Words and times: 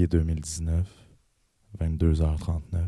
janvier 0.00 0.06
2019, 0.06 0.86
22h39. 1.78 2.78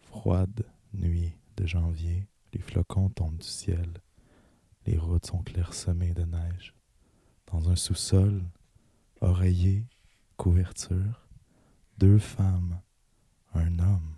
Froide 0.00 0.64
nuit 0.94 1.34
de 1.58 1.66
janvier, 1.66 2.26
les 2.54 2.60
flocons 2.60 3.10
tombent 3.10 3.36
du 3.36 3.46
ciel. 3.46 3.88
Les 4.86 4.96
routes 4.96 5.26
sont 5.26 5.42
clairsemées 5.42 6.14
de 6.14 6.22
neige. 6.22 6.74
Dans 7.50 7.68
un 7.68 7.76
sous-sol, 7.76 8.40
oreiller, 9.20 9.84
couverture, 10.38 11.26
deux 11.98 12.18
femmes, 12.18 12.80
un 13.54 13.78
homme. 13.78 14.14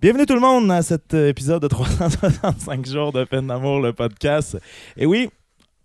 Bienvenue 0.00 0.24
tout 0.24 0.34
le 0.34 0.40
monde 0.40 0.70
à 0.70 0.80
cet 0.80 1.12
épisode 1.12 1.60
de 1.60 1.68
365 1.68 2.86
jours 2.86 3.12
de 3.12 3.24
peine 3.24 3.48
d'amour, 3.48 3.80
le 3.80 3.92
podcast. 3.92 4.58
Et 4.96 5.04
oui, 5.04 5.28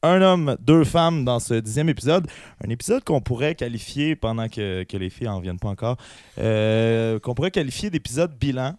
un 0.04 0.22
homme, 0.22 0.58
deux 0.60 0.84
femmes 0.84 1.24
dans 1.26 1.40
ce 1.40 1.56
dixième 1.56 1.90
épisode. 1.90 2.28
Un 2.64 2.70
épisode 2.70 3.04
qu'on 3.04 3.22
pourrait 3.22 3.56
qualifier, 3.56 4.16
pendant 4.16 4.50
que, 4.50 4.86
les 4.92 5.10
filles 5.10 5.28
n'en 5.28 5.40
viennent 5.40 5.60
pas 5.60 5.70
encore, 5.70 5.98
euh, 6.40 7.20
qu'on 7.20 7.34
pourrait 7.34 7.52
qualifier 7.52 7.90
d'épisode 7.90 8.38
bilan. 8.38 8.76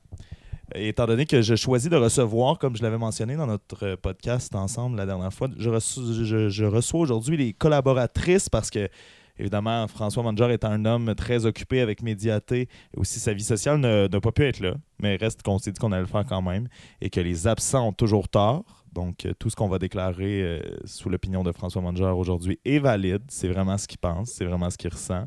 Étant 0.74 1.06
donné 1.06 1.27
que 1.27 1.42
je 1.42 1.55
choisis 1.56 1.91
de 1.91 1.97
recevoir, 1.97 2.59
comme 2.59 2.77
je 2.77 2.83
l'avais 2.83 2.98
mentionné 2.98 3.37
dans 3.37 3.47
notre 3.47 3.97
podcast 3.97 4.55
ensemble 4.55 4.97
la 4.97 5.06
dernière 5.06 5.33
fois, 5.33 5.48
je 5.59 6.64
reçois, 6.64 7.00
aujourd'hui 7.00 7.36
les 7.36 7.52
collaboratrices 7.52 8.48
parce 8.48 8.70
que 8.70 8.88
Évidemment, 9.36 9.88
François 9.88 10.22
Manger 10.22 10.52
est 10.52 10.64
un 10.64 10.84
homme 10.84 11.12
très 11.16 11.45
occupé 11.45 11.80
avec 11.80 12.02
Médiaté 12.02 12.69
aussi 12.97 13.19
sa 13.19 13.33
vie 13.33 13.42
sociale 13.42 13.80
n'a 13.80 14.20
pas 14.20 14.30
pu 14.30 14.45
être 14.45 14.61
là, 14.61 14.75
mais 15.00 15.16
reste 15.16 15.42
qu'on 15.42 15.59
s'est 15.59 15.72
dit 15.72 15.80
qu'on 15.80 15.91
allait 15.91 16.02
le 16.02 16.09
faire 16.09 16.25
quand 16.25 16.41
même 16.41 16.69
et 17.00 17.11
que 17.11 17.19
les 17.19 17.48
absents 17.48 17.89
ont 17.89 17.92
toujours 17.92 18.28
tort. 18.28 18.83
Donc, 18.95 19.27
euh, 19.27 19.34
tout 19.39 19.50
ce 19.50 19.56
qu'on 19.56 19.69
va 19.69 19.78
déclarer 19.78 20.42
euh, 20.42 20.61
sous 20.84 21.11
l'opinion 21.11 21.42
de 21.42 21.53
François 21.53 21.83
Manger 21.83 22.12
aujourd'hui 22.17 22.59
est 22.64 22.78
valide. 22.78 23.23
C'est 23.28 23.48
vraiment 23.48 23.77
ce 23.77 23.89
qu'il 23.89 23.98
pense, 23.98 24.31
c'est 24.31 24.45
vraiment 24.45 24.70
ce 24.70 24.78
qu'il 24.78 24.91
ressent. 24.91 25.27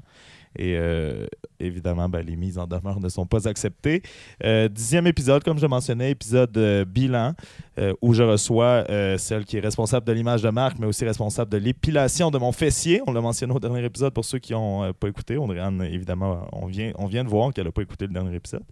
Et 0.57 0.75
euh, 0.75 1.27
évidemment, 1.59 2.09
ben, 2.09 2.25
les 2.25 2.35
mises 2.35 2.57
en 2.57 2.65
demeure 2.65 2.99
ne 2.99 3.09
sont 3.09 3.25
pas 3.25 3.47
acceptées. 3.47 4.01
Euh, 4.43 4.67
dixième 4.67 5.07
épisode, 5.07 5.43
comme 5.43 5.59
je 5.59 5.67
mentionnais, 5.67 6.11
épisode 6.11 6.57
euh, 6.57 6.83
bilan, 6.85 7.33
où 8.01 8.15
je 8.15 8.23
reçois 8.23 8.85
celle 9.19 9.45
qui 9.45 9.57
est 9.57 9.59
responsable 9.59 10.05
de 10.07 10.11
l'image 10.11 10.41
de 10.41 10.49
marque, 10.49 10.79
mais 10.79 10.87
aussi 10.87 11.05
responsable 11.05 11.51
de 11.51 11.57
l'épilation 11.57 12.31
de 12.31 12.39
mon 12.39 12.51
fessier. 12.51 13.01
On 13.05 13.13
l'a 13.13 13.21
mentionné 13.21 13.53
au 13.53 13.59
dernier 13.59 13.85
épisode 13.85 14.13
pour 14.13 14.25
ceux 14.25 14.39
qui 14.39 14.53
n'ont 14.53 14.91
pas 14.93 15.07
écouté. 15.07 15.37
On, 15.37 15.47
évidemment, 15.83 16.47
on 16.53 16.65
vient, 16.65 16.91
on 16.95 17.05
vient 17.05 17.23
de 17.23 17.29
voir 17.29 17.53
qu'elle 17.53 17.65
n'a 17.65 17.71
pas 17.71 17.83
écouté 17.83 18.07
le 18.07 18.13
dernier 18.13 18.35
épisode. 18.35 18.63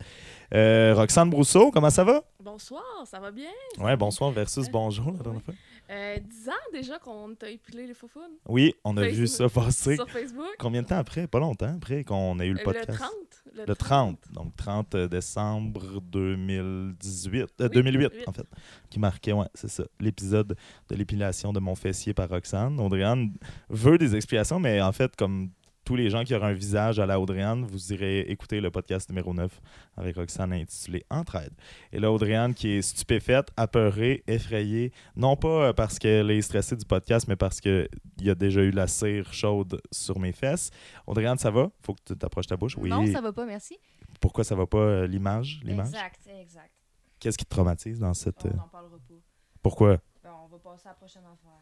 Roxane 0.52 1.30
Brousseau, 1.30 1.70
comment 1.70 1.92
ça 1.92 2.04
va? 2.04 2.24
Bonsoir, 2.44 2.84
ça 3.06 3.20
va 3.20 3.30
bien? 3.30 3.50
Ouais, 3.80 3.96
bonsoir 3.96 4.32
versus 4.32 4.68
bonjour 4.72 5.12
la 5.12 5.24
dernière 5.24 5.42
fois. 5.44 5.54
Euh, 5.90 6.18
10 6.18 6.50
ans 6.50 6.54
déjà 6.74 6.98
qu'on 7.00 7.36
t'a 7.36 7.50
épilé 7.50 7.86
les 7.86 7.94
faufounes. 7.94 8.38
Oui, 8.48 8.74
on 8.84 8.98
a 8.98 9.08
vu 9.08 9.28
ça 9.28 9.48
passer. 9.50 9.96
Sur 9.96 10.10
Facebook. 10.10 10.56
Combien 10.58 10.82
de 10.82 10.88
temps 10.88 10.98
après? 10.98 11.28
Pas 11.28 11.40
longtemps 11.40 11.76
après 11.76 12.04
qu'on 12.04 12.40
a 12.40 12.46
eu 12.46 12.54
le 12.54 12.64
podcast. 12.64 12.90
Le 12.90 12.96
30. 12.96 13.68
Le, 13.68 13.76
30. 13.76 14.20
Donc 14.34 14.56
30 14.56 14.96
décembre 14.96 16.02
2018. 16.02 17.64
2008, 17.72 18.12
en 18.28 18.32
fait. 18.34 18.48
Qui 18.90 19.00
marquait, 19.00 19.34
ouais, 19.34 19.48
c'est 19.54 19.70
ça. 19.70 19.84
L'épisode 20.00 20.56
de 20.90 20.96
l'épilation 20.96 21.54
de 21.54 21.60
mon 21.60 21.76
fessier 21.76 22.14
par 22.14 22.30
Roxane. 22.30 22.80
Audriane 22.80 23.34
veut 23.70 23.98
des 23.98 24.16
explications, 24.16 24.60
mais 24.60 24.82
en 24.82 24.92
fait, 24.92 25.16
comme 25.16 25.52
tous 25.86 25.96
les 25.96 26.10
gens 26.10 26.24
qui 26.24 26.34
auront 26.34 26.48
un 26.48 26.54
visage 26.54 27.00
à 27.00 27.06
la 27.06 27.20
Audriane, 27.20 27.64
vous 27.64 27.94
irez 27.94 28.22
écouter 28.22 28.60
le 28.60 28.72
podcast 28.72 29.08
numéro 29.10 29.34
9 29.34 29.62
avec 29.98 30.16
Roxane 30.16 30.52
intitulé 30.52 31.06
Entraide. 31.12 31.54
Et 31.94 32.00
là, 32.00 32.12
Audriane 32.12 32.56
qui 32.56 32.70
est 32.70 32.82
stupéfaite, 32.82 33.50
apeurée, 33.56 34.24
effrayée, 34.26 34.92
non 35.16 35.36
pas 35.36 35.68
euh, 35.68 35.74
parce 35.74 36.00
qu'elle 36.00 36.32
est 36.32 36.42
stressée 36.42 36.76
du 36.76 36.86
podcast, 36.86 37.28
mais 37.28 37.36
parce 37.36 37.62
qu'il 37.62 37.88
y 38.20 38.32
a 38.32 38.36
déjà 38.36 38.62
eu 38.62 38.72
la 38.72 38.88
cire 38.88 39.32
chaude 39.32 39.80
sur 39.92 40.20
mes 40.20 40.32
fesses. 40.32 40.72
Audriane, 41.06 41.38
ça 41.38 41.52
va? 41.52 41.70
Faut 41.84 41.94
que 41.94 42.02
tu 42.04 42.18
t'approches 42.18 42.48
ta 42.48 42.58
bouche? 42.58 42.76
Oui. 42.78 42.90
Non, 42.90 43.06
ça 43.06 43.22
va 43.22 43.32
pas, 43.32 43.46
merci. 43.46 43.78
Pourquoi 44.20 44.44
ça 44.44 44.56
va 44.56 44.66
pas 44.66 44.80
euh, 44.80 45.08
l'image? 45.08 45.62
Exact, 45.68 46.28
exact. 46.28 46.72
Qu'est-ce 47.20 47.38
qui 47.38 47.46
te 47.46 47.50
traumatise 47.50 48.00
dans 48.00 48.14
cette. 48.16 48.44
On 48.46 48.58
n'en 48.58 48.68
parlera 48.68 48.98
pas. 48.98 49.14
Pourquoi? 49.62 49.98
Ben, 50.24 50.32
on 50.44 50.48
va 50.48 50.58
passer 50.58 50.88
à 50.88 50.92
la 50.92 50.96
prochaine 50.96 51.24
affaire. 51.24 51.62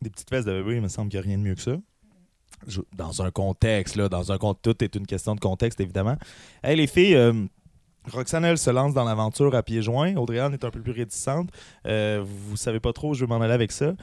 Des 0.00 0.10
petites 0.10 0.30
fesses 0.30 0.44
de 0.44 0.52
bébé, 0.52 0.76
il 0.76 0.80
me 0.80 0.86
semble 0.86 1.10
qu'il 1.10 1.18
n'y 1.18 1.26
a 1.26 1.28
rien 1.28 1.38
de 1.38 1.42
mieux 1.42 1.56
que 1.56 1.60
ça 1.60 1.76
dans 2.94 3.22
un 3.22 3.30
contexte, 3.30 3.96
là, 3.96 4.08
dans 4.08 4.32
un 4.32 4.38
tout 4.38 4.84
est 4.84 4.94
une 4.94 5.06
question 5.06 5.34
de 5.34 5.40
contexte, 5.40 5.80
évidemment. 5.80 6.16
Hey, 6.62 6.76
les 6.76 6.86
filles, 6.86 7.14
euh, 7.14 7.32
Roxane, 8.10 8.44
elle 8.44 8.58
se 8.58 8.70
lance 8.70 8.94
dans 8.94 9.04
l'aventure 9.04 9.54
à 9.54 9.62
pieds 9.62 9.82
joints. 9.82 10.14
Audrey 10.16 10.38
est 10.38 10.64
un 10.64 10.70
peu 10.70 10.80
plus 10.80 10.92
réticente. 10.92 11.50
Euh, 11.86 12.24
vous 12.24 12.56
savez 12.56 12.80
pas 12.80 12.92
trop 12.92 13.10
où 13.10 13.14
je 13.14 13.24
vais 13.24 13.28
m'en 13.28 13.40
aller 13.40 13.52
avec 13.52 13.72
ça. 13.72 13.94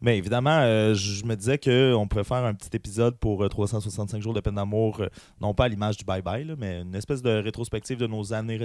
Mais 0.00 0.18
évidemment, 0.18 0.58
euh, 0.62 0.94
je 0.94 1.24
me 1.24 1.36
disais 1.36 1.58
qu'on 1.58 2.08
pourrait 2.08 2.24
faire 2.24 2.44
un 2.44 2.54
petit 2.54 2.74
épisode 2.76 3.16
pour 3.18 3.48
365 3.48 4.20
jours 4.20 4.34
de 4.34 4.40
peine 4.40 4.56
d'amour, 4.56 5.02
non 5.40 5.54
pas 5.54 5.66
à 5.66 5.68
l'image 5.68 5.96
du 5.96 6.04
bye-bye, 6.04 6.56
mais 6.58 6.80
une 6.80 6.94
espèce 6.96 7.22
de 7.22 7.30
rétrospective 7.30 7.98
de 7.98 8.08
nos 8.08 8.32
années 8.32 8.58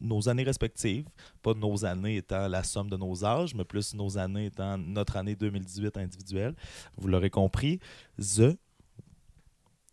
nos 0.00 0.28
années 0.28 0.42
respectives, 0.42 1.06
pas 1.42 1.54
nos 1.54 1.84
années 1.84 2.16
étant 2.16 2.48
la 2.48 2.62
somme 2.62 2.90
de 2.90 2.96
nos 2.96 3.24
âges, 3.24 3.54
mais 3.54 3.64
plus 3.64 3.94
nos 3.94 4.18
années 4.18 4.46
étant 4.46 4.76
notre 4.78 5.16
année 5.16 5.36
2018 5.36 5.96
individuelle. 5.96 6.54
Vous 6.96 7.08
l'aurez 7.08 7.30
compris. 7.30 7.78
The. 8.18 8.56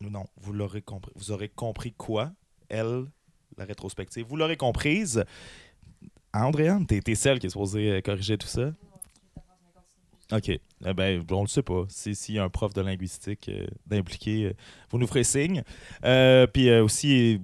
Non, 0.02 0.26
vous 0.38 0.54
l'aurez 0.54 0.82
compris. 0.82 1.12
Vous 1.16 1.32
aurez 1.32 1.50
compris 1.50 1.94
quoi? 1.94 2.32
Elle, 2.70 3.06
la 3.58 3.66
rétrospective. 3.66 4.26
Vous 4.28 4.36
l'aurez 4.36 4.58
comprise. 4.58 5.24
Andréane, 6.34 6.86
t'es 6.86 7.02
es 7.06 7.16
celle 7.16 7.40
qui 7.40 7.48
est 7.48 7.50
supposée 7.50 7.92
euh, 7.92 8.02
corriger 8.02 8.38
tout 8.38 8.48
ça? 8.48 8.72
OK. 10.32 10.50
Eh 10.50 10.94
ben, 10.94 11.24
on 11.32 11.42
le 11.42 11.48
sait 11.48 11.64
pas. 11.64 11.86
S'il 11.90 12.36
y 12.36 12.40
a 12.40 12.44
un 12.44 12.50
prof 12.50 12.74
de 12.74 12.82
linguistique 12.82 13.50
euh, 13.50 13.66
euh, 13.92 14.54
vous 14.92 14.98
nous 14.98 15.08
ferez 15.08 15.24
signe. 15.24 15.64
puis 16.54 16.72
aussi, 16.80 17.42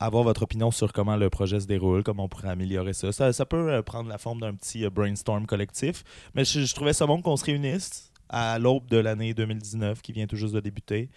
avoir 0.00 0.22
votre 0.22 0.42
opinion 0.42 0.70
sur 0.70 0.92
comment 0.92 1.16
le 1.16 1.30
projet 1.30 1.60
se 1.60 1.66
déroule, 1.66 2.02
comment 2.02 2.24
on 2.24 2.28
pourrait 2.28 2.48
améliorer 2.48 2.92
ça. 2.92 3.12
Ça, 3.12 3.46
peut 3.46 3.72
euh, 3.72 3.82
prendre 3.82 4.08
la 4.08 4.18
forme 4.18 4.40
d'un 4.40 4.54
petit 4.54 4.84
euh, 4.84 4.90
brainstorm 4.90 5.46
collectif. 5.46 6.04
Mais 6.34 6.44
je, 6.44 6.72
trouvais 6.74 6.92
ça 6.92 7.06
bon 7.06 7.20
qu'on 7.20 7.36
se 7.36 7.44
réunisse 7.44 8.12
à 8.28 8.58
l'aube 8.58 8.88
de 8.88 8.98
l'année 8.98 9.34
2019 9.34 10.02
qui 10.02 10.12
vient 10.12 10.26
tout 10.26 10.36
juste 10.36 10.54
de 10.54 10.60
débuter. 10.60 11.10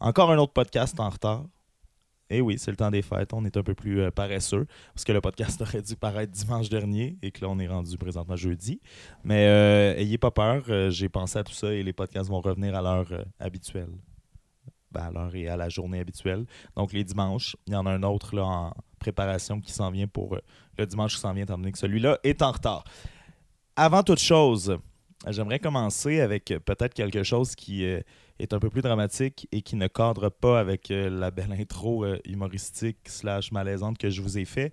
Encore 0.00 0.30
un 0.30 0.38
autre 0.38 0.52
podcast 0.52 0.98
en 0.98 1.08
retard. 1.08 1.44
Et 2.30 2.38
eh 2.38 2.40
oui, 2.40 2.58
c'est 2.58 2.70
le 2.70 2.76
temps 2.76 2.90
des 2.90 3.02
fêtes. 3.02 3.34
On 3.34 3.44
est 3.44 3.56
un 3.56 3.62
peu 3.62 3.74
plus 3.74 4.00
euh, 4.00 4.10
paresseux 4.10 4.66
parce 4.94 5.04
que 5.04 5.12
le 5.12 5.20
podcast 5.20 5.60
aurait 5.62 5.82
dû 5.82 5.94
paraître 5.94 6.32
dimanche 6.32 6.70
dernier 6.70 7.16
et 7.22 7.30
que 7.30 7.42
là, 7.42 7.48
on 7.50 7.58
est 7.58 7.68
rendu 7.68 7.96
présentement 7.98 8.34
jeudi. 8.34 8.80
Mais 9.22 9.44
ayez 9.98 10.18
pas 10.18 10.30
peur. 10.30 10.64
J'ai 10.90 11.08
pensé 11.08 11.38
à 11.38 11.44
tout 11.44 11.52
ça 11.52 11.72
et 11.72 11.82
les 11.82 11.92
podcasts 11.92 12.30
vont 12.30 12.40
revenir 12.40 12.74
à 12.74 12.82
l'heure 12.82 13.24
habituelle. 13.38 13.90
Ben, 14.94 15.06
à 15.06 15.10
l'heure 15.10 15.34
et 15.34 15.48
à 15.48 15.56
la 15.56 15.68
journée 15.68 15.98
habituelle. 15.98 16.46
Donc, 16.76 16.92
les 16.92 17.02
dimanches, 17.02 17.56
il 17.66 17.72
y 17.72 17.76
en 17.76 17.84
a 17.84 17.90
un 17.90 18.04
autre 18.04 18.36
là, 18.36 18.44
en 18.44 18.74
préparation 19.00 19.60
qui 19.60 19.72
s'en 19.72 19.90
vient 19.90 20.06
pour 20.06 20.34
euh, 20.34 20.40
le 20.78 20.86
dimanche 20.86 21.14
qui 21.14 21.20
s'en 21.20 21.32
vient, 21.32 21.42
étant 21.42 21.58
donné 21.58 21.72
que 21.72 21.78
celui-là 21.78 22.18
est 22.22 22.40
en 22.42 22.52
retard. 22.52 22.84
Avant 23.76 24.04
toute 24.04 24.20
chose, 24.20 24.78
j'aimerais 25.28 25.58
commencer 25.58 26.20
avec 26.20 26.54
peut-être 26.64 26.94
quelque 26.94 27.24
chose 27.24 27.56
qui 27.56 27.84
euh, 27.84 28.00
est 28.38 28.52
un 28.52 28.60
peu 28.60 28.70
plus 28.70 28.82
dramatique 28.82 29.48
et 29.50 29.62
qui 29.62 29.74
ne 29.74 29.88
cadre 29.88 30.28
pas 30.28 30.60
avec 30.60 30.92
euh, 30.92 31.10
la 31.10 31.32
belle 31.32 31.52
intro 31.58 32.06
humoristique 32.24 32.98
slash 33.06 33.50
malaisante 33.50 33.98
que 33.98 34.10
je 34.10 34.22
vous 34.22 34.38
ai 34.38 34.44
fait. 34.44 34.72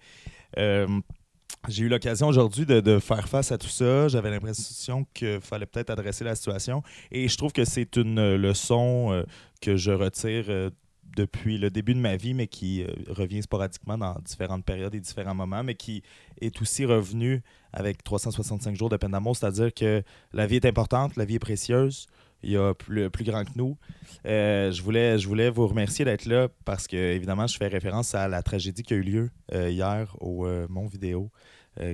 J'ai 1.68 1.84
eu 1.84 1.90
l'occasion 1.90 2.28
aujourd'hui 2.28 2.66
de, 2.66 3.00
faire 3.00 3.28
face 3.28 3.52
à 3.52 3.58
tout 3.58 3.68
ça. 3.68 4.08
J'avais 4.08 4.32
l'impression 4.32 5.06
qu'il 5.14 5.40
fallait 5.42 5.66
peut-être 5.66 5.90
adresser 5.90 6.24
la 6.24 6.36
situation. 6.36 6.84
Et 7.12 7.28
je 7.28 7.38
trouve 7.38 7.52
que 7.52 7.66
c'est 7.66 7.96
une 7.96 8.36
leçon 8.36 9.12
euh, 9.12 9.24
que 9.62 9.78
je 9.78 9.92
retire 9.92 10.46
euh, 10.50 10.70
depuis 11.16 11.58
le 11.58 11.70
début 11.70 11.94
de 11.94 12.00
ma 12.00 12.16
vie, 12.16 12.34
mais 12.34 12.48
qui 12.48 12.84
euh, 12.84 12.88
revient 13.10 13.42
sporadiquement 13.42 13.98
dans 13.98 14.16
différentes 14.26 14.66
périodes 14.66 14.96
et 14.96 15.00
différents 15.00 15.36
moments, 15.36 15.64
mais 15.64 15.76
qui 15.76 16.04
est 16.40 16.62
aussi 16.62 16.86
revenu 16.86 17.42
avec 17.74 18.04
365 18.04 18.76
jours 18.76 18.90
de 18.90 18.98
peine 18.98 19.12
d'amour. 19.12 19.36
C'est-à-dire 19.36 19.74
que 19.74 20.04
la 20.34 20.48
vie 20.48 20.56
est 20.56 20.66
importante, 20.66 21.16
la 21.16 21.26
vie 21.26 21.36
est 21.36 21.40
précieuse 21.40 22.08
il 22.44 22.52
y 22.52 22.58
a 22.58 22.74
plus, 22.74 23.10
plus 23.10 23.24
grand 23.24 23.44
que 23.44 23.52
nous. 23.56 23.78
Euh, 24.26 24.72
je, 24.72 24.82
voulais, 24.82 25.18
je 25.18 25.28
voulais 25.28 25.50
vous 25.50 25.68
remercier 25.68 26.06
d'être 26.06 26.26
là 26.26 26.48
parce 26.66 26.88
que, 26.88 26.98
évidemment, 26.98 27.48
je 27.48 27.58
fais 27.58 27.68
référence 27.68 28.16
à 28.16 28.28
la 28.28 28.42
tragédie 28.44 28.84
qui 28.84 28.94
a 28.94 28.98
eu 28.98 29.02
lieu 29.02 29.30
euh, 29.54 29.70
hier 29.70 30.16
au 30.20 30.46
euh, 30.46 30.68
Mon 30.70 30.86
Vidéo. 30.86 31.32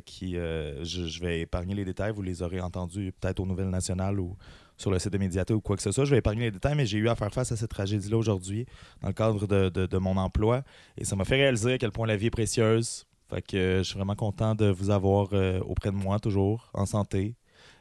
qui, 0.05 0.33
je, 0.33 1.19
vais 1.21 1.41
épargner 1.41 1.75
les 1.75 1.85
détails, 1.85 2.11
vous 2.11 2.23
les 2.23 2.41
aurez 2.41 2.59
entendus 2.59 3.13
peut-être 3.19 3.39
aux 3.39 3.45
Nouvelles 3.45 3.69
Nationales 3.69 4.19
ou 4.19 4.35
sur 4.75 4.91
le 4.91 4.99
site 4.99 5.13
de 5.13 5.17
Médiaté 5.19 5.53
ou 5.53 5.61
quoi 5.61 5.75
que 5.75 5.83
ce 5.83 5.91
soit. 5.91 6.05
Je 6.05 6.11
vais 6.11 6.17
épargner 6.17 6.45
les 6.45 6.51
détails, 6.51 6.75
mais 6.75 6.85
j'ai 6.85 6.97
eu 6.97 7.09
à 7.09 7.15
faire 7.15 7.31
face 7.31 7.51
à 7.51 7.55
cette 7.55 7.69
tragédie-là 7.69 8.17
aujourd'hui 8.17 8.65
dans 9.01 9.07
le 9.07 9.13
cadre 9.13 9.45
de, 9.45 9.69
de, 9.69 9.97
mon 9.97 10.17
emploi. 10.17 10.63
Et 10.97 11.05
ça 11.05 11.15
m'a 11.15 11.25
fait 11.25 11.35
réaliser 11.35 11.73
à 11.73 11.77
quel 11.77 11.91
point 11.91 12.07
la 12.07 12.15
vie 12.15 12.27
est 12.27 12.31
précieuse. 12.31 13.05
Fait 13.29 13.41
que 13.41 13.77
je 13.79 13.83
suis 13.83 13.97
vraiment 13.97 14.15
content 14.15 14.55
de 14.55 14.67
vous 14.67 14.89
avoir 14.89 15.29
auprès 15.67 15.91
de 15.91 15.95
moi 15.95 16.19
toujours, 16.19 16.71
en 16.73 16.85
santé, 16.85 17.35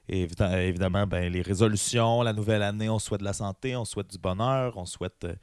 et 0.08 0.23
évidemment, 0.23 1.06
ben, 1.06 1.32
les 1.32 1.43
résolutions, 1.43 2.23
la 2.23 2.32
nouvelle 2.32 2.62
année, 2.62 2.88
on 2.88 2.99
souhaite 2.99 3.20
de 3.20 3.25
la 3.25 3.32
santé, 3.32 3.75
on 3.75 3.85
souhaite 3.85 4.11
du 4.11 4.19
bonheur, 4.19 4.76
on 4.76 4.87
souhaite, 4.87 5.25
euh, 5.25 5.35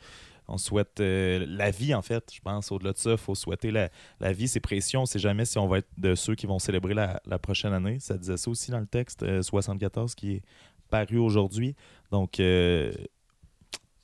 on 0.48 0.58
souhaite 0.58 1.02
euh, 1.02 1.46
la 1.50 1.70
vie, 1.70 1.94
en 1.94 2.02
fait. 2.02 2.32
Je 2.34 2.40
pense, 2.40 2.72
au-delà 2.72 2.94
de 2.94 2.98
ça, 2.98 3.12
il 3.12 3.18
faut 3.18 3.36
souhaiter 3.36 3.72
la, 3.72 3.90
la 4.22 4.32
vie. 4.32 4.48
C'est 4.48 4.62
précieux. 4.62 5.00
On 5.00 5.04
ne 5.04 5.08
sait 5.08 5.20
jamais 5.20 5.44
si 5.44 5.58
on 5.58 5.68
va 5.68 5.80
être 5.80 5.90
de 5.98 6.16
ceux 6.16 6.36
qui 6.36 6.46
vont 6.46 6.60
célébrer 6.60 6.94
la, 6.94 7.22
la 7.26 7.40
prochaine 7.40 7.74
année. 7.74 8.00
Ça 8.00 8.18
disait 8.18 8.38
ça 8.38 8.50
aussi 8.50 8.72
dans 8.72 8.80
le 8.80 8.88
texte 8.88 9.42
74 9.42 10.12
euh, 10.12 10.16
qui 10.16 10.36
est 10.36 10.42
paru 10.90 11.18
aujourd'hui. 11.18 11.76
Donc, 12.12 12.40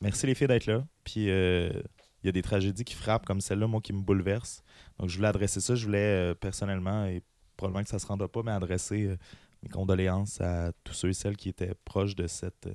merci 0.01 0.25
les 0.25 0.35
filles 0.35 0.47
d'être 0.47 0.65
là. 0.65 0.83
Puis 1.05 1.27
il 1.27 2.25
y 2.25 2.29
a 2.29 2.31
des 2.33 2.41
tragédies 2.41 2.83
qui 2.83 2.95
frappent 2.95 3.25
comme 3.25 3.39
celle-là, 3.39 3.67
moi, 3.67 3.79
qui 3.79 3.93
me 3.93 4.01
bouleverse. 4.01 4.61
Donc 4.97 5.07
je 5.07 5.15
voulais 5.15 5.29
adresser 5.29 5.61
ça. 5.61 5.75
Je 5.75 5.85
voulais 5.85 6.33
personnellement, 6.35 7.05
et 7.05 7.21
probablement 7.55 7.83
que 7.83 7.89
ça 7.89 7.99
se 7.99 8.07
rendra 8.07 8.27
pas, 8.27 8.41
mais 8.43 8.51
adresser 8.51 9.15
mes 9.63 9.69
condoléances 9.69 10.39
à 10.41 10.71
tous 10.83 10.93
ceux 10.93 11.09
et 11.09 11.13
celles 11.13 11.37
qui 11.37 11.49
étaient 11.49 11.73
proches 11.85 12.15
de 12.15 12.27
cette, 12.27 12.67
euh, 12.67 12.73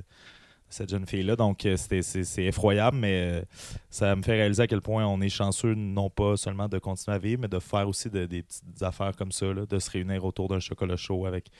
cette 0.68 0.90
jeune 0.90 1.06
fille-là. 1.06 1.36
Donc 1.36 1.64
euh, 1.66 1.76
c'est, 1.76 2.44
effroyable, 2.44 2.96
mais 2.96 3.40
euh, 3.40 3.42
ça 3.90 4.14
me 4.16 4.22
fait 4.22 4.32
réaliser 4.32 4.62
à 4.62 4.66
quel 4.66 4.80
point 4.80 5.06
on 5.06 5.20
est 5.20 5.28
chanceux, 5.28 5.74
non 5.74 6.10
pas 6.10 6.36
seulement 6.36 6.68
de 6.68 6.78
continuer 6.78 7.14
à 7.14 7.18
vivre, 7.18 7.42
mais 7.42 7.48
de 7.48 7.58
faire 7.58 7.88
aussi 7.88 8.10
de- 8.10 8.26
des 8.26 8.42
petites 8.42 8.82
affaires 8.82 9.14
comme 9.16 9.32
ça, 9.32 9.52
là, 9.52 9.66
de 9.66 9.78
se 9.78 9.90
réunir 9.90 10.24
autour 10.24 10.48
d'un 10.48 10.60
chocolat 10.60 10.96
chaud 10.96 11.26
avec 11.26 11.50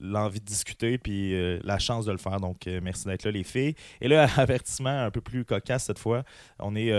l'envie 0.00 0.40
de 0.40 0.44
discuter 0.44 0.96
puis 0.98 1.60
la 1.62 1.78
chance 1.78 2.06
de 2.06 2.12
le 2.12 2.18
faire. 2.18 2.40
Donc, 2.40 2.66
merci 2.82 3.04
d'être 3.04 3.24
là, 3.24 3.30
les 3.30 3.44
filles. 3.44 3.74
Et 4.00 4.08
là, 4.08 4.26
avertissement 4.36 5.04
un 5.04 5.10
peu 5.10 5.20
plus 5.20 5.44
cocasse 5.44 5.84
cette 5.84 5.98
fois. 5.98 6.24
On 6.58 6.74
est 6.74 6.90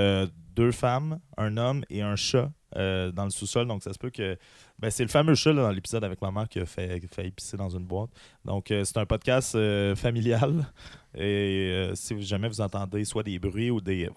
deux 0.56 0.72
femmes, 0.72 1.20
un 1.38 1.58
homme 1.58 1.84
et 1.90 2.02
un 2.02 2.16
chat 2.16 2.52
euh, 2.76 3.12
dans 3.12 3.26
le 3.26 3.30
sous-sol. 3.30 3.68
Donc, 3.68 3.84
ça 3.84 3.94
se 3.94 4.00
peut 4.00 4.10
que. 4.10 4.38
Ben, 4.80 4.90
c'est 4.90 5.04
le 5.04 5.10
fameux 5.10 5.36
chat 5.36 5.54
là, 5.54 5.64
dans 5.64 5.72
l'épisode 5.72 6.04
avec 6.04 6.22
ma 6.22 6.32
mère 6.32 6.50
qui 6.50 6.60
a 6.60 6.66
fait, 6.66 7.00
qui 7.00 7.08
fait 7.08 7.30
pisser 7.32 7.58
dans 7.58 7.70
une 7.70 7.86
boîte. 7.86 8.10
Donc, 8.46 8.72
euh, 8.72 8.84
c'est 8.84 8.98
un 8.98 9.06
podcast 9.06 9.56
euh, 9.56 9.96
familial. 9.96 10.66
Et 11.16 11.90
si 11.94 12.22
jamais 12.24 12.48
vous 12.48 12.62
entendez 12.62 13.06
soit 13.06 13.24
des 13.24 13.38
bruits 13.40 13.70
ou 13.70 13.80
des. 13.82 14.10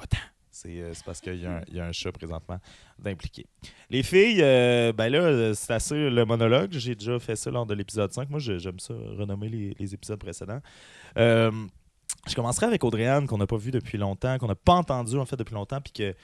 C'est 0.50 0.82
parce 1.04 1.20
qu'il 1.20 1.36
y, 1.36 1.44
a 1.44 1.58
un- 1.58 1.62
il 1.68 1.76
y 1.76 1.80
a 1.80 1.84
un 1.84 1.92
chat 1.92 2.10
présentement 2.12 2.58
d'impliqué. 2.98 3.44
Les 3.90 4.02
filles, 4.02 4.38
ben 4.40 5.08
là, 5.10 5.52
c'est 5.54 5.74
assez 5.74 6.08
le 6.08 6.24
monologue. 6.24 6.72
J'ai 6.72 6.94
déjà 6.94 7.18
fait 7.18 7.36
ça 7.36 7.50
lors 7.50 7.66
de 7.66 7.74
l'épisode 7.74 8.10
5. 8.10 8.30
Moi, 8.30 8.38
j'aime 8.40 8.78
ça, 8.78 8.94
renommer 8.94 9.50
les, 9.50 9.76
les 9.78 9.92
épisodes 9.92 10.18
précédents. 10.18 10.60
Euh, 12.26 12.30
je 12.30 12.34
commencerai 12.34 12.66
avec 12.66 12.82
Audrey-Anne, 12.84 13.26
qu'on 13.26 13.38
n'a 13.38 13.46
pas 13.46 13.56
vu 13.56 13.70
depuis 13.70 13.98
longtemps, 13.98 14.38
qu'on 14.38 14.48
n'a 14.48 14.54
pas 14.54 14.74
entendu 14.74 15.16
en 15.16 15.26
fait 15.26 15.36
depuis 15.36 15.54
longtemps, 15.54 15.80
puis 15.80 15.92
que 15.92 16.14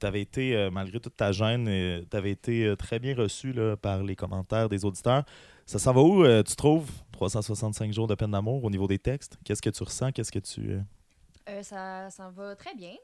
tu 0.00 0.06
avais 0.06 0.20
été, 0.20 0.54
euh, 0.54 0.70
malgré 0.70 1.00
toute 1.00 1.16
ta 1.16 1.32
gêne, 1.32 1.66
tu 2.08 2.16
avais 2.16 2.30
été 2.30 2.64
euh, 2.66 2.76
très 2.76 2.98
bien 2.98 3.14
reçu 3.16 3.52
là, 3.52 3.76
par 3.76 4.02
les 4.02 4.14
commentaires 4.16 4.68
des 4.68 4.84
auditeurs. 4.84 5.24
Ça 5.66 5.78
s'en 5.78 5.92
va 5.92 6.00
où, 6.00 6.24
euh, 6.24 6.42
tu 6.42 6.54
trouves, 6.56 6.90
365 7.12 7.92
jours 7.92 8.06
de 8.06 8.14
peine 8.14 8.30
d'amour 8.30 8.62
au 8.64 8.70
niveau 8.70 8.86
des 8.86 8.98
textes? 8.98 9.38
Qu'est-ce 9.44 9.60
que 9.62 9.70
tu 9.70 9.82
ressens? 9.82 10.12
Qu'est-ce 10.12 10.32
que 10.32 10.38
tu... 10.38 10.70
euh, 10.70 10.80
Euh, 11.48 11.62
ça, 11.62 12.10
ça 12.10 12.30
va 12.30 12.54
très 12.56 12.74
bien. 12.74 12.94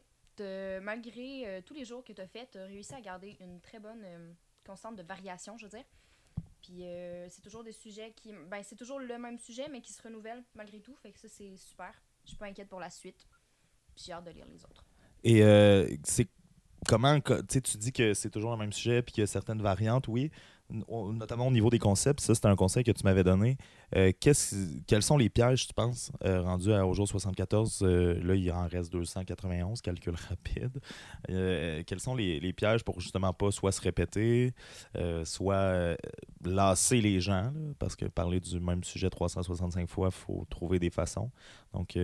Malgré 0.83 1.47
euh, 1.47 1.61
tous 1.65 1.75
les 1.75 1.85
jours 1.85 2.03
que 2.05 2.13
tu 2.13 2.21
as 2.21 2.27
fait, 2.27 2.49
tu 2.51 2.59
as 2.59 2.65
réussi 2.65 2.95
à 2.95 3.01
garder 3.01 3.37
une 3.41 3.61
très 3.61 3.79
bonne 3.79 4.03
euh, 4.05 4.33
constante 4.67 4.97
de 4.97 5.03
variation, 5.03 5.57
je 5.59 5.65
veux 5.67 5.71
dire. 5.71 5.85
Puis 6.61 6.85
euh, 6.85 7.27
c'est 7.29 7.43
toujours 7.43 7.63
des 7.63 7.73
sujets 7.73 8.13
qui. 8.17 8.33
Ben, 8.51 8.63
c'est 8.63 8.75
toujours 8.77 8.99
le 8.99 9.19
même 9.19 9.39
sujet, 9.39 9.69
mais 9.71 9.81
qui 9.81 9.93
se 9.93 10.03
renouvelle 10.03 10.43
malgré 10.55 10.81
tout. 10.81 10.95
Fait 11.03 11.13
que 11.13 11.21
ça, 11.21 11.29
c'est 11.29 11.57
super. 11.57 11.93
Je 12.25 12.31
suis 12.31 12.37
pas 12.39 12.47
inquiète 12.47 12.69
pour 12.69 12.81
la 12.81 12.91
suite. 12.91 13.27
J'ai 13.97 14.13
hâte 14.13 14.25
de 14.25 14.31
lire 14.31 14.47
les 14.47 14.65
autres. 14.65 14.85
Et 15.23 15.43
euh, 15.43 15.87
c'est 16.05 16.29
comment, 16.87 17.21
co- 17.21 17.43
tu 17.43 17.61
dis 17.79 17.93
que 17.93 18.15
c'est 18.15 18.31
toujours 18.31 18.51
le 18.53 18.59
même 18.59 18.73
sujet 18.73 19.03
puis 19.03 19.13
qu'il 19.13 19.23
y 19.23 19.25
a 19.25 19.27
certaines 19.27 19.63
variantes, 19.63 20.09
oui, 20.09 20.31
notamment 21.13 21.47
au 21.47 21.51
niveau 21.51 21.71
des 21.71 21.79
concepts. 21.79 22.21
Ça, 22.21 22.35
c'était 22.35 22.49
un 22.49 22.57
conseil 22.57 22.85
que 22.85 22.93
tu 22.93 23.05
m'avais 23.05 23.25
donné. 23.25 23.57
Euh, 23.97 24.13
quels 24.19 25.03
sont 25.03 25.17
les 25.17 25.29
pièges, 25.29 25.67
tu 25.67 25.75
penses, 25.75 26.11
euh, 26.25 26.43
rendus 26.43 26.73
à- 26.73 26.87
au 26.87 26.95
jour 26.95 27.07
74? 27.07 27.83
euh, 27.83 28.21
là, 28.23 28.35
il 28.35 28.51
en 28.51 28.67
reste 28.67 28.93
291, 28.93 29.81
calcul 29.81 30.15
rapide. 30.29 30.81
Quels 31.27 32.01
sont 32.01 32.15
les, 32.15 32.53
pièges 32.53 32.85
pour 32.85 33.01
justement 33.01 33.33
pas 33.33 33.51
soit 33.51 33.73
se 33.73 33.81
répéter, 33.81 34.53
soit 35.25 35.97
lasser 36.45 37.01
les 37.01 37.21
gens? 37.21 37.53
parce 37.79 37.97
que 37.97 38.07
parler 38.07 38.41
du 38.41 38.61
même 38.61 38.85
sujet 38.85 39.11
365 39.11 39.89
fois, 39.89 40.09
il 40.09 40.15
faut 40.15 40.47
trouver 40.51 40.79
des 40.79 40.91
façons. 40.91 41.31
Donc, 41.73 41.99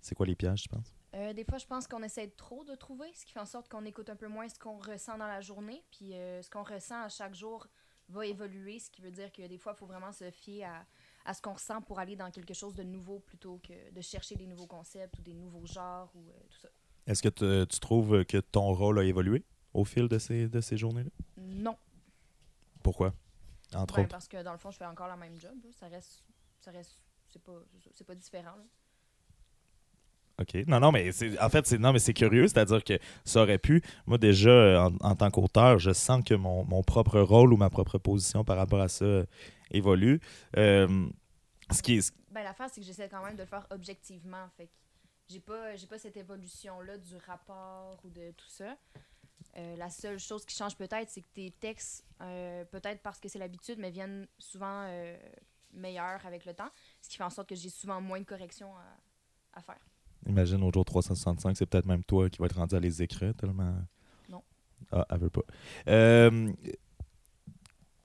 c'est 0.00 0.14
quoi 0.14 0.26
les 0.26 0.34
pièges, 0.34 0.62
tu 0.62 0.68
penses? 0.68 0.94
Des 1.34 1.44
fois, 1.44 1.58
je 1.58 1.66
pense 1.66 1.88
qu'on 1.88 2.02
essaie 2.02 2.28
trop 2.28 2.64
de 2.64 2.74
trouver, 2.74 3.08
ce 3.14 3.24
qui 3.24 3.32
fait 3.32 3.40
en 3.40 3.46
sorte 3.46 3.68
qu'on 3.68 3.84
écoute 3.84 4.10
un 4.10 4.16
peu 4.16 4.28
moins 4.28 4.48
ce 4.48 4.58
qu'on 4.58 4.78
ressent 4.78 5.16
dans 5.18 5.26
la 5.26 5.40
journée. 5.40 5.82
Puis 5.90 6.10
ce 6.10 6.48
qu'on 6.50 6.62
ressent 6.62 7.02
à 7.02 7.08
chaque 7.08 7.34
jour 7.34 7.66
va 8.08 8.26
évoluer, 8.26 8.78
ce 8.78 8.90
qui 8.90 9.00
veut 9.02 9.10
dire 9.10 9.30
que 9.32 9.46
des 9.46 9.58
fois, 9.58 9.72
il 9.74 9.78
faut 9.78 9.86
vraiment 9.86 10.12
se 10.12 10.30
fier 10.30 10.64
à, 10.64 10.86
à 11.24 11.34
ce 11.34 11.42
qu'on 11.42 11.52
ressent 11.52 11.82
pour 11.82 11.98
aller 11.98 12.16
dans 12.16 12.30
quelque 12.30 12.54
chose 12.54 12.74
de 12.74 12.82
nouveau 12.82 13.18
plutôt 13.20 13.58
que 13.58 13.90
de 13.90 14.00
chercher 14.00 14.34
des 14.36 14.46
nouveaux 14.46 14.66
concepts 14.66 15.18
ou 15.18 15.22
des 15.22 15.34
nouveaux 15.34 15.66
genres 15.66 16.10
ou 16.14 16.30
euh, 16.30 16.40
tout 16.50 16.58
ça. 16.58 16.68
Est-ce 17.06 17.22
que 17.22 17.28
te- 17.28 17.64
tu 17.64 17.80
trouves 17.80 18.24
que 18.24 18.38
ton 18.38 18.72
rôle 18.74 18.98
a 18.98 19.04
évolué 19.04 19.44
au 19.74 19.84
fil 19.84 20.08
de 20.08 20.18
ces, 20.18 20.48
de 20.48 20.60
ces 20.60 20.76
journées-là? 20.76 21.10
Non. 21.36 21.76
Pourquoi? 22.82 23.12
Entre 23.74 23.96
Ben, 23.96 24.02
autres. 24.02 24.10
parce 24.10 24.28
que 24.28 24.42
dans 24.42 24.52
le 24.52 24.58
fond, 24.58 24.70
je 24.70 24.78
fais 24.78 24.86
encore 24.86 25.08
la 25.08 25.16
même 25.16 25.38
job. 25.38 25.54
là. 25.62 25.70
Ça 25.72 25.88
reste. 25.88 26.24
Ça 26.60 26.70
reste. 26.70 27.02
C'est 27.28 27.42
pas, 27.42 27.60
c'est 27.94 28.04
pas 28.06 28.14
différent. 28.14 28.56
là. 28.56 28.64
OK. 30.40 30.54
Non, 30.68 30.78
non, 30.78 30.92
mais 30.92 31.10
en 31.40 31.48
fait, 31.48 31.66
c'est, 31.66 31.78
non, 31.78 31.92
mais 31.92 31.98
c'est 31.98 32.14
curieux, 32.14 32.46
c'est-à-dire 32.46 32.84
que 32.84 32.98
ça 33.24 33.42
aurait 33.42 33.58
pu. 33.58 33.82
Moi, 34.06 34.18
déjà, 34.18 34.50
euh, 34.50 34.90
en, 35.00 35.16
tant 35.16 35.30
qu'auteur, 35.30 35.78
je 35.78 35.92
sens 35.92 36.22
que 36.24 36.34
mon, 36.34 36.64
mon 36.64 36.82
propre 36.82 37.20
rôle 37.20 37.52
ou 37.52 37.56
ma 37.56 37.70
propre 37.70 37.98
position 37.98 38.44
par 38.44 38.56
rapport 38.56 38.80
à 38.80 38.88
ça 38.88 39.04
euh, 39.04 39.24
évolue. 39.70 40.20
Euh, 40.56 41.08
ce 41.72 41.82
qui 41.82 41.98
est. 41.98 42.14
Ben, 42.30 42.44
l'affaire, 42.44 42.68
c'est 42.70 42.80
que 42.80 42.86
j'essaie 42.86 43.08
quand 43.08 43.24
même 43.24 43.34
de 43.34 43.42
le 43.42 43.48
faire 43.48 43.66
objectivement. 43.70 44.48
Fait 44.56 44.70
j'ai 45.28 45.40
pas, 45.40 45.74
j'ai 45.74 45.86
pas 45.86 45.98
cette 45.98 46.16
évolution-là 46.16 46.98
du 46.98 47.16
rapport 47.26 47.98
ou 48.04 48.10
de 48.10 48.30
tout 48.30 48.48
ça. 48.48 48.76
Euh, 49.56 49.76
la 49.76 49.90
seule 49.90 50.18
chose 50.18 50.46
qui 50.46 50.56
change 50.56 50.76
peut-être, 50.76 51.10
c'est 51.10 51.20
que 51.20 51.32
tes 51.34 51.50
textes, 51.50 52.06
peut-être 52.70 53.02
parce 53.02 53.18
que 53.18 53.28
c'est 53.28 53.38
l'habitude, 53.38 53.78
mais 53.78 53.90
viennent 53.90 54.26
souvent 54.38 54.88
meilleurs 55.72 56.24
avec 56.24 56.46
le 56.46 56.54
temps. 56.54 56.70
Ce 57.02 57.08
qui 57.10 57.16
fait 57.16 57.24
en 57.24 57.30
sorte 57.30 57.48
que 57.48 57.56
j'ai 57.56 57.68
souvent 57.68 58.00
moins 58.00 58.20
de 58.20 58.24
corrections 58.24 58.72
à 59.52 59.60
faire. 59.60 59.80
Imagine 60.26 60.62
au 60.62 60.72
jour 60.72 60.84
365, 60.84 61.56
c'est 61.56 61.66
peut-être 61.66 61.86
même 61.86 62.04
toi 62.04 62.28
qui 62.28 62.38
va 62.38 62.46
être 62.46 62.56
rendu 62.56 62.74
à 62.74 62.80
les 62.80 63.02
écrire 63.02 63.34
tellement. 63.34 63.74
Non. 64.28 64.42
Ah, 64.92 65.06
elle 65.10 65.18
veut 65.18 65.30
pas. 65.30 65.42
Euh, 65.88 66.52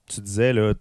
tu 0.06 0.22
disais, 0.22 0.54
là, 0.54 0.74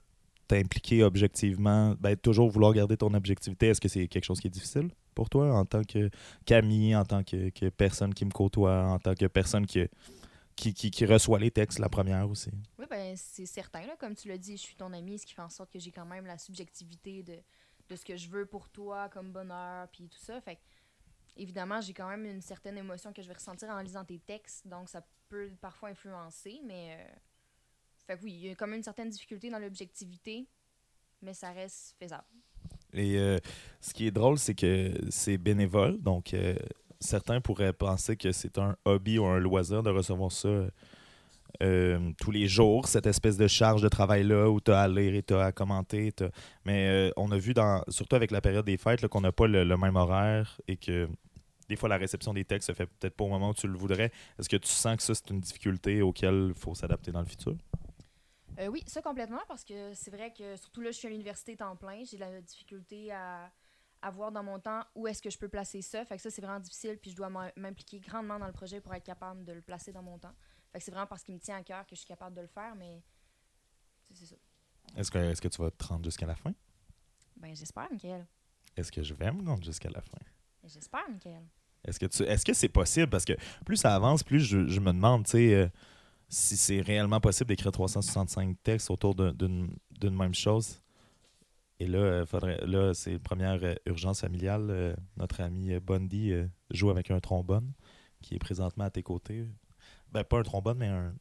t'impliquer 0.49 1.03
objectivement, 1.03 1.95
ben, 1.99 2.17
toujours 2.17 2.51
vouloir 2.51 2.73
garder 2.75 2.97
ton 2.97 3.15
objectivité. 3.15 3.69
Est-ce 3.69 3.81
que 3.81 3.89
c'est 3.89 4.07
quelque 4.09 4.25
chose 4.25 4.41
qui 4.41 4.49
est 4.49 4.51
difficile 4.51 4.91
pour 5.15 5.31
toi 5.31 5.55
en 5.55 5.65
tant 5.65 5.83
que 5.83 6.11
qu'ami, 6.45 6.95
en 6.95 7.05
tant 7.05 7.23
que, 7.23 7.51
que 7.51 7.69
personne 7.71 8.13
qui 8.15 8.25
me 8.25 8.31
côtoie, 8.31 8.85
en 8.85 8.99
tant 8.99 9.15
que 9.15 9.27
personne 9.27 9.67
qui, 9.67 9.87
qui, 10.57 10.75
qui, 10.75 10.91
qui 10.91 11.07
reçoit 11.07 11.39
les 11.39 11.51
textes 11.51 11.79
la 11.79 11.89
première 11.89 12.29
aussi? 12.29 12.51
Oui, 12.79 12.85
ben 12.91 13.15
c'est 13.17 13.47
certain. 13.47 13.81
Là, 13.87 13.97
comme 13.99 14.15
tu 14.15 14.29
l'as 14.29 14.39
dit, 14.39 14.57
je 14.57 14.63
suis 14.63 14.77
ton 14.77 14.93
ami, 14.93 15.19
ce 15.19 15.27
qui 15.27 15.35
fait 15.35 15.43
en 15.43 15.49
sorte 15.49 15.71
que 15.71 15.79
j'ai 15.79 15.91
quand 15.91 16.07
même 16.07 16.27
la 16.27 16.39
subjectivité 16.39 17.23
de, 17.23 17.37
de 17.89 17.97
ce 17.97 18.05
que 18.05 18.17
je 18.17 18.29
veux 18.29 18.47
pour 18.47 18.69
toi 18.69 19.09
comme 19.09 19.33
bonheur, 19.33 19.89
puis 19.89 20.09
tout 20.09 20.19
ça. 20.19 20.41
Fait 20.41 20.57
que, 20.57 20.61
évidemment, 21.37 21.81
j'ai 21.81 21.95
quand 21.95 22.09
même 22.09 22.25
une 22.27 22.43
certaine 22.43 22.79
émotion 22.79 23.13
que 23.13 23.23
je 23.23 23.29
vais 23.29 23.35
ressentir 23.35 23.69
en 23.71 23.81
lisant 23.81 24.05
tes 24.05 24.19
textes, 24.19 24.67
donc 24.67 24.89
ça 24.89 25.03
peut 25.29 25.51
parfois 25.61 25.91
influencer, 25.91 26.61
mais... 26.65 26.97
euh, 26.99 27.15
Fait 28.07 28.19
que 28.19 28.25
oui, 28.25 28.33
il 28.33 28.47
y 28.47 28.51
a 28.51 28.55
quand 28.55 28.67
même 28.67 28.79
une 28.79 28.83
certaine 28.83 29.11
difficulté 29.11 29.49
dans 29.49 29.61
l'objectivité, 29.61 30.47
mais 31.21 31.35
ça 31.35 31.53
reste 31.53 31.95
faisable. 31.99 32.27
Et 32.93 33.17
euh, 33.17 33.39
ce 33.81 33.95
qui 33.95 34.07
est 34.07 34.11
drôle, 34.11 34.39
c'est 34.39 34.55
que 34.55 34.93
c'est 35.09 35.39
bénévole. 35.39 36.03
Donc, 36.03 36.35
euh, 36.35 36.55
certains 37.01 37.41
pourraient 37.41 37.73
penser 37.73 38.17
que 38.17 38.33
c'est 38.33 38.59
un 38.59 38.77
hobby 38.85 39.19
ou 39.19 39.25
un 39.27 39.39
loisir 39.39 39.83
de 39.83 39.91
recevoir 39.91 40.31
ça 40.31 40.67
euh, 41.63 42.13
tous 42.21 42.31
les 42.31 42.47
jours, 42.47 42.89
cette 42.89 43.07
espèce 43.07 43.37
de 43.37 43.47
charge 43.47 43.83
de 43.83 43.89
travail-là 43.89 44.49
où 44.49 44.61
tu 44.61 44.71
as 44.71 44.81
à 44.81 44.89
lire 44.89 45.15
et 45.15 45.23
tu 45.23 45.35
as 45.35 45.47
à 45.47 45.53
commenter. 45.53 46.13
Mais 46.65 46.89
euh, 46.89 47.11
on 47.17 47.31
a 47.31 47.39
vu, 47.39 47.55
dans, 47.55 47.83
surtout 47.89 48.17
avec 48.17 48.31
la 48.31 48.41
période 48.41 48.65
des 48.65 48.77
fêtes, 48.77 49.07
qu'on 49.09 49.21
n'a 49.21 49.33
pas 49.33 49.47
le, 49.47 49.65
même 49.77 49.97
horaire 49.97 50.61
et 50.69 50.77
que 50.77 51.09
des 51.69 51.77
fois 51.77 51.89
la 51.89 51.97
réception 51.97 52.35
des 52.35 52.45
textes 52.45 52.69
se 52.69 52.73
fait 52.73 52.87
peut-être 52.87 53.17
pas 53.17 53.25
au 53.25 53.29
moment 53.29 53.51
où 53.51 53.55
tu 53.55 53.67
le 53.67 53.77
voudrais. 53.77 54.11
Est-ce 54.39 54.49
que 54.49 54.57
tu 54.57 54.69
sens 54.69 54.97
que 54.97 55.03
ça, 55.03 55.15
c'est 55.15 55.31
une 55.31 55.41
difficulté 55.41 56.03
auquel 56.03 56.49
il 56.49 56.55
faut 56.55 56.75
s'adapter 56.75 57.13
dans 57.13 57.21
le 57.21 57.27
futur? 57.27 57.57
Euh, 58.59 58.67
oui, 58.69 58.83
ça 58.87 59.01
complètement, 59.01 59.41
parce 59.49 59.65
que 59.65 59.95
c'est 59.95 60.11
vrai 60.11 60.33
que 60.37 60.57
surtout 60.57 60.83
là, 60.83 60.91
je 60.91 60.97
suis 60.97 61.09
à 61.09 61.11
l'université 61.11 61.57
temps 61.57 61.75
plein, 61.77 62.03
j'ai 62.05 62.19
la 62.19 62.41
difficulté 62.43 63.11
à, 63.11 63.51
à 64.03 64.11
voir 64.11 64.31
dans 64.31 64.43
mon 64.43 64.59
temps 64.59 64.83
où 64.95 65.07
est-ce 65.07 65.23
que 65.23 65.31
je 65.31 65.39
peux 65.39 65.49
placer 65.49 65.81
ça. 65.81 66.05
Fait 66.05 66.17
que 66.17 66.23
ça, 66.23 66.31
c'est 66.31 66.43
vraiment 66.43 66.61
difficile, 66.61 66.99
puis 67.01 67.13
je 67.13 67.17
dois 67.17 67.31
m'im- 67.31 67.53
m'impliquer 67.57 68.01
grandement 68.01 68.39
dans 68.39 68.47
le 68.47 68.53
projet 68.53 68.81
pour 68.81 68.93
être 68.95 69.05
capable 69.05 69.45
de 69.45 69.53
le 69.53 69.63
placer 69.63 69.93
dans 69.93 70.03
mon 70.03 70.19
temps. 70.19 70.35
Fait 70.73 70.79
que 70.79 70.85
c'est 70.85 70.91
vraiment 70.91 71.07
parce 71.07 71.23
qu'il 71.23 71.35
me 71.35 71.41
tient 71.41 71.57
à 71.57 71.63
cœur 71.63 71.85
que 71.87 71.95
je 71.95 72.01
suis 72.01 72.07
capable 72.07 72.35
de 72.37 72.41
le 72.41 72.47
faire, 72.47 72.75
mais 72.75 73.03
c'est 74.13 74.27
ça. 74.27 74.37
Est-ce 74.97 75.11
que, 75.11 75.19
est-ce 75.19 75.41
que 75.41 75.49
tu 75.49 75.61
vas 75.63 75.71
te 75.71 75.85
rendre 75.85 76.05
jusqu'à 76.05 76.27
la 76.27 76.35
fin? 76.35 76.53
Ben, 77.37 77.55
j'espère, 77.55 77.91
Michael. 77.91 78.27
Est-ce 78.77 78.91
que 78.91 79.03
je 79.03 79.15
vais 79.15 79.31
me 79.33 79.45
rendre 79.47 79.63
jusqu'à 79.65 79.91
la 79.91 80.01
fin? 80.01 80.19
J'espère, 80.65 81.09
Michael. 81.11 81.43
Est-ce 81.85 81.99
que 81.99 82.07
tu 82.07 82.23
est-ce 82.23 82.45
que 82.45 82.53
c'est 82.55 82.69
possible? 82.69 83.09
Parce 83.11 83.25
que 83.25 83.33
plus 83.67 83.77
ça 83.77 83.95
avance, 83.95 84.23
plus 84.23 84.41
je, 84.41 84.67
je 84.69 84.81
me 84.81 84.93
demande, 84.93 85.25
tu 85.25 85.33
sais, 85.33 85.55
euh, 85.55 85.69
si 86.29 86.57
c'est 86.57 86.81
réellement 86.81 87.21
possible 87.21 87.49
d'écrire 87.49 87.73
365 87.73 88.57
textes 88.63 88.91
autour 88.91 89.15
d'un- 89.15 89.33
d'une 89.33 89.77
d'une 89.91 90.15
même 90.17 90.35
chose. 90.35 90.81
Et 91.81 91.87
là, 91.87 91.99
euh, 91.99 92.27
faudrait, 92.27 92.65
là 92.67 92.95
c'est 92.95 93.19
première 93.19 93.59
euh, 93.65 93.75
urgence 93.87 94.21
familiale. 94.21 94.69
euh, 94.71 94.95
notre 95.17 95.41
ami 95.41 95.79
Bundy 95.81 96.33
joue 96.71 96.91
avec 96.91 97.11
un 97.11 97.19
trombone 97.21 97.73
qui 98.21 98.37
est 98.37 98.39
présentement 98.39 98.85
à 98.85 98.91
tes 98.91 99.03
côtés. 99.03 99.49
Ben, 100.13 100.25
pas 100.25 100.39
un 100.39 100.43
trombone, 100.43 100.79
mais 100.79 100.89
un, 100.89 101.15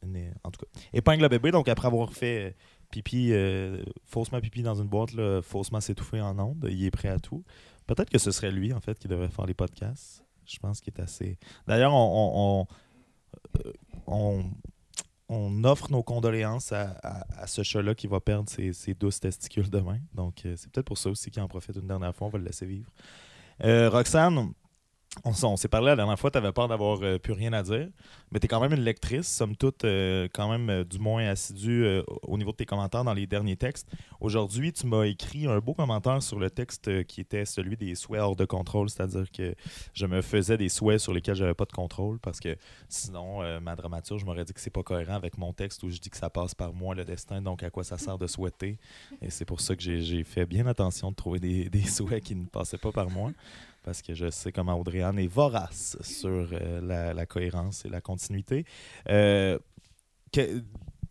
en 0.44 0.50
tout 0.50 0.60
cas. 0.60 0.80
Épingle 0.92 1.24
à 1.24 1.28
bébé, 1.28 1.50
donc 1.50 1.68
après 1.68 1.86
avoir 1.86 2.12
fait 2.12 2.56
pipi, 2.90 3.32
euh, 3.32 3.82
faussement 4.04 4.40
pipi 4.40 4.62
dans 4.62 4.74
une 4.74 4.88
boîte, 4.88 5.12
là, 5.14 5.40
faussement 5.42 5.80
s'étouffer 5.80 6.20
en 6.20 6.38
ondes. 6.38 6.66
Il 6.70 6.84
est 6.84 6.90
prêt 6.90 7.08
à 7.08 7.18
tout. 7.18 7.42
Peut-être 7.86 8.10
que 8.10 8.18
ce 8.18 8.30
serait 8.30 8.50
lui, 8.50 8.72
en 8.72 8.80
fait, 8.80 8.98
qui 8.98 9.08
devrait 9.08 9.30
faire 9.30 9.46
les 9.46 9.54
podcasts. 9.54 10.24
Je 10.44 10.58
pense 10.58 10.80
qu'il 10.80 10.92
est 10.94 11.00
assez. 11.00 11.38
D'ailleurs, 11.66 11.94
on, 11.94 12.66
on, 12.66 13.60
euh, 13.64 13.72
on, 14.06 14.44
on 15.28 15.64
offre 15.64 15.90
nos 15.90 16.02
condoléances 16.02 16.72
à, 16.72 17.46
ce 17.46 17.62
chat-là 17.62 17.94
qui 17.94 18.06
va 18.06 18.20
perdre 18.20 18.50
ses, 18.50 18.72
ses 18.72 18.92
douces 18.92 19.20
testicules 19.20 19.70
demain. 19.70 19.98
Donc, 20.14 20.42
euh, 20.44 20.54
c'est 20.56 20.70
peut-être 20.70 20.86
pour 20.86 20.98
ça 20.98 21.10
aussi 21.10 21.30
qu'il 21.30 21.42
en 21.42 21.48
profite 21.48 21.76
une 21.76 21.86
dernière 21.86 22.14
fois. 22.14 22.26
On 22.26 22.30
va 22.30 22.38
le 22.38 22.44
laisser 22.44 22.66
vivre. 22.66 22.90
Euh, 23.64 23.88
Roxane, 23.88 24.52
on, 25.24 25.56
s'est 25.56 25.68
parlé 25.68 25.88
la 25.88 25.96
dernière 25.96 26.18
fois, 26.18 26.30
tu 26.30 26.38
avais 26.38 26.52
peur 26.52 26.68
d'avoir 26.68 26.98
euh, 27.02 27.18
plus 27.18 27.32
rien 27.34 27.52
à 27.52 27.62
dire, 27.62 27.88
mais 28.30 28.40
tu 28.40 28.46
es 28.46 28.48
quand 28.48 28.60
même 28.60 28.72
une 28.72 28.82
lectrice, 28.82 29.28
somme 29.28 29.56
toute, 29.56 29.84
euh, 29.84 30.26
quand 30.32 30.50
même 30.50 30.70
euh, 30.70 30.84
du 30.84 30.98
moins 30.98 31.26
assidue 31.26 31.86
au 32.22 32.38
niveau 32.38 32.52
de 32.52 32.56
tes 32.56 32.64
commentaires 32.64 33.04
dans 33.04 33.12
les 33.12 33.26
derniers 33.26 33.56
textes. 33.56 33.88
Aujourd'hui, 34.20 34.72
tu 34.72 34.86
m'as 34.86 35.04
écrit 35.04 35.46
un 35.46 35.58
beau 35.58 35.74
commentaire 35.74 36.22
sur 36.22 36.38
le 36.38 36.50
texte 36.50 37.04
qui 37.04 37.20
était 37.20 37.44
celui 37.44 37.76
des 37.76 37.94
souhaits 37.94 38.22
hors 38.22 38.36
de 38.36 38.44
contrôle, 38.44 38.88
c'est-à-dire 38.88 39.30
que 39.30 39.54
je 39.92 40.06
me 40.06 40.22
faisais 40.22 40.56
des 40.56 40.68
souhaits 40.68 40.98
sur 40.98 41.12
lesquels 41.12 41.34
j'avais 41.34 41.54
pas 41.54 41.66
de 41.66 41.72
contrôle 41.72 42.18
parce 42.18 42.40
que 42.40 42.56
sinon, 42.88 43.60
ma 43.60 43.76
dramaturge 43.76 44.24
m'aurait 44.24 44.44
dit 44.44 44.52
que 44.52 44.60
c'est 44.60 44.70
pas 44.70 44.82
cohérent 44.82 45.14
avec 45.14 45.38
mon 45.38 45.52
texte 45.52 45.82
où 45.82 45.90
je 45.90 45.98
dis 45.98 46.10
que 46.10 46.16
ça 46.16 46.30
passe 46.30 46.54
par 46.54 46.72
moi 46.72 46.94
le 46.94 47.04
destin, 47.04 47.42
donc 47.42 47.62
à 47.62 47.70
quoi 47.70 47.84
ça 47.84 47.98
sert 47.98 48.18
de 48.18 48.26
souhaiter. 48.26 48.78
Et 49.20 49.30
c'est 49.30 49.44
pour 49.44 49.60
ça 49.60 49.76
que 49.76 49.82
j'ai 49.82 50.24
fait 50.24 50.46
bien 50.46 50.66
attention 50.66 51.10
de 51.10 51.16
trouver 51.16 51.40
des 51.70 51.82
souhaits 51.82 52.24
qui 52.24 52.34
ne 52.34 52.46
passaient 52.46 52.78
pas 52.78 52.92
par 52.92 53.10
moi 53.10 53.32
parce 53.82 54.02
que 54.02 54.14
je 54.14 54.30
sais 54.30 54.52
comment 54.52 54.78
Audrey-Anne 54.78 55.18
est 55.18 55.26
vorace 55.26 55.96
sur 56.02 56.48
euh, 56.52 57.12
la, 57.14 57.26
cohérence 57.26 57.84
et 57.84 57.88
la 57.88 58.00
continuité. 58.00 58.64
Euh, 59.08 59.58
que- 60.32 60.62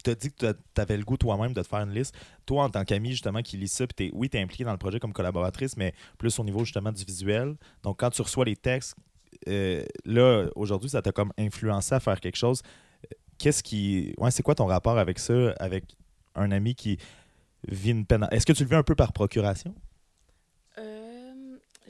t'as 0.04 0.16
dit 0.16 0.32
que 0.32 0.51
tu 0.51 0.82
avais 0.82 0.98
le 0.98 1.04
goût 1.04 1.18
toi-même 1.18 1.54
de 1.54 1.62
te 1.62 1.68
faire 1.68 1.80
une 1.80 1.94
liste. 1.94 2.16
Toi, 2.46 2.63
en 2.63 2.70
tant 2.70 2.84
qu'ami, 2.84 3.12
justement, 3.12 3.42
qui 3.42 3.58
lit 3.58 3.68
ça, 3.68 3.86
puis 3.88 4.10
oui, 4.13 4.30
tu 4.30 4.38
es 4.38 4.42
impliqué 4.42 4.63
dans 4.63 4.72
le 4.72 4.78
projet 4.78 5.00
comme 5.00 5.13
collaboratrice, 5.13 5.78
mais 5.78 5.94
plus 6.18 6.40
au 6.40 6.44
niveau, 6.44 6.66
justement, 6.66 6.92
du 6.92 7.04
visuel. 7.04 7.56
Donc, 7.84 8.00
quand 8.00 8.10
tu 8.10 8.22
reçois 8.22 8.46
les 8.46 8.56
textes, 8.56 8.96
euh, 9.48 9.84
là, 10.06 10.48
aujourd'hui, 10.56 10.90
ça 10.90 11.01
t'a 11.01 11.12
comme 11.12 11.32
influencé 11.38 11.96
à 11.96 12.00
faire 12.00 12.20
quelque 12.20 12.38
chose. 12.38 12.62
Qu'est-ce 13.38 13.63
qui... 13.63 14.13
Ouais, 14.18 14.32
c'est 14.32 14.44
quoi 14.44 14.56
ton 14.56 14.66
rapport 14.66 14.98
avec 14.98 15.20
ça, 15.20 15.51
avec 15.60 15.96
un 16.36 16.51
ami 16.51 16.75
qui 16.75 16.98
vit 17.68 17.92
une 17.92 18.06
peine... 18.06 18.28
Est-ce 18.32 18.46
que 18.46 18.54
tu 18.54 18.63
le 18.63 18.70
vis 18.70 18.75
un 18.75 18.84
peu 18.84 18.96
par 18.96 19.13
procuration? 19.13 19.74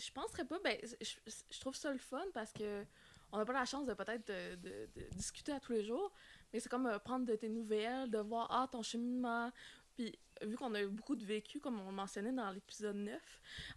Je 0.01 0.11
penserais 0.11 0.45
pas. 0.45 0.59
Ben, 0.63 0.77
je, 0.99 1.59
trouve 1.59 1.75
ça 1.75 1.91
le 1.91 1.99
fun 1.99 2.23
parce 2.33 2.51
que 2.51 2.85
on 3.31 3.37
n'a 3.37 3.45
pas 3.45 3.53
la 3.53 3.65
chance 3.65 3.85
de 3.85 3.93
peut-être 3.93 4.27
de, 4.27 4.89
discuter 5.11 5.51
à 5.51 5.59
tous 5.59 5.71
les 5.71 5.83
jours, 5.83 6.11
mais 6.51 6.59
c'est 6.59 6.69
comme 6.69 6.87
euh, 6.87 6.99
prendre 6.99 7.25
de 7.25 7.35
tes 7.35 7.47
nouvelles, 7.47 8.09
de 8.09 8.17
voir 8.17 8.47
ah, 8.49 8.67
ton 8.69 8.81
cheminement. 8.81 9.51
Puis, 9.95 10.17
vu 10.41 10.55
qu'on 10.57 10.73
a 10.73 10.81
eu 10.81 10.87
beaucoup 10.87 11.15
de 11.15 11.25
vécu, 11.25 11.59
comme 11.59 11.79
on 11.79 11.91
mentionnait 11.91 12.31
dans 12.31 12.49
l'épisode 12.51 12.95
9, 12.95 13.21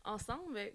ensemble, 0.04 0.54
ben, 0.54 0.72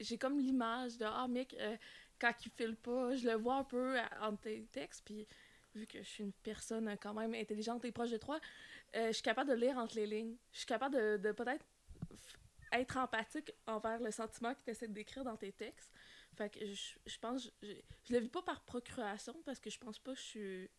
j'ai 0.00 0.18
comme 0.18 0.38
l'image 0.38 0.96
de 0.96 1.04
ah, 1.04 1.28
mec, 1.28 1.54
euh, 1.60 1.76
quand 2.18 2.32
il 2.44 2.50
file 2.50 2.76
pas, 2.76 3.14
je 3.16 3.28
le 3.28 3.34
vois 3.34 3.56
un 3.56 3.64
peu 3.64 3.98
euh, 3.98 4.02
entre 4.22 4.42
tes 4.42 4.64
textes. 4.72 5.02
Puis, 5.04 5.26
vu 5.74 5.86
que 5.86 6.02
je 6.02 6.08
suis 6.08 6.24
une 6.24 6.32
personne 6.32 6.88
euh, 6.88 6.96
quand 7.00 7.14
même 7.14 7.34
intelligente 7.34 7.84
et 7.84 7.92
proche 7.92 8.10
de 8.10 8.16
toi, 8.16 8.40
je 8.92 9.12
suis 9.12 9.22
capable 9.22 9.50
de 9.50 9.54
lire 9.54 9.78
entre 9.78 9.94
les 9.94 10.06
lignes. 10.06 10.36
Je 10.52 10.58
suis 10.58 10.66
capable 10.66 10.96
de, 10.96 11.16
de 11.16 11.32
peut-être 11.32 11.64
être 12.72 12.96
empathique 12.96 13.52
envers 13.66 14.00
le 14.00 14.10
sentiment 14.10 14.54
que 14.54 14.60
tu 14.64 14.70
essaies 14.70 14.88
de 14.88 14.92
décrire 14.92 15.24
dans 15.24 15.36
tes 15.36 15.52
textes. 15.52 15.92
Fait 16.36 16.50
que 16.50 16.64
je, 16.64 16.94
je 17.06 17.18
pense, 17.18 17.50
je, 17.62 17.72
je 18.04 18.12
le 18.12 18.20
vis 18.20 18.28
pas 18.28 18.42
par 18.42 18.64
procuration 18.64 19.34
parce 19.44 19.58
que 19.58 19.70
je 19.70 19.78
pense 19.78 19.98
pas 19.98 20.12
que 20.12 20.18
je 20.18 20.24
suis 20.24 20.70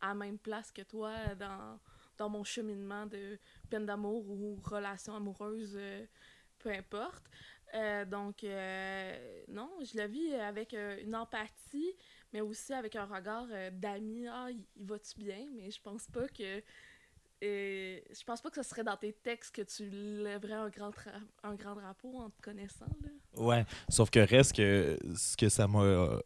à 0.00 0.08
la 0.08 0.14
même 0.14 0.38
place 0.38 0.70
que 0.70 0.82
toi 0.82 1.34
dans, 1.34 1.80
dans 2.16 2.28
mon 2.28 2.44
cheminement 2.44 3.06
de 3.06 3.38
peine 3.70 3.86
d'amour 3.86 4.28
ou 4.28 4.56
relation 4.62 5.14
amoureuse, 5.14 5.74
euh, 5.76 6.06
peu 6.58 6.70
importe. 6.70 7.24
Euh, 7.74 8.04
donc, 8.04 8.44
euh, 8.44 9.44
non, 9.48 9.70
je 9.82 9.98
le 9.98 10.06
vis 10.06 10.34
avec 10.34 10.72
une 10.74 11.14
empathie, 11.14 11.94
mais 12.32 12.40
aussi 12.40 12.72
avec 12.72 12.96
un 12.96 13.04
regard 13.04 13.46
d'ami. 13.72 14.26
Ah, 14.28 14.48
il, 14.50 14.64
il 14.76 14.86
va-tu 14.86 15.18
bien? 15.18 15.48
Mais 15.54 15.70
je 15.70 15.80
pense 15.80 16.06
pas 16.06 16.28
que. 16.28 16.62
Euh, 17.44 17.98
je 18.10 18.24
pense 18.24 18.40
pas 18.40 18.50
que 18.50 18.62
ce 18.62 18.68
serait 18.68 18.84
dans 18.84 18.96
tes 18.96 19.12
textes 19.12 19.54
que 19.54 19.62
tu 19.62 19.88
lèverais 19.88 20.54
un 20.54 20.68
grand, 20.68 20.90
un 21.44 21.54
grand 21.54 21.74
drapeau 21.74 22.18
en 22.18 22.30
te 22.30 22.40
connaissant. 22.42 22.86
Là. 23.02 23.42
Ouais, 23.42 23.64
sauf 23.88 24.10
que 24.10 24.20
reste 24.20 24.56
que 24.56 24.98
ce 25.14 25.36
que 25.36 25.48
ça 25.48 25.68
m'a 25.68 25.82
euh, 25.82 26.20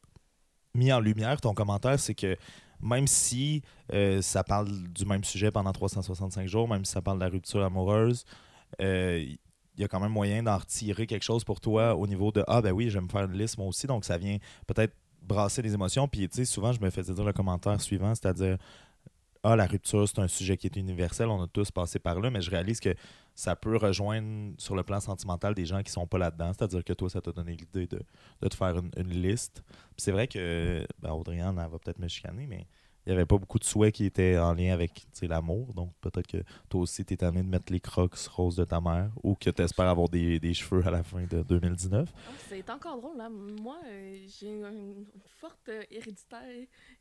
mis 0.75 0.92
en 0.92 1.00
lumière, 1.00 1.40
ton 1.40 1.54
commentaire, 1.54 1.99
c'est 2.00 2.14
que 2.14 2.37
même 2.81 3.07
si 3.07 3.62
euh, 3.92 4.21
ça 4.23 4.42
parle 4.42 4.69
du 4.88 5.04
même 5.04 5.25
sujet 5.25 5.50
pendant 5.50 5.73
365 5.73 6.49
jours, 6.49 6.69
même 6.69 6.85
si 6.85 6.92
ça 6.92 7.02
parle 7.02 7.19
de 7.19 7.25
la 7.25 7.31
rupture 7.31 7.62
amoureuse, 7.62 8.25
euh, 8.81 9.19
il 9.75 9.81
y 9.81 9.85
a 9.85 9.88
quand 9.88 10.00
même 10.00 10.12
moyen 10.12 10.42
d'en 10.42 10.59
retirer 10.59 11.07
quelque 11.07 11.23
chose 11.23 11.45
pour 11.45 11.61
toi 11.61 11.95
au 11.95 12.07
niveau 12.07 12.33
de 12.33 12.45
Ah, 12.47 12.61
ben 12.61 12.73
oui, 12.73 12.90
je 12.90 12.99
vais 12.99 13.04
me 13.04 13.09
faire 13.09 13.25
une 13.25 13.38
liste 13.38 13.57
moi 13.57 13.66
aussi, 13.66 13.87
donc 13.87 14.04
ça 14.04 14.19
vient 14.19 14.38
peut-être 14.66 14.95
brasser 15.23 15.62
les 15.62 15.73
émotions. 15.73 16.09
Puis, 16.09 16.28
tu 16.28 16.37
sais, 16.37 16.45
souvent, 16.45 16.73
je 16.73 16.81
me 16.81 16.90
faisais 16.90 17.14
dire 17.14 17.25
le 17.25 17.33
commentaire 17.33 17.81
suivant, 17.81 18.14
c'est-à-dire 18.14 18.59
Ah, 19.44 19.56
la 19.56 19.66
rupture, 19.66 20.06
c'est 20.08 20.20
un 20.20 20.28
sujet 20.28 20.56
qui 20.56 20.68
est 20.68 20.76
universel, 20.76 21.28
on 21.28 21.42
a 21.42 21.49
tous 21.49 21.72
passé 21.72 21.99
par 21.99 22.20
là, 22.20 22.30
mais 22.30 22.40
je 22.40 22.50
réalise 22.50 22.78
que 22.78 22.94
ça 23.34 23.56
peut 23.56 23.76
rejoindre 23.76 24.54
sur 24.56 24.76
le 24.76 24.84
plan 24.84 25.00
sentimental 25.00 25.52
des 25.54 25.66
gens 25.66 25.82
qui 25.82 25.90
sont 25.90 26.06
pas 26.06 26.18
là-dedans. 26.18 26.52
C'est-à-dire 26.52 26.84
que 26.84 26.92
toi, 26.92 27.11
ça 27.11 27.20
t'a 27.20 27.32
donné 27.32 27.56
l'idée 27.56 27.88
de, 27.88 28.49
te 28.49 28.54
faire 28.54 28.78
une, 28.78 28.92
une 28.96 29.11
liste. 29.11 29.64
C'est 29.96 30.12
vrai 30.12 30.28
que 30.28 30.87
ben, 31.00 31.20
elle 31.26 31.54
va 31.54 31.78
peut-être 31.80 31.99
me 31.99 32.06
chicaner, 32.06 32.46
mais 32.46 32.68
il 33.06 33.11
n'y 33.11 33.14
avait 33.16 33.26
pas 33.26 33.37
beaucoup 33.38 33.59
de 33.59 33.64
souhaits 33.64 33.92
qui 33.94 34.04
étaient 34.04 34.38
en 34.38 34.54
lien 34.54 34.73
avec 34.73 35.06
l'amour. 35.23 35.73
Donc 35.75 35.90
peut-être 36.00 36.26
que 36.26 36.38
toi 36.68 36.80
aussi, 36.82 37.04
tu 37.04 37.14
es 37.14 37.25
amené 37.25 37.42
de 37.42 37.49
mettre 37.49 37.73
les 37.73 37.80
crocs 37.80 38.14
roses 38.28 38.56
de 38.56 38.64
ta 38.64 38.80
mère 38.80 39.11
ou 39.23 39.35
que 39.35 39.50
tu 39.50 39.62
espères 39.62 39.88
avoir 39.88 40.09
des, 40.09 40.38
des 40.38 40.54
cheveux 40.54 40.87
à 40.87 40.90
la 40.90 41.02
fin 41.02 41.23
de 41.25 41.42
2019. 41.42 42.09
Ah, 42.14 42.30
c'est 42.49 42.71
encore 42.71 43.00
drôle, 43.00 43.16
là. 43.16 43.28
Moi, 43.28 43.76
euh, 43.87 44.16
j'ai 44.38 44.49
une, 44.49 45.04
forte 45.40 45.68
euh, 45.68 45.82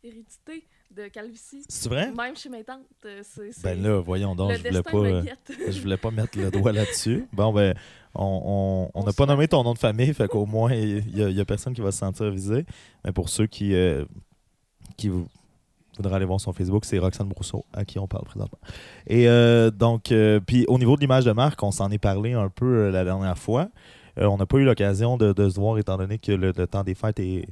hérédité 0.04 0.66
de 0.90 1.08
calvitie. 1.08 1.64
C'est 1.70 1.90
vrai? 1.90 2.12
Même 2.12 2.36
chez 2.36 2.50
mes 2.50 2.64
tantes, 2.64 2.82
euh, 3.06 3.22
c'est. 3.24 3.62
Ben 3.64 3.82
là, 3.82 4.00
voyons 4.00 4.36
donc, 4.36 4.52
je 4.54 4.68
voulais 4.68 4.84
pas. 4.84 4.98
euh, 4.98 5.24
je 5.72 5.82
voulais 5.82 5.98
pas 5.98 6.12
mettre 6.12 6.38
le 6.38 6.50
doigt 6.52 6.72
là-dessus. 6.72 7.28
Bon, 7.34 7.54
ben, 7.54 7.76
on 8.14 8.90
n'a 8.94 9.00
On 9.00 9.04
pas 9.04 9.12
souhaite. 9.12 9.30
nommé 9.30 9.48
ton 9.48 9.64
nom 9.64 9.74
de 9.74 9.80
famille, 9.80 10.14
fait 10.14 10.28
qu'au 10.28 10.46
moins, 10.46 10.74
il 10.74 11.06
n'y 11.14 11.40
a, 11.40 11.46
personne 11.46 11.74
qui 11.74 11.82
va 11.82 11.92
se 11.92 12.00
sentir 12.00 12.30
visé. 12.30 12.66
Mais 13.06 13.12
pour 13.12 13.30
ceux 13.30 13.48
qui, 13.48 13.74
euh, 13.74 14.04
qui 14.98 15.10
vou- 15.10 15.28
voudraient 16.02 16.18
aller 16.18 16.26
voir 16.26 16.40
son 16.40 16.54
Facebook, 16.54 16.86
c'est 16.86 17.00
Roxane 17.00 17.30
Brousseau, 17.30 17.66
à 17.74 17.86
qui 17.86 18.00
on 18.00 18.08
parle 18.08 18.26
présentement. 18.26 18.60
Et 19.08 19.28
euh, 19.28 19.72
donc, 19.72 20.12
euh, 20.12 20.40
puis 20.40 20.66
au 20.68 20.78
niveau 20.78 20.96
de 20.96 21.02
l'image 21.02 21.26
de 21.26 21.32
marque, 21.32 21.62
on 21.64 21.72
s'en 21.72 21.90
est 21.92 21.98
parlé 21.98 22.34
un 22.34 22.50
peu 22.50 22.66
euh, 22.66 22.92
la 22.92 23.04
dernière 23.04 23.38
fois. 23.38 23.70
On 24.18 24.38
n'a 24.38 24.46
pas 24.46 24.58
eu 24.58 24.66
l'occasion 24.66 25.16
de, 25.16 25.32
de 25.32 25.50
se 25.50 25.58
voir 25.58 25.78
étant 25.78 25.98
donné 25.98 26.20
que 26.20 26.34
le, 26.34 26.52
le 26.52 26.68
temps 26.68 26.84
des 26.84 26.96
fêtes 26.96 27.20
est, 27.20 27.48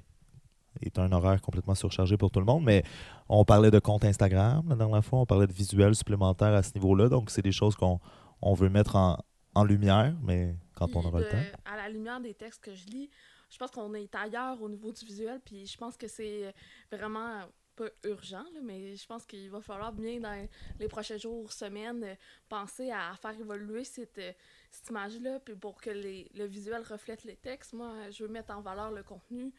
est 0.81 0.99
un 0.99 1.11
horaire 1.11 1.41
complètement 1.41 1.73
surchargé 1.73 2.17
pour 2.17 2.31
tout 2.31 2.39
le 2.39 2.45
monde, 2.45 2.63
mais 2.63 2.83
on 3.29 3.45
parlait 3.45 3.71
de 3.71 3.79
compte 3.79 4.03
Instagram 4.03 4.65
la 4.67 4.75
dernière 4.75 5.03
fois, 5.03 5.19
on 5.19 5.25
parlait 5.25 5.47
de 5.47 5.53
visuels 5.53 5.95
supplémentaires 5.95 6.53
à 6.53 6.61
ce 6.61 6.73
niveau-là, 6.75 7.07
donc 7.07 7.29
c'est 7.29 7.41
des 7.41 7.53
choses 7.53 7.75
qu'on 7.75 7.99
on 8.41 8.53
veut 8.55 8.69
mettre 8.69 8.97
en, 8.97 9.17
en 9.55 9.63
lumière, 9.63 10.13
mais 10.21 10.53
quand 10.75 10.95
on 10.95 11.03
aura 11.05 11.19
le 11.19 11.29
temps. 11.29 11.37
À 11.65 11.77
la 11.77 11.89
lumière 11.89 12.19
des 12.19 12.33
textes 12.33 12.61
que 12.61 12.75
je 12.75 12.85
lis, 12.87 13.09
je 13.49 13.57
pense 13.57 13.71
qu'on 13.71 13.93
est 13.93 14.13
ailleurs 14.13 14.61
au 14.61 14.69
niveau 14.69 14.91
du 14.91 15.05
visuel, 15.05 15.39
puis 15.43 15.65
je 15.65 15.77
pense 15.77 15.97
que 15.97 16.07
c'est 16.07 16.53
vraiment 16.91 17.39
pas 17.79 17.89
urgent, 18.03 18.43
là, 18.53 18.59
mais 18.61 18.95
je 18.95 19.05
pense 19.05 19.25
qu'il 19.25 19.49
va 19.49 19.61
falloir 19.61 19.93
bien 19.93 20.19
dans 20.19 20.47
les 20.79 20.87
prochains 20.87 21.17
jours, 21.17 21.51
semaines, 21.53 22.03
euh, 22.03 22.15
penser 22.49 22.91
à 22.91 23.13
faire 23.21 23.39
évoluer 23.39 23.83
cette, 23.83 24.17
euh, 24.17 24.31
cette 24.71 24.89
image-là, 24.89 25.39
puis 25.39 25.55
pour 25.55 25.79
que 25.79 25.89
les, 25.89 26.29
le 26.35 26.45
visuel 26.45 26.83
reflète 26.83 27.23
les 27.23 27.35
textes. 27.35 27.73
Moi, 27.73 28.09
je 28.11 28.23
veux 28.23 28.29
mettre 28.29 28.53
en 28.53 28.61
valeur 28.61 28.91
le 28.91 29.03
contenu. 29.03 29.53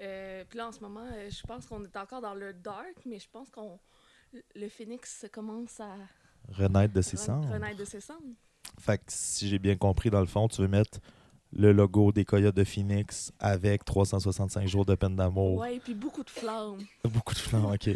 Euh, 0.00 0.44
puis 0.48 0.58
là, 0.58 0.68
en 0.68 0.72
ce 0.72 0.80
moment, 0.80 1.08
euh, 1.12 1.30
je 1.30 1.42
pense 1.42 1.66
qu'on 1.66 1.84
est 1.84 1.96
encore 1.96 2.20
dans 2.20 2.34
le 2.34 2.52
dark, 2.52 2.94
mais 3.06 3.18
je 3.18 3.28
pense 3.28 3.50
qu'on 3.50 3.78
le 4.54 4.68
phoenix 4.68 5.26
commence 5.32 5.80
à 5.80 5.96
Renaître 6.48 6.92
de 6.92 7.00
ses 7.00 7.16
cendres. 7.16 7.48
renaître 7.48 7.78
de 7.78 7.84
ses 7.84 8.00
cendres. 8.00 8.34
Fait 8.78 8.98
que 8.98 9.04
si 9.08 9.48
j'ai 9.48 9.58
bien 9.58 9.76
compris, 9.76 10.10
dans 10.10 10.20
le 10.20 10.26
fond, 10.26 10.48
tu 10.48 10.60
veux 10.60 10.68
mettre 10.68 10.98
le 11.56 11.72
logo 11.72 12.12
des 12.12 12.24
Coyotes 12.24 12.56
de 12.56 12.64
Phoenix 12.64 13.32
avec 13.38 13.84
365 13.84 14.66
jours 14.68 14.84
de 14.84 14.94
peine 14.94 15.16
d'amour. 15.16 15.58
Ouais, 15.58 15.80
puis 15.82 15.94
beaucoup 15.94 16.22
de 16.24 16.30
flammes. 16.30 16.78
Beaucoup 17.04 17.34
de 17.34 17.38
flammes, 17.38 17.66
ok. 17.66 17.90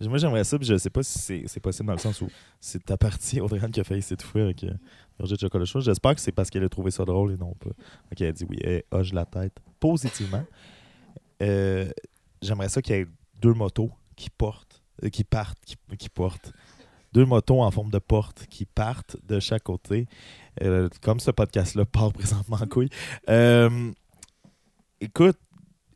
Moi, 0.00 0.18
j'aimerais 0.18 0.44
ça, 0.44 0.58
puis 0.58 0.66
je 0.66 0.76
sais 0.76 0.90
pas 0.90 1.02
si 1.02 1.46
c'est- 1.48 1.60
possible 1.60 1.86
dans 1.86 1.94
le 1.94 1.98
sens 1.98 2.20
où 2.20 2.28
c'est 2.60 2.84
ta 2.84 2.96
partie, 2.98 3.40
Audrey 3.42 3.60
qui 3.70 3.80
a 3.80 3.84
failli 3.84 4.02
s'étouffer 4.02 4.40
avec 4.42 4.64
euh, 4.64 4.72
de 5.18 5.36
chocolat 5.38 5.64
chaud. 5.64 5.80
J'espère 5.80 6.14
que 6.14 6.20
c'est 6.20 6.32
parce 6.32 6.50
qu'elle 6.50 6.64
a 6.64 6.68
trouvé 6.68 6.90
ça 6.90 7.04
drôle 7.06 7.32
et 7.32 7.36
non 7.38 7.54
pas. 7.54 7.70
Ok, 8.12 8.20
elle 8.20 8.32
dit 8.34 8.44
oui, 8.48 8.58
elle 8.62 8.82
hoche 8.90 9.12
la 9.12 9.24
tête 9.24 9.58
positivement. 9.80 10.44
Euh, 11.42 11.90
j'aimerais 12.42 12.68
ça 12.68 12.82
qu'il 12.82 12.96
y 12.96 12.98
ait 13.00 13.06
deux 13.40 13.54
motos 13.54 13.90
qui 14.16 14.30
portent, 14.30 14.82
euh, 15.04 15.08
qui 15.08 15.24
partent, 15.24 15.58
qui, 15.64 15.76
qui 15.98 16.08
portent. 16.08 16.52
Deux 17.12 17.24
motos 17.24 17.62
en 17.62 17.70
forme 17.70 17.90
de 17.90 17.98
porte 17.98 18.46
qui 18.48 18.66
partent 18.66 19.16
de 19.26 19.40
chaque 19.40 19.62
côté. 19.62 20.06
Euh, 20.62 20.88
comme 21.02 21.20
ce 21.20 21.30
podcast-là 21.30 21.84
part 21.84 22.12
présentement 22.14 22.56
en 22.56 22.66
couille. 22.66 22.88
Euh, 23.28 23.92
écoute, 25.00 25.38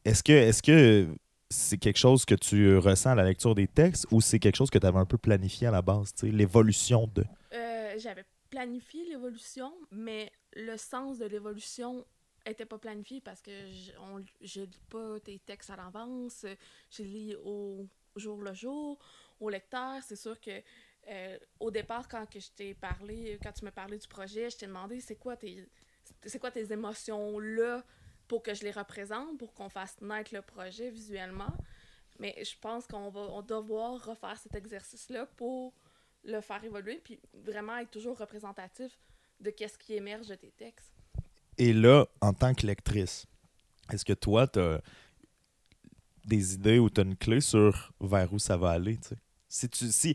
est-ce 0.05 0.23
que 0.23 0.33
est-ce 0.33 0.63
que 0.63 1.09
c'est 1.49 1.79
quelque 1.79 1.99
chose 1.99 2.25
que 2.25 2.35
tu 2.35 2.77
ressens 2.77 3.11
à 3.11 3.15
la 3.15 3.25
lecture 3.25 3.55
des 3.55 3.67
textes 3.67 4.07
ou 4.11 4.21
c'est 4.21 4.39
quelque 4.39 4.57
chose 4.57 4.71
que 4.71 4.79
tu 4.79 4.87
avais 4.87 4.99
un 4.99 5.07
peu 5.07 5.19
planifié 5.19 5.67
à 5.67 5.71
la 5.71 5.83
base, 5.83 6.13
l'évolution 6.23 7.11
de? 7.15 7.25
Euh, 7.53 7.95
j'avais 7.99 8.25
planifié 8.51 9.05
l'évolution, 9.09 9.73
mais 9.91 10.31
le 10.55 10.77
sens 10.77 11.19
de 11.19 11.27
l'évolution 11.27 12.05
était 12.47 12.67
pas 12.67 12.79
planifié 12.79 13.21
parce 13.21 13.41
que 13.41 13.51
je, 13.51 13.93
on, 13.99 14.19
lis 14.19 14.79
pas 14.89 15.21
tes 15.21 15.39
textes 15.39 15.71
à 15.71 15.77
l'avance, 15.77 16.45
je 16.91 17.03
lis 17.03 17.35
au 17.45 17.87
jour 18.17 18.43
le 18.43 18.53
jour, 18.55 18.99
au 19.41 19.49
lecteur. 19.49 20.03
C'est 20.07 20.17
sûr 20.17 20.41
que 20.41 20.63
euh, 21.11 21.39
au 21.59 21.71
départ, 21.71 22.09
quand 22.09 22.25
que 22.29 22.39
je 22.39 22.51
t'ai 22.51 22.75
parlé, 22.75 23.39
quand 23.43 23.53
tu 23.53 23.65
me 23.65 23.71
parlais 23.71 23.99
du 23.99 24.07
projet, 24.07 24.49
je 24.51 24.59
t'ai 24.59 24.67
demandé 24.67 25.01
c'est 25.01 25.17
quoi 25.17 25.37
tes 25.37 25.69
c'est 26.25 26.39
quoi 26.39 26.51
tes 26.51 26.73
émotions 26.73 27.39
là 27.39 27.85
pour 28.27 28.43
que 28.43 28.55
je 28.55 28.63
les 28.63 28.71
représente, 28.71 29.39
pour 29.39 29.53
qu'on 29.55 29.69
fasse 29.69 30.01
naître 30.01 30.35
le 30.35 30.43
projet 30.43 30.91
visuellement? 30.91 31.53
Mais 32.19 32.37
je 32.45 32.55
pense 32.61 32.87
qu'on 32.87 33.11
va 33.11 33.21
on 33.21 33.43
devoir 33.43 34.05
refaire 34.05 34.39
cet 34.39 34.55
exercice-là 34.55 35.27
pour 35.37 35.75
le 36.25 36.41
faire 36.41 36.63
évoluer, 36.63 37.01
puis 37.03 37.19
vraiment 37.33 37.79
être 37.79 37.91
toujours 37.91 38.19
représentatif 38.19 38.99
de 39.41 39.51
qu'est-ce 39.51 39.79
qui 39.79 39.95
émerge 39.95 40.27
de 40.27 40.35
tes 40.35 40.51
textes. 40.51 40.93
Et 41.57 41.73
là, 41.73 42.07
en 42.21 42.33
tant 42.33 42.55
que 42.55 42.67
lectrice, 42.67 43.27
est-ce 43.93 44.05
que 44.05 44.13
toi, 44.13 44.47
tu 44.47 44.61
as 44.61 44.81
des 46.25 46.55
idées 46.55 46.79
ou 46.79 46.91
tu 46.91 47.01
as 47.01 47.05
une 47.05 47.17
clé 47.17 47.41
sur 47.41 47.93
vers 48.01 48.33
où 48.33 48.39
ça 48.39 48.57
va 48.57 48.71
aller? 48.71 48.99
Si 49.49 49.69
tu, 49.69 49.91
si, 49.91 50.15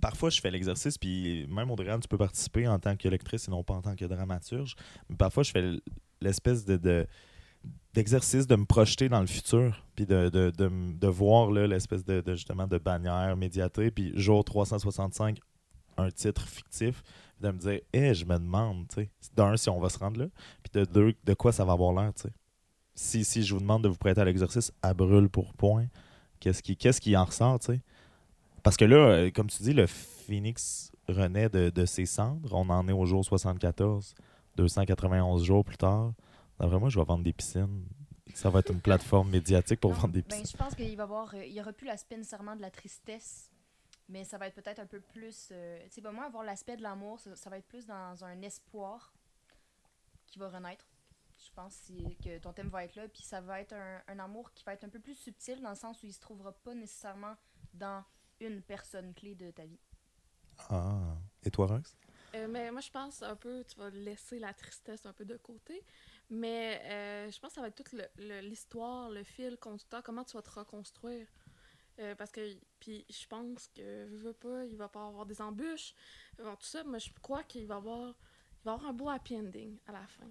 parfois, 0.00 0.30
je 0.30 0.40
fais 0.40 0.50
l'exercice, 0.50 0.98
puis 0.98 1.46
même 1.48 1.70
Audrey, 1.70 1.98
tu 2.00 2.08
peux 2.08 2.18
participer 2.18 2.66
en 2.68 2.78
tant 2.78 2.96
que 2.96 3.08
lectrice 3.08 3.48
et 3.48 3.50
non 3.50 3.62
pas 3.62 3.74
en 3.74 3.82
tant 3.82 3.94
que 3.94 4.04
dramaturge. 4.04 4.74
Mais 5.08 5.16
parfois, 5.16 5.42
je 5.42 5.50
fais 5.50 5.72
l'espèce 6.20 6.64
de, 6.64 6.76
de- 6.76 7.06
d'exercice 7.94 8.46
de 8.46 8.56
me 8.56 8.64
projeter 8.64 9.08
dans 9.08 9.20
le 9.20 9.26
futur, 9.26 9.84
puis 9.96 10.06
de, 10.06 11.06
voir 11.06 11.50
l'espèce 11.50 12.04
de, 12.04 12.22
justement 12.28 12.66
de 12.66 12.78
bannière 12.78 13.36
médiatrice, 13.36 13.90
puis 13.94 14.12
jour 14.14 14.44
365, 14.44 15.38
un 15.96 16.10
titre 16.10 16.46
fictif, 16.46 17.02
de 17.40 17.50
me 17.50 17.58
dire, 17.58 17.80
eh, 17.92 18.14
je 18.14 18.24
me 18.24 18.34
demande, 18.38 18.86
tu 18.88 19.08
d'un, 19.34 19.56
si 19.56 19.68
on 19.68 19.80
va 19.80 19.88
se 19.88 19.98
rendre 19.98 20.20
là, 20.20 20.26
puis 20.62 20.70
de 20.80 20.84
deux, 20.84 21.14
de 21.24 21.34
quoi 21.34 21.52
ça 21.52 21.64
va 21.64 21.72
avoir 21.72 21.92
l'air, 21.92 22.12
tu. 22.14 22.28
Si, 22.94 23.24
si 23.24 23.44
je 23.44 23.54
vous 23.54 23.60
demande 23.60 23.84
de 23.84 23.88
vous 23.88 23.96
prêter 23.96 24.20
à 24.20 24.24
l'exercice 24.24 24.72
à 24.82 24.92
brûle 24.92 25.28
pour 25.28 25.54
point, 25.54 25.86
qu'est-ce 26.40 26.62
qui, 26.62 26.76
qu'est-ce 26.76 27.00
qui 27.00 27.16
en 27.16 27.24
ressort, 27.24 27.60
tu 27.60 27.74
sais? 27.74 27.80
Parce 28.62 28.76
que 28.76 28.84
là, 28.84 28.96
euh, 28.96 29.30
comme 29.30 29.48
tu 29.48 29.62
dis, 29.62 29.72
le 29.72 29.86
phénix 29.86 30.92
renaît 31.08 31.48
de, 31.48 31.70
de 31.70 31.86
ses 31.86 32.06
cendres. 32.06 32.52
On 32.54 32.68
en 32.70 32.86
est 32.88 32.92
au 32.92 33.06
jour 33.06 33.24
74, 33.24 34.14
291 34.56 35.44
jours 35.44 35.64
plus 35.64 35.76
tard. 35.76 36.12
D'après 36.58 36.78
moi, 36.78 36.88
je 36.88 36.98
vais 36.98 37.04
vendre 37.04 37.24
des 37.24 37.32
piscines. 37.32 37.86
Ça 38.34 38.50
va 38.50 38.58
être 38.60 38.72
une 38.72 38.80
plateforme 38.80 39.30
médiatique 39.30 39.80
pour 39.80 39.92
Non, 39.92 39.96
vendre 39.96 40.14
des 40.14 40.22
ben, 40.22 40.28
piscines. 40.40 40.46
je 40.52 40.56
pense 40.56 40.74
qu'il 40.74 40.84
va 40.84 40.90
y 40.90 41.00
avoir, 41.00 41.34
euh, 41.34 41.44
il 41.44 41.52
y 41.52 41.60
aura 41.60 41.72
plus 41.72 41.86
l'aspect 41.86 42.16
nécessairement 42.16 42.56
de 42.56 42.60
la 42.60 42.70
tristesse, 42.70 43.50
mais 44.08 44.24
ça 44.24 44.36
va 44.38 44.48
être 44.48 44.54
peut-être 44.54 44.80
un 44.80 44.86
peu 44.86 45.00
plus, 45.00 45.48
euh, 45.50 45.78
tu 45.84 45.90
sais, 45.94 46.00
ben, 46.00 46.12
moi 46.12 46.24
avoir 46.24 46.44
l'aspect 46.44 46.76
de 46.76 46.82
l'amour, 46.82 47.18
ça, 47.20 47.34
ça 47.36 47.48
va 47.48 47.56
être 47.58 47.66
plus 47.66 47.86
dans 47.86 48.22
un 48.24 48.42
espoir 48.42 49.14
qui 50.26 50.38
va 50.38 50.50
renaître. 50.50 50.84
Je 51.38 51.50
pense 51.54 51.90
que 52.22 52.38
ton 52.38 52.52
thème 52.52 52.68
va 52.68 52.84
être 52.84 52.96
là, 52.96 53.08
puis 53.08 53.22
ça 53.22 53.40
va 53.40 53.60
être 53.60 53.72
un, 53.72 54.02
un 54.08 54.18
amour 54.18 54.52
qui 54.52 54.64
va 54.64 54.74
être 54.74 54.84
un 54.84 54.88
peu 54.88 54.98
plus 54.98 55.14
subtil 55.14 55.60
dans 55.62 55.70
le 55.70 55.76
sens 55.76 56.02
où 56.02 56.06
il 56.06 56.12
se 56.12 56.20
trouvera 56.20 56.52
pas 56.52 56.74
nécessairement 56.74 57.34
dans 57.74 58.02
une 58.40 58.62
personne 58.62 59.14
clé 59.14 59.34
de 59.34 59.50
ta 59.50 59.64
vie. 59.64 59.80
Ah. 60.70 61.16
Et 61.44 61.50
toi, 61.50 61.66
Rox? 61.66 61.96
Euh, 62.34 62.46
mais 62.48 62.70
moi, 62.70 62.80
je 62.80 62.90
pense 62.90 63.22
un 63.22 63.36
peu, 63.36 63.64
tu 63.64 63.76
vas 63.78 63.90
laisser 63.90 64.38
la 64.38 64.52
tristesse 64.52 65.06
un 65.06 65.12
peu 65.12 65.24
de 65.24 65.36
côté. 65.36 65.82
Mais 66.30 66.80
euh, 66.84 67.30
je 67.30 67.38
pense 67.40 67.50
que 67.50 67.54
ça 67.56 67.60
va 67.62 67.68
être 67.68 67.76
toute 67.76 67.92
le- 67.92 68.08
le- 68.18 68.40
l'histoire, 68.40 69.08
le, 69.08 69.22
fil 69.22 69.56
conducteur, 69.56 70.02
comment 70.02 70.24
tu 70.24 70.36
vas 70.36 70.42
te 70.42 70.50
reconstruire. 70.50 71.26
Euh, 72.00 72.14
parce 72.14 72.30
que, 72.30 72.40
puis 72.78 73.04
je 73.10 73.26
pense 73.26 73.68
que, 73.74 74.06
je 74.10 74.16
veux 74.16 74.32
pas, 74.34 74.64
il 74.66 74.76
va 74.76 74.88
pas 74.88 75.08
avoir 75.08 75.26
des 75.26 75.40
embûches, 75.40 75.94
tout 76.36 76.44
ça, 76.60 76.84
mais 76.84 77.00
je 77.00 77.10
crois 77.22 77.42
qu'il 77.42 77.66
va 77.66 77.76
avoir, 77.76 78.14
il 78.60 78.64
va 78.66 78.72
avoir 78.74 78.90
un 78.90 78.92
beau 78.92 79.08
happy 79.08 79.36
ending 79.36 79.78
à 79.86 79.92
la 79.92 80.06
fin. 80.06 80.30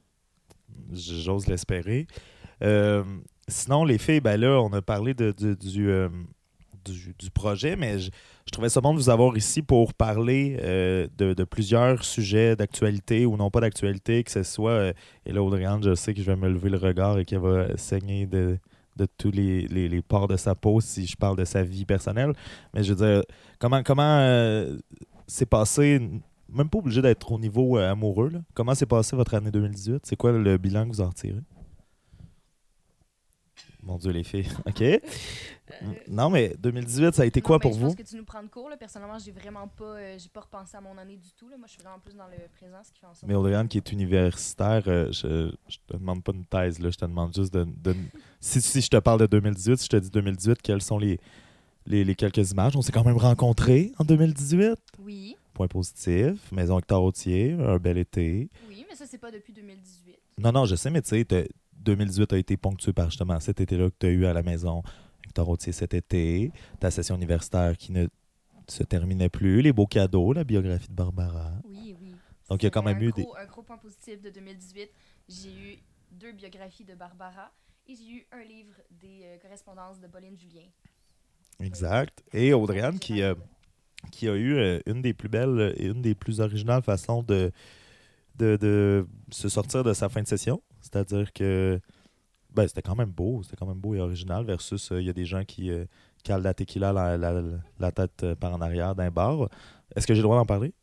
J'ose 0.94 1.48
l'espérer. 1.48 2.08
Euh, 2.62 3.04
sinon, 3.50 3.84
les 3.84 3.98
filles, 3.98 4.22
ben 4.22 4.40
là, 4.40 4.62
on 4.62 4.72
a 4.72 4.82
parlé 4.82 5.14
de, 5.14 5.32
de- 5.32 5.56
du, 5.56 5.90
euh, 5.90 6.10
du, 6.92 7.32
projet, 7.32 7.76
mais 7.76 8.00
je, 8.00 8.10
je 8.46 8.52
trouvais 8.52 8.70
ça 8.70 8.82
bon 8.82 8.94
de 8.94 9.00
vous 9.00 9.10
avoir 9.10 9.36
ici 9.38 9.62
pour 9.62 9.94
parler 9.94 10.58
euh, 10.62 11.08
de, 11.18 11.44
plusieurs 11.44 12.04
sujets 12.04 12.56
d'actualité 12.56 13.26
ou 13.26 13.38
non 13.38 13.50
pas 13.50 13.62
d'actualité, 13.62 14.24
que 14.24 14.32
ce 14.32 14.44
soit. 14.44 14.72
euh, 14.72 14.94
et 15.26 15.34
là, 15.34 15.44
Audrey-Anne, 15.44 15.84
je 15.84 15.96
sais 15.96 16.14
que 16.14 16.22
je 16.22 16.26
vais 16.26 16.36
me 16.36 16.50
lever 16.50 16.70
le 16.70 16.78
regard 16.78 17.20
et 17.20 17.26
qu'elle 17.26 17.40
va 17.40 17.76
saigner 17.78 18.26
de, 18.26 18.58
de 18.98 19.08
tous 19.18 19.32
les, 19.32 19.68
les, 19.68 19.88
les 19.88 20.02
pores 20.02 20.28
de 20.28 20.38
sa 20.38 20.56
peau 20.56 20.82
si 20.82 21.06
je 21.06 21.16
parle 21.16 21.38
de 21.38 21.46
sa 21.46 21.64
vie 21.64 21.86
personnelle. 21.86 22.34
Mais 22.74 22.84
je 22.84 22.94
veux 22.94 23.06
dire, 23.06 23.24
comment, 23.60 23.84
comment 23.84 24.20
euh, 24.20 24.78
s'est 25.28 25.46
passé, 25.46 26.00
même 26.50 26.70
pas 26.70 26.80
obligé 26.80 27.02
d'être 27.02 27.32
au 27.32 27.40
niveau 27.40 27.78
euh, 27.78 27.92
amoureux, 27.92 28.32
comment 28.54 28.76
s'est 28.76 28.86
passé 28.86 29.16
votre 29.16 29.34
année 29.36 29.52
2018? 29.52 30.06
C'est 30.06 30.16
quoi 30.16 30.32
le 30.32 30.58
bilan 30.58 30.86
que 30.86 30.90
vous 30.90 31.02
en 31.02 31.10
retirez? 31.10 31.42
Mon 33.88 33.98
Dieu, 33.98 34.12
les 34.12 34.24
filles. 34.26 34.50
OK. 34.66 34.84
Non, 36.10 36.30
mais 36.30 36.54
2018, 36.60 37.16
ça 37.16 37.22
a 37.22 37.26
été 37.26 37.40
Non, 37.40 37.46
quoi 37.46 37.56
mais 37.58 37.62
pour 37.62 37.74
je 37.74 37.80
vous? 37.80 37.86
pense 37.88 37.96
que 37.96 38.04
tu 38.04 38.16
nous 38.18 38.26
prends 38.26 38.44
de 38.44 38.50
court. 38.50 38.70
Là. 38.70 38.76
Personnellement, 38.76 39.18
j'ai 39.18 39.32
vraiment 39.32 39.68
pas, 39.70 39.84
euh, 39.96 40.16
j'ai 40.20 40.28
pas 40.28 40.42
repensé 40.42 40.76
à 40.76 40.82
mon 40.82 40.98
année 40.98 41.16
du 41.16 41.30
tout. 41.38 41.48
Là. 41.48 41.56
Moi, 41.58 41.68
je 41.68 41.74
suis 41.74 41.82
vraiment 41.82 42.00
plus 42.00 42.14
dans 42.14 42.28
le 42.28 42.36
présent, 42.58 42.78
ce 42.84 42.92
qui 42.92 43.00
fait 43.00 43.06
en 43.06 43.14
sorte 43.14 43.24
Mais 43.28 43.34
Audrey-Anne, 43.36 43.68
qui 43.70 43.78
est 43.78 43.92
universitaire, 43.94 44.84
euh, 44.88 45.12
je, 45.12 45.52
je 45.70 45.78
te 45.88 45.96
demande 45.98 46.22
pas 46.24 46.34
une 46.34 46.46
thèse, 46.46 46.80
là, 46.80 46.90
je 46.90 46.98
te 46.98 47.06
demande 47.06 47.34
juste 47.34 47.54
de... 47.54 47.64
de- 47.66 47.96
si, 48.42 48.60
si 48.62 48.82
je 48.82 48.90
te 48.90 48.98
parle 48.98 49.22
de 49.22 49.26
2018, 49.28 49.78
si 49.78 49.86
je 49.86 49.90
te 49.90 49.96
dis 49.98 50.10
2018, 50.10 50.62
quelles 50.62 50.82
sont 50.82 50.98
les, 51.00 51.18
les, 51.86 52.04
les 52.04 52.16
quelques 52.16 52.52
images? 52.52 52.76
On 52.76 52.82
s'est 52.82 52.92
quand 52.92 53.06
même 53.06 53.18
rencontrés 53.18 53.94
en 54.00 54.04
2018. 54.04 54.76
Oui, 55.00 55.38
Point 55.54 55.68
positif, 55.68 56.52
Maison 56.52 56.78
Hector 56.78 57.02
Autier, 57.04 57.54
un 57.54 57.78
bel 57.78 57.98
été. 57.98 58.50
oui, 58.68 58.86
mais 58.90 58.96
ça, 58.96 59.06
c'est 59.08 59.18
pas 59.18 59.32
depuis 59.32 59.54
2018. 59.54 60.16
Non, 60.40 60.52
non, 60.52 60.66
je 60.66 60.76
sais, 60.76 60.90
mais 60.92 61.02
tu 61.02 61.10
sais, 61.10 61.26
2018 61.80 62.34
a 62.34 62.38
été 62.38 62.58
ponctué 62.58 62.94
par 62.94 63.10
justement 63.10 63.40
cet 63.40 63.62
été-là 63.62 63.90
que 63.90 63.96
tu 64.00 64.06
as 64.06 64.10
eu 64.10 64.26
à 64.26 64.34
la 64.34 64.44
maison 64.44 64.84
Hector 65.26 65.48
Autier 65.50 65.72
cet 65.72 65.94
été, 65.94 66.52
ta 66.80 66.92
session 66.92 67.16
universitaire 67.16 67.78
qui 67.78 67.92
ne 67.92 68.08
se 68.68 68.84
terminait 68.84 69.30
plus, 69.30 69.62
les 69.62 69.72
beaux 69.72 69.88
cadeaux, 69.88 70.34
la 70.34 70.44
biographie 70.44 70.90
de 70.90 70.94
Barbara. 70.94 71.52
Oui, 71.66 71.96
oui. 72.02 72.16
Donc, 72.50 72.64
il 72.64 72.66
y 72.66 72.68
a 72.68 72.70
quand 72.70 72.84
même 72.84 73.02
eu 73.02 73.12
gros, 73.12 73.36
Un 73.38 73.46
gros 73.46 73.64
point 73.64 73.78
positif 73.78 74.22
de 74.22 74.30
2018. 74.30 74.90
J'ai 75.30 75.50
eu 75.50 75.78
deux 76.12 76.32
biographies 76.32 76.86
de 76.86 76.96
Barbara 76.96 77.52
et 77.88 77.96
j'ai 77.96 78.10
eu 78.10 78.28
un 78.32 78.44
livre 78.44 78.74
des 78.90 79.22
euh, 79.24 79.38
correspondances 79.38 80.00
de 80.00 80.08
Pauline 80.08 80.38
Julien. 80.38 80.68
Exact. 81.60 82.24
Et 82.34 82.54
Audrey-Anne 82.54 83.00
qui, 83.00 83.22
euh, 83.22 83.36
qui 84.12 84.28
a 84.28 84.36
eu 84.36 84.56
euh, 84.56 84.80
une 84.86 85.02
des 85.02 85.14
plus 85.14 85.30
belles 85.30 85.74
et 85.78 85.88
une 85.88 86.02
des 86.02 86.16
plus 86.16 86.40
originales 86.40 86.84
façons 86.84 87.24
de, 87.24 87.52
de, 88.38 88.58
de 88.58 89.08
se 89.32 89.50
sortir 89.50 89.84
de 89.84 89.94
sa 89.94 90.10
fin 90.10 90.22
de 90.22 90.28
session. 90.28 90.62
C'est-à-dire 90.82 91.34
que 91.34 91.80
ben, 92.54 92.68
c'était 92.68 92.82
quand 92.82 92.96
même 92.96 93.12
beau, 93.12 93.44
c'était 93.44 93.56
quand 93.58 93.66
même 93.68 93.78
beau 93.80 93.94
et 93.96 94.00
original 94.00 94.46
versus 94.46 94.92
euh, 94.92 95.02
il 95.02 95.06
y 95.08 95.10
a 95.10 95.14
des 95.14 95.26
gens 95.26 95.44
qui 95.44 95.70
euh, 95.70 95.86
calent 96.24 96.42
la 96.42 96.54
tequila 96.54 96.92
la, 96.94 97.18
la, 97.18 97.42
la 97.80 97.92
tête 97.92 98.24
euh, 98.24 98.36
par 98.36 98.54
en 98.54 98.62
arrière 98.62 98.96
d'un 98.96 99.12
bar. 99.12 99.50
Est-ce 99.96 100.08
que 100.08 100.14
j'ai 100.14 100.22
le 100.22 100.24
droit 100.24 100.38
d'en 100.38 100.46
parler? 100.46 100.74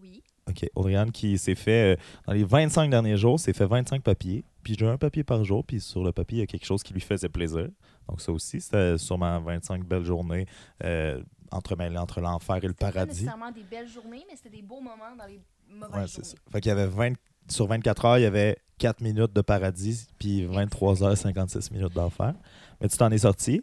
Oui. 0.00 0.22
OK. 0.48 0.66
Audrey-Anne 0.74 1.12
qui 1.12 1.36
s'est 1.38 1.54
fait, 1.54 1.94
euh, 1.94 2.00
dans 2.26 2.32
les 2.32 2.44
25 2.44 2.90
derniers 2.90 3.16
jours, 3.16 3.38
s'est 3.40 3.52
fait 3.52 3.66
25 3.66 4.02
papiers. 4.02 4.44
Puis 4.62 4.76
j'ai 4.78 4.86
un 4.86 4.96
papier 4.96 5.24
par 5.24 5.44
jour, 5.44 5.64
puis 5.64 5.80
sur 5.80 6.02
le 6.02 6.12
papier, 6.12 6.38
il 6.38 6.40
y 6.40 6.44
a 6.44 6.46
quelque 6.46 6.64
chose 6.66 6.82
qui 6.82 6.94
lui 6.94 7.00
faisait 7.00 7.28
plaisir. 7.28 7.68
Donc 8.08 8.20
ça 8.20 8.32
aussi, 8.32 8.60
c'était 8.60 8.96
sûrement 8.98 9.40
25 9.40 9.84
belles 9.84 10.04
journées 10.04 10.46
euh, 10.82 11.22
entremêlées 11.50 11.98
entre 11.98 12.20
l'enfer 12.20 12.56
et 12.56 12.60
le 12.62 12.68
C'était 12.68 12.74
pas 12.86 12.92
paradis. 12.92 13.10
nécessairement 13.24 13.52
des 13.52 13.62
belles 13.62 13.88
journées, 13.88 14.24
mais 14.28 14.36
c'était 14.36 14.50
des 14.56 14.62
beaux 14.62 14.80
moments 14.80 15.14
dans 15.18 15.26
les 15.26 15.40
Ouais, 15.70 16.06
c'est 16.06 16.24
ça. 16.24 16.36
Fait 16.50 16.60
qu'il 16.60 16.70
y 16.70 16.72
avait 16.72 16.86
20, 16.86 17.14
sur 17.48 17.66
24 17.66 18.04
heures, 18.04 18.18
il 18.18 18.22
y 18.22 18.26
avait 18.26 18.56
4 18.78 19.00
minutes 19.00 19.32
de 19.32 19.40
paradis, 19.40 20.06
puis 20.18 20.44
23 20.44 21.02
heures 21.02 21.16
56 21.16 21.70
minutes 21.70 21.94
d'enfer. 21.94 22.34
Mais 22.80 22.88
tu 22.88 22.96
t'en 22.96 23.10
es 23.10 23.18
sorti. 23.18 23.62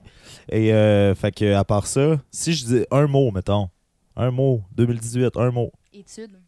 Et 0.50 0.74
euh, 0.74 1.14
fait 1.16 1.32
que 1.32 1.54
à 1.54 1.64
part 1.64 1.88
ça, 1.88 2.20
si 2.32 2.54
je 2.54 2.66
dis 2.66 2.86
un 2.92 3.08
mot, 3.08 3.32
mettons, 3.32 3.70
un 4.16 4.32
mot, 4.32 4.64
2018, 4.76 5.38
un 5.38 5.52
mot. 5.52 5.72
Études. 5.94 6.40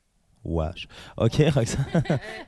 Wesh. 0.43 0.87
OK, 1.17 1.35
Roxane. 1.53 1.85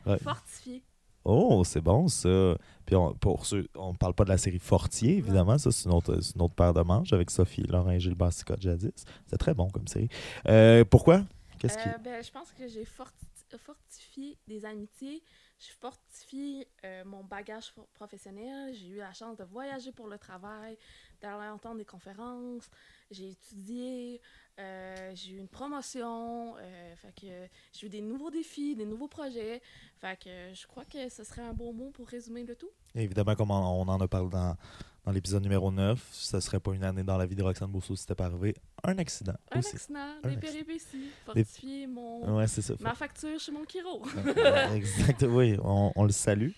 Euh. 0.07 0.17
Fortifié. 0.17 0.83
Oh, 1.23 1.63
c'est 1.65 1.81
bon 1.81 2.07
ça. 2.07 2.55
Puis 2.85 2.95
on, 2.95 3.13
pour 3.15 3.47
ceux, 3.47 3.67
on 3.75 3.95
parle 3.95 4.13
pas 4.13 4.25
de 4.25 4.29
la 4.29 4.37
série 4.37 4.59
Fortier, 4.59 5.17
évidemment. 5.17 5.57
Ça, 5.57 5.71
c'est 5.71 5.85
une 5.85 5.95
autre, 5.95 6.19
c'est 6.21 6.35
une 6.35 6.41
autre 6.43 6.53
paire 6.53 6.73
de 6.73 6.81
manches 6.81 7.13
avec 7.13 7.31
Sophie, 7.31 7.63
Laurent 7.63 7.89
et 7.89 7.99
Gilbert 7.99 8.31
Scott 8.31 8.61
jadis. 8.61 8.91
C'est 9.25 9.37
très 9.37 9.55
bon 9.55 9.67
comme 9.69 9.87
série. 9.87 10.09
Euh, 10.47 10.85
pourquoi? 10.87 11.23
Qu'est-ce 11.59 11.77
qui. 11.77 11.89
Euh, 11.89 11.97
ben, 11.97 12.23
je 12.23 12.31
pense 12.31 12.51
que 12.51 12.67
j'ai 12.67 12.85
forti- 12.85 13.25
fortifié 13.57 14.37
des 14.47 14.65
amitiés, 14.65 15.23
j'ai 15.59 15.71
fortifié 15.79 16.67
euh, 16.83 17.05
mon 17.05 17.23
bagage 17.23 17.71
pro- 17.73 17.87
professionnel, 17.93 18.73
j'ai 18.73 18.87
eu 18.87 18.97
la 18.97 19.13
chance 19.13 19.37
de 19.37 19.43
voyager 19.45 19.91
pour 19.93 20.07
le 20.07 20.17
travail, 20.17 20.77
d'aller 21.21 21.47
entendre 21.47 21.77
des 21.77 21.85
conférences, 21.85 22.69
j'ai 23.11 23.29
étudié, 23.29 24.21
euh, 24.59 25.11
j'ai 25.15 25.31
eu 25.33 25.37
une 25.37 25.47
promotion, 25.47 26.55
euh, 26.57 26.95
fait 26.97 27.13
que 27.13 27.47
j'ai 27.71 27.87
eu 27.87 27.89
des 27.89 28.01
nouveaux 28.01 28.31
défis, 28.31 28.75
des 28.75 28.85
nouveaux 28.85 29.07
projets, 29.07 29.61
fait 29.97 30.19
que 30.19 30.53
je 30.53 30.67
crois 30.67 30.83
que 30.85 31.07
ce 31.07 31.23
serait 31.23 31.43
un 31.43 31.53
bon 31.53 31.71
mot 31.71 31.91
pour 31.91 32.07
résumer 32.07 32.43
le 32.43 32.55
tout. 32.55 32.71
Évidemment, 32.93 33.35
comme 33.35 33.51
on 33.51 33.87
en 33.87 34.01
a 34.01 34.07
parlé 34.07 34.29
dans, 34.29 34.57
dans 35.05 35.11
l'épisode 35.11 35.43
numéro 35.43 35.71
9, 35.71 35.99
ce 36.11 36.39
serait 36.39 36.59
pas 36.59 36.73
une 36.73 36.83
année 36.83 37.03
dans 37.03 37.17
la 37.17 37.25
vie 37.25 37.35
de 37.35 37.43
Roxane 37.43 37.69
Bourseau 37.69 37.95
si 37.95 38.01
c'était 38.01 38.15
pas 38.15 38.25
arrivé 38.25 38.55
un 38.83 38.97
accident 38.97 39.35
Un 39.51 39.59
aussi. 39.59 39.75
accident, 39.75 39.99
Un 40.23 40.29
des 40.29 40.37
péripéties, 40.37 41.11
fortifier 41.25 41.85
mon... 41.87 42.37
Ouais, 42.37 42.47
c'est 42.47 42.61
ça. 42.63 42.73
ma 42.81 42.95
facture 42.95 43.39
chez 43.39 43.51
mon 43.51 43.63
chiro. 43.65 44.01
Exact, 44.75 45.23
oui, 45.29 45.57
on, 45.63 45.91
on 45.95 46.03
le 46.03 46.11
salue. 46.11 46.49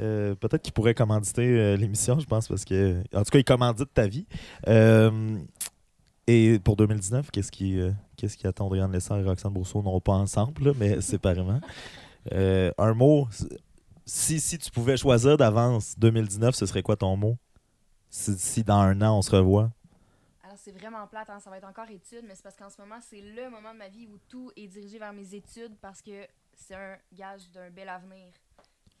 Euh, 0.00 0.34
Peut-être 0.34 0.62
qu'il 0.62 0.72
pourrait 0.72 0.94
commanditer 0.94 1.42
euh, 1.42 1.76
l'émission, 1.76 2.18
je 2.18 2.26
pense, 2.26 2.48
parce 2.48 2.64
que. 2.64 3.02
En 3.14 3.22
tout 3.22 3.30
cas, 3.30 3.38
il 3.38 3.44
commandite 3.44 3.92
ta 3.92 4.06
vie. 4.06 4.26
Euh, 4.66 5.38
et 6.26 6.58
pour 6.60 6.76
2019, 6.76 7.30
qu'est-ce 7.30 7.52
qui, 7.52 7.78
qu'est-ce 8.16 8.36
qui 8.36 8.46
attend 8.46 8.66
Adrienne 8.66 8.90
Lessard 8.90 9.18
et 9.18 9.24
Roxane 9.24 9.52
Brousseau, 9.52 9.82
non 9.82 10.00
pas 10.00 10.14
ensemble, 10.14 10.64
là, 10.64 10.72
mais 10.78 11.00
séparément? 11.02 11.60
Un 12.32 12.94
mot, 12.94 13.28
si, 14.06 14.40
si 14.40 14.58
tu 14.58 14.70
pouvais 14.70 14.96
choisir 14.96 15.36
d'avance 15.36 15.94
2019, 15.98 16.54
ce 16.54 16.64
serait 16.66 16.82
quoi 16.82 16.96
ton 16.96 17.16
mot? 17.16 17.36
Si, 18.12 18.38
si 18.38 18.62
dans 18.62 18.78
un 18.78 19.00
an, 19.00 19.16
on 19.16 19.22
se 19.22 19.34
revoit. 19.34 19.70
Alors, 20.44 20.58
c'est 20.58 20.70
vraiment 20.72 21.06
plate, 21.06 21.30
hein, 21.30 21.40
ça 21.40 21.48
va 21.48 21.56
être 21.56 21.66
encore 21.66 21.88
études, 21.88 22.24
mais 22.28 22.34
c'est 22.34 22.42
parce 22.42 22.56
qu'en 22.56 22.68
ce 22.68 22.78
moment, 22.78 22.98
c'est 23.00 23.22
le 23.22 23.48
moment 23.48 23.72
de 23.72 23.78
ma 23.78 23.88
vie 23.88 24.06
où 24.06 24.18
tout 24.28 24.52
est 24.54 24.66
dirigé 24.66 24.98
vers 24.98 25.14
mes 25.14 25.34
études 25.34 25.74
parce 25.80 26.02
que 26.02 26.26
c'est 26.54 26.74
un 26.74 26.98
gage 27.10 27.50
d'un 27.52 27.70
bel 27.70 27.88
avenir. 27.88 28.28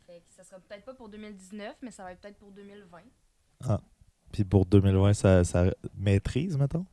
Fait 0.06 0.20
que 0.20 0.32
ça 0.34 0.42
sera 0.44 0.58
peut-être 0.60 0.86
pas 0.86 0.94
pour 0.94 1.10
2019, 1.10 1.76
mais 1.82 1.90
ça 1.90 2.04
va 2.04 2.12
être 2.12 2.22
peut-être 2.22 2.38
pour 2.38 2.52
2020. 2.52 3.00
Puis 4.32 4.44
pour 4.44 4.64
2020, 4.64 5.12
ça, 5.12 5.44
ça 5.44 5.66
maîtrise, 5.94 6.56
mettons? 6.56 6.86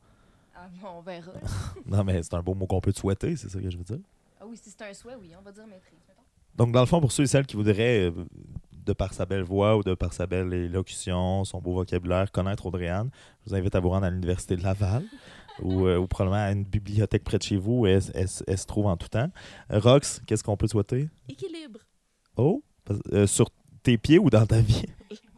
Ah 0.54 0.68
bon, 0.78 0.88
on 0.98 1.00
verra. 1.00 1.32
Non, 1.86 2.04
mais 2.04 2.22
c'est 2.22 2.34
un 2.34 2.42
beau 2.42 2.52
mot 2.52 2.66
qu'on 2.66 2.82
peut 2.82 2.92
te 2.92 2.98
souhaiter, 2.98 3.34
c'est 3.36 3.48
ça 3.48 3.58
que 3.58 3.70
je 3.70 3.78
veux 3.78 3.84
dire. 3.84 4.00
ah 4.38 4.46
oui, 4.46 4.58
si 4.58 4.68
c'est 4.68 4.82
un 4.82 4.92
souhait, 4.92 5.16
oui, 5.18 5.32
on 5.38 5.42
va 5.42 5.52
dire 5.52 5.66
maîtrise, 5.66 5.98
mettons. 6.06 6.20
Donc, 6.54 6.72
dans 6.72 6.80
le 6.80 6.86
fond, 6.86 7.00
pour 7.00 7.12
ceux 7.12 7.22
et 7.22 7.26
celles 7.26 7.46
qui 7.46 7.56
voudraient, 7.56 8.10
euh, 8.10 8.26
de 8.84 8.92
par 8.92 9.12
sa 9.14 9.26
belle 9.26 9.42
voix 9.42 9.76
ou 9.76 9.82
de 9.82 9.94
par 9.94 10.12
sa 10.12 10.26
belle 10.26 10.52
élocution, 10.52 11.44
son 11.44 11.60
beau 11.60 11.72
vocabulaire, 11.74 12.30
connaître 12.32 12.66
Audrey-Anne, 12.66 13.10
je 13.44 13.50
vous 13.50 13.56
invite 13.56 13.74
à 13.74 13.80
vous 13.80 13.90
rendre 13.90 14.06
à 14.06 14.10
l'Université 14.10 14.56
de 14.56 14.62
Laval 14.62 15.02
ou, 15.62 15.86
euh, 15.86 15.98
ou 15.98 16.06
probablement 16.06 16.42
à 16.44 16.52
une 16.52 16.64
bibliothèque 16.64 17.24
près 17.24 17.38
de 17.38 17.42
chez 17.42 17.56
vous 17.56 17.80
où 17.80 17.86
elle, 17.86 18.02
elle- 18.14 18.28
elle 18.46 18.58
se 18.58 18.66
trouve 18.66 18.86
en 18.86 18.96
tout 18.96 19.08
temps. 19.08 19.30
Euh, 19.72 19.78
Rox, 19.78 20.22
qu'est-ce 20.26 20.42
qu'on 20.44 20.56
peut 20.56 20.66
te 20.66 20.72
souhaiter? 20.72 21.08
Équilibre. 21.28 21.80
Oh? 22.36 22.62
Euh, 23.12 23.26
sur 23.26 23.50
tes 23.82 23.98
pieds 23.98 24.18
ou 24.18 24.30
dans 24.30 24.46
ta 24.46 24.60
vie? 24.60 24.84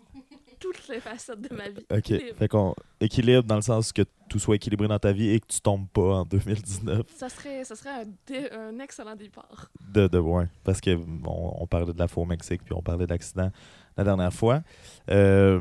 Les 0.92 1.00
facettes 1.00 1.40
de 1.40 1.55
ma 1.55 1.68
vie. 1.68 1.85
OK. 1.90 1.98
Équilibre. 1.98 2.37
Fait 2.38 2.48
qu'on 2.48 2.74
équilibre 3.00 3.42
dans 3.44 3.57
le 3.57 3.62
sens 3.62 3.92
que 3.92 4.02
tout 4.28 4.38
soit 4.38 4.57
équilibré 4.57 4.87
dans 4.88 4.98
ta 4.98 5.12
vie 5.12 5.31
et 5.31 5.40
que 5.40 5.46
tu 5.46 5.61
tombes 5.61 5.88
pas 5.88 6.16
en 6.18 6.24
2019. 6.24 7.02
Ça 7.16 7.28
serait, 7.28 7.64
ça 7.64 7.74
serait 7.74 7.90
un, 7.90 8.05
dé- 8.26 8.48
un 8.52 8.78
excellent 8.78 9.16
départ. 9.16 9.70
De, 9.92 10.07
de 10.07 10.18
ouais, 10.18 10.46
parce 10.64 10.81
que 10.81 10.90
on, 11.26 11.62
on 11.62 11.66
parlait 11.66 11.92
de 11.92 11.98
la 11.98 12.09
fois 12.09 12.22
au 12.22 12.26
Mexique, 12.26 12.62
puis 12.64 12.74
on 12.74 12.83
parlait 12.83 13.07
d'accident 13.07 13.50
la 13.96 14.05
dernière 14.05 14.33
fois. 14.33 14.62
Euh, 15.11 15.61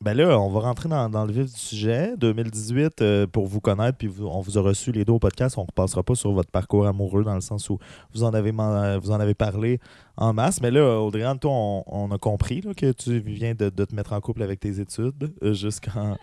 ben 0.00 0.14
là, 0.14 0.38
on 0.38 0.50
va 0.50 0.60
rentrer 0.60 0.88
dans, 0.88 1.08
dans 1.08 1.24
le 1.24 1.32
vif 1.32 1.46
du 1.52 1.58
sujet. 1.58 2.14
2018, 2.18 3.00
euh, 3.00 3.26
pour 3.26 3.46
vous 3.46 3.60
connaître, 3.60 3.96
puis 3.96 4.08
vous- 4.08 4.26
on 4.26 4.40
vous 4.40 4.58
a 4.58 4.60
reçu 4.60 4.92
les 4.92 5.04
deux 5.04 5.14
au 5.14 5.18
podcast. 5.18 5.56
On 5.58 5.62
ne 5.62 5.66
repassera 5.66 6.02
pas 6.02 6.14
sur 6.14 6.32
votre 6.32 6.50
parcours 6.50 6.86
amoureux 6.86 7.24
dans 7.24 7.34
le 7.34 7.40
sens 7.40 7.70
où 7.70 7.78
vous 8.12 8.22
en 8.22 8.34
avez, 8.34 8.52
man- 8.52 8.98
vous 8.98 9.10
en 9.10 9.18
avez 9.20 9.34
parlé 9.34 9.80
en 10.16 10.32
masse. 10.34 10.60
Mais 10.60 10.70
là, 10.70 11.00
Audrey-Anne, 11.00 11.38
toi, 11.38 11.50
on, 11.52 11.84
on 11.86 12.10
a 12.10 12.18
compris 12.18 12.60
là, 12.60 12.74
que 12.74 12.92
tu 12.92 13.20
viens 13.20 13.54
de, 13.54 13.70
de 13.70 13.84
te 13.84 13.94
mettre 13.94 14.12
en 14.12 14.20
couple 14.20 14.42
avec 14.42 14.60
tes 14.60 14.80
études 14.80 15.32
euh, 15.42 15.54
jusqu'en 15.54 16.16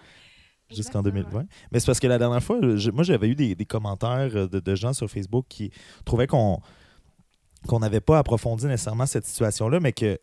jusqu'en 0.70 1.02
Exactement. 1.02 1.30
2020. 1.30 1.46
Mais 1.72 1.80
c'est 1.80 1.86
parce 1.88 2.00
que 2.00 2.08
la 2.08 2.18
dernière 2.20 2.42
fois, 2.44 2.60
je- 2.76 2.92
moi, 2.92 3.04
j'avais 3.04 3.28
eu 3.28 3.36
des, 3.36 3.54
des 3.56 3.66
commentaires 3.66 4.30
euh, 4.36 4.48
de, 4.48 4.60
de 4.60 4.76
gens 4.76 4.94
sur 4.94 5.10
Facebook 5.10 5.46
qui 5.50 5.72
trouvaient 6.06 6.28
qu'on 6.28 6.60
qu'on 7.68 7.80
n'avait 7.80 8.02
pas 8.02 8.20
approfondi 8.20 8.66
nécessairement 8.66 9.06
cette 9.06 9.26
situation-là, 9.26 9.80
mais 9.80 9.94
que 9.94 10.20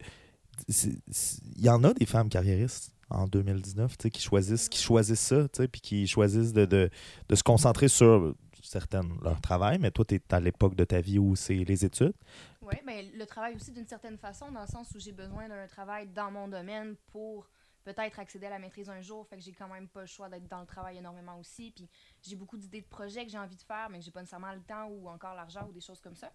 il 0.69 1.65
y 1.65 1.69
en 1.71 1.83
a 1.85 1.95
des 1.95 2.05
femmes 2.07 2.29
carriéristes 2.29 2.90
en 3.11 3.27
2019 3.27 3.97
tu 3.97 4.03
sais, 4.03 4.11
qui 4.11 4.23
choisissent, 4.23 4.69
qui 4.69 4.81
choisissent 4.81 5.21
ça, 5.21 5.47
puis 5.71 5.81
qui 5.81 6.07
choisissent 6.07 6.53
de, 6.53 6.65
de, 6.65 6.91
de 7.29 7.35
se 7.35 7.43
concentrer 7.43 7.89
sur 7.89 8.35
certaines 8.63 9.19
leur 9.23 9.41
travail, 9.41 9.79
mais 9.79 9.91
toi, 9.91 10.05
tu 10.05 10.15
es 10.17 10.35
à 10.35 10.41
l'époque 10.41 10.75
de 10.75 10.85
ta 10.85 11.01
vie 11.01 11.19
où 11.19 11.37
c'est 11.37 11.55
les 11.55 11.85
études. 11.85 12.15
Oui, 12.63 12.77
mais 12.85 13.03
le 13.15 13.27
travail 13.27 13.55
aussi 13.55 13.73
d'une 13.73 13.87
certaine 13.87 14.19
façon, 14.19 14.51
dans 14.53 14.61
le 14.63 14.67
sens 14.67 14.91
où 14.95 15.01
j'ai 15.01 15.13
besoin 15.13 15.49
d'un 15.49 15.67
travail 15.67 16.07
dans 16.09 16.31
mon 16.31 16.49
domaine 16.49 16.97
pour 17.11 17.49
peut-être 17.85 18.19
accéder 18.19 18.47
à 18.47 18.51
la 18.51 18.59
maîtrise 18.59 18.89
un 18.91 19.01
jour. 19.01 19.27
Fait 19.27 19.37
que 19.37 19.43
j'ai 19.43 19.53
quand 19.53 19.69
même 19.69 19.89
pas 19.89 20.03
le 20.03 20.07
choix 20.07 20.29
d'être 20.29 20.47
dans 20.49 20.61
le 20.61 20.67
travail 20.67 20.99
énormément 20.99 21.39
aussi. 21.39 21.73
Puis 21.75 21.89
j'ai 22.23 22.37
beaucoup 22.37 22.59
d'idées 22.59 22.83
de 22.83 22.87
projets 22.87 23.25
que 23.25 23.31
j'ai 23.31 23.39
envie 23.39 23.57
de 23.57 23.63
faire, 23.63 23.89
mais 23.91 23.99
que 23.99 24.05
j'ai 24.05 24.11
pas 24.11 24.21
nécessairement 24.21 24.53
le 24.53 24.61
temps 24.61 24.87
ou 24.89 25.09
encore 25.09 25.35
l'argent 25.35 25.67
ou 25.69 25.73
des 25.73 25.81
choses 25.81 26.01
comme 26.01 26.17
ça. 26.17 26.31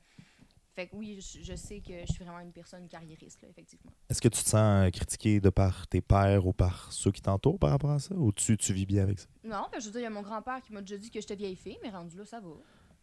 Fait 0.75 0.87
que 0.87 0.95
oui, 0.95 1.17
je, 1.21 1.41
je 1.41 1.55
sais 1.55 1.79
que 1.79 1.93
je 2.05 2.11
suis 2.11 2.23
vraiment 2.23 2.41
une 2.41 2.51
personne 2.51 2.85
carriériste, 2.89 3.41
là, 3.41 3.47
effectivement. 3.49 3.91
Est-ce 4.09 4.21
que 4.21 4.27
tu 4.27 4.43
te 4.43 4.49
sens 4.49 4.85
euh, 4.85 4.89
critiqué 4.89 5.39
de 5.39 5.49
par 5.49 5.87
tes 5.87 6.01
pairs 6.01 6.45
ou 6.45 6.51
par 6.51 6.91
ceux 6.91 7.11
qui 7.11 7.21
t'entourent 7.21 7.57
par 7.57 7.69
rapport 7.69 7.91
à 7.91 7.99
ça, 7.99 8.13
ou 8.13 8.33
tu, 8.33 8.57
tu 8.57 8.73
vis 8.73 8.85
bien 8.85 9.03
avec 9.03 9.19
ça? 9.19 9.27
Non, 9.45 9.67
ben, 9.71 9.79
je 9.79 9.85
veux 9.85 9.91
dire, 9.91 10.01
il 10.01 10.03
y 10.03 10.07
a 10.07 10.09
mon 10.09 10.21
grand-père 10.21 10.61
qui 10.61 10.73
m'a 10.73 10.81
déjà 10.81 10.97
dit 10.97 11.09
que 11.09 11.21
j'étais 11.21 11.35
vieille 11.35 11.55
fille, 11.55 11.77
mais 11.81 11.89
rendu 11.91 12.17
là, 12.17 12.25
ça 12.25 12.41
va. 12.41 12.49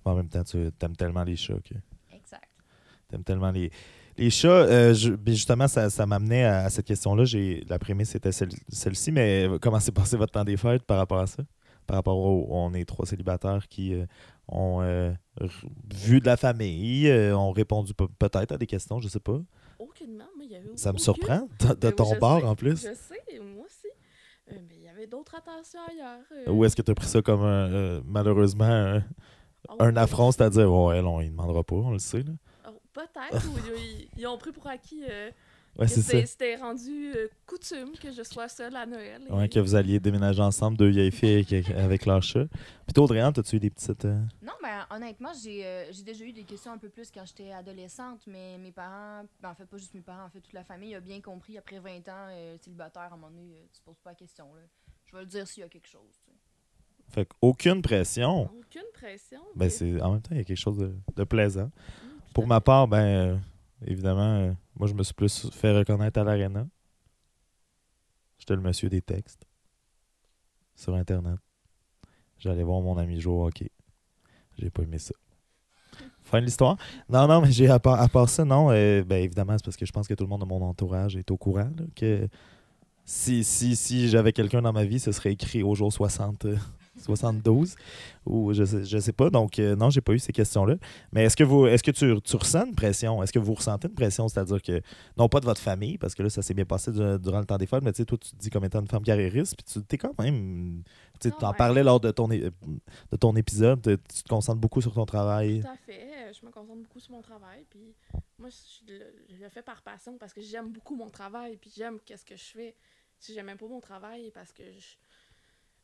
En 0.05 0.15
même 0.15 0.29
temps, 0.29 0.45
tu 0.45 0.59
aimes 0.59 0.97
tellement 0.97 1.25
les 1.25 1.37
chats 1.37 1.61
que... 1.65 1.75
Exact. 2.15 2.49
T'aimes 3.09 3.25
tellement 3.25 3.51
les, 3.51 3.71
les 4.19 4.29
chats. 4.31 4.49
Euh, 4.49 4.93
je- 4.93 5.13
mais 5.15 5.33
justement, 5.33 5.67
ça, 5.69 5.89
ça 5.89 6.05
m'amenait 6.07 6.45
à, 6.45 6.65
à 6.65 6.71
cette 6.71 6.87
question-là. 6.87 7.25
J'ai, 7.25 7.65
la 7.69 7.79
prémisse 7.79 8.11
c'était 8.11 8.33
celle, 8.33 8.51
celle-ci, 8.69 9.13
mais 9.13 9.49
comment 9.63 9.81
s'est 9.81 9.93
passé 9.93 10.17
votre 10.19 10.33
temps 10.33 10.45
des 10.45 10.57
fêtes 10.59 10.83
par 10.83 10.99
rapport 10.99 11.21
à 11.21 11.27
ça? 11.27 11.43
Par 11.87 11.97
rapport 11.97 12.17
au. 12.19 12.47
On 12.51 12.73
est 12.75 12.85
trois 12.85 13.07
célibataires 13.07 13.67
qui 13.69 13.95
euh, 13.95 14.07
ont 14.49 14.81
euh, 14.83 15.13
vu 15.95 16.21
de 16.21 16.27
la 16.27 16.37
famille, 16.37 17.09
euh, 17.09 17.37
ont 17.37 17.53
répondu 17.53 17.93
pe- 17.95 18.07
peut-être 18.19 18.53
à 18.53 18.59
des 18.59 18.67
questions, 18.67 19.01
je 19.01 19.09
sais 19.09 19.21
pas. 19.21 19.41
Aucunement, 19.79 20.25
mais 20.39 20.45
il 20.47 20.53
y 20.53 20.57
avait 20.57 20.77
Ça 20.77 20.93
me 20.93 20.99
surprend, 20.99 21.49
de, 21.61 21.69
de 21.69 21.75
Ben 21.75 21.89
oui, 21.89 21.95
ton 21.95 22.19
bord 22.19 22.41
sais, 22.41 22.47
en 22.47 22.55
plus. 22.55 22.77
Je 22.83 22.95
sais, 22.95 23.39
moi 23.41 23.65
aussi. 23.67 23.89
Mais 24.51 24.61
il 24.77 24.83
y 24.85 24.89
avait 24.89 25.07
d'autres 25.07 25.35
attentions 25.35 25.81
ailleurs. 25.89 26.21
Ou 26.55 26.65
est-ce 26.65 26.77
que 26.77 26.83
tu 26.83 26.91
as 26.91 26.95
pris 26.95 27.07
ça 27.07 27.21
comme 27.23 27.43
un, 27.43 28.01
malheureusement 28.05 28.65
un, 28.65 29.03
Oh, 29.69 29.77
un 29.79 29.95
affront, 29.97 30.33
c'est-à-dire, 30.33 30.71
ouais, 30.73 30.99
elle, 30.99 31.07
on 31.07 31.21
ne 31.23 31.29
demandera 31.29 31.63
pas, 31.63 31.77
on 31.77 31.93
le 31.93 32.01
sait. 32.01 32.25
Là. 32.25 32.33
Oh, 32.69 32.71
Peut-être, 32.93 33.47
ou 33.47 33.53
ils, 33.79 34.09
ils 34.19 34.27
ont 34.27 34.37
pris 34.37 34.51
pour 34.51 34.67
acquis 34.67 35.05
euh, 35.09 35.31
Ouais, 35.79 35.87
que 35.87 35.93
c'est 35.93 36.03
ça. 36.03 36.27
c'était 36.27 36.57
rendu 36.57 37.13
euh, 37.17 37.29
coutume 37.47 37.93
que 37.99 38.13
je 38.13 38.23
sois 38.23 38.47
seule 38.49 38.77
à 38.77 38.85
Noël. 38.85 39.23
et- 39.27 39.33
Ouais, 39.33 39.49
que 39.49 39.59
vous 39.59 39.75
alliez 39.75 39.99
déménager 39.99 40.43
ensemble, 40.43 40.77
deux 40.77 40.89
vieilles 40.91 41.11
filles 41.11 41.47
avec, 41.51 41.71
avec 41.71 42.05
leur 42.07 42.23
chat. 42.23 42.45
Puis 42.87 42.93
toi, 42.95 43.05
Audrey, 43.05 43.21
as-tu 43.21 43.57
eu 43.57 43.59
des 43.61 43.71
petites. 43.71 44.05
euh, 44.05 44.21
Non, 44.43 44.53
ben 44.63 44.85
honnêtement, 44.91 45.31
j'ai 45.43 45.65
euh, 45.65 45.91
j'ai 45.91 46.03
déjà 46.03 46.25
eu 46.25 46.33
des 46.33 46.45
questions 46.45 46.73
un 46.73 46.79
peu 46.79 46.91
plus 46.91 47.11
quand 47.11 47.25
j'étais 47.25 47.53
adolescente, 47.53 48.21
mais 48.27 48.59
mes 48.59 48.71
parents, 48.71 49.23
ben, 49.41 49.51
en 49.51 49.55
fait 49.55 49.65
pas 49.65 49.79
juste 49.79 49.95
mes 49.95 50.03
parents, 50.03 50.27
en 50.27 50.29
fait 50.29 50.41
toute 50.41 50.53
la 50.53 50.65
famille 50.65 50.95
a 50.95 51.01
bien 51.01 51.21
compris 51.23 51.57
après 51.57 51.79
20 51.79 52.07
ans 52.09 52.27
euh, 52.31 52.57
célibataire, 52.63 53.03
à 53.03 53.07
un 53.07 53.11
moment 53.11 53.31
donné, 53.31 53.55
euh, 53.55 53.65
tu 53.73 53.81
te 53.81 53.85
poses 53.87 53.99
pas 54.01 54.11
la 54.11 54.17
question. 54.17 54.45
Là. 54.55 54.61
Je 55.07 55.17
vais 55.17 55.23
le 55.23 55.27
dire 55.29 55.47
s'il 55.49 55.63
y 55.63 55.65
a 55.65 55.69
quelque 55.71 55.89
chose. 55.89 56.03
tu 56.23 56.31
sais. 56.31 56.37
Fait 57.15 57.27
qu'aucune 57.27 57.81
pression. 57.83 58.43
Aucune 58.59 58.83
pression. 58.93 59.41
Ben, 59.57 59.65
mais- 59.67 59.71
c'est 59.71 60.01
en 60.03 60.13
même 60.13 60.21
temps, 60.23 60.31
il 60.33 60.39
y 60.39 60.41
a 60.41 60.45
quelque 60.45 60.57
chose 60.59 60.77
de, 60.79 60.95
de 61.17 61.25
plaisant. 61.25 61.71
Pour 62.35 62.47
ma 62.47 62.61
part, 62.61 62.89
ben, 62.89 62.99
euh, 62.99 63.37
évidemment, 63.87 64.39
euh, 64.39 64.53
moi, 64.77 64.89
je 64.89 64.95
me 64.95 65.03
suis 65.03 65.15
plus 65.15 65.51
fait 65.51 65.77
reconnaître 65.77 66.21
à 66.21 66.25
l'Arena. 66.25 66.67
J'étais 68.39 68.55
le 68.55 68.63
monsieur 68.63 68.89
des 68.89 69.03
textes 69.03 69.47
sur 70.75 70.95
Internet. 70.95 71.39
J'allais 72.39 72.65
voir 72.65 72.81
mon 72.81 72.99
ami 72.99 73.21
jouer 73.21 73.47
hockey. 73.47 73.71
J'ai 74.59 74.71
pas 74.71 74.83
aimé 74.83 74.99
ça. 74.99 75.15
Fin 76.23 76.41
de 76.41 76.47
l'histoire. 76.47 76.77
Non, 77.09 77.27
non, 77.27 77.41
mais 77.41 77.53
j'ai 77.53 77.69
à 77.69 77.79
part, 77.79 78.01
à 78.01 78.09
part 78.09 78.29
ça, 78.29 78.45
non. 78.45 78.71
euh, 78.71 79.05
ben, 79.05 79.23
évidemment, 79.23 79.57
c'est 79.57 79.65
parce 79.65 79.77
que 79.77 79.87
je 79.87 79.93
pense 79.93 80.09
que 80.09 80.15
tout 80.15 80.25
le 80.25 80.29
monde 80.31 80.41
de 80.41 80.47
mon 80.47 80.63
entourage 80.63 81.17
est 81.17 81.31
au 81.31 81.37
courant 81.37 81.71
que 81.95 82.29
si, 83.05 83.45
si, 83.45 83.77
si 83.77 84.09
j'avais 84.09 84.33
quelqu'un 84.33 84.63
dans 84.63 84.73
ma 84.73 84.85
vie, 84.85 85.01
ce 85.01 85.13
serait 85.13 85.33
écrit 85.33 85.63
au 85.63 85.75
jour 85.75 85.93
60, 85.93 86.47
euh, 86.47 86.57
72 87.03 87.77
ou 88.25 88.53
je 88.53 88.65
sais, 88.65 88.85
je 88.85 88.99
sais 88.99 89.13
pas. 89.13 89.31
Donc, 89.31 89.59
euh, 89.59 89.77
non, 89.77 89.91
j'ai 89.91 90.01
pas 90.01 90.13
eu 90.13 90.19
ces 90.19 90.33
questions-là. 90.33 90.77
Mais 91.13 91.25
est-ce 91.25 91.37
que 91.37 91.45
vous 91.45 91.67
est-ce 91.67 91.83
que 91.83 91.91
tu, 91.91 92.21
tu 92.23 92.37
ressens 92.37 92.67
une 92.67 92.75
pression? 92.75 93.23
Est-ce 93.23 93.33
que 93.33 93.39
vous 93.39 93.55
ressentez 93.55 93.89
une 93.89 93.95
pression? 93.95 94.29
C'est-à-dire 94.29 94.63
que, 94.63 94.81
non 95.17 95.29
pas 95.29 95.41
de 95.41 95.45
votre 95.45 95.61
famille, 95.61 95.99
parce 95.99 96.15
que 96.15 96.23
là, 96.23 96.31
ça 96.31 96.43
s'est 96.43 96.55
bien 96.55 96.65
passé 96.65 96.91
du- 96.93 97.19
durant 97.19 97.41
le 97.41 97.45
temps 97.47 97.59
des 97.59 97.67
fêtes, 97.67 97.83
mais 97.83 97.93
tu 97.93 97.99
sais, 97.99 98.05
toi, 98.05 98.19
tu 98.19 98.31
te 98.31 98.37
dis 98.37 98.51
comme 98.51 98.65
étant 98.65 98.81
une 98.81 98.89
femme 98.89 99.03
carriériste, 99.03 99.57
puis 99.57 99.65
tu 99.65 99.85
t'es 99.87 99.99
quand 99.99 100.19
même. 100.19 100.83
Tu 101.21 101.29
en 101.41 101.51
ouais. 101.51 101.57
parlais 101.57 101.83
lors 101.85 102.01
de 102.01 102.11
ton, 102.11 102.27
de 102.27 103.17
ton 103.19 103.37
épisode, 103.37 103.81
tu 103.83 104.23
te 104.23 104.29
concentres 104.29 104.61
beaucoup 104.61 104.81
sur 104.81 104.93
ton 104.93 105.05
travail. 105.07 105.61
Tout 105.61 105.69
à 105.69 105.77
fait. 105.77 106.09
Je 106.41 106.47
me 106.47 106.51
concentre 106.51 106.81
beaucoup 106.81 106.99
sur 106.99 107.13
mon 107.13 107.23
travail. 107.23 107.65
Puis 107.69 107.95
moi, 108.39 108.49
je 108.49 108.93
le, 108.93 109.05
je 109.29 109.37
le 109.43 109.49
fais 109.51 109.63
par 109.63 109.83
passion 109.83 110.17
parce 110.19 110.33
que 110.33 110.41
j'aime 110.41 110.71
beaucoup 110.73 110.97
mon 110.97 111.11
travail. 111.11 111.57
Puis 111.59 111.71
j'aime 111.77 111.99
qu'est-ce 112.05 112.25
que 112.25 112.37
je 112.37 112.45
fais. 112.45 112.75
Si 113.19 113.35
j'aimais 113.35 113.55
pas 113.55 113.67
mon 113.69 113.81
travail, 113.81 114.31
parce 114.33 114.53
que 114.53 114.63
je, 114.65 114.97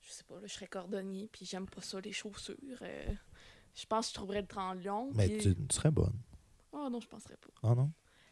je 0.08 0.12
sais 0.12 0.24
pas, 0.24 0.36
là, 0.36 0.46
je 0.46 0.52
serais 0.54 0.66
cordonnier. 0.66 1.28
Puis 1.30 1.44
j'aime 1.44 1.66
pas 1.66 1.82
ça, 1.82 2.00
les 2.00 2.12
chaussures. 2.12 2.56
euh, 2.82 3.06
je 3.74 3.84
pense 3.86 4.06
que 4.06 4.10
je 4.10 4.14
trouverais 4.14 4.40
le 4.40 4.46
temps 4.46 4.74
long. 4.74 5.10
Mais 5.14 5.28
puis- 5.28 5.38
tu, 5.38 5.54
tu 5.54 5.74
serais 5.76 5.90
bonne. 5.90 6.14
Oh 6.72 6.88
non, 6.90 7.00
je 7.00 7.06
penserais 7.08 7.36
pas. 7.36 7.68
Oh 7.70 7.74
non? 7.74 7.90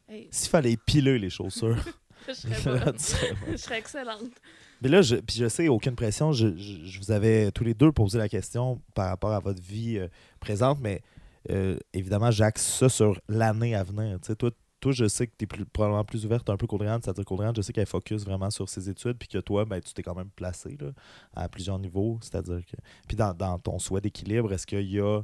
Hey, 0.09 0.29
S'il 0.31 0.49
fallait 0.51 0.77
piler 0.77 1.19
les 1.19 1.31
chaussures, 1.31 1.77
je 2.29 2.33
serais 2.33 2.63
bonne. 2.85 2.97
tu 2.97 3.03
serais 3.03 3.33
bonne. 3.35 3.53
je 3.53 3.57
serais 3.57 3.79
excellente. 3.79 4.33
Mais 4.81 4.89
là, 4.89 5.03
je, 5.03 5.17
puis 5.17 5.37
je 5.37 5.49
sais, 5.49 5.69
aucune 5.69 5.97
pression. 5.97 6.33
Je, 6.33 6.57
je- 6.57 6.85
je 6.85 6.99
vous 6.99 7.11
avais 7.11 7.51
tous 7.53 7.65
les 7.65 7.75
deux 7.75 7.93
posé 7.93 8.19
la 8.19 8.29
question 8.29 8.81
par 8.95 9.09
rapport 9.09 9.33
à 9.33 9.41
votre 9.41 9.63
vie 9.63 9.99
euh, 9.99 10.09
présente, 10.41 10.81
mais 10.81 11.03
euh, 11.51 11.79
évidemment, 11.93 12.31
j'axe 12.31 12.65
ça 12.65 12.89
sur 12.89 13.21
l'année 13.29 13.75
à 13.75 13.83
venir. 13.85 14.19
Tu 14.21 14.29
sais, 14.29 14.37
toi, 14.37 14.51
toi, 14.87 14.93
je 14.93 15.09
sais 15.09 15.27
que 15.27 15.33
tu 15.37 15.43
es 15.45 15.47
plus, 15.49 15.65
probablement 15.67 16.05
plus 16.05 16.25
ouverte 16.25 16.49
un 16.49 16.57
peu 16.57 16.69
qu'Audriane, 16.69 17.03
c'est-à-dire 17.03 17.25
qu'Audriane, 17.25 17.57
je 17.57 17.61
sais 17.63 17.73
qu'elle 17.73 17.87
focus 17.87 18.25
vraiment 18.25 18.51
sur 18.51 18.69
ses 18.69 18.89
études, 18.89 19.19
puis 19.19 19.27
que 19.27 19.39
toi, 19.39 19.65
ben, 19.65 19.81
tu 19.81 19.93
t'es 19.93 20.03
quand 20.05 20.15
même 20.15 20.31
placé 20.31 20.77
là, 20.81 20.93
à 21.35 21.49
plusieurs 21.49 21.79
niveaux. 21.81 22.19
C'est-à-dire 22.23 22.65
que. 22.65 22.77
Puis 23.09 23.17
dans, 23.17 23.35
dans 23.35 23.59
ton 23.59 23.81
souhait 23.81 24.01
d'équilibre, 24.01 24.53
est-ce 24.53 24.65
qu'il 24.65 24.89
y 24.89 25.01
a 25.01 25.23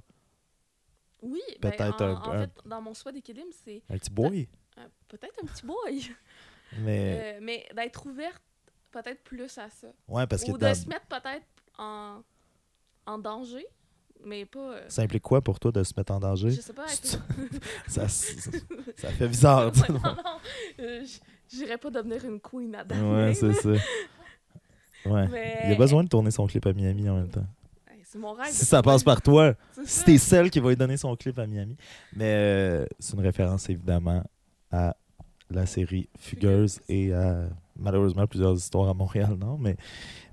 Oui, 1.22 1.40
ben, 1.60 1.70
Peut-être 1.70 2.02
en, 2.02 2.06
un- 2.06 2.14
en 2.22 2.32
un- 2.42 2.48
dans 2.66 2.82
mon 2.82 2.94
souhait 2.94 3.12
d'équilibre, 3.12 3.50
c'est 3.64 3.82
un 3.88 3.96
petit 3.98 4.10
boy? 4.10 4.48
euh, 4.78 4.88
peut-être 5.06 5.38
un 5.42 5.46
petit 5.46 5.64
boy, 5.64 6.10
Mais. 6.80 7.36
Euh, 7.36 7.38
mais 7.40 7.64
d'être 7.76 8.04
ouverte 8.06 8.42
peut-être 8.90 9.22
plus 9.22 9.56
à 9.58 9.70
ça. 9.70 9.88
ouais, 10.08 10.26
parce 10.26 10.42
que 10.44 10.50
Ou 10.50 10.54
de 10.58 10.60
dans- 10.66 10.74
se 10.74 10.88
mettre 10.88 11.06
peut-être 11.06 11.46
en, 11.78 12.20
en 13.06 13.18
danger, 13.18 13.64
mais 14.26 14.44
pas. 14.46 14.58
euh, 14.74 14.84
ça 14.88 15.02
implique 15.02 15.22
quoi 15.22 15.40
pour 15.40 15.58
toi 15.60 15.72
de 15.72 15.82
se 15.82 15.92
mettre 15.96 16.12
en 16.12 16.20
danger? 16.20 16.50
je 16.50 16.60
sais 16.60 16.72
pas. 16.72 16.86
Ça, 17.88 18.08
ça, 18.08 18.50
ça 18.96 19.08
fait 19.10 19.28
bizarre. 19.28 19.66
Ouais, 19.74 19.88
non, 19.88 20.00
non, 20.00 20.14
euh, 20.80 21.04
j'irais 21.52 21.78
pas 21.78 21.90
devenir 21.90 22.24
une 22.24 22.40
queen 22.40 22.74
à 22.74 22.84
Dublin, 22.84 23.26
ouais, 23.26 23.34
c'est 23.34 23.52
ça. 23.52 23.70
Ouais. 25.04 25.28
Mais- 25.28 25.62
Il 25.66 25.72
a 25.72 25.76
besoin 25.76 26.04
de 26.04 26.08
tourner 26.08 26.30
son 26.30 26.46
clip 26.46 26.64
à 26.66 26.72
Miami 26.72 27.08
en 27.08 27.16
même 27.16 27.28
temps. 27.28 27.46
C'est 28.04 28.18
mon 28.18 28.32
rêve. 28.34 28.50
Si 28.50 28.66
ça 28.66 28.82
passe 28.82 29.02
par 29.02 29.22
toi, 29.22 29.54
si 29.86 30.04
t'es 30.04 30.18
celle 30.18 30.50
qui 30.50 30.60
va 30.60 30.68
lui 30.68 30.76
donner 30.76 30.96
son 30.98 31.16
clip 31.16 31.38
à 31.38 31.46
Miami. 31.46 31.76
Mais 32.14 32.26
euh, 32.34 32.86
c'est 32.98 33.14
une 33.14 33.20
référence 33.22 33.68
évidemment 33.70 34.22
à 34.70 34.94
la 35.50 35.64
série 35.66 36.08
Fugueuse 36.18 36.80
et 36.90 37.12
à 37.14 37.48
malheureusement 37.76 38.26
plusieurs 38.26 38.54
histoires 38.56 38.88
à 38.88 38.94
Montréal, 38.94 39.36
non? 39.38 39.56
Mais, 39.58 39.76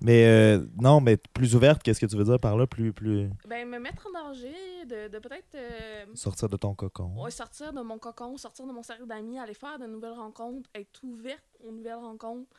mais 0.01 0.25
euh, 0.25 0.65
non, 0.79 1.01
mais 1.01 1.17
plus 1.33 1.55
ouverte, 1.55 1.81
qu'est-ce 1.83 1.99
que 1.99 2.05
tu 2.05 2.15
veux 2.17 2.23
dire 2.23 2.39
par 2.39 2.57
là? 2.57 2.67
Plus, 2.67 2.93
plus 2.93 3.29
Ben, 3.47 3.67
me 3.67 3.79
mettre 3.79 4.07
en 4.07 4.27
danger, 4.27 4.53
de, 4.87 5.07
de 5.07 5.19
peut-être 5.19 5.55
euh, 5.55 6.05
sortir 6.15 6.49
de 6.49 6.57
ton 6.57 6.73
cocon. 6.75 7.21
ouais, 7.23 7.31
sortir 7.31 7.73
de 7.73 7.81
mon 7.81 7.97
cocon, 7.97 8.37
sortir 8.37 8.65
de 8.67 8.71
mon 8.71 8.83
cercle 8.83 9.07
d'amis, 9.07 9.39
aller 9.39 9.53
faire 9.53 9.79
de 9.79 9.85
nouvelles 9.85 10.13
rencontres, 10.13 10.69
être 10.75 11.01
ouverte 11.03 11.43
aux 11.65 11.71
nouvelles 11.71 11.95
rencontres, 11.95 12.49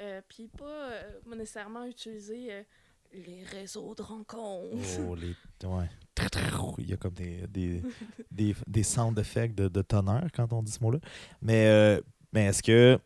euh, 0.00 0.20
puis 0.28 0.48
pas 0.48 0.64
euh, 0.64 1.10
nécessairement 1.36 1.84
utiliser 1.84 2.64
les 3.12 3.42
réseaux 3.42 3.94
de 3.94 4.02
rencontres. 4.02 4.76
Oh, 5.08 5.14
les. 5.16 5.34
Ouais. 5.66 5.88
Il 6.78 6.88
y 6.88 6.92
a 6.92 6.96
comme 6.96 7.14
des, 7.14 7.46
des, 7.48 7.82
des, 8.30 8.54
des 8.66 8.82
sound 8.82 9.18
effects 9.18 9.54
de, 9.54 9.68
de 9.68 9.82
tonnerre 9.82 10.28
quand 10.34 10.52
on 10.52 10.62
dit 10.62 10.70
ce 10.70 10.82
mot-là. 10.82 10.98
Mais, 11.40 11.66
euh, 11.66 12.00
mais 12.32 12.44
est-ce 12.46 12.62
que, 12.62 12.98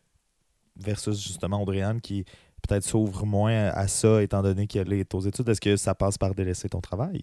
versus 0.77 1.21
justement 1.21 1.61
Audrey-Anne 1.61 2.01
qui 2.01 2.25
peut-être 2.67 2.83
s'ouvre 2.83 3.25
moins 3.25 3.67
à 3.69 3.87
ça 3.87 4.21
étant 4.23 4.41
donné 4.41 4.67
qu'elle 4.67 4.91
est 4.93 5.13
aux 5.13 5.21
études, 5.21 5.47
est-ce 5.49 5.61
que 5.61 5.75
ça 5.77 5.93
passe 5.95 6.17
par 6.17 6.33
délaisser 6.33 6.67
ton 6.69 6.81
travail? 6.81 7.21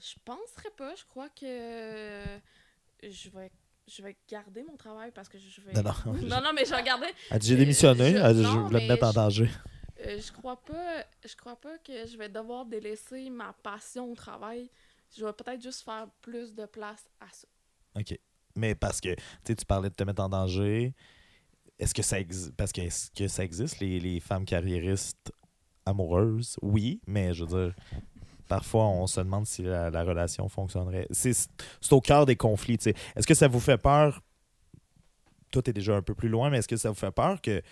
Je 0.00 0.14
penserais 0.24 0.70
pas. 0.76 0.94
Je 0.96 1.04
crois 1.04 1.28
que 1.28 1.46
je 3.02 3.30
vais, 3.30 3.50
je 3.86 4.02
vais 4.02 4.16
garder 4.28 4.62
mon 4.62 4.76
travail 4.76 5.10
parce 5.14 5.28
que 5.28 5.38
je 5.38 5.60
vais. 5.60 5.72
Non, 5.74 5.82
non. 5.82 6.12
non, 6.22 6.40
non, 6.42 6.52
mais 6.54 6.64
je 6.64 6.74
vais 6.74 6.82
garder. 6.82 7.06
Elle 7.30 7.38
dit 7.38 7.48
j'ai 7.48 7.56
démissionné, 7.56 8.12
je- 8.12 8.16
elle 8.16 8.36
je 8.42 8.48
voulais 8.48 8.82
me 8.84 8.88
mettre 8.88 9.06
en 9.06 9.10
je- 9.10 9.14
danger. 9.14 9.50
Euh, 10.06 10.18
je 10.20 10.32
crois 10.32 10.56
pas. 10.62 11.04
Je 11.26 11.36
crois 11.36 11.56
pas 11.56 11.76
que 11.78 12.06
je 12.06 12.16
vais 12.16 12.28
devoir 12.28 12.64
délaisser 12.64 13.28
ma 13.30 13.52
passion 13.62 14.10
au 14.10 14.14
travail. 14.14 14.70
Je 15.16 15.24
vais 15.24 15.32
peut-être 15.32 15.62
juste 15.62 15.82
faire 15.84 16.06
plus 16.22 16.54
de 16.54 16.64
place 16.66 17.04
à 17.20 17.26
ça. 17.32 17.46
OK. 17.96 18.18
Mais 18.56 18.74
parce 18.74 19.00
que 19.00 19.14
tu 19.14 19.22
sais, 19.46 19.54
tu 19.56 19.64
parlais 19.66 19.90
de 19.90 19.94
te 19.94 20.02
mettre 20.04 20.22
en 20.22 20.28
danger. 20.28 20.94
Est-ce 21.80 21.94
que 21.94 22.02
ça 22.02 22.20
existe 22.20 22.54
parce 22.56 22.72
que 22.72 22.82
est-ce 22.82 23.10
que 23.10 23.26
ça 23.26 23.42
existe 23.42 23.80
les, 23.80 23.98
les 23.98 24.20
femmes 24.20 24.44
carriéristes 24.44 25.32
amoureuses? 25.86 26.56
Oui, 26.62 27.00
mais 27.06 27.34
je 27.34 27.44
veux 27.44 27.64
dire 27.64 27.74
parfois 28.48 28.86
on 28.86 29.06
se 29.06 29.20
demande 29.20 29.46
si 29.46 29.62
la, 29.62 29.90
la 29.90 30.04
relation 30.04 30.48
fonctionnerait. 30.48 31.06
C'est 31.10 31.32
c'est 31.32 31.92
au 31.92 32.00
cœur 32.00 32.26
des 32.26 32.36
conflits, 32.36 32.78
tu 32.78 32.84
sais. 32.84 32.94
Est-ce 33.16 33.26
que 33.26 33.34
ça 33.34 33.48
vous 33.48 33.60
fait 33.60 33.78
peur? 33.78 34.20
Toi, 35.50 35.62
t'es 35.62 35.72
déjà 35.72 35.96
un 35.96 36.02
peu 36.02 36.14
plus 36.14 36.28
loin, 36.28 36.50
mais 36.50 36.58
est-ce 36.58 36.68
que 36.68 36.76
ça 36.76 36.90
vous 36.90 36.94
fait 36.94 37.10
peur 37.10 37.40
que 37.40 37.62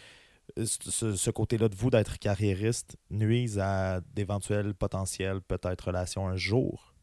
euh, 0.59 0.65
ce, 0.67 1.15
ce 1.15 1.31
côté-là 1.31 1.69
de 1.69 1.77
vous 1.77 1.91
d'être 1.91 2.19
carriériste 2.19 2.97
nuise 3.11 3.59
à 3.59 4.01
d'éventuels 4.15 4.75
potentiels 4.75 5.43
peut-être 5.43 5.87
relations 5.89 6.27
un 6.27 6.37
jour? 6.37 6.95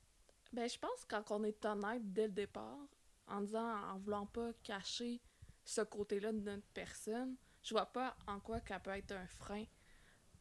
Ben, 0.51 0.67
je 0.67 0.77
pense 0.79 1.05
que 1.07 1.15
quand 1.15 1.35
on 1.35 1.43
est 1.43 1.63
honnête 1.65 2.01
dès 2.13 2.27
le 2.27 2.33
départ, 2.33 2.79
en 3.27 3.41
disant, 3.41 3.73
en 3.93 3.97
voulant 3.99 4.25
pas 4.25 4.51
cacher 4.63 5.21
ce 5.65 5.81
côté-là 5.81 6.31
de 6.31 6.39
notre 6.39 6.67
personne, 6.73 7.35
je 7.63 7.73
vois 7.73 7.87
pas 7.87 8.15
en 8.27 8.39
quoi 8.39 8.59
qu'elle 8.61 8.79
peut 8.79 8.91
être 8.91 9.11
un 9.11 9.27
frein 9.27 9.65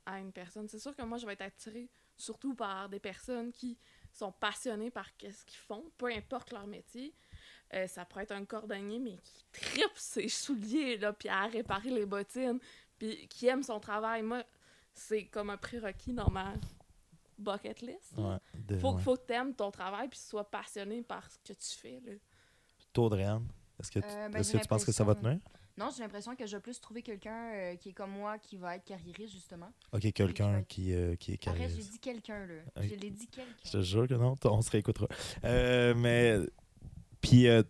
à 0.06 0.20
une 0.20 0.32
personne. 0.32 0.68
C'est 0.68 0.78
sûr 0.78 0.94
que 0.94 1.02
moi, 1.02 1.16
je 1.18 1.26
vais 1.26 1.32
être 1.32 1.40
attirée 1.42 1.88
surtout 2.16 2.54
par 2.54 2.88
des 2.88 3.00
personnes 3.00 3.50
qui 3.50 3.78
sont 4.12 4.30
passionnées 4.30 4.90
par 4.90 5.06
ce 5.18 5.44
qu'ils 5.44 5.56
font, 5.58 5.90
peu 5.96 6.12
importe 6.12 6.52
leur 6.52 6.66
métier. 6.66 7.14
Euh, 7.72 7.87
ça 7.88 8.04
pourrait 8.04 8.24
être 8.24 8.32
un 8.32 8.44
cordonnier, 8.44 8.98
mais 9.00 9.16
qui 9.16 9.44
tripe 9.52 9.96
ses 9.96 10.28
souliers, 10.28 10.98
là, 10.98 11.12
puis 11.12 11.28
à 11.28 11.46
réparer 11.46 11.90
les 11.90 12.06
bottines, 12.06 12.60
puis 12.98 13.26
qui 13.28 13.46
aime 13.46 13.62
son 13.62 13.80
travail. 13.80 14.22
Moi, 14.22 14.44
c'est 14.92 15.26
comme 15.26 15.50
un 15.50 15.56
prérequis 15.56 16.12
dans 16.12 16.30
ma 16.30 16.52
bucket 17.38 17.80
list. 17.80 18.12
Ouais, 18.16 18.37
de- 18.54 18.78
Faut, 18.78 18.92
ouais. 18.92 19.02
faut 19.02 19.16
que 19.16 19.22
t'aimes 19.22 19.54
ton 19.54 19.70
travail 19.70 20.08
puis 20.08 20.18
que 20.18 20.22
tu 20.24 20.28
sois 20.30 20.48
passionné 20.48 21.02
par 21.02 21.28
ce 21.28 21.38
que 21.38 21.52
tu 21.54 21.70
fais. 21.76 22.00
Là. 22.04 22.12
Toi, 22.92 23.06
Audrey-Anne, 23.06 23.48
est-ce 23.80 23.90
que, 23.90 23.98
tu- 24.00 24.06
Euh, 24.08 24.28
ben, 24.28 24.42
que 24.42 24.58
tu 24.58 24.68
penses 24.68 24.84
que 24.84 24.92
ça 24.92 25.04
va 25.04 25.14
tenir? 25.14 25.38
Non, 25.76 25.90
j'ai 25.96 26.02
l'impression 26.04 26.37
que 26.37 26.46
je 26.46 26.56
vais 26.56 26.62
plus 26.62 26.80
trouver 26.80 27.02
quelqu'un 27.02 27.50
euh, 27.52 27.74
qui 27.76 27.88
est 27.88 27.92
comme 27.92 28.12
moi, 28.12 28.38
qui 28.38 28.56
va 28.56 28.76
être 28.76 28.84
carriériste, 28.84 29.32
justement. 29.32 29.70
Ok, 29.92 30.12
quelqu'un 30.12 30.62
qui, 30.62 30.94
euh, 30.94 31.16
qui 31.16 31.32
est 31.32 31.48
Arrête, 31.48 31.58
j'ai 31.62 31.64
carriériste. 31.66 31.92
dit 31.92 31.98
quelqu'un, 31.98 32.46
là. 32.46 32.54
Je 32.82 32.94
l'ai 32.94 33.10
dit 33.10 33.28
Je 33.30 33.37
quelqu'un. 33.37 33.70
te 33.78 33.82
jure 33.82 34.06
que 34.06 34.14
non, 34.14 34.37
on 34.44 34.62
se 34.62 34.70
réécoutera. 34.70 35.08
Mais, 35.42 36.38
puis, 37.20 37.48
euh, 37.48 37.62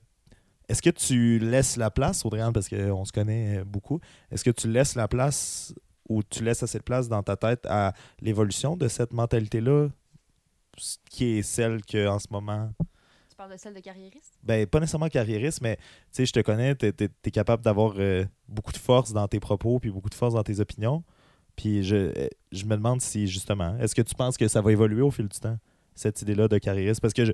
est-ce 0.68 0.82
que 0.82 0.90
tu 0.90 1.38
laisses 1.38 1.76
la 1.76 1.90
place, 1.90 2.24
Audrey-Anne, 2.26 2.52
parce 2.52 2.68
qu'on 2.68 3.04
se 3.06 3.12
connaît 3.12 3.64
beaucoup, 3.64 4.00
est-ce 4.30 4.44
que 4.44 4.50
tu 4.50 4.68
laisses 4.68 4.94
la 4.96 5.08
place 5.08 5.74
ou 6.08 6.22
tu 6.22 6.44
laisses 6.44 6.62
assez 6.62 6.78
de 6.78 6.82
place 6.82 7.08
dans 7.08 7.22
ta 7.22 7.36
tête 7.36 7.64
à 7.64 7.94
l'évolution 8.20 8.76
de 8.76 8.88
cette 8.88 9.14
mentalité-là, 9.14 9.88
qui 11.08 11.38
est 11.38 11.42
celle 11.42 11.82
que 11.84 12.06
en 12.08 12.18
ce 12.18 12.26
moment 12.30 12.70
Tu 13.34 13.36
parles 13.36 13.50
de 13.50 13.56
celle 13.56 13.74
de 13.74 13.80
carriériste? 13.80 14.38
ben, 14.44 14.64
pas 14.64 14.78
nécessairement 14.78 15.08
carriériste, 15.08 15.60
mais 15.60 15.74
tu 15.76 15.82
sais, 16.12 16.26
je 16.26 16.32
te 16.32 16.38
connais, 16.38 16.76
tu 16.76 16.86
es, 16.86 17.30
capable 17.32 17.64
d'avoir 17.64 17.94
euh, 17.98 18.24
beaucoup 18.46 18.70
de 18.70 18.76
force 18.76 19.12
dans 19.12 19.26
tes 19.26 19.40
propos, 19.40 19.80
puis 19.80 19.90
beaucoup 19.90 20.08
de 20.08 20.14
force 20.14 20.34
dans 20.34 20.44
tes 20.44 20.60
opinions. 20.60 21.02
Puis 21.56 21.82
je, 21.82 21.96
euh, 21.96 22.28
je 22.52 22.64
me 22.64 22.76
demande 22.76 23.00
si, 23.00 23.26
justement, 23.26 23.76
est-ce 23.78 23.96
que 23.96 24.02
tu 24.02 24.14
penses 24.14 24.36
que 24.36 24.46
ça 24.46 24.60
va 24.60 24.70
évoluer 24.70 25.02
au 25.02 25.10
fil 25.10 25.26
du 25.26 25.36
temps, 25.36 25.58
cette 25.96 26.22
idée-là 26.22 26.46
de 26.46 26.58
carriériste? 26.58 27.00
Parce 27.00 27.12
que 27.12 27.32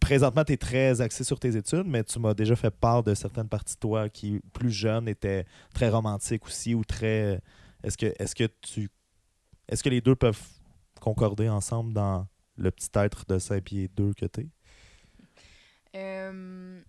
présentement, 0.00 0.42
tu 0.42 0.54
es 0.54 0.56
très 0.56 1.02
axé 1.02 1.22
sur 1.22 1.38
tes 1.38 1.54
études, 1.54 1.86
mais 1.86 2.02
tu 2.02 2.18
m'as 2.18 2.32
déjà 2.32 2.56
fait 2.56 2.70
part 2.70 3.02
de 3.02 3.12
certaines 3.12 3.50
parties 3.50 3.74
de 3.74 3.80
toi 3.80 4.08
qui, 4.08 4.40
plus 4.54 4.70
jeunes, 4.70 5.06
étaient 5.06 5.44
très 5.74 5.90
romantiques 5.90 6.46
aussi, 6.46 6.74
ou 6.74 6.82
très. 6.82 7.42
Est-ce 7.82 7.98
que, 7.98 8.06
est 8.06 8.34
que 8.34 8.48
tu. 8.62 8.88
Est-ce 9.68 9.82
que 9.82 9.90
les 9.90 10.00
deux 10.00 10.16
peuvent 10.16 10.40
concorder 10.98 11.50
ensemble 11.50 11.92
dans 11.92 12.26
le 12.56 12.70
petit 12.70 12.88
être 12.94 13.26
de 13.28 13.38
5 13.38 13.62
pieds 13.62 13.88
2 13.88 14.14
que? 14.14 14.26
Euh, 15.96 16.82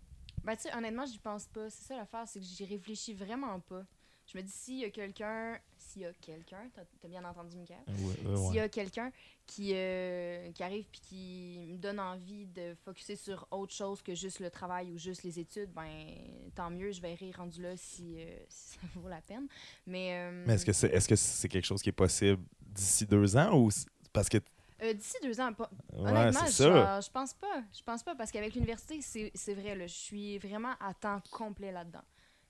ben, 0.43 0.55
tu 0.55 0.63
sais, 0.63 0.75
honnêtement, 0.75 1.05
j'y 1.05 1.19
pense 1.19 1.45
pas. 1.47 1.69
C'est 1.69 1.87
ça 1.87 1.97
l'affaire, 1.97 2.27
c'est 2.27 2.39
que 2.39 2.45
j'y 2.45 2.65
réfléchis 2.65 3.13
vraiment 3.13 3.59
pas. 3.59 3.83
Je 4.27 4.37
me 4.37 4.43
dis, 4.43 4.51
s'il 4.51 4.79
y 4.79 4.83
a 4.83 4.89
quelqu'un, 4.89 5.57
s'il 5.77 6.01
y 6.01 6.05
a 6.05 6.11
quelqu'un, 6.13 6.69
t'as 6.73 6.81
t'as 7.01 7.07
bien 7.07 7.23
entendu, 7.23 7.55
Mickaël? 7.55 7.79
S'il 7.87 8.55
y 8.55 8.59
a 8.59 8.67
quelqu'un 8.67 9.09
qui, 9.45 9.71
euh, 9.73 10.51
qui 10.51 10.63
arrive 10.63 10.85
puis 10.91 10.99
qui 10.99 11.67
me 11.69 11.77
donne 11.77 11.99
envie 11.99 12.45
de 12.45 12.75
focuser 12.83 13.15
sur 13.15 13.47
autre 13.51 13.73
chose 13.73 14.01
que 14.01 14.13
juste 14.15 14.41
le 14.41 14.49
travail 14.49 14.91
ou 14.91 14.97
juste 14.97 15.23
les 15.23 15.39
études, 15.39 15.71
ben 15.71 16.13
tant 16.55 16.69
mieux, 16.69 16.91
je 16.91 17.01
verrai 17.01 17.31
rendu 17.31 17.61
là 17.61 17.77
si, 17.77 18.15
euh, 18.19 18.37
si 18.49 18.73
ça 18.73 18.79
vaut 18.95 19.07
la 19.07 19.21
peine. 19.21 19.47
Mais, 19.85 20.13
euh, 20.13 20.43
Mais 20.45 20.55
est-ce 20.55 20.65
que 20.65 20.73
c'est 20.73 20.89
est-ce 20.89 21.07
que 21.07 21.15
c'est 21.15 21.47
quelque 21.47 21.65
chose 21.65 21.81
qui 21.81 21.89
est 21.89 21.93
possible 21.93 22.43
d'ici 22.59 23.05
deux 23.05 23.37
ans 23.37 23.57
ou 23.57 23.69
parce 24.11 24.27
que 24.27 24.39
euh, 24.81 24.93
d'ici 24.93 25.17
deux 25.23 25.39
ans, 25.39 25.53
pas, 25.53 25.69
ouais 25.93 26.11
Honnêtement, 26.11 26.45
je, 26.45 27.09
pense 27.11 27.33
pas. 27.33 27.63
Je 27.75 27.83
pense 27.83 28.03
pas 28.03 28.15
parce 28.15 28.31
qu'avec 28.31 28.53
l'université, 28.53 29.01
c'est 29.01 29.53
vrai, 29.53 29.75
là, 29.75 29.87
je 29.87 29.95
suis 29.95 30.37
vraiment 30.37 30.73
à 30.79 30.93
temps 30.93 31.21
complet 31.31 31.71
là-dedans. 31.71 32.03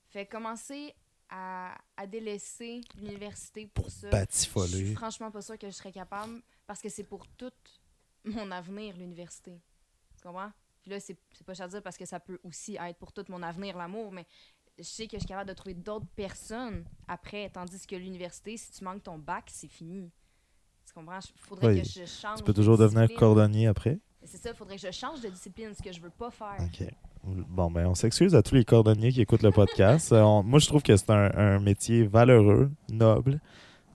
Fait 0.10 0.26
commencer 0.26 0.94
à, 1.30 1.78
à 1.96 2.08
délaisser 2.08 2.82
l'université 2.96 3.68
pour 3.68 3.90
ça. 3.90 4.10
Je 4.80 4.86
suis 4.86 4.96
franchement 4.96 5.32
pas 5.32 5.42
sûre 5.42 5.58
que 5.58 5.68
je 5.68 5.76
serais 5.76 5.92
capable 5.92 6.42
parce 6.66 6.82
que 6.82 6.90
c'est 6.90 7.04
pour 7.04 7.28
tout 7.28 7.52
mon 8.26 8.52
avenir, 8.52 8.96
l'université. 8.98 9.62
Tu 10.16 10.24
comprends? 10.24 10.52
Puis 10.82 10.92
là, 10.92 11.00
c'est 11.00 11.18
pas 11.46 11.54
cher 11.54 11.66
à 11.66 11.70
dire 11.70 11.84
parce 11.84 11.98
que 11.98 12.06
ça 12.06 12.20
peut 12.20 12.40
aussi 12.44 12.78
être 12.80 12.98
pour 12.98 13.12
tout 13.12 13.26
mon 13.30 13.42
avenir, 13.44 13.78
l'amour, 13.78 14.12
mais 14.12 14.26
je 14.78 14.84
sais 14.84 15.08
que 15.08 15.13
je 15.18 15.20
suis 15.20 15.28
capable 15.28 15.50
de 15.50 15.56
trouver 15.56 15.74
d'autres 15.74 16.08
personnes 16.16 16.86
après, 17.08 17.50
tandis 17.50 17.86
que 17.86 17.96
l'université, 17.96 18.58
si 18.58 18.72
tu 18.72 18.84
manques 18.84 19.04
ton 19.04 19.18
bac, 19.18 19.46
c'est 19.52 19.68
fini. 19.68 20.12
Tu 20.97 21.05
comprends? 21.05 21.19
Faudrait 21.47 21.67
Oui. 21.75 21.81
que 21.81 21.88
je 21.88 22.05
change. 22.05 22.38
tu 22.38 22.43
peux 22.43 22.53
de 22.53 22.57
toujours 22.57 22.77
devenir 22.77 23.07
cordonnier 23.15 23.67
après 23.67 23.99
C'est 24.23 24.38
ça, 24.38 24.49
il 24.49 24.55
faudrait 24.55 24.75
que 24.77 24.81
je 24.81 24.91
change 24.91 25.21
de 25.21 25.29
discipline, 25.29 25.69
ce 25.77 25.83
que 25.83 25.91
je 25.93 26.01
veux 26.01 26.10
pas 26.10 26.31
faire. 26.31 26.57
OK 26.60 26.88
bon 27.49 27.69
ben 27.69 27.86
on 27.88 27.93
s'excuse 27.95 28.33
à 28.36 28.41
tous 28.41 28.55
les 28.55 28.63
cordonniers 28.63 29.12
qui 29.12 29.19
écoutent 29.19 29.43
le 29.43 29.51
podcast 29.51 30.12
Euh, 30.13 30.21
on- 30.21 30.43
moi 30.43 30.60
je 30.60 30.67
trouve 30.67 30.81
que 30.81 30.95
c'est 30.95 31.10
un, 31.10 31.29
un 31.36 31.60
métier 31.60 32.05
valeureux 32.07 32.71
noble 32.89 33.41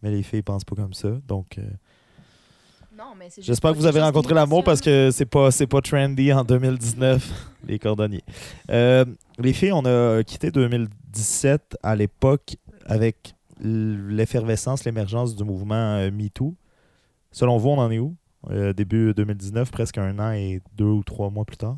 mais 0.02 0.10
les 0.10 0.22
filles 0.22 0.42
pensent 0.42 0.64
pas 0.64 0.76
comme 0.76 0.92
ça 0.92 1.08
donc 1.26 1.56
euh, 1.56 1.62
Non, 2.96 3.14
mais 3.18 3.30
c'est 3.30 3.36
juste 3.40 3.46
J'espère 3.46 3.72
que 3.72 3.78
vous 3.78 3.86
avez 3.86 4.02
rencontré 4.02 4.34
l'amour 4.34 4.62
parce 4.64 4.80
que 4.82 5.10
c'est 5.12 5.24
pas 5.24 5.50
c'est 5.50 5.66
pas 5.66 5.80
trendy 5.80 6.30
en 6.32 6.44
2019 6.44 7.48
les 7.66 7.78
cordonniers. 7.78 8.24
Euh, 8.70 9.04
les 9.38 9.52
filles, 9.54 9.72
on 9.72 9.84
a 9.86 10.22
quitté 10.24 10.50
2017 10.50 11.78
à 11.82 11.96
l'époque 11.96 12.56
avec 12.84 13.34
l'effervescence, 13.60 14.84
l'émergence 14.84 15.34
du 15.36 15.44
mouvement 15.44 15.98
MeToo. 16.10 16.54
Selon 17.32 17.56
vous, 17.58 17.70
on 17.70 17.78
en 17.78 17.90
est 17.90 17.98
où? 17.98 18.14
Euh, 18.50 18.72
Début 18.72 19.14
2019, 19.14 19.70
presque 19.70 19.98
un 19.98 20.18
an 20.18 20.32
et 20.32 20.60
deux 20.74 20.84
ou 20.84 21.02
trois 21.02 21.30
mois 21.30 21.44
plus 21.44 21.56
tard. 21.56 21.76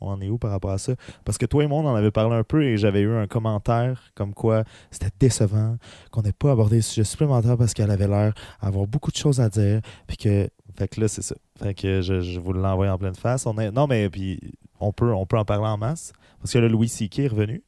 On 0.00 0.08
en 0.08 0.20
est 0.20 0.28
où 0.28 0.36
par 0.36 0.50
rapport 0.50 0.72
à 0.72 0.78
ça? 0.78 0.92
Parce 1.24 1.38
que 1.38 1.46
toi 1.46 1.64
et 1.64 1.66
moi, 1.66 1.80
on 1.80 1.86
en 1.86 1.94
avait 1.94 2.10
parlé 2.10 2.34
un 2.36 2.44
peu 2.44 2.62
et 2.64 2.76
j'avais 2.76 3.00
eu 3.00 3.14
un 3.14 3.26
commentaire 3.26 4.10
comme 4.14 4.34
quoi 4.34 4.64
c'était 4.90 5.10
décevant 5.18 5.78
qu'on 6.10 6.20
n'ait 6.22 6.32
pas 6.32 6.52
abordé 6.52 6.76
le 6.76 6.82
sujet 6.82 7.04
supplémentaire 7.04 7.56
parce 7.56 7.72
qu'elle 7.72 7.90
avait 7.90 8.08
l'air 8.08 8.34
d'avoir 8.62 8.86
beaucoup 8.86 9.10
de 9.10 9.16
choses 9.16 9.40
à 9.40 9.48
dire. 9.48 9.80
Puis 10.06 10.16
que. 10.18 10.50
Fait 10.76 10.88
que 10.88 11.00
là, 11.00 11.08
c'est 11.08 11.22
ça. 11.22 11.34
Fait 11.58 11.72
que 11.72 12.02
je, 12.02 12.38
vous 12.38 12.52
l'envoie 12.52 12.90
en 12.90 12.98
pleine 12.98 13.14
face. 13.14 13.46
Non, 13.46 13.86
mais 13.86 14.10
puis 14.10 14.38
on 14.78 14.92
peut, 14.92 15.14
on 15.14 15.24
peut 15.24 15.38
en 15.38 15.46
parler 15.46 15.66
en 15.66 15.78
masse. 15.78 16.12
Parce 16.40 16.52
que 16.52 16.58
le 16.58 16.68
Louis 16.68 16.88
C.K. 16.88 17.20
est 17.20 17.28
revenu. 17.28 17.62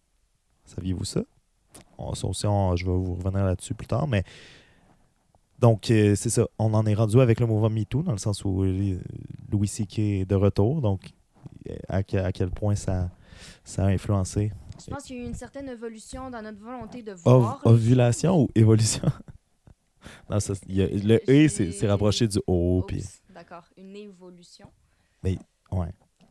Saviez-vous 0.66 1.04
ça? 1.04 1.22
On, 1.96 2.14
ça 2.14 2.26
aussi, 2.26 2.46
on- 2.46 2.76
je 2.76 2.84
vais 2.84 2.92
vous 2.92 3.14
revenir 3.14 3.44
là-dessus 3.44 3.72
plus 3.72 3.86
tard. 3.86 4.06
Mais 4.06 4.22
donc, 5.58 5.90
euh, 5.90 6.14
c'est 6.14 6.30
ça. 6.30 6.46
On 6.58 6.72
en 6.74 6.86
est 6.86 6.94
rendu 6.94 7.20
avec 7.20 7.40
le 7.40 7.46
mouvement 7.46 7.70
MeToo, 7.70 8.02
dans 8.02 8.12
le 8.12 8.18
sens 8.18 8.44
où 8.44 8.62
Louis 8.62 9.68
C.K. 9.68 9.98
est 9.98 10.24
de 10.24 10.34
retour. 10.34 10.80
Donc, 10.80 11.12
euh, 11.68 11.76
à, 11.88 11.96
à 11.98 12.32
quel 12.32 12.50
point 12.50 12.74
ça, 12.76 13.10
ça 13.64 13.84
a 13.84 13.88
influencé. 13.88 14.52
Je 14.84 14.90
pense 14.92 15.04
qu'il 15.04 15.16
y 15.16 15.20
a 15.20 15.22
eu 15.22 15.26
une 15.26 15.34
certaine 15.34 15.68
évolution 15.68 16.30
dans 16.30 16.40
notre 16.42 16.58
volonté 16.60 17.02
de 17.02 17.12
voir. 17.12 17.60
ovulation 17.66 18.42
ou 18.42 18.48
évolution? 18.54 19.02
non, 20.30 20.38
ça, 20.40 20.54
il 20.68 20.76
y 20.76 20.82
a- 20.82 20.86
le 20.86 21.20
E, 21.28 21.48
c'est 21.48 21.88
rapproché 21.88 22.28
du 22.28 22.38
O. 22.46 22.84
Puis, 22.86 23.04
D'accord, 23.34 23.64
une 23.76 23.96
évolution. 23.96 24.68
ouais. 25.24 25.38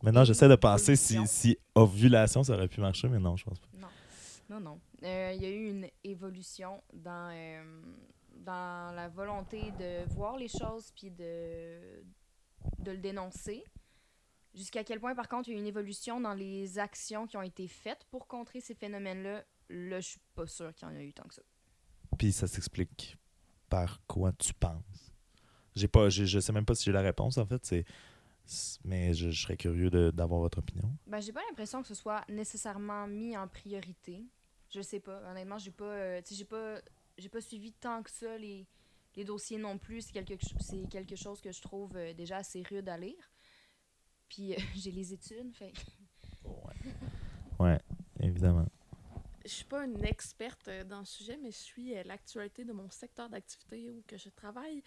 Maintenant, 0.04 0.24
j'essaie 0.24 0.48
de 0.48 0.56
penser 0.56 0.96
si, 0.96 1.18
si 1.26 1.58
ovulation, 1.76 2.44
ça 2.44 2.54
aurait 2.54 2.68
pu 2.68 2.80
marcher, 2.82 3.08
mais 3.10 3.20
non, 3.20 3.36
je 3.36 3.44
pense 3.46 3.60
pas. 3.60 3.68
Non, 3.80 3.88
non, 4.50 4.60
non. 4.62 4.80
Euh, 5.04 5.34
Il 5.36 5.42
y 5.42 5.46
a 5.46 5.50
eu 5.50 5.70
une 5.72 5.88
évolution 6.04 6.82
dans, 6.94 7.30
euh, 7.34 7.64
dans 8.40 8.94
la 8.96 9.08
volonté 9.10 9.72
de 9.72 10.06
voir 10.14 10.38
les 10.38 10.48
choses 10.48 10.92
puis 10.96 11.12
de, 11.12 12.04
de 12.80 12.92
le 12.92 12.98
dénoncer. 12.98 13.64
Jusqu'à 14.56 14.84
quel 14.84 15.00
point, 15.00 15.14
par 15.14 15.28
contre, 15.28 15.50
il 15.50 15.52
y 15.52 15.56
a 15.56 15.58
eu 15.58 15.62
une 15.62 15.68
évolution 15.68 16.20
dans 16.20 16.34
les 16.34 16.80
actions 16.80 17.28
qui 17.28 17.38
ont 17.38 17.42
été 17.44 17.68
faites 17.68 18.06
pour 18.10 18.28
contrer 18.28 18.60
ces 18.60 18.74
phénomènes-là? 18.74 19.44
Là, 19.70 20.00
je 20.00 20.08
suis 20.08 20.20
pas 20.34 20.48
sûre 20.48 20.74
qu'il 20.74 20.88
y 20.88 20.92
en 20.92 20.96
a 20.96 21.02
eu 21.02 21.14
tant 21.14 21.28
que 21.28 21.36
ça. 21.36 21.42
Puis 22.18 22.32
ça 22.32 22.48
s'explique 22.48 23.18
par 23.70 24.00
quoi 24.08 24.32
tu 24.32 24.54
penses. 24.54 25.14
J'ai 25.76 25.88
pas, 25.88 26.10
j'ai- 26.10 26.26
je 26.26 26.40
sais 26.40 26.54
même 26.54 26.66
pas 26.66 26.74
si 26.74 26.86
j'ai 26.86 26.92
la 26.92 27.02
réponse, 27.02 27.38
en 27.38 27.46
fait. 27.46 27.64
C'est, 27.66 27.86
mais 28.84 29.14
je, 29.14 29.30
je 29.30 29.42
serais 29.44 29.58
curieux 29.58 29.92
d'avoir 30.12 30.40
votre 30.40 30.58
opinion. 30.60 30.90
Ben, 31.06 31.20
j'ai 31.20 31.34
pas 31.34 31.42
l'impression 31.50 31.82
que 31.82 31.88
ce 31.88 31.94
soit 31.94 32.24
nécessairement 32.30 33.06
mis 33.06 33.38
en 33.38 33.48
priorité. 33.48 34.26
Je 34.70 34.82
sais 34.82 35.00
pas. 35.02 35.22
Honnêtement, 35.30 35.60
j'ai 35.60 35.72
pas, 35.72 35.86
euh, 35.86 36.22
j'ai 36.32 36.46
pas, 36.46 36.82
j'ai 37.18 37.30
pas 37.30 37.42
suivi 37.42 37.72
tant 37.74 38.04
que 38.04 38.10
ça 38.12 38.38
les, 38.38 38.68
les 39.16 39.24
dossiers 39.26 39.58
non 39.58 39.78
plus. 39.78 40.02
C'est 40.02 40.14
quelque, 40.14 40.36
c'est 40.60 40.88
quelque 40.90 41.16
chose 41.16 41.42
que 41.42 41.52
je 41.52 41.62
trouve 41.62 41.96
euh, 41.98 42.14
déjà 42.14 42.38
assez 42.38 42.64
rude 42.64 42.88
à 42.90 42.98
lire. 42.98 43.32
Puis 44.30 44.54
euh, 44.54 44.58
j'ai 44.76 44.92
les 44.92 45.14
études, 45.14 45.54
fait. 45.56 45.74
Ouais, 47.60 47.80
évidemment. 48.20 48.66
Je 49.44 49.50
suis 49.54 49.66
pas 49.66 49.86
une 49.86 50.04
experte 50.04 50.68
euh, 50.68 50.84
dans 50.84 51.00
le 51.00 51.06
sujet, 51.06 51.38
mais 51.42 51.52
je 51.52 51.58
suis 51.58 51.96
euh, 51.96 52.04
l'actualité 52.04 52.66
de 52.66 52.74
mon 52.74 52.90
secteur 52.90 53.30
d'activité 53.30 53.90
où 53.90 54.04
que 54.06 54.18
je 54.18 54.30
travaille. 54.30 54.84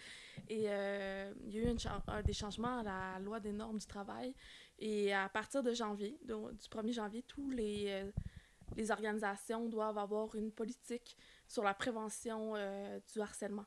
Et 0.49 0.65
euh, 0.69 1.33
il 1.47 1.55
y 1.55 1.59
a 1.59 1.63
eu 1.63 1.71
une 1.71 1.79
cha- 1.79 2.03
des 2.25 2.35
changements 2.35 2.81
à 2.81 2.83
la 2.83 3.19
loi 3.21 3.41
des 3.41 3.53
normes 3.53 3.79
du 3.79 3.87
travail. 3.87 4.35
Et 4.79 5.13
à 5.15 5.29
partir 5.31 5.63
de 5.63 5.73
janvier, 5.73 6.19
de- 6.25 6.53
du 6.53 6.69
1er 6.69 6.93
janvier, 6.93 7.23
tous 7.23 7.51
les, 7.51 7.87
euh, 7.89 8.11
les 8.77 8.91
organisations 8.91 9.67
doivent 9.69 9.99
avoir 9.99 10.35
une 10.35 10.53
politique 10.53 11.17
sur 11.51 11.65
la 11.65 11.75
prévention 11.75 12.55
euh, 12.55 13.01
du 13.13 13.21
harcèlement, 13.21 13.67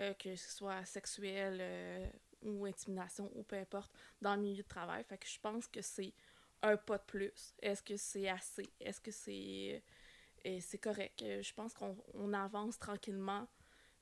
euh, 0.00 0.12
que 0.14 0.34
ce 0.34 0.50
soit 0.50 0.84
sexuel 0.84 1.58
euh, 1.60 2.06
ou 2.42 2.66
intimidation 2.66 3.30
ou 3.36 3.44
peu 3.44 3.54
importe, 3.56 3.92
dans 4.20 4.34
le 4.34 4.42
milieu 4.42 4.64
de 4.64 4.68
travail. 4.68 5.04
Fait 5.04 5.16
que 5.16 5.28
je 5.28 5.38
pense 5.38 5.68
que 5.68 5.80
c'est 5.80 6.12
un 6.60 6.76
pas 6.76 6.98
de 6.98 7.04
plus. 7.04 7.54
Est-ce 7.62 7.84
que 7.84 7.96
c'est 7.96 8.28
assez? 8.28 8.68
Est-ce 8.80 9.00
que 9.00 9.12
c'est 9.12 9.82
c'est 10.60 10.78
correct? 10.78 11.22
Je 11.22 11.52
pense 11.52 11.72
qu'on 11.72 11.96
on 12.14 12.32
avance 12.32 12.78
tranquillement, 12.78 13.46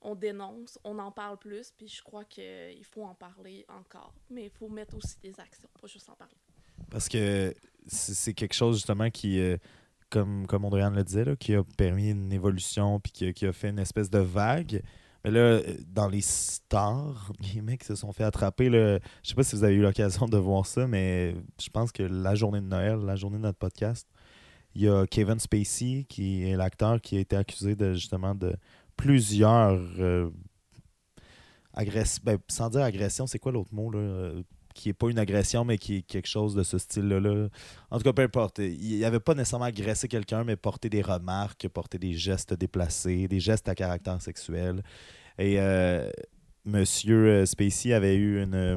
on 0.00 0.14
dénonce, 0.14 0.78
on 0.84 0.98
en 0.98 1.10
parle 1.10 1.36
plus, 1.36 1.72
puis 1.72 1.88
je 1.88 2.00
crois 2.00 2.24
qu'il 2.24 2.84
faut 2.84 3.02
en 3.02 3.14
parler 3.14 3.66
encore. 3.68 4.14
Mais 4.30 4.44
il 4.44 4.50
faut 4.50 4.68
mettre 4.68 4.96
aussi 4.96 5.18
des 5.20 5.38
actions, 5.38 5.68
pas 5.80 5.88
juste 5.88 6.08
en 6.08 6.14
parler. 6.14 6.36
Parce 6.90 7.08
que 7.08 7.52
c'est 7.88 8.34
quelque 8.34 8.54
chose 8.54 8.76
justement 8.76 9.10
qui, 9.10 9.40
comme, 10.10 10.46
comme 10.46 10.64
Andréane 10.64 10.94
le 10.94 11.04
disait, 11.04 11.24
là, 11.24 11.36
qui 11.36 11.54
a 11.54 11.62
permis 11.76 12.10
une 12.10 12.32
évolution 12.32 13.00
puis 13.00 13.12
qui, 13.12 13.26
a- 13.26 13.32
qui 13.32 13.46
a 13.46 13.52
fait 13.52 13.70
une 13.70 13.78
espèce 13.78 14.10
de 14.10 14.18
vague. 14.18 14.82
Mais 15.24 15.30
là, 15.32 15.40
euh, 15.40 15.62
dans 15.88 16.08
les 16.08 16.20
stars, 16.20 17.32
les 17.54 17.60
mecs 17.60 17.84
se 17.84 17.94
sont 17.94 18.12
fait 18.12 18.24
attraper. 18.24 18.68
Là, 18.70 18.98
je 19.22 19.28
sais 19.30 19.34
pas 19.34 19.42
si 19.42 19.56
vous 19.56 19.64
avez 19.64 19.74
eu 19.74 19.82
l'occasion 19.82 20.26
de 20.26 20.36
voir 20.38 20.64
ça, 20.66 20.86
mais 20.86 21.34
je 21.60 21.68
pense 21.70 21.92
que 21.92 22.02
la 22.02 22.34
journée 22.34 22.60
de 22.60 22.66
Noël, 22.66 22.98
la 23.00 23.16
journée 23.16 23.36
de 23.38 23.42
notre 23.42 23.58
podcast, 23.58 24.06
il 24.74 24.82
y 24.82 24.88
a 24.88 25.06
Kevin 25.06 25.38
Spacey, 25.40 26.04
qui 26.08 26.48
est 26.48 26.56
l'acteur 26.56 27.00
qui 27.00 27.16
a 27.16 27.20
été 27.20 27.34
accusé 27.36 27.74
de 27.74 27.94
justement 27.94 28.34
de 28.34 28.54
plusieurs 28.96 29.80
euh, 29.98 30.30
agress- 31.74 32.20
ben, 32.22 32.38
sans 32.48 32.70
dire 32.70 32.82
agression, 32.82 33.26
c'est 33.26 33.38
quoi 33.38 33.52
l'autre 33.52 33.74
mot 33.74 33.90
là? 33.90 34.32
Qui 34.78 34.90
est 34.90 34.94
pas 34.94 35.10
une 35.10 35.18
agression, 35.18 35.64
mais 35.64 35.76
qui 35.76 35.96
est 35.96 36.02
quelque 36.02 36.28
chose 36.28 36.54
de 36.54 36.62
ce 36.62 36.78
style-là. 36.78 37.20
là. 37.20 37.48
En 37.90 37.98
tout 37.98 38.04
cas, 38.04 38.12
peu 38.12 38.22
importe. 38.22 38.58
Il 38.58 39.00
n'avait 39.00 39.20
pas 39.20 39.34
nécessairement 39.34 39.66
agressé 39.66 40.08
quelqu'un, 40.08 40.44
mais 40.44 40.56
porté 40.56 40.88
des 40.88 41.02
remarques, 41.02 41.68
porté 41.68 41.98
des 41.98 42.14
gestes 42.14 42.54
déplacés, 42.54 43.28
des 43.28 43.40
gestes 43.40 43.68
à 43.68 43.74
caractère 43.74 44.22
sexuel. 44.22 44.82
Et 45.38 45.60
euh, 45.60 46.08
Monsieur 46.64 47.26
euh, 47.26 47.46
Spacey 47.46 47.92
avait 47.92 48.16
eu 48.16 48.42
une, 48.42 48.54
euh, 48.54 48.76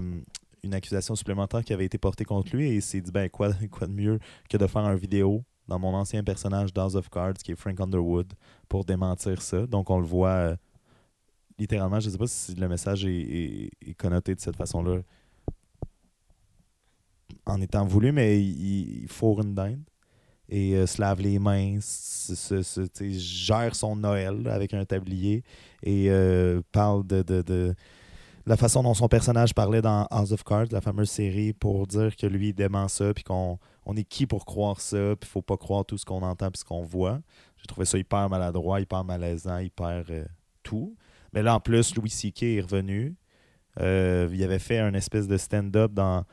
une 0.63 0.73
accusation 0.73 1.15
supplémentaire 1.15 1.63
qui 1.63 1.73
avait 1.73 1.85
été 1.85 1.97
portée 1.97 2.25
contre 2.25 2.55
lui 2.55 2.69
et 2.69 2.75
il 2.75 2.81
s'est 2.81 3.01
dit 3.01 3.11
ben 3.11 3.29
quoi, 3.29 3.51
quoi 3.71 3.87
de 3.87 3.93
mieux 3.93 4.19
que 4.49 4.57
de 4.57 4.65
faire 4.65 4.83
une 4.83 4.97
vidéo 4.97 5.43
dans 5.67 5.77
mon 5.77 5.93
ancien 5.93 6.23
personnage 6.23 6.69
House 6.75 6.95
of 6.95 7.09
Cards 7.09 7.33
qui 7.43 7.51
est 7.51 7.55
Frank 7.55 7.79
Underwood 7.79 8.33
pour 8.69 8.85
démentir 8.85 9.41
ça. 9.41 9.67
Donc 9.67 9.89
on 9.89 9.99
le 9.99 10.05
voit 10.05 10.29
euh, 10.29 10.55
littéralement, 11.59 11.99
je 11.99 12.09
sais 12.09 12.17
pas 12.17 12.27
si 12.27 12.55
le 12.55 12.67
message 12.67 13.05
est 13.05 13.93
connoté 13.97 14.35
de 14.35 14.39
cette 14.39 14.55
façon-là 14.55 15.01
en 17.45 17.61
étant 17.61 17.85
voulu, 17.85 18.11
mais 18.11 18.41
il, 18.41 19.07
fourre 19.07 19.41
une 19.41 19.55
dinde 19.55 19.83
et 20.49 20.75
euh, 20.75 20.85
se 20.85 20.99
lave 21.01 21.21
les 21.21 21.39
mains, 21.39 21.79
gère 22.99 23.75
son 23.75 23.95
Noël 23.95 24.47
avec 24.47 24.73
un 24.73 24.85
tablier 24.85 25.43
et 25.81 26.07
euh, 26.09 26.61
parle 26.71 27.07
de, 27.07 27.75
la 28.45 28.57
façon 28.57 28.83
dont 28.83 28.93
son 28.93 29.07
personnage 29.07 29.53
parlait 29.53 29.81
dans 29.81 30.05
House 30.11 30.31
of 30.31 30.43
Cards, 30.43 30.67
la 30.71 30.81
fameuse 30.81 31.09
série, 31.09 31.53
pour 31.53 31.87
dire 31.87 32.15
que 32.15 32.27
lui, 32.27 32.49
il 32.49 32.53
dément 32.53 32.87
ça, 32.87 33.13
puis 33.13 33.23
qu'on 33.23 33.59
on 33.85 33.95
est 33.95 34.03
qui 34.03 34.25
pour 34.25 34.45
croire 34.45 34.81
ça, 34.81 35.15
puis 35.19 35.29
faut 35.29 35.41
pas 35.41 35.57
croire 35.57 35.85
tout 35.85 35.97
ce 35.97 36.05
qu'on 36.05 36.21
entend 36.21 36.49
puis 36.51 36.59
ce 36.59 36.65
qu'on 36.65 36.83
voit. 36.83 37.19
J'ai 37.57 37.67
trouvé 37.67 37.85
ça 37.85 37.97
hyper 37.97 38.29
maladroit, 38.29 38.81
hyper 38.81 39.03
malaisant, 39.03 39.59
hyper 39.59 40.03
euh, 40.09 40.25
tout. 40.63 40.95
Mais 41.33 41.43
là, 41.43 41.55
en 41.55 41.59
plus, 41.59 41.95
Louis 41.95 42.09
C.K. 42.09 42.43
est 42.43 42.61
revenu. 42.61 43.15
Il 43.79 44.43
avait 44.43 44.59
fait 44.59 44.79
un 44.79 44.93
espèce 44.93 45.27
de 45.27 45.37
stand-up 45.37 45.93
dans, 45.93 46.25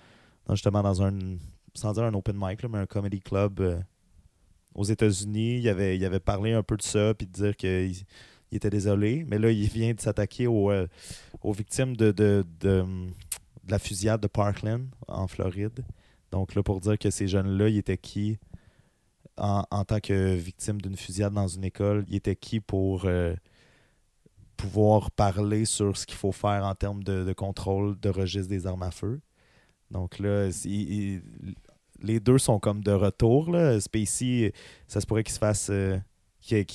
justement 0.55 0.83
dans 0.83 1.03
un, 1.03 1.19
sans 1.75 1.93
dire 1.93 2.05
un 2.05 2.15
open 2.15 2.37
mic, 2.39 2.63
là, 2.63 2.69
mais 2.69 2.79
un 2.79 2.87
comedy 2.87 3.21
club 3.21 3.61
euh, 3.61 3.81
aux 4.75 4.85
États-Unis. 4.85 5.59
Il 5.59 5.69
avait, 5.69 5.97
il 5.97 6.05
avait 6.05 6.21
parlé 6.21 6.53
un 6.53 6.63
peu 6.63 6.77
de 6.77 6.83
ça, 6.83 7.15
puis 7.15 7.27
de 7.27 7.33
dire 7.33 7.57
qu'il 7.57 7.95
il 8.51 8.57
était 8.57 8.71
désolé. 8.71 9.25
Mais 9.29 9.39
là, 9.39 9.51
il 9.51 9.69
vient 9.69 9.93
de 9.93 10.01
s'attaquer 10.01 10.47
aux, 10.47 10.71
euh, 10.71 10.87
aux 11.43 11.53
victimes 11.53 11.97
de, 11.97 12.13
de, 12.13 12.47
de, 12.61 12.83
de 13.65 13.71
la 13.71 13.79
fusillade 13.79 14.21
de 14.23 14.27
Parkland 14.27 14.87
en 15.07 15.27
Floride. 15.27 15.85
Donc 16.31 16.55
là, 16.55 16.63
pour 16.63 16.81
dire 16.81 16.99
que 16.99 17.11
ces 17.11 17.29
jeunes-là, 17.29 17.69
ils 17.69 17.79
étaient 17.79 17.99
qui 17.99 18.39
en, 19.37 19.65
en 19.71 19.85
tant 19.85 20.01
que 20.01 20.35
victimes 20.35 20.81
d'une 20.81 20.97
fusillade 20.97 21.33
dans 21.33 21.47
une 21.47 21.65
école, 21.65 22.05
ils 22.09 22.17
étaient 22.17 22.37
qui 22.37 22.61
pour 22.61 23.05
euh, 23.05 23.35
pouvoir 24.57 25.11
parler 25.11 25.65
sur 25.65 25.97
ce 25.97 26.07
qu'il 26.07 26.17
faut 26.17 26.33
faire 26.33 26.65
en 26.65 26.75
termes 26.75 27.05
de, 27.05 27.25
de 27.25 27.33
contrôle 27.33 27.99
de 28.01 28.09
registre 28.09 28.49
des 28.49 28.67
armes 28.67 28.83
à 28.83 28.91
feu? 28.91 29.21
Donc 29.91 30.19
là, 30.19 30.49
les 32.01 32.21
deux 32.21 32.39
sont 32.39 32.59
comme 32.59 32.83
de 32.83 32.93
retour. 32.93 33.51
Là. 33.51 33.81
Spacey, 33.81 34.53
ça 34.87 35.01
se 35.01 35.07
pourrait 35.07 35.25
qu'il 35.25 35.37
euh, 35.71 35.99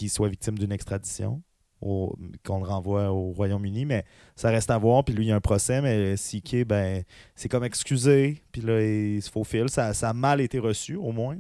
soit 0.08 0.30
victime 0.30 0.58
d'une 0.58 0.72
extradition, 0.72 1.42
qu'on 1.80 2.60
le 2.60 2.66
renvoie 2.66 3.12
au 3.12 3.32
Royaume-Uni, 3.32 3.86
mais 3.86 4.06
ça 4.36 4.50
reste 4.50 4.72
à 4.72 4.78
voir. 4.78 5.04
Puis 5.04 5.14
lui, 5.14 5.26
il 5.26 5.30
y 5.30 5.32
a 5.32 5.36
un 5.36 5.42
procès, 5.42 5.82
mais 5.82 6.16
CK, 6.16 6.66
ben, 6.66 7.04
c'est 7.36 7.50
comme 7.50 7.64
excusé. 7.64 8.42
Puis 8.52 8.62
là, 8.62 8.82
il 8.82 9.22
se 9.22 9.30
faufile. 9.30 9.70
Ça, 9.70 9.92
a 9.92 10.14
mal 10.14 10.42
été 10.42 10.60
reçu, 10.60 10.96
au 10.96 11.12
moins. 11.12 11.38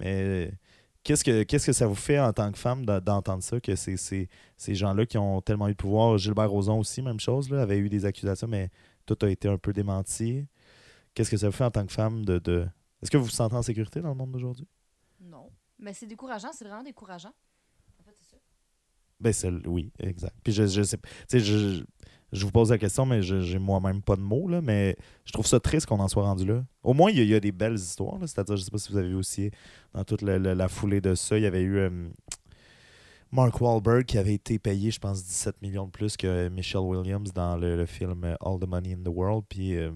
Mais 0.00 0.52
qu'est-ce 1.04 1.24
que, 1.24 1.72
ça 1.72 1.86
vous 1.86 1.94
fait 1.94 2.18
en 2.18 2.32
tant 2.32 2.50
que 2.50 2.58
femme 2.58 2.84
d'entendre 2.86 3.42
ça, 3.42 3.60
que 3.60 3.74
ces 3.76 4.28
gens-là 4.68 5.06
qui 5.06 5.18
ont 5.18 5.40
tellement 5.40 5.68
eu 5.68 5.72
de 5.72 5.76
pouvoir, 5.76 6.16
Gilbert 6.16 6.50
Rozon 6.50 6.78
aussi, 6.78 7.02
même 7.02 7.20
chose, 7.20 7.50
là, 7.50 7.62
avait 7.62 7.78
eu 7.78 7.88
des 7.88 8.04
accusations, 8.04 8.48
mais 8.48 8.70
tout 9.06 9.18
a 9.22 9.28
été 9.28 9.48
un 9.48 9.58
peu 9.58 9.72
démenti. 9.72 10.46
Qu'est-ce 11.14 11.30
que 11.30 11.36
ça 11.36 11.46
vous 11.48 11.52
fait 11.56 11.64
en 11.64 11.70
tant 11.70 11.84
que 11.86 11.92
femme 11.92 12.24
de. 12.24 12.38
de... 12.38 12.66
Est-ce 13.02 13.10
que 13.10 13.16
vous 13.16 13.24
vous 13.24 13.30
sentez 13.30 13.54
en 13.56 13.62
sécurité 13.62 14.00
dans 14.00 14.08
le 14.10 14.14
monde 14.14 14.32
d'aujourd'hui? 14.32 14.66
Non. 15.20 15.50
Mais 15.78 15.92
c'est 15.92 16.06
décourageant, 16.06 16.50
c'est 16.52 16.64
vraiment 16.64 16.82
décourageant. 16.82 17.32
En 18.00 18.02
fait, 18.04 18.14
c'est 18.20 18.30
ça. 18.30 18.36
Ben, 19.20 19.32
c'est 19.32 19.50
oui, 19.66 19.92
exact. 19.98 20.34
Puis 20.42 20.52
je, 20.52 20.66
je 20.66 20.82
sais. 20.82 20.96
Tu 20.98 21.08
sais, 21.28 21.40
je, 21.40 21.84
je 22.32 22.44
vous 22.44 22.50
pose 22.52 22.70
la 22.70 22.78
question, 22.78 23.04
mais 23.04 23.22
je- 23.22 23.40
j'ai 23.40 23.58
moi-même 23.58 24.00
pas 24.02 24.16
de 24.16 24.20
mots, 24.22 24.48
là, 24.48 24.60
mais 24.62 24.96
je 25.24 25.32
trouve 25.32 25.46
ça 25.46 25.60
triste 25.60 25.86
qu'on 25.86 25.98
en 26.00 26.08
soit 26.08 26.24
rendu 26.24 26.44
là. 26.46 26.64
Au 26.82 26.94
moins, 26.94 27.10
il 27.10 27.18
y, 27.18 27.20
a- 27.20 27.24
il 27.24 27.28
y 27.30 27.34
a 27.34 27.40
des 27.40 27.52
belles 27.52 27.74
histoires, 27.74 28.18
là. 28.18 28.26
C'est-à-dire, 28.26 28.56
je 28.56 28.62
sais 28.62 28.70
pas 28.70 28.78
si 28.78 28.90
vous 28.90 28.98
avez 28.98 29.08
vu 29.08 29.14
aussi, 29.16 29.50
dans 29.94 30.04
toute 30.04 30.22
la, 30.22 30.38
la- 30.38 30.54
la 30.54 30.68
foulée 30.68 31.00
de 31.00 31.14
ça, 31.14 31.36
il 31.36 31.42
y 31.42 31.46
avait 31.46 31.62
eu 31.62 31.76
euh, 31.78 32.08
Mark 33.30 33.60
Wahlberg 33.60 34.04
qui 34.04 34.18
avait 34.18 34.34
été 34.34 34.58
payé, 34.58 34.90
je 34.90 34.98
pense, 35.00 35.24
17 35.24 35.60
millions 35.62 35.86
de 35.86 35.90
plus 35.90 36.16
que 36.16 36.48
Michelle 36.48 36.80
Williams 36.82 37.32
dans 37.32 37.56
le, 37.56 37.76
le 37.76 37.86
film 37.86 38.24
All 38.40 38.58
the 38.60 38.66
Money 38.68 38.94
in 38.94 39.02
the 39.02 39.08
World. 39.14 39.44
Puis 39.48 39.76
euh, 39.76 39.90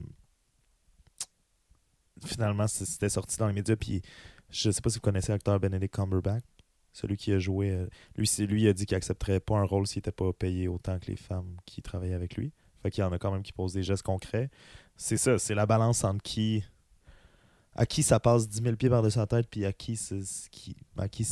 finalement, 2.24 2.66
c'était 2.66 3.08
sorti 3.08 3.36
dans 3.38 3.46
les 3.46 3.52
médias. 3.52 3.76
Puis 3.76 4.02
je 4.50 4.70
sais 4.70 4.80
pas 4.80 4.90
si 4.90 4.96
vous 4.96 5.02
connaissez 5.02 5.32
l'acteur 5.32 5.58
Benedict 5.60 5.94
Cumberbatch, 5.94 6.44
celui 6.92 7.16
qui 7.16 7.32
a 7.32 7.38
joué. 7.38 7.70
euh, 7.70 7.86
lui, 8.16 8.26
c'est 8.26 8.46
lui 8.46 8.66
a 8.68 8.72
dit 8.72 8.86
qu'il 8.86 8.96
accepterait 8.96 9.40
pas 9.40 9.58
un 9.58 9.64
rôle 9.64 9.86
s'il 9.86 9.98
n'était 9.98 10.12
pas 10.12 10.32
payé 10.32 10.68
autant 10.68 10.98
que 10.98 11.06
les 11.06 11.16
femmes 11.16 11.56
qui 11.66 11.82
travaillaient 11.82 12.14
avec 12.14 12.36
lui. 12.36 12.52
Fait 12.82 12.90
qu'il 12.90 13.02
y 13.02 13.04
en 13.04 13.12
a 13.12 13.18
quand 13.18 13.32
même 13.32 13.42
qui 13.42 13.52
posent 13.52 13.72
des 13.72 13.82
gestes 13.82 14.02
concrets. 14.02 14.50
C'est 14.96 15.16
ça, 15.16 15.38
c'est 15.38 15.54
la 15.54 15.66
balance 15.66 16.04
entre 16.04 16.22
qui. 16.22 16.64
À 17.78 17.84
qui 17.84 18.02
ça 18.02 18.18
passe 18.18 18.48
10 18.48 18.62
000 18.62 18.76
pieds 18.76 18.88
par-dessus 18.88 19.18
la 19.18 19.26
tête, 19.26 19.48
puis 19.50 19.66
à 19.66 19.72
qui, 19.72 20.00
qui, 20.50 20.76
à 20.96 21.08
qui 21.10 21.28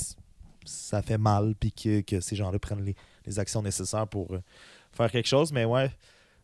ça 0.67 1.01
fait 1.01 1.17
mal, 1.17 1.55
puis 1.59 1.73
que, 1.73 2.03
que 2.03 2.21
ces 2.21 2.37
gens-là 2.37 2.59
prennent 2.59 2.85
les, 2.85 2.95
les 3.25 3.39
actions 3.39 3.63
nécessaires 3.63 4.07
pour 4.07 4.35
euh, 4.35 4.43
faire 4.93 5.11
quelque 5.11 5.27
chose. 5.27 5.53
Mais 5.53 5.65
ouais, 5.65 5.91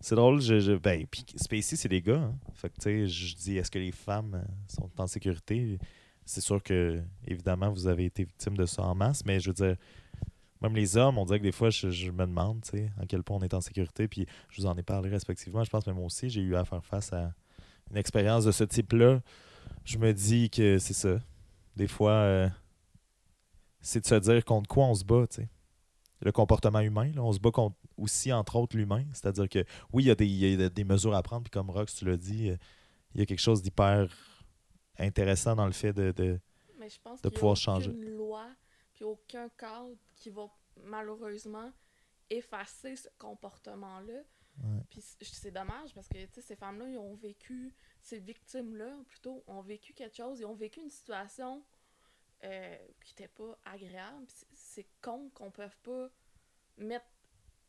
c'est 0.00 0.14
drôle. 0.14 0.40
Je, 0.40 0.60
je- 0.60 0.72
ben, 0.72 1.06
puis 1.06 1.24
Spacey, 1.36 1.76
c'est 1.76 1.88
des 1.88 2.02
gars. 2.02 2.20
hein. 2.20 2.34
Fait 2.54 2.68
que, 2.70 2.74
tu 2.76 2.82
sais, 2.82 3.06
je 3.06 3.36
dis, 3.36 3.56
est-ce 3.58 3.70
que 3.70 3.78
les 3.78 3.92
femmes 3.92 4.34
euh, 4.34 4.52
sont 4.68 4.90
en 4.98 5.06
sécurité? 5.06 5.78
C'est 6.24 6.40
sûr 6.40 6.62
que, 6.62 7.02
évidemment, 7.26 7.70
vous 7.70 7.86
avez 7.86 8.04
été 8.06 8.24
victime 8.24 8.56
de 8.56 8.66
ça 8.66 8.82
en 8.82 8.94
masse, 8.94 9.24
mais 9.24 9.40
je 9.40 9.50
veux 9.50 9.54
dire, 9.54 9.76
même 10.62 10.74
les 10.76 10.96
hommes, 10.96 11.18
on 11.18 11.24
dirait 11.24 11.38
que 11.38 11.44
des 11.44 11.52
fois, 11.52 11.70
je, 11.70 12.10
me 12.10 12.26
demande, 12.26 12.62
tu 12.62 12.70
sais, 12.70 12.90
à 13.00 13.06
quel 13.06 13.22
point 13.22 13.38
on 13.38 13.40
est 13.40 13.54
en 13.54 13.60
sécurité. 13.60 14.08
Puis 14.08 14.26
je 14.50 14.60
vous 14.60 14.66
en 14.66 14.76
ai 14.76 14.82
parlé 14.82 15.08
respectivement. 15.08 15.64
Je 15.64 15.70
pense 15.70 15.86
moi 15.86 16.04
aussi, 16.04 16.28
j'ai 16.28 16.42
eu 16.42 16.54
à 16.54 16.64
faire 16.64 16.84
face 16.84 17.12
à 17.12 17.32
une 17.90 17.96
expérience 17.96 18.44
de 18.44 18.52
ce 18.52 18.64
type-là. 18.64 19.20
Je 19.84 19.98
me 19.98 20.12
dis 20.12 20.50
que 20.50 20.78
c'est 20.78 20.94
ça. 20.94 21.18
Des 21.76 21.88
fois, 21.88 22.12
euh, 22.12 22.48
c'est 23.80 24.00
de 24.00 24.06
se 24.06 24.14
dire 24.16 24.44
contre 24.44 24.68
quoi 24.68 24.84
on 24.84 24.94
se 24.94 25.04
bat, 25.04 25.26
tu 25.26 25.42
sais. 25.42 25.48
Le 26.20 26.32
comportement 26.32 26.80
humain, 26.80 27.10
là, 27.14 27.22
on 27.22 27.32
se 27.32 27.38
bat 27.38 27.50
contre 27.50 27.76
aussi, 28.00 28.32
entre 28.32 28.56
autres, 28.56 28.76
l'humain. 28.76 29.04
C'est-à-dire 29.12 29.48
que, 29.48 29.64
oui, 29.92 30.04
il 30.04 30.06
y, 30.06 30.10
a 30.10 30.14
des, 30.14 30.26
il 30.26 30.60
y 30.60 30.62
a 30.64 30.68
des 30.68 30.84
mesures 30.84 31.14
à 31.14 31.22
prendre, 31.22 31.42
puis 31.44 31.50
comme 31.50 31.70
Rox, 31.70 31.94
tu 31.94 32.04
l'as 32.04 32.16
dit, 32.16 32.50
euh, 32.50 32.56
il 33.14 33.20
y 33.20 33.22
a 33.22 33.26
quelque 33.26 33.40
chose 33.40 33.62
d'hyper 33.62 34.08
intéressant 34.98 35.54
dans 35.56 35.66
le 35.66 35.72
fait 35.72 35.92
de. 35.92 36.12
de- 36.12 36.40
Mais 36.78 36.88
je 36.88 36.98
pense 37.00 37.20
de 37.22 37.28
qu'il 37.28 37.34
y 37.34 37.36
a 37.36 37.38
pouvoir 37.38 37.52
aucune 37.52 37.62
changer. 37.62 37.92
loi 37.92 38.46
puis 38.92 39.04
aucun 39.04 39.48
cadre 39.50 39.94
qui 40.16 40.30
va 40.30 40.48
malheureusement 40.84 41.72
effacer 42.28 42.96
ce 42.96 43.08
comportement-là. 43.18 44.20
Ouais. 44.62 44.80
Puis 44.90 45.02
c'est 45.22 45.50
dommage 45.50 45.94
parce 45.94 46.08
que 46.08 46.18
ces 46.40 46.54
femmes-là, 46.56 46.88
ils 46.90 46.98
ont 46.98 47.14
vécu, 47.14 47.72
ces 48.02 48.18
victimes-là 48.18 48.94
plutôt, 49.08 49.42
ont 49.46 49.62
vécu 49.62 49.94
quelque 49.94 50.16
chose, 50.16 50.40
ils 50.40 50.44
ont 50.44 50.54
vécu 50.54 50.80
une 50.80 50.90
situation 50.90 51.64
euh, 52.44 52.76
qui 53.04 53.12
n'était 53.12 53.28
pas 53.28 53.58
agréable. 53.64 54.26
C'est 54.52 54.86
con 55.00 55.30
qu'on 55.34 55.46
ne 55.46 55.50
peut 55.50 55.68
pas 55.82 56.08
mettre 56.78 57.06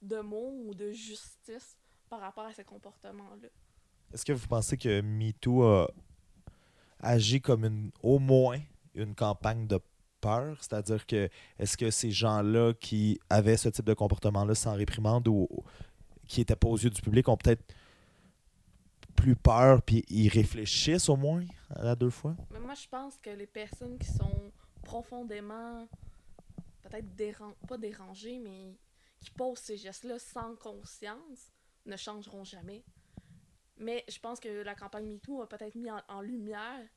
de 0.01 0.17
mots 0.17 0.53
ou 0.65 0.73
de 0.73 0.91
justice 0.91 1.77
par 2.09 2.19
rapport 2.19 2.45
à 2.45 2.53
ces 2.53 2.63
comportements-là. 2.63 3.47
Est-ce 4.13 4.25
que 4.25 4.33
vous 4.33 4.47
pensez 4.47 4.77
que 4.77 5.01
MeToo 5.01 5.63
a 5.63 5.89
agi 6.99 7.41
comme 7.41 7.65
une, 7.65 7.91
au 8.01 8.19
moins 8.19 8.59
une 8.93 9.15
campagne 9.15 9.67
de 9.67 9.79
peur? 10.19 10.57
C'est-à-dire 10.59 11.05
que 11.05 11.29
est-ce 11.57 11.77
que 11.77 11.89
ces 11.89 12.11
gens-là 12.11 12.73
qui 12.73 13.19
avaient 13.29 13.57
ce 13.57 13.69
type 13.69 13.85
de 13.85 13.93
comportement-là 13.93 14.55
sans 14.55 14.73
réprimande 14.73 15.27
ou 15.27 15.47
qui 16.27 16.41
n'étaient 16.41 16.55
pas 16.55 16.67
aux 16.67 16.77
yeux 16.77 16.89
du 16.89 17.01
public 17.01 17.27
ont 17.29 17.37
peut-être 17.37 17.63
plus 19.15 19.35
peur 19.35 19.81
puis 19.81 20.03
ils 20.09 20.29
réfléchissent 20.29 21.09
au 21.09 21.15
moins 21.15 21.45
à 21.69 21.83
la 21.83 21.95
deux 21.95 22.09
fois? 22.09 22.35
Mais 22.51 22.59
moi, 22.59 22.73
je 22.73 22.87
pense 22.87 23.17
que 23.17 23.29
les 23.29 23.47
personnes 23.47 23.97
qui 23.97 24.07
sont 24.07 24.51
profondément, 24.83 25.87
peut-être 26.81 27.15
déran 27.15 27.53
pas 27.67 27.77
dérangées, 27.77 28.39
mais 28.39 28.75
qui 29.21 29.31
posent 29.31 29.59
ces 29.59 29.77
gestes-là 29.77 30.19
sans 30.19 30.55
conscience, 30.55 31.51
ne 31.85 31.95
changeront 31.95 32.43
jamais. 32.43 32.83
Mais 33.77 34.03
je 34.09 34.19
pense 34.19 34.39
que 34.39 34.49
la 34.49 34.75
campagne 34.75 35.07
MeToo 35.07 35.41
a 35.41 35.49
peut-être 35.49 35.75
mis 35.75 35.89
en, 35.89 36.21
lumière 36.21 36.87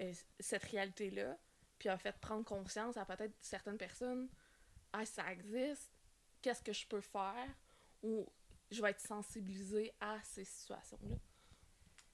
euh, 0.00 0.12
cette 0.38 0.64
réalité-là, 0.64 1.38
puis 1.78 1.88
a 1.88 1.96
fait 1.96 2.16
prendre 2.18 2.44
conscience 2.44 2.96
à 2.96 3.04
peut-être 3.04 3.34
certaines 3.40 3.78
personnes 3.78 4.28
Ah, 4.92 5.06
ça 5.06 5.32
existe, 5.32 5.90
qu'est-ce 6.42 6.62
que 6.62 6.72
je 6.72 6.86
peux 6.86 7.00
faire 7.00 7.48
Ou 8.02 8.26
je 8.70 8.82
vais 8.82 8.90
être 8.90 9.00
sensibilisée 9.00 9.92
à 10.00 10.20
ces 10.22 10.44
situations-là. 10.44 11.16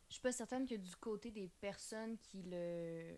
Je 0.09 0.15
suis 0.15 0.23
pas 0.23 0.33
certaine 0.33 0.67
que 0.67 0.77
du 0.77 0.95
côté 0.97 1.31
des 1.31 1.49
personnes 1.61 2.19
qui 2.19 2.43
le, 2.43 3.17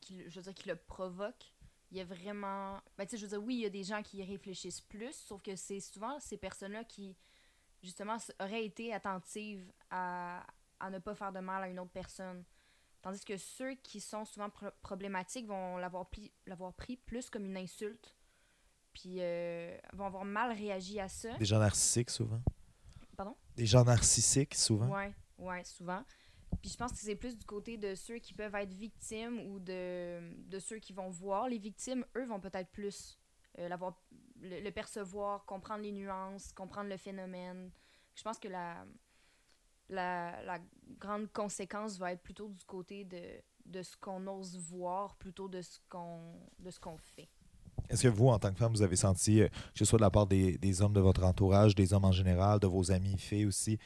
qui 0.00 0.28
je 0.28 0.40
veux 0.40 0.42
dire, 0.42 0.54
qui 0.54 0.68
le 0.68 0.76
provoquent, 0.76 1.54
il 1.92 1.98
y 1.98 2.00
a 2.00 2.04
vraiment... 2.04 2.80
Ben, 2.96 3.04
tu 3.04 3.10
sais, 3.10 3.16
je 3.18 3.26
veux 3.26 3.28
dire, 3.28 3.42
oui, 3.44 3.56
il 3.56 3.60
y 3.60 3.66
a 3.66 3.70
des 3.70 3.84
gens 3.84 4.02
qui 4.02 4.16
y 4.16 4.24
réfléchissent 4.24 4.80
plus, 4.80 5.12
sauf 5.14 5.42
que 5.42 5.54
c'est 5.54 5.78
souvent 5.78 6.18
ces 6.20 6.38
personnes-là 6.38 6.84
qui, 6.84 7.14
justement, 7.82 8.16
auraient 8.40 8.64
été 8.64 8.94
attentives 8.94 9.70
à, 9.90 10.44
à 10.80 10.88
ne 10.88 10.98
pas 10.98 11.14
faire 11.14 11.32
de 11.32 11.40
mal 11.40 11.62
à 11.62 11.68
une 11.68 11.78
autre 11.78 11.90
personne. 11.92 12.44
Tandis 13.02 13.22
que 13.22 13.36
ceux 13.36 13.74
qui 13.74 14.00
sont 14.00 14.24
souvent 14.24 14.48
pro- 14.48 14.70
problématiques 14.80 15.46
vont 15.46 15.76
l'avoir 15.76 16.08
pris, 16.08 16.32
l'avoir 16.46 16.72
pris 16.72 16.96
plus 16.96 17.28
comme 17.28 17.44
une 17.44 17.58
insulte, 17.58 18.16
puis 18.94 19.16
euh, 19.18 19.76
vont 19.92 20.06
avoir 20.06 20.24
mal 20.24 20.52
réagi 20.52 20.98
à 20.98 21.08
ça. 21.08 21.36
Des 21.36 21.44
gens 21.44 21.58
narcissiques 21.58 22.10
souvent? 22.10 22.40
Pardon? 23.16 23.36
Des 23.54 23.66
gens 23.66 23.84
narcissiques 23.84 24.54
souvent? 24.54 24.88
Ouais, 24.88 25.12
ouais, 25.36 25.62
souvent. 25.64 26.02
Puis 26.62 26.70
je 26.70 26.76
pense 26.76 26.92
que 26.92 26.98
c'est 26.98 27.16
plus 27.16 27.36
du 27.36 27.44
côté 27.44 27.76
de 27.76 27.96
ceux 27.96 28.18
qui 28.18 28.34
peuvent 28.34 28.54
être 28.54 28.72
victimes 28.72 29.40
ou 29.50 29.58
de, 29.58 30.20
de 30.48 30.58
ceux 30.60 30.78
qui 30.78 30.92
vont 30.92 31.10
voir 31.10 31.48
les 31.48 31.58
victimes. 31.58 32.06
Eux 32.16 32.24
vont 32.24 32.38
peut-être 32.38 32.70
plus 32.70 33.18
euh, 33.58 33.68
l'avoir, 33.68 34.00
le, 34.40 34.70
percevoir, 34.70 35.44
comprendre 35.44 35.82
les 35.82 35.90
nuances, 35.90 36.52
comprendre 36.52 36.88
le 36.88 36.96
phénomène. 36.96 37.72
Je 38.14 38.22
pense 38.22 38.38
que 38.38 38.46
la, 38.46 38.86
la, 39.88 40.40
la 40.44 40.58
grande 41.00 41.32
conséquence 41.32 41.98
va 41.98 42.12
être 42.12 42.22
plutôt 42.22 42.48
du 42.48 42.64
côté 42.64 43.04
de, 43.04 43.20
de 43.66 43.82
ce 43.82 43.96
qu'on 43.96 44.24
ose 44.28 44.56
voir 44.56 45.16
plutôt 45.16 45.48
de 45.48 45.62
ce 45.62 45.80
qu'on, 45.88 46.34
de 46.60 46.70
ce 46.70 46.78
qu'on 46.78 46.96
fait. 46.96 47.28
Est-ce 47.88 48.04
que 48.04 48.08
vous, 48.08 48.28
en 48.28 48.38
tant 48.38 48.52
que 48.52 48.58
femme, 48.58 48.72
vous 48.72 48.82
avez 48.82 48.94
senti, 48.94 49.42
euh, 49.42 49.48
que 49.48 49.78
ce 49.78 49.84
soit 49.84 49.98
de 49.98 50.04
la 50.04 50.10
part 50.10 50.28
des, 50.28 50.58
des 50.58 50.80
hommes 50.80 50.92
de 50.92 51.00
votre 51.00 51.24
entourage, 51.24 51.74
des 51.74 51.92
hommes 51.92 52.04
en 52.04 52.12
général, 52.12 52.60
de 52.60 52.68
vos 52.68 52.92
amis 52.92 53.18
filles 53.18 53.46
aussi, 53.46 53.78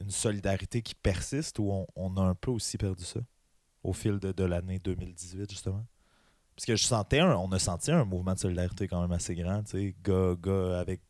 une 0.00 0.10
solidarité 0.10 0.82
qui 0.82 0.94
persiste 0.94 1.58
ou 1.58 1.70
on, 1.70 1.86
on 1.96 2.16
a 2.16 2.22
un 2.22 2.34
peu 2.34 2.50
aussi 2.50 2.76
perdu 2.78 3.04
ça 3.04 3.20
au 3.82 3.92
fil 3.92 4.18
de, 4.18 4.32
de 4.32 4.44
l'année 4.44 4.78
2018, 4.78 5.50
justement? 5.50 5.84
Parce 6.56 6.66
que 6.66 6.76
je 6.76 6.84
sentais, 6.84 7.20
un- 7.20 7.36
on 7.36 7.50
a 7.52 7.58
senti 7.58 7.90
un 7.90 8.04
mouvement 8.04 8.34
de 8.34 8.38
solidarité 8.38 8.86
quand 8.88 9.00
même 9.00 9.12
assez 9.12 9.34
grand, 9.34 9.62
tu 9.64 9.70
sais, 9.72 9.96
gars, 10.02 10.34
gars 10.40 10.78
avec 10.80 11.00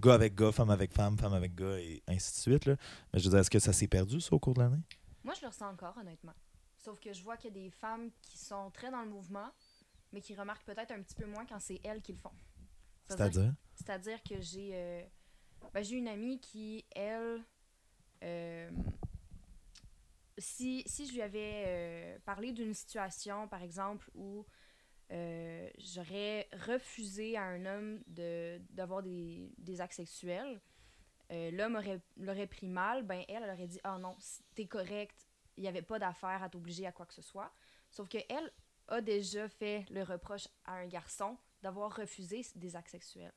gars 0.00 0.14
avec 0.14 0.34
gars, 0.34 0.52
femme 0.52 0.70
avec 0.70 0.92
femme, 0.92 1.18
femme 1.18 1.34
avec 1.34 1.54
gars, 1.54 1.78
et 1.78 2.02
ainsi 2.08 2.32
de 2.32 2.36
suite. 2.52 2.64
Là. 2.66 2.76
Mais 3.12 3.18
je 3.20 3.24
veux 3.24 3.30
dire, 3.30 3.40
est-ce 3.40 3.50
que 3.50 3.58
ça 3.58 3.72
s'est 3.72 3.86
perdu, 3.88 4.20
ça, 4.20 4.32
au 4.34 4.38
cours 4.38 4.54
de 4.54 4.60
l'année? 4.60 4.82
Moi, 5.22 5.34
je 5.34 5.42
le 5.42 5.48
ressens 5.48 5.68
encore, 5.70 5.96
honnêtement. 5.98 6.34
Sauf 6.78 6.98
que 7.00 7.12
je 7.12 7.22
vois 7.22 7.36
qu'il 7.36 7.54
y 7.54 7.58
a 7.58 7.62
des 7.64 7.70
femmes 7.70 8.10
qui 8.22 8.38
sont 8.38 8.70
très 8.70 8.90
dans 8.90 9.02
le 9.02 9.10
mouvement, 9.10 9.48
mais 10.12 10.20
qui 10.20 10.34
remarquent 10.34 10.64
peut-être 10.64 10.92
un 10.92 11.02
petit 11.02 11.14
peu 11.14 11.26
moins 11.26 11.44
quand 11.46 11.58
c'est 11.60 11.80
elles 11.84 12.00
qui 12.00 12.12
le 12.12 12.18
font. 12.18 12.32
C'est-à-dire? 13.08 13.54
C'est-à-dire 13.74 14.22
que 14.22 14.40
j'ai 14.40 14.70
euh, 14.72 15.02
ben, 15.74 15.82
j'ai 15.84 15.96
une 15.96 16.08
amie 16.08 16.40
qui, 16.40 16.84
elle, 16.94 17.40
euh, 18.22 18.70
si, 20.38 20.82
si 20.86 21.06
je 21.06 21.12
lui 21.14 21.22
avais 21.22 21.64
euh, 21.66 22.18
parlé 22.24 22.52
d'une 22.52 22.74
situation, 22.74 23.48
par 23.48 23.62
exemple, 23.62 24.10
où 24.14 24.44
euh, 25.12 25.68
j'aurais 25.78 26.48
refusé 26.66 27.36
à 27.36 27.44
un 27.44 27.64
homme 27.64 28.02
de- 28.06 28.60
d'avoir 28.70 29.02
des, 29.02 29.52
des 29.58 29.80
actes 29.80 29.94
sexuels, 29.94 30.60
l'homme 31.30 31.76
aurait- 31.76 32.00
l'aurait 32.18 32.46
pris 32.46 32.68
mal, 32.68 33.02
ben 33.02 33.24
elle, 33.28 33.42
elle 33.42 33.50
aurait 33.50 33.66
dit 33.66 33.80
Ah 33.82 33.98
non, 33.98 34.14
c- 34.20 34.42
t'es 34.54 34.66
correct, 34.66 35.26
il 35.56 35.62
n'y 35.62 35.68
avait 35.68 35.82
pas 35.82 35.98
d'affaire 35.98 36.42
à 36.42 36.48
t'obliger 36.48 36.86
à 36.86 36.92
quoi 36.92 37.06
que 37.06 37.14
ce 37.14 37.22
soit. 37.22 37.52
Sauf 37.90 38.08
que 38.08 38.18
elle 38.28 38.52
a 38.88 39.00
déjà 39.00 39.48
fait 39.48 39.84
le 39.90 40.02
reproche 40.02 40.46
à 40.64 40.74
un 40.74 40.86
garçon 40.86 41.36
d'avoir 41.62 41.96
refusé 41.96 42.42
des 42.54 42.76
actes 42.76 42.90
sexuels. 42.90 43.32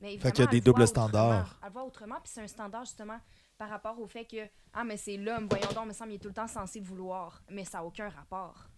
Mais 0.00 0.16
Fait 0.18 0.32
qu'il 0.32 0.40
y 0.44 0.48
a 0.48 0.50
des 0.50 0.60
doubles 0.60 0.80
standards. 0.88 1.60
Elle 1.64 1.72
voit 1.72 1.84
autrement, 1.84 2.20
puis 2.20 2.32
c'est 2.32 2.40
un 2.40 2.48
standard 2.48 2.84
justement 2.84 3.20
par 3.60 3.68
rapport 3.68 4.00
au 4.00 4.06
fait 4.06 4.24
que 4.24 4.48
Ah, 4.72 4.84
mais 4.84 4.96
c'est 4.96 5.18
l'homme, 5.18 5.46
voyons 5.46 5.70
donc, 5.74 5.86
me 5.86 5.92
semble, 5.92 6.12
il 6.12 6.14
est 6.14 6.18
tout 6.18 6.28
le 6.28 6.34
temps 6.34 6.46
censé 6.46 6.80
vouloir. 6.80 7.42
Mais 7.50 7.66
ça 7.66 7.78
n'a 7.78 7.84
aucun 7.84 8.08
rapport. 8.08 8.70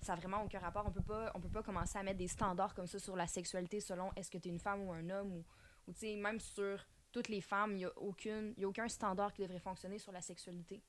Ça 0.00 0.12
n'a 0.12 0.20
vraiment 0.20 0.44
aucun 0.44 0.60
rapport. 0.60 0.86
On 0.86 0.92
peut 0.92 1.02
pas, 1.02 1.32
on 1.34 1.40
peut 1.40 1.48
pas 1.48 1.64
commencer 1.64 1.98
à 1.98 2.04
mettre 2.04 2.18
des 2.18 2.28
standards 2.28 2.72
comme 2.72 2.86
ça 2.86 3.00
sur 3.00 3.16
la 3.16 3.26
sexualité 3.26 3.80
selon 3.80 4.12
est-ce 4.14 4.30
que 4.30 4.38
tu 4.38 4.48
es 4.48 4.52
une 4.52 4.60
femme 4.60 4.82
ou 4.82 4.92
un 4.92 5.10
homme 5.10 5.32
ou, 5.32 5.44
ou 5.88 5.92
tu 5.92 5.98
sais, 5.98 6.14
même 6.14 6.38
sur 6.38 6.78
toutes 7.10 7.26
les 7.26 7.40
femmes, 7.40 7.72
il 7.72 7.78
n'y 7.78 7.84
a, 7.86 7.98
aucune, 7.98 8.54
y 8.56 8.62
a 8.62 8.68
aucun 8.68 8.86
standard 8.86 9.32
qui 9.32 9.42
devrait 9.42 9.58
fonctionner 9.58 9.98
sur 9.98 10.12
la 10.12 10.20
sexualité. 10.20 10.80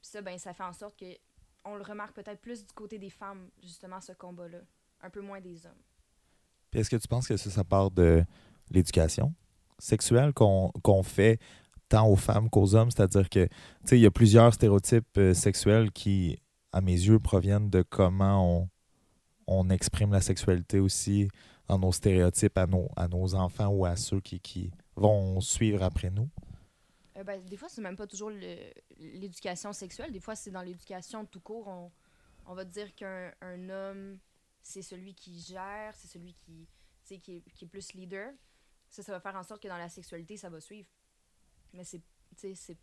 Puis 0.00 0.10
ça, 0.10 0.22
ben, 0.22 0.38
ça 0.38 0.54
fait 0.54 0.64
en 0.64 0.72
sorte 0.72 0.98
que 0.98 1.14
on 1.62 1.74
le 1.74 1.82
remarque 1.82 2.14
peut-être 2.14 2.40
plus 2.40 2.64
du 2.64 2.72
côté 2.72 2.98
des 2.98 3.10
femmes, 3.10 3.50
justement, 3.60 4.00
ce 4.00 4.12
combat-là. 4.12 4.60
Un 5.02 5.10
peu 5.10 5.20
moins 5.20 5.42
des 5.42 5.66
hommes. 5.66 5.82
Puis 6.70 6.80
est-ce 6.80 6.88
que 6.88 6.96
tu 6.96 7.06
penses 7.06 7.28
que 7.28 7.36
ça, 7.36 7.50
ça 7.50 7.64
part 7.64 7.90
de 7.90 8.24
l'éducation 8.70 9.34
sexuelle 9.78 10.32
qu'on 10.32 10.70
qu'on 10.82 11.02
fait 11.02 11.38
tant 11.88 12.08
aux 12.08 12.16
femmes 12.16 12.50
qu'aux 12.50 12.74
hommes? 12.74 12.90
C'est-à-dire 12.90 13.28
que, 13.28 13.48
il 13.92 13.98
y 13.98 14.06
a 14.06 14.10
plusieurs 14.10 14.52
stéréotypes 14.54 15.18
euh, 15.18 15.34
sexuels 15.34 15.90
qui, 15.92 16.38
à 16.72 16.80
mes 16.80 16.92
yeux, 16.92 17.18
proviennent 17.18 17.70
de 17.70 17.82
comment 17.82 18.60
on, 18.60 18.68
on 19.46 19.70
exprime 19.70 20.12
la 20.12 20.20
sexualité 20.20 20.80
aussi 20.80 21.28
dans 21.68 21.78
nos 21.78 21.92
stéréotypes 21.92 22.58
à 22.58 22.66
nos, 22.66 22.88
à 22.96 23.08
nos 23.08 23.34
enfants 23.34 23.68
ou 23.68 23.84
à 23.84 23.96
ceux 23.96 24.20
qui, 24.20 24.40
qui 24.40 24.70
vont 24.94 25.40
suivre 25.40 25.82
après 25.82 26.10
nous. 26.10 26.28
Euh, 27.16 27.24
ben, 27.24 27.42
des 27.44 27.56
fois, 27.56 27.68
c'est 27.68 27.80
même 27.80 27.96
pas 27.96 28.06
toujours 28.06 28.30
l'éducation 28.98 29.72
sexuelle. 29.72 30.12
Des 30.12 30.20
fois, 30.20 30.36
c'est 30.36 30.50
dans 30.50 30.62
l'éducation 30.62 31.24
tout 31.24 31.40
court. 31.40 31.66
On, 31.66 31.90
on 32.46 32.54
va 32.54 32.64
dire 32.64 32.94
qu'un 32.94 33.32
un 33.40 33.68
homme, 33.68 34.18
c'est 34.62 34.82
celui 34.82 35.14
qui 35.14 35.40
gère, 35.40 35.94
c'est 35.94 36.08
celui 36.08 36.34
qui, 36.34 36.68
qui, 37.04 37.14
est, 37.14 37.20
qui 37.52 37.64
est 37.64 37.68
plus 37.68 37.92
leader. 37.94 38.30
Ça, 38.88 39.02
ça 39.02 39.12
va 39.12 39.20
faire 39.20 39.34
en 39.34 39.42
sorte 39.42 39.62
que 39.62 39.68
dans 39.68 39.78
la 39.78 39.88
sexualité, 39.88 40.36
ça 40.36 40.48
va 40.48 40.60
suivre. 40.60 40.88
Mais 41.72 41.84
c'est 41.84 42.02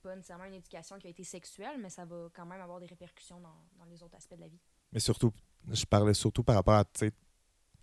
pas 0.02 0.16
nécessairement 0.16 0.46
une 0.46 0.54
éducation 0.56 0.98
qui 0.98 1.08
a 1.08 1.10
été 1.10 1.24
sexuelle, 1.24 1.78
mais 1.82 1.90
ça 1.90 2.06
va 2.06 2.28
quand 2.34 2.46
même 2.46 2.62
avoir 2.62 2.80
des 2.80 2.86
répercussions 2.88 3.40
dans, 3.40 3.56
dans 3.80 3.86
les 3.90 4.02
autres 4.04 4.16
aspects 4.16 4.36
de 4.36 4.42
la 4.42 4.48
vie. 4.48 4.60
Mais 4.92 5.00
surtout, 5.00 5.32
je 5.72 5.86
parlais 5.86 6.14
surtout 6.14 6.44
par 6.44 6.56
rapport 6.56 6.76
à 6.76 6.86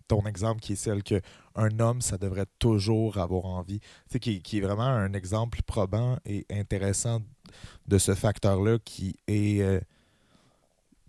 ton 0.07 0.21
exemple 0.25 0.59
qui 0.61 0.73
est 0.73 0.77
celle 0.77 1.03
que 1.03 1.21
un 1.55 1.79
homme, 1.79 2.01
ça 2.01 2.17
devrait 2.17 2.45
toujours 2.59 3.17
avoir 3.17 3.45
envie. 3.45 3.79
Tu 3.79 3.87
sais, 4.11 4.19
qui, 4.19 4.41
qui 4.41 4.57
est 4.57 4.61
vraiment 4.61 4.83
un 4.83 5.13
exemple 5.13 5.61
probant 5.63 6.17
et 6.25 6.45
intéressant 6.49 7.21
de 7.87 7.97
ce 7.97 8.13
facteur-là 8.15 8.79
qui 8.79 9.15
est 9.27 9.61
euh, 9.61 9.79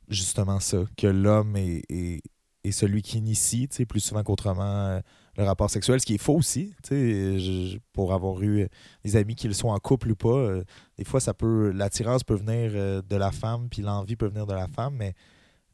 justement 0.09 0.61
ça, 0.61 0.85
que 0.97 1.07
l'homme 1.07 1.57
est, 1.57 1.83
est- 1.89 2.23
est 2.65 2.73
celui 2.73 3.03
qui 3.03 3.19
initie, 3.19 3.67
plus 3.87 4.01
souvent 4.01 4.23
qu'autrement, 4.23 4.63
euh, 4.87 5.01
le 5.37 5.45
rapport 5.45 5.71
sexuel, 5.71 6.01
ce 6.01 6.07
qui 6.07 6.15
est 6.15 6.19
faux 6.19 6.37
aussi, 6.37 6.75
je- 6.91 7.79
pour 7.93 8.13
avoir 8.13 8.41
eu 8.43 8.69
des 9.05 9.17
amis 9.17 9.35
qui 9.35 9.49
le 9.49 9.55
sont 9.55 9.69
en 9.69 9.79
couple 9.79 10.11
ou 10.11 10.17
pas, 10.17 10.29
euh, 10.29 10.65
des 10.99 11.05
fois, 11.05 11.21
ça 11.21 11.33
peut, 11.35 11.71
l'attirance 11.71 12.23
peut 12.23 12.35
venir 12.35 12.73
euh, 12.75 13.01
de 13.03 13.17
la 13.17 13.33
femme, 13.33 13.69
puis 13.71 13.81
l'envie 13.83 14.17
peut 14.17 14.29
venir 14.29 14.47
de 14.47 14.53
la 14.55 14.69
femme, 14.69 14.95
mais 14.97 15.15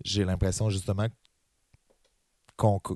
j'ai 0.04 0.24
l'impression 0.24 0.70
justement 0.70 1.06
qu'on. 2.56 2.78
qu'- 2.78 2.94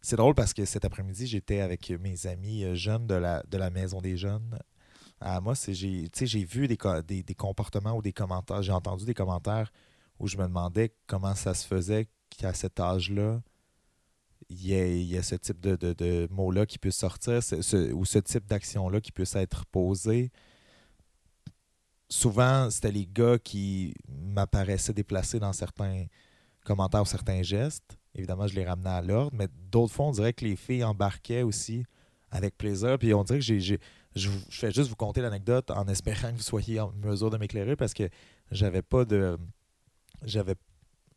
C'est 0.00 0.16
drôle 0.16 0.34
parce 0.34 0.52
que 0.52 0.64
cet 0.64 0.84
après-midi, 0.84 1.26
j'étais 1.26 1.60
avec 1.60 1.90
mes 1.90 2.26
amis 2.26 2.64
euh, 2.64 2.74
jeunes 2.74 3.06
de 3.06 3.14
la, 3.14 3.42
de 3.48 3.56
la 3.58 3.70
Maison 3.70 4.00
des 4.00 4.16
Jeunes 4.16 4.58
à 5.20 5.36
Amos 5.36 5.54
j'ai 5.70 6.44
vu 6.44 6.68
des, 6.68 7.22
des 7.22 7.34
comportements 7.34 7.96
ou 7.96 8.02
des 8.02 8.12
commentaires, 8.12 8.62
j'ai 8.62 8.72
entendu 8.72 9.04
des 9.06 9.14
commentaires 9.14 9.70
où 10.18 10.26
je 10.26 10.36
me 10.36 10.42
demandais 10.44 10.94
comment 11.06 11.34
ça 11.34 11.54
se 11.54 11.66
faisait 11.66 12.08
qu'à 12.30 12.52
cet 12.52 12.78
âge-là, 12.80 13.40
il 14.48 14.66
y 14.66 15.16
ait 15.16 15.22
ce 15.22 15.34
type 15.34 15.60
de, 15.60 15.76
de, 15.76 15.92
de 15.92 16.28
mots-là 16.30 16.66
qui 16.66 16.78
puisse 16.78 16.96
sortir 16.96 17.40
ou 17.92 18.04
ce 18.04 18.18
type 18.18 18.46
d'action-là 18.46 19.00
qui 19.00 19.12
puisse 19.12 19.34
être 19.36 19.66
posé. 19.66 20.30
Souvent, 22.08 22.70
c'était 22.70 22.92
les 22.92 23.06
gars 23.06 23.38
qui 23.38 23.94
m'apparaissaient 24.08 24.92
déplacés 24.92 25.40
dans 25.40 25.52
certains 25.52 26.06
commentaires 26.64 27.02
ou 27.02 27.06
certains 27.06 27.42
gestes. 27.42 27.98
Évidemment, 28.14 28.46
je 28.46 28.54
les 28.54 28.64
ramenais 28.64 28.90
à 28.90 29.02
l'ordre, 29.02 29.36
mais 29.36 29.48
d'autres 29.70 29.92
fois, 29.92 30.06
on 30.06 30.12
dirait 30.12 30.32
que 30.32 30.44
les 30.44 30.56
filles 30.56 30.84
embarquaient 30.84 31.42
aussi 31.42 31.84
avec 32.30 32.56
plaisir. 32.56 32.98
Puis 32.98 33.14
on 33.14 33.24
dirait 33.24 33.38
que 33.38 33.44
j'ai, 33.44 33.60
je, 33.60 33.76
je 34.14 34.30
fais 34.50 34.70
juste 34.70 34.88
vous 34.88 34.96
conter 34.96 35.20
l'anecdote 35.20 35.70
en 35.70 35.86
espérant 35.88 36.30
que 36.30 36.36
vous 36.36 36.42
soyez 36.42 36.80
en 36.80 36.92
mesure 36.92 37.30
de 37.30 37.38
m'éclairer 37.38 37.76
parce 37.76 37.94
que 37.94 38.08
j'avais 38.50 38.82
pas 38.82 39.04
de. 39.04 39.36
J'avais. 40.22 40.54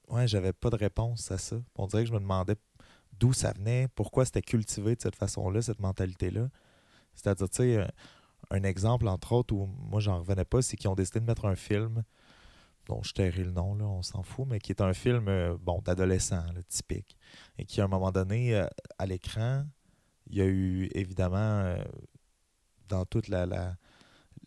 Ouais, 0.10 0.28
j'avais 0.28 0.54
pas 0.54 0.70
de 0.70 0.78
réponse 0.78 1.30
à 1.32 1.38
ça. 1.38 1.58
On 1.76 1.86
dirait 1.86 2.04
que 2.04 2.10
je 2.10 2.14
me 2.14 2.20
demandais 2.20 2.56
d'où 3.20 3.34
ça 3.34 3.54
venait, 3.54 3.88
pourquoi 3.96 4.26
c'était 4.26 4.42
cultivé 4.42 4.96
de 4.96 5.02
cette 5.02 5.16
façon-là, 5.16 5.62
cette 5.62 5.80
mentalité-là. 5.80 6.50
C'est-à-dire, 7.14 7.50
tu 7.50 7.58
sais, 7.58 7.88
un, 8.52 8.64
exemple, 8.64 9.08
entre 9.08 9.34
autres, 9.34 9.54
où 9.56 9.66
moi, 9.66 10.00
j'en 10.00 10.20
revenais 10.20 10.46
pas, 10.46 10.62
c'est 10.62 10.78
qu'ils 10.78 10.90
ont 10.90 10.96
décidé 10.96 11.20
de 11.20 11.26
mettre 11.26 11.46
un 11.46 11.56
film, 11.56 12.04
dont 12.86 13.02
je 13.04 13.14
tairai 13.14 13.44
le 13.44 13.52
nom, 13.52 13.76
là, 13.76 13.86
on 13.86 14.02
s'en 14.02 14.24
fout, 14.24 14.48
mais 14.48 14.60
qui 14.60 14.72
est 14.72 14.82
un 14.82 14.94
film, 14.94 15.28
euh, 15.28 15.58
bon, 15.60 15.82
d'adolescent, 15.84 16.44
typique. 16.70 17.18
Et 17.58 17.66
qui, 17.66 17.82
à 17.82 17.86
un 17.86 17.88
moment 17.88 18.12
donné, 18.12 18.56
euh, 18.56 18.68
à 18.98 19.06
l'écran, 19.06 19.66
il 20.28 20.38
y 20.38 20.42
a 20.42 20.46
eu, 20.46 20.90
évidemment, 20.94 21.36
euh, 21.38 21.84
dans 22.88 23.06
toute 23.06 23.28
la, 23.28 23.46
la, 23.46 23.76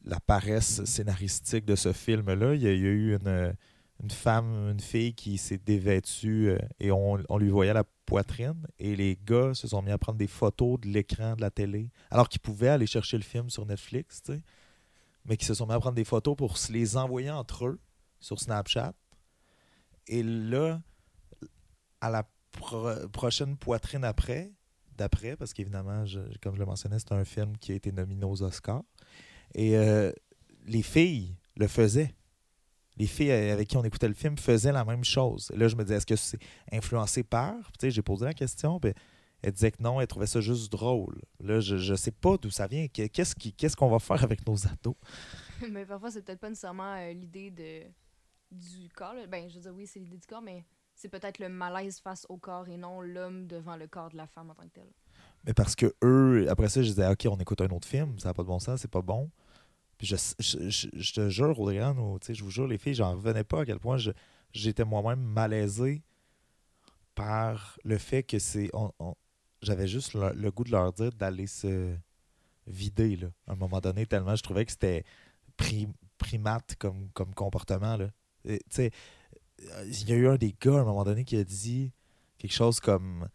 la 0.04 0.20
paresse 0.20 0.84
scénaristique 0.84 1.66
de 1.66 1.76
ce 1.76 1.92
film-là, 1.92 2.54
il 2.54 2.62
y 2.62 2.66
a 2.66 2.72
eu 2.72 3.16
une, 3.16 3.54
une 4.02 4.10
femme, 4.10 4.70
une 4.70 4.80
fille 4.80 5.14
qui 5.14 5.36
s'est 5.36 5.58
dévêtue 5.58 6.50
euh, 6.50 6.58
et 6.78 6.90
on, 6.90 7.16
lui 7.16 7.50
voyait 7.50 7.72
la 7.72 7.84
poitrine. 8.06 8.66
Et 8.78 8.96
les 8.96 9.18
gars 9.24 9.54
se 9.54 9.68
sont 9.68 9.82
mis 9.82 9.90
à 9.90 9.98
prendre 9.98 10.18
des 10.18 10.26
photos 10.26 10.80
de 10.80 10.88
l'écran 10.88 11.36
de 11.36 11.40
la 11.40 11.50
télé, 11.50 11.90
alors 12.10 12.28
qu'ils 12.28 12.40
pouvaient 12.40 12.68
aller 12.68 12.86
chercher 12.86 13.16
le 13.16 13.22
film 13.22 13.50
sur 13.50 13.66
Netflix, 13.66 14.22
mais 15.24 15.36
qui 15.36 15.44
se 15.44 15.54
sont 15.54 15.66
mis 15.66 15.74
à 15.74 15.80
prendre 15.80 15.96
des 15.96 16.04
photos 16.04 16.36
pour 16.36 16.56
se 16.56 16.72
les 16.72 16.96
envoyer 16.96 17.30
entre 17.30 17.66
eux 17.66 17.80
sur 18.20 18.40
Snapchat. 18.40 18.94
Et 20.06 20.22
là, 20.22 20.80
à 22.00 22.10
la 22.10 22.28
pro- 22.52 23.08
prochaine 23.12 23.56
poitrine 23.56 24.04
après, 24.04 24.52
d'après, 24.96 25.36
parce 25.36 25.52
qu'évidemment, 25.52 26.04
comme 26.42 26.54
je 26.54 26.60
le 26.60 26.66
mentionnais, 26.66 26.98
c'est 26.98 27.12
un 27.12 27.24
film 27.24 27.56
qui 27.58 27.72
a 27.72 27.74
été 27.74 27.92
nominé 27.92 28.24
aux 28.24 28.42
Oscars. 28.42 28.82
Et 29.54 29.76
euh, 29.76 30.12
les 30.66 30.82
filles 30.82 31.36
le 31.56 31.66
faisaient. 31.68 32.14
Les 33.00 33.06
filles 33.06 33.32
avec 33.32 33.66
qui 33.68 33.76
on 33.78 33.82
écoutait 33.84 34.08
le 34.08 34.14
film 34.14 34.36
faisaient 34.36 34.72
la 34.72 34.84
même 34.84 35.04
chose. 35.04 35.50
Et 35.54 35.56
là, 35.56 35.68
je 35.68 35.74
me 35.76 35.82
disais, 35.82 35.96
est-ce 35.96 36.06
que 36.06 36.16
c'est 36.16 36.38
influencé 36.70 37.22
par? 37.22 37.54
J'ai 37.82 38.02
posé 38.02 38.26
la 38.26 38.34
question, 38.34 38.78
puis 38.78 38.92
elle 39.42 39.52
disait 39.52 39.70
que 39.70 39.82
non, 39.82 40.00
elle 40.02 40.06
trouvait 40.06 40.26
ça 40.26 40.40
juste 40.42 40.70
drôle. 40.70 41.18
Là, 41.40 41.60
je, 41.60 41.76
je 41.78 41.94
sais 41.94 42.10
pas 42.10 42.36
d'où 42.36 42.50
ça 42.50 42.66
vient. 42.66 42.86
Que- 42.88 43.06
Qu'est-ce 43.06 43.74
qu'on 43.76 43.88
va 43.88 43.98
faire 43.98 44.22
avec 44.22 44.46
nos 44.46 44.66
ados? 44.66 44.96
mais 45.70 45.86
parfois, 45.86 46.10
c'est 46.10 46.20
peut-être 46.22 46.40
pas 46.40 46.50
nécessairement 46.50 46.94
euh, 46.96 47.12
l'idée 47.14 47.50
de 47.50 47.84
du 48.50 48.88
corps. 48.94 49.14
là. 49.14 49.26
Ben, 49.26 49.48
je 49.48 49.54
veux 49.54 49.60
dire, 49.60 49.72
oui, 49.74 49.86
c'est 49.86 50.00
l'idée 50.00 50.18
du 50.18 50.26
corps, 50.26 50.42
mais 50.42 50.64
c'est 50.94 51.08
peut-être 51.08 51.38
le 51.38 51.48
malaise 51.48 52.00
face 52.00 52.26
au 52.28 52.36
corps 52.36 52.68
et 52.68 52.76
non 52.76 53.00
l'homme 53.00 53.46
devant 53.46 53.76
le 53.76 53.86
corps 53.86 54.10
de 54.10 54.16
la 54.18 54.26
femme 54.26 54.50
en 54.50 54.54
tant 54.54 54.64
que 54.64 54.74
tel. 54.74 54.88
Mais 55.46 55.54
parce 55.54 55.74
que 55.74 55.94
eux, 56.04 56.46
après 56.50 56.68
ça, 56.68 56.82
je 56.82 56.88
disais, 56.88 57.06
OK, 57.08 57.26
on 57.30 57.38
écoute 57.38 57.62
un 57.62 57.68
autre 57.68 57.88
film, 57.88 58.18
ça 58.18 58.28
n'a 58.28 58.34
pas 58.34 58.42
de 58.42 58.48
bon 58.48 58.58
sens, 58.58 58.80
c'est 58.82 58.90
pas 58.90 59.00
bon. 59.00 59.30
Puis 60.00 60.08
je, 60.08 60.16
je, 60.40 60.88
je- 60.94 61.12
te 61.12 61.28
jure, 61.28 61.54
sais, 62.26 62.34
je 62.34 62.42
vous 62.42 62.50
jure, 62.50 62.66
les 62.66 62.78
filles, 62.78 62.94
j'en 62.94 63.12
revenais 63.12 63.44
pas 63.44 63.60
à 63.60 63.66
quel 63.66 63.78
point 63.78 63.98
j'étais 64.54 64.86
moi-même 64.86 65.20
malaisé 65.20 66.02
par 67.14 67.78
le 67.84 67.98
fait 67.98 68.22
que 68.22 68.38
c'est. 68.38 68.70
on- 68.98 69.14
J'avais 69.62 69.86
juste 69.86 70.14
le, 70.14 70.50
goût 70.50 70.64
de 70.64 70.70
leur 70.70 70.92
dire 70.92 71.12
d'aller 71.12 71.46
se 71.46 71.94
vider, 72.66 73.16
là, 73.16 73.28
à 73.48 73.52
un 73.52 73.56
moment 73.56 73.80
donné, 73.80 74.06
tellement 74.06 74.36
je 74.36 74.42
trouvais 74.42 74.66
que 74.66 74.72
c'était 74.72 75.04
pri- 75.58 75.88
primate 76.18 76.76
comme, 76.78 77.10
comme 77.14 77.34
comportement, 77.34 77.96
là. 77.96 78.08
Tu 78.46 78.58
sais, 78.70 78.92
il 79.86 80.08
y 80.08 80.12
a 80.12 80.16
eu 80.16 80.28
un 80.28 80.36
des 80.36 80.54
gars, 80.60 80.76
à 80.78 80.80
un 80.80 80.84
moment 80.84 81.04
donné, 81.04 81.24
qui 81.24 81.36
a 81.36 81.44
dit 81.44 81.92
quelque 82.38 82.52
chose 82.54 82.80
comme 82.80 83.28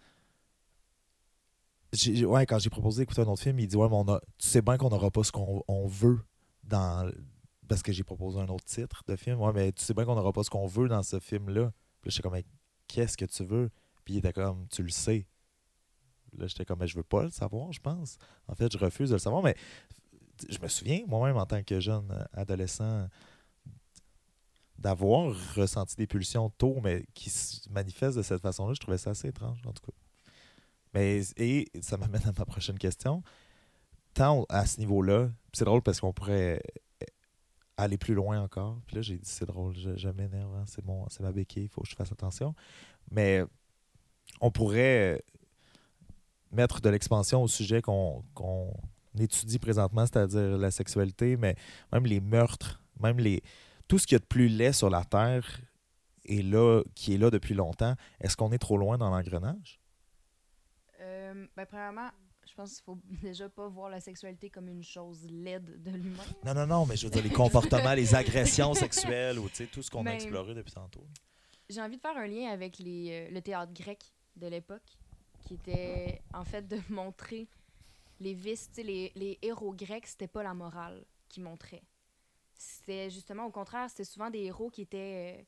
ouais, 2.26 2.45
quand 2.45 2.59
j'ai 2.59 2.70
proposé 2.70 3.01
d'écouter 3.01 3.22
un 3.22 3.26
autre 3.26 3.41
film, 3.41 3.59
il 3.59 3.68
dit 3.68 3.76
Ouais, 3.76 3.88
mais 3.89 3.95
on 3.95 4.07
a, 4.09 4.20
tu 4.38 4.47
sais 4.47 4.61
bien 4.61 4.78
qu'on 4.78 4.89
n'aura 4.89 5.11
pas 5.11 5.24
ce 5.24 5.32
qu'on 5.32 5.63
on 5.68 5.88
veut 5.88 6.20
dans. 6.66 7.11
Parce 7.68 7.82
que 7.82 7.91
j'ai 7.91 8.03
proposé 8.03 8.39
un 8.39 8.47
autre 8.47 8.66
titre 8.66 9.03
de 9.07 9.16
film. 9.16 9.39
Ouais, 9.41 9.51
mais 9.53 9.72
tu 9.72 9.84
sais 9.84 9.93
bien 9.93 10.05
qu'on 10.05 10.16
n'aura 10.16 10.32
pas 10.32 10.43
ce 10.43 10.49
qu'on 10.49 10.68
veut 10.68 10.88
dans 10.88 11.03
ce 11.03 11.20
film-là. 11.20 11.72
Puis 12.01 12.09
là, 12.09 12.11
j'étais 12.11 12.22
comme 12.22 12.39
Qu'est-ce 12.88 13.18
que 13.18 13.26
tu 13.26 13.43
veux? 13.43 13.72
Puis 14.03 14.16
il 14.16 14.18
était 14.18 14.34
comme 14.34 14.68
Tu 14.68 14.84
le 14.84 14.89
sais. 14.89 15.28
Là, 16.38 16.47
j'étais 16.47 16.66
comme 16.66 16.80
Mais 16.80 16.88
je 16.88 16.95
veux 16.95 17.03
pas 17.03 17.24
le 17.24 17.32
savoir, 17.32 17.72
je 17.72 17.80
pense. 17.80 18.18
En 18.47 18.55
fait, 18.55 18.72
je 18.72 18.78
refuse 18.78 19.09
de 19.09 19.16
le 19.16 19.20
savoir. 19.20 19.41
Mais 19.41 19.55
je 20.49 20.59
me 20.59 20.68
souviens, 20.68 21.01
moi-même, 21.07 21.38
en 21.38 21.45
tant 21.45 21.63
que 21.63 21.80
jeune 21.80 22.11
euh, 22.11 22.24
adolescent, 22.34 23.07
d'avoir 24.78 25.34
ressenti 25.55 25.95
des 25.95 26.07
pulsions 26.07 26.49
tôt, 26.49 26.80
mais 26.84 27.05
qui 27.13 27.30
se 27.30 27.70
manifestent 27.70 28.18
de 28.18 28.24
cette 28.24 28.41
façon-là. 28.41 28.74
Je 28.74 28.80
trouvais 28.80 28.97
ça 28.97 29.11
assez 29.11 29.30
étrange, 29.30 29.59
en 29.66 29.72
tout 29.72 29.84
cas. 29.84 29.97
Mais, 30.93 31.22
et 31.38 31.70
ça 31.82 31.97
m'amène 31.97 32.24
à 32.26 32.32
ma 32.38 32.45
prochaine 32.45 32.78
question. 32.78 33.24
Tant 34.16 34.45
à 34.49 34.66
ce 34.66 34.80
niveau-là, 34.80 35.30
c'est 35.53 35.66
drôle 35.66 35.84
parce 35.84 35.99
qu'on 35.99 36.13
pourrait 36.13 36.61
aller 37.78 37.97
plus 37.97 38.13
loin 38.13 38.41
encore. 38.41 38.80
Puis 38.88 38.95
là, 38.95 39.01
j'ai 39.01 39.18
dit, 39.18 39.30
c'est 39.30 39.45
drôle, 39.45 39.76
je, 39.76 40.09
m'énerve, 40.09 40.55
hein, 40.55 40.63
c'est 40.66 40.84
mon, 40.84 41.07
c'est 41.09 41.22
ma 41.22 41.32
béquille, 41.32 41.66
il 41.66 41.70
faut 41.70 41.82
que 41.82 41.89
je 41.89 41.95
fasse 41.95 42.11
attention. 42.11 42.55
Mais 43.11 43.43
on 44.41 44.51
pourrait 44.51 45.22
mettre 46.51 46.82
de 46.82 46.89
l'expansion 46.89 47.43
au 47.43 47.47
sujet 47.47 47.82
qu'on 47.82 48.24
qu'on 48.34 48.74
étudie 49.20 49.59
présentement, 49.59 50.05
c'est-à-dire 50.05 50.57
la 50.57 50.72
sexualité, 50.72 51.38
mais 51.38 51.55
même 51.91 52.05
les 52.05 52.20
meurtres, 52.20 52.82
même 52.99 53.18
les 53.18 53.41
tout 53.88 53.99
ce 53.99 54.07
qu'il 54.07 54.16
y 54.16 54.18
a 54.18 54.20
de 54.20 54.26
plus 54.26 54.47
laid 54.47 54.74
sur 54.74 54.89
la 54.89 55.03
Terre 55.03 55.61
est 56.26 56.41
là, 56.41 56.82
qui 56.95 57.13
est 57.13 57.18
là 57.18 57.30
depuis 57.30 57.53
longtemps. 57.53 57.95
Est-ce 58.20 58.36
qu'on 58.36 58.51
est 58.51 58.57
trop 58.57 58.78
loin 58.78 58.97
dans 58.97 59.09
l'engrenage? 59.09 59.80
Euh, 61.01 61.45
ben, 61.55 61.66
premièrement, 61.66 62.09
je 62.56 62.62
pense 62.62 62.76
qu'il 62.76 62.84
faut 62.86 62.97
déjà 63.22 63.49
pas 63.49 63.68
voir 63.68 63.89
la 63.89 63.99
sexualité 63.99 64.49
comme 64.49 64.70
une 64.70 64.84
chose 64.84 65.28
laide 65.30 65.84
de 65.84 65.91
l'humain. 65.91 66.24
Non, 66.45 66.53
non, 66.53 66.66
non, 66.66 66.86
mais 66.86 66.95
je 66.95 67.06
veux 67.06 67.12
dire, 67.12 67.24
les 67.24 67.30
comportements, 67.30 67.93
les 67.93 68.16
agressions 68.16 68.74
sexuelles, 68.74 69.39
ou 69.39 69.49
tout 69.49 69.82
ce 69.82 69.91
qu'on 69.91 70.01
a 70.01 70.03
Ben, 70.06 70.14
exploré 70.14 70.53
depuis 70.53 70.72
tantôt. 70.72 71.06
J'ai 71.70 71.82
envie 71.82 71.97
de 71.97 72.01
faire 72.01 72.16
un 72.16 72.28
lien 72.28 72.49
avec 72.49 72.80
les, 72.80 73.10
euh, 73.12 73.34
le 73.34 73.41
théâtre 73.41 73.74
grec 73.74 73.99
de 74.38 74.47
l'époque, 74.47 74.97
qui 75.41 75.56
était 75.56 76.22
en 76.34 76.45
fait 76.45 76.66
de 76.68 76.80
montrer 76.89 77.47
les 78.22 78.34
vices. 78.34 78.70
Les, 78.78 79.12
les 79.16 79.38
héros 79.41 79.74
grecs, 79.74 80.08
c'était 80.08 80.28
pas 80.28 80.43
la 80.43 80.53
morale 80.53 81.03
qui 81.28 81.41
montrait. 81.41 81.84
C'était 82.58 83.10
justement 83.10 83.45
au 83.47 83.51
contraire, 83.51 83.89
c'était 83.89 84.06
souvent 84.06 84.30
des 84.30 84.43
héros 84.43 84.70
qui 84.70 84.84
étaient, 84.84 85.39
euh, 85.39 85.43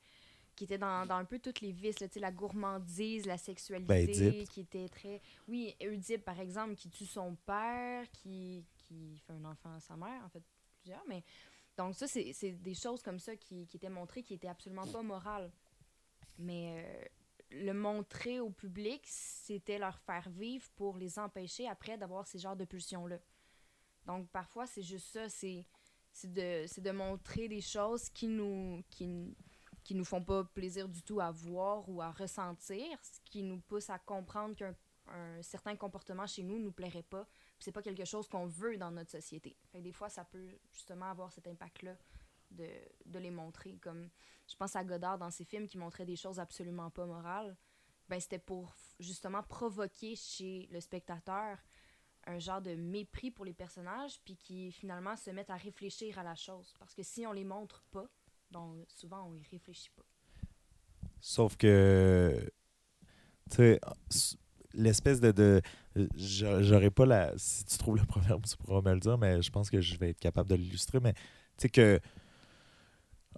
qui 0.58 0.64
étaient 0.64 0.80
dans, 0.80 1.06
dans 1.06 1.16
un 1.16 1.24
peu 1.26 1.40
toutes 1.40 1.62
les 1.62 1.72
vices, 1.72 2.00
là, 2.00 2.08
la 2.16 2.32
gourmandise, 2.32 3.28
la 3.28 3.38
sexualité, 3.38 4.32
Ben, 4.32 4.48
qui 4.48 4.62
était 4.62 4.90
très. 4.90 5.22
Oui, 5.48 5.76
Oedipe, 5.82 6.26
par 6.26 6.40
exemple, 6.40 6.76
qui 6.76 6.90
tue 6.90 7.06
son 7.06 7.36
père, 7.46 8.10
qui, 8.12 8.66
qui 8.76 9.18
fait 9.20 9.34
un 9.34 9.46
enfant 9.46 9.74
à 9.76 9.80
sa 9.80 9.96
mère, 9.96 10.22
en 10.26 10.30
fait, 10.30 10.44
plusieurs, 10.82 11.04
mais. 11.08 11.24
Donc, 11.78 11.94
ça, 11.94 12.08
c'est 12.08 12.34
c'est 12.34 12.54
des 12.54 12.74
choses 12.74 13.04
comme 13.04 13.20
ça 13.20 13.36
qui, 13.36 13.68
qui 13.68 13.78
étaient 13.78 13.88
montrées 13.88 14.24
qui 14.24 14.34
étaient 14.34 14.48
absolument 14.48 14.88
pas 14.88 15.04
morales. 15.04 15.52
Mais 16.40 16.84
euh, 16.84 17.06
le 17.52 17.72
montrer 17.74 18.40
au 18.40 18.50
public, 18.50 19.04
c'était 19.06 19.78
leur 19.78 20.00
faire 20.00 20.28
vivre 20.32 20.68
pour 20.76 20.98
les 20.98 21.20
empêcher 21.20 21.68
après 21.68 21.96
d'avoir 21.96 22.26
ces 22.26 22.40
genres 22.40 22.56
de 22.56 22.66
pulsions-là. 22.66 23.20
Donc 24.08 24.28
parfois, 24.30 24.66
c'est 24.66 24.82
juste 24.82 25.14
ça, 25.14 25.30
c'est 25.30 25.68
c'est 26.12 26.34
de, 26.34 26.66
c'est 26.66 26.82
de 26.82 26.90
montrer 26.90 27.48
des 27.48 27.62
choses 27.62 28.10
qui 28.10 28.28
nous, 28.28 28.84
qui, 28.90 29.36
qui 29.88 29.96
nous 29.96 30.04
font 30.04 30.22
pas 30.22 30.44
plaisir 30.44 30.90
du 30.90 31.02
tout 31.02 31.22
à 31.22 31.32
voir 31.32 31.88
ou 31.88 32.02
à 32.02 32.12
ressentir, 32.12 32.84
ce 33.02 33.22
qui 33.24 33.42
nous 33.42 33.62
pousse 33.62 33.90
à 33.90 33.98
comprendre 33.98 34.54
qu'un 34.54 34.76
un 35.10 35.42
certain 35.42 35.78
comportement 35.78 36.28
chez 36.28 36.44
nous 36.44 36.60
nous 36.60 36.74
plairait 36.74 37.04
pas, 37.04 37.26
c'est 37.58 37.72
pas 37.72 37.82
quelque 37.82 38.04
chose 38.04 38.28
qu'on 38.28 38.46
veut 38.46 38.78
dans 38.78 38.92
notre 38.92 39.12
société. 39.12 39.56
Fait 39.72 39.82
des 39.82 39.94
fois, 39.94 40.10
ça 40.10 40.26
peut 40.26 40.60
justement 40.74 41.10
avoir 41.10 41.32
cet 41.32 41.48
impact-là 41.48 41.96
de, 42.52 42.68
les 43.18 43.32
montrer. 43.32 43.78
Comme 43.78 44.10
je 44.46 44.58
pense 44.58 44.76
à 44.76 44.84
Godard 44.84 45.18
dans 45.18 45.32
ses 45.32 45.46
films 45.46 45.66
qui 45.66 45.78
montraient 45.78 46.06
des 46.06 46.18
choses 46.18 46.38
absolument 46.38 46.90
pas 46.90 47.06
morales. 47.06 47.56
Ben, 48.10 48.20
c'était 48.20 48.40
pour 48.40 48.76
justement 49.00 49.44
provoquer 49.44 50.18
chez 50.18 50.68
le 50.70 50.82
spectateur 50.82 51.58
un 52.26 52.40
genre 52.40 52.62
de 52.62 52.76
mépris 52.76 53.32
pour 53.32 53.46
les 53.46 53.54
personnages, 53.54 54.20
puis 54.26 54.36
qui 54.36 54.74
finalement 54.74 55.16
se 55.16 55.32
mettent 55.32 55.50
à 55.50 55.56
réfléchir 55.56 56.20
à 56.20 56.24
la 56.24 56.36
chose. 56.36 56.74
Parce 56.78 56.94
que 56.94 57.02
si 57.04 57.26
on 57.26 57.32
les 57.32 57.46
montre 57.46 57.86
pas, 57.92 58.10
ben, 58.52 58.84
souvent 58.88 59.28
on 59.30 59.34
y 59.34 59.44
réfléchit 59.52 59.90
pas. 59.96 60.04
Sauf 61.20 61.58
que, 61.58 62.52
tu 63.50 63.58
sais, 63.58 63.80
l'espèce 64.74 65.20
de. 65.20 65.32
de 65.32 65.62
j'a- 66.16 66.62
J'aurais 66.62 66.92
pas 66.92 67.06
la. 67.06 67.34
Si 67.38 67.66
tu 67.66 67.78
trouves 67.78 67.98
le 67.98 68.06
proverbe, 68.06 68.46
tu 68.46 68.56
pourras 68.58 68.82
me 68.82 68.94
le 68.94 69.00
dire, 69.00 69.18
mais 69.18 69.42
je 69.42 69.52
pense 69.52 69.70
que 69.70 69.82
je 69.82 69.98
vais 69.98 70.12
être 70.12 70.20
capable 70.20 70.50
de 70.50 70.56
l'illustrer. 70.56 71.00
Mais 71.00 71.14
tu 71.14 71.20
sais 71.64 71.70
que, 71.70 72.00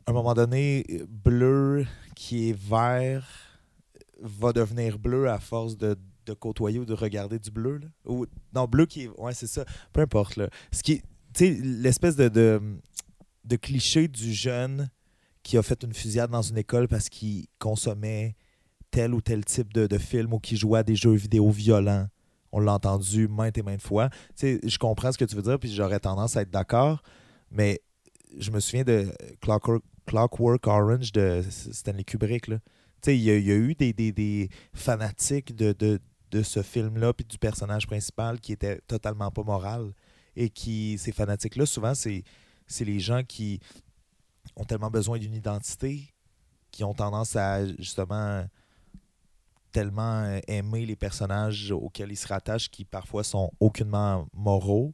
à 0.05 0.11
un 0.11 0.13
moment 0.13 0.33
donné, 0.33 0.85
bleu 1.07 1.85
qui 2.15 2.49
est 2.49 2.57
vert 2.57 3.27
va 4.21 4.51
devenir 4.51 4.99
bleu 4.99 5.29
à 5.29 5.39
force 5.39 5.77
de, 5.77 5.97
côtoyer 6.39 6.77
ou 6.77 6.85
de 6.85 6.93
regarder 6.93 7.39
du 7.39 7.49
bleu. 7.49 7.81
Ou, 8.05 8.27
non, 8.53 8.65
bleu 8.65 8.85
qui 8.85 9.03
est. 9.03 9.07
Ouais, 9.19 9.33
c'est 9.33 9.47
ça. 9.47 9.65
Peu 9.93 10.01
importe. 10.01 10.35
Là. 10.35 10.49
Tu 10.83 11.01
sais, 11.33 11.49
l'espèce 11.49 12.15
de 12.15 12.61
cliché 13.55 14.07
du 14.07 14.31
jeune 14.33 14.89
qui 15.43 15.57
a 15.57 15.63
fait 15.63 15.83
une 15.83 15.93
fusillade 15.93 16.29
dans 16.31 16.41
une 16.41 16.57
école 16.57 16.87
parce 16.87 17.09
qu'il 17.09 17.45
consommait 17.59 18.35
tel 18.91 19.13
ou 19.13 19.21
tel 19.21 19.45
type 19.45 19.73
de, 19.73 19.87
de 19.87 19.97
film 19.97 20.33
ou 20.33 20.39
qui 20.39 20.57
jouait 20.57 20.79
à 20.79 20.83
des 20.83 20.95
jeux 20.95 21.13
vidéo 21.13 21.49
violents. 21.49 22.07
On 22.51 22.59
l'a 22.59 22.73
entendu 22.73 23.27
maintes 23.27 23.57
et 23.57 23.61
maintes 23.61 23.81
fois. 23.81 24.09
Tu 24.09 24.17
sais, 24.35 24.59
je 24.63 24.77
comprends 24.77 25.11
ce 25.11 25.17
que 25.17 25.25
tu 25.25 25.35
veux 25.35 25.41
dire, 25.43 25.59
puis 25.59 25.71
j'aurais 25.71 25.99
tendance 25.99 26.35
à 26.35 26.41
être 26.41 26.49
d'accord, 26.49 27.03
mais 27.51 27.79
je 28.37 28.49
me 28.51 28.59
souviens 28.59 28.83
de 28.83 29.07
Clockwork, 29.41 30.65
Orange 30.67 31.11
de 31.11 31.43
Stanley 31.49 32.03
Kubrick. 32.03 32.47
Là. 32.47 32.57
Tu 33.01 33.11
sais, 33.11 33.17
il 33.17 33.21
y, 33.23 33.29
a- 33.31 33.55
eu 33.55 33.75
des, 33.75 33.93
des- 33.93 34.11
des 34.11 34.49
fanatiques 34.73 35.55
de, 35.55 35.73
de, 35.73 35.99
de 36.31 36.41
ce 36.43 36.61
film-là, 36.63 37.13
puis 37.13 37.25
du 37.25 37.37
personnage 37.37 37.85
principal 37.87 38.39
qui 38.39 38.51
était 38.53 38.79
totalement 38.87 39.29
pas 39.31 39.43
moral. 39.43 39.93
Et 40.35 40.49
qui, 40.49 40.97
ces 40.97 41.11
fanatiques-là, 41.11 41.65
souvent, 41.65 41.93
c'est 41.95 42.23
c'est 42.71 42.85
les 42.85 42.99
gens 42.99 43.23
qui 43.23 43.59
ont 44.59 44.65
tellement 44.65 44.91
besoin 44.91 45.17
d'une 45.17 45.33
identité, 45.33 46.13
qui 46.71 46.83
ont 46.83 46.93
tendance 46.93 47.35
à 47.35 47.65
justement 47.77 48.45
tellement 49.71 50.23
euh, 50.23 50.39
aimer 50.47 50.85
les 50.85 50.95
personnages 50.95 51.71
auxquels 51.71 52.11
ils 52.11 52.17
se 52.17 52.27
rattachent, 52.27 52.69
qui 52.69 52.85
parfois 52.85 53.23
sont 53.23 53.51
aucunement 53.59 54.27
moraux. 54.33 54.93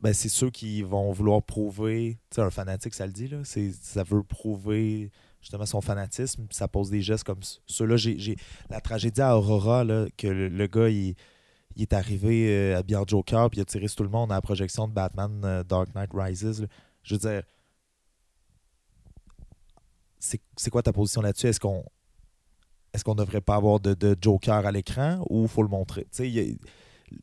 Ben, 0.00 0.12
c'est 0.12 0.28
ceux 0.28 0.50
qui 0.50 0.82
vont 0.82 1.10
vouloir 1.10 1.42
prouver, 1.42 2.18
tu 2.30 2.36
sais, 2.36 2.42
un 2.42 2.50
fanatique, 2.50 2.94
ça 2.94 3.06
le 3.06 3.12
dit, 3.12 3.28
là, 3.28 3.38
ça 3.44 4.02
veut 4.04 4.22
prouver 4.22 5.10
justement 5.40 5.66
son 5.66 5.80
fanatisme, 5.80 6.46
ça 6.50 6.68
pose 6.68 6.90
des 6.90 7.02
gestes 7.02 7.24
comme 7.24 7.40
ceux-là. 7.66 7.96
La 8.68 8.80
tragédie 8.80 9.20
à 9.20 9.36
Aurora, 9.36 9.84
là, 9.84 10.06
que 10.16 10.26
le, 10.26 10.66
gars, 10.66 10.88
il, 10.88 11.14
il 11.76 11.82
est 11.82 11.92
arrivé 11.92 12.48
euh, 12.50 12.78
habillé 12.78 12.96
en 12.96 13.06
Joker, 13.06 13.48
puis 13.48 13.58
il 13.58 13.62
a 13.62 13.64
tiré 13.64 13.88
sur 13.88 13.96
tout 13.96 14.02
le 14.02 14.10
monde 14.10 14.32
à 14.32 14.36
la 14.36 14.42
projection 14.42 14.86
de 14.86 14.92
Batman 14.92 15.40
euh, 15.44 15.62
Dark 15.62 15.94
Knight 15.94 16.10
Rises. 16.12 16.66
Je 17.02 17.14
veux 17.14 17.20
dire, 17.20 17.42
c'est, 20.18 20.70
quoi 20.70 20.82
ta 20.82 20.92
position 20.92 21.20
là-dessus? 21.20 21.46
Est-ce 21.48 21.60
qu'on 21.60 21.84
est-ce 22.92 23.04
qu'on 23.04 23.14
devrait 23.14 23.42
pas 23.42 23.56
avoir 23.56 23.78
de, 23.78 23.92
de 23.94 24.16
Joker 24.20 24.64
à 24.66 24.72
l'écran 24.72 25.22
ou 25.28 25.46
faut 25.48 25.62
le 25.62 25.68
montrer? 25.68 26.06
A- 26.18 26.22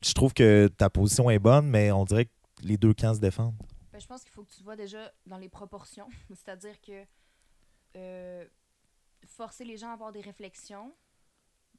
je 0.01 0.13
trouve 0.13 0.33
que 0.33 0.67
ta 0.67 0.89
position 0.89 1.29
est 1.29 1.39
bonne, 1.39 1.67
mais 1.67 1.91
on 1.91 2.05
dirait 2.05 2.25
que 2.25 2.31
les 2.61 2.77
deux 2.77 2.93
camps 2.93 3.15
se 3.15 3.19
défendent. 3.19 3.55
Ben, 3.91 3.99
je 3.99 4.05
pense 4.07 4.21
qu'il 4.23 4.31
faut 4.31 4.43
que 4.43 4.51
tu 4.51 4.59
te 4.59 4.63
vois 4.63 4.75
déjà 4.75 5.11
dans 5.25 5.37
les 5.37 5.49
proportions. 5.49 6.07
C'est-à-dire 6.29 6.79
que 6.81 7.03
euh, 7.95 8.45
forcer 9.25 9.65
les 9.65 9.77
gens 9.77 9.89
à 9.89 9.93
avoir 9.93 10.11
des 10.11 10.21
réflexions, 10.21 10.93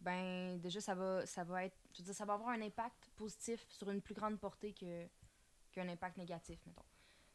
ben 0.00 0.58
déjà 0.60 0.80
ça 0.80 0.94
va 0.94 1.24
ça 1.24 1.44
va 1.44 1.64
être 1.64 1.76
ça 2.12 2.24
va 2.24 2.34
avoir 2.34 2.50
un 2.50 2.60
impact 2.60 3.10
positif 3.16 3.64
sur 3.68 3.90
une 3.90 4.02
plus 4.02 4.14
grande 4.14 4.38
portée 4.38 4.72
que 4.72 5.06
qu'un 5.72 5.88
impact 5.88 6.18
négatif, 6.18 6.60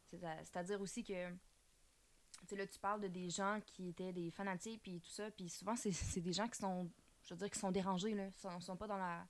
C'est-à-dire 0.08 0.80
aussi 0.80 1.04
que 1.04 1.28
là 2.52 2.66
tu 2.66 2.78
parles 2.78 3.00
de 3.00 3.08
des 3.08 3.30
gens 3.30 3.60
qui 3.64 3.88
étaient 3.88 4.12
des 4.12 4.30
fanatiques 4.30 4.82
puis 4.82 5.00
tout 5.00 5.10
ça, 5.10 5.30
puis 5.30 5.48
souvent 5.48 5.74
c'est 5.76 6.20
des 6.20 6.32
gens 6.32 6.48
qui 6.48 6.58
sont 6.58 6.90
je 7.22 7.34
veux 7.34 7.38
dire 7.38 7.50
qui 7.50 7.58
sont 7.58 7.70
dérangés 7.70 8.14
là, 8.14 8.30
sont, 8.38 8.60
sont 8.60 8.76
pas 8.76 8.86
dans 8.86 8.98
la 8.98 9.26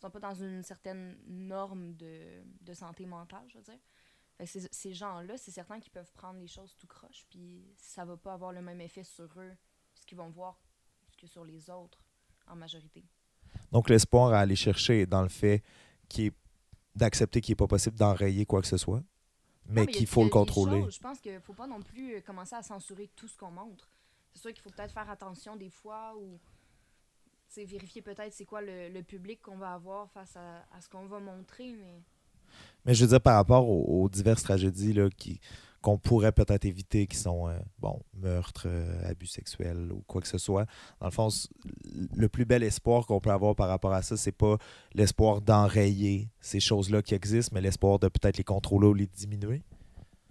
sont 0.00 0.10
pas 0.10 0.20
dans 0.20 0.34
une 0.34 0.62
certaine 0.62 1.16
norme 1.26 1.94
de, 1.94 2.42
de 2.60 2.74
santé 2.74 3.06
mentale, 3.06 3.44
je 3.48 3.58
veux 3.58 3.64
dire. 3.64 3.78
Fait 4.36 4.46
ces, 4.46 4.92
gens-là, 4.92 5.36
c'est 5.36 5.52
certain 5.52 5.78
qu'ils 5.78 5.92
peuvent 5.92 6.12
prendre 6.12 6.40
les 6.40 6.48
choses 6.48 6.74
tout 6.76 6.88
croche, 6.88 7.24
puis 7.30 7.64
ça 7.76 8.04
va 8.04 8.16
pas 8.16 8.34
avoir 8.34 8.52
le 8.52 8.60
même 8.62 8.80
effet 8.80 9.04
sur 9.04 9.30
eux, 9.38 9.52
ce 9.94 10.04
qu'ils 10.04 10.18
vont 10.18 10.28
voir, 10.28 10.58
que 11.16 11.26
sur 11.28 11.44
les 11.44 11.70
autres, 11.70 12.04
en 12.48 12.56
majorité. 12.56 13.04
Donc, 13.70 13.88
l'espoir 13.88 14.32
à 14.32 14.40
aller 14.40 14.56
chercher 14.56 15.06
dans 15.06 15.22
le 15.22 15.28
fait 15.28 15.62
est- 16.18 16.34
d'accepter 16.96 17.40
qu'il 17.40 17.52
n'est 17.52 17.56
pas 17.56 17.68
possible 17.68 17.96
d'enrayer 17.96 18.44
quoi 18.44 18.60
que 18.60 18.66
ce 18.66 18.76
soit, 18.76 19.02
mais, 19.66 19.86
qu'il 19.86 20.06
faut 20.06 20.24
le 20.24 20.30
contrôler. 20.30 20.82
choses, 20.82 20.94
je 20.94 21.00
pense 21.00 21.20
qu'il 21.20 21.40
faut 21.40 21.54
pas 21.54 21.66
non 21.66 21.80
plus 21.80 22.16
euh, 22.16 22.20
commencer 22.20 22.54
à 22.54 22.62
censurer 22.62 23.08
tout 23.16 23.28
ce 23.28 23.36
qu'on 23.36 23.50
montre. 23.50 23.90
C'est 24.32 24.40
sûr 24.40 24.52
qu'il 24.52 24.62
faut 24.62 24.70
peut-être 24.70 24.92
faire 24.92 25.08
attention 25.08 25.56
des 25.56 25.70
fois 25.70 26.14
ou 26.16 26.38
vérifier 27.62 28.02
peut-être 28.02 28.32
c'est 28.32 28.44
quoi 28.44 28.60
le, 28.62 28.88
le 28.88 29.02
public 29.04 29.40
qu'on 29.40 29.56
va 29.56 29.74
avoir 29.74 30.10
face 30.10 30.36
à, 30.36 30.66
à 30.72 30.80
ce 30.80 30.88
qu'on 30.88 31.06
va 31.06 31.20
montrer, 31.20 31.72
mais 31.72 32.02
Mais 32.84 32.94
je 32.94 33.04
veux 33.04 33.08
dire, 33.10 33.20
par 33.20 33.36
rapport 33.36 33.68
aux, 33.68 34.02
aux 34.02 34.08
diverses 34.08 34.42
tragédies 34.42 34.92
là, 34.92 35.08
qui, 35.10 35.40
qu'on 35.84 35.98
pourrait 35.98 36.32
peut-être 36.32 36.64
éviter, 36.64 37.06
qui 37.06 37.18
sont, 37.18 37.46
euh, 37.46 37.58
bon, 37.78 38.00
meurtres, 38.14 38.68
euh, 38.68 39.06
abus 39.06 39.26
sexuels 39.26 39.92
ou 39.92 40.02
quoi 40.06 40.22
que 40.22 40.28
ce 40.28 40.38
soit, 40.38 40.64
dans 40.98 41.06
le 41.08 41.12
fond, 41.12 41.28
le 42.16 42.26
plus 42.30 42.46
bel 42.46 42.62
espoir 42.62 43.04
qu'on 43.04 43.20
peut 43.20 43.30
avoir 43.30 43.54
par 43.54 43.68
rapport 43.68 43.92
à 43.92 44.00
ça, 44.00 44.16
c'est 44.16 44.32
pas 44.32 44.56
l'espoir 44.94 45.42
d'enrayer 45.42 46.30
ces 46.40 46.58
choses-là 46.58 47.02
qui 47.02 47.14
existent, 47.14 47.52
mais 47.54 47.60
l'espoir 47.60 47.98
de 47.98 48.08
peut-être 48.08 48.38
les 48.38 48.44
contrôler 48.44 48.86
ou 48.86 48.94
les 48.94 49.06
diminuer. 49.06 49.62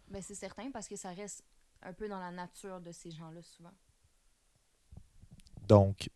ben, 0.09 0.24
c'est 0.24 0.34
certain 0.34 0.71
parce 0.71 0.88
que 0.88 0.95
ça 0.95 1.09
reste 1.09 1.43
un 1.84 1.93
peu 1.93 2.09
dans 2.09 2.19
la 2.19 2.32
nature 2.32 2.82
de 2.82 2.91
ces 2.91 3.11
gens-là 3.11 3.43
souvent. 3.43 3.74
Donc, 5.67 6.09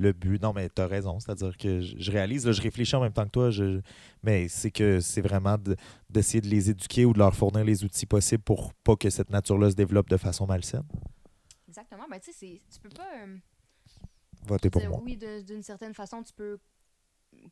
le 0.00 0.12
but, 0.12 0.40
non, 0.42 0.52
mais 0.52 0.68
tu 0.68 0.80
as 0.80 0.86
raison, 0.86 1.20
c'est-à-dire 1.20 1.56
que 1.56 1.80
je, 1.80 1.96
je 1.98 2.10
réalise, 2.10 2.46
là, 2.46 2.52
je 2.52 2.62
réfléchis 2.62 2.96
en 2.96 3.00
même 3.00 3.12
temps 3.12 3.24
que 3.24 3.30
toi, 3.30 3.50
je, 3.50 3.80
mais 4.22 4.48
c'est 4.48 4.70
que 4.70 5.00
c'est 5.00 5.20
vraiment 5.20 5.58
de- 5.58 5.76
d'essayer 6.08 6.40
de 6.40 6.48
les 6.48 6.70
éduquer 6.70 7.04
ou 7.04 7.12
de 7.12 7.18
leur 7.18 7.34
fournir 7.34 7.64
les 7.64 7.84
outils 7.84 8.06
possibles 8.06 8.42
pour 8.42 8.72
pas 8.74 8.96
que 8.96 9.10
cette 9.10 9.30
nature-là 9.30 9.70
se 9.70 9.76
développe 9.76 10.08
de 10.08 10.16
façon 10.16 10.46
malsaine. 10.46 10.84
Exactement. 11.68 12.04
Ben, 12.10 12.18
tu 12.18 12.32
sais, 12.32 12.60
tu 12.72 12.80
peux 12.80 12.88
pas. 12.88 13.06
euh, 13.24 13.36
Votez 14.46 14.70
pour 14.70 14.82
moi. 14.88 15.00
Oui, 15.04 15.16
d'une 15.16 15.62
certaine 15.62 15.94
façon, 15.94 16.22
tu 16.22 16.32
peux 16.32 16.58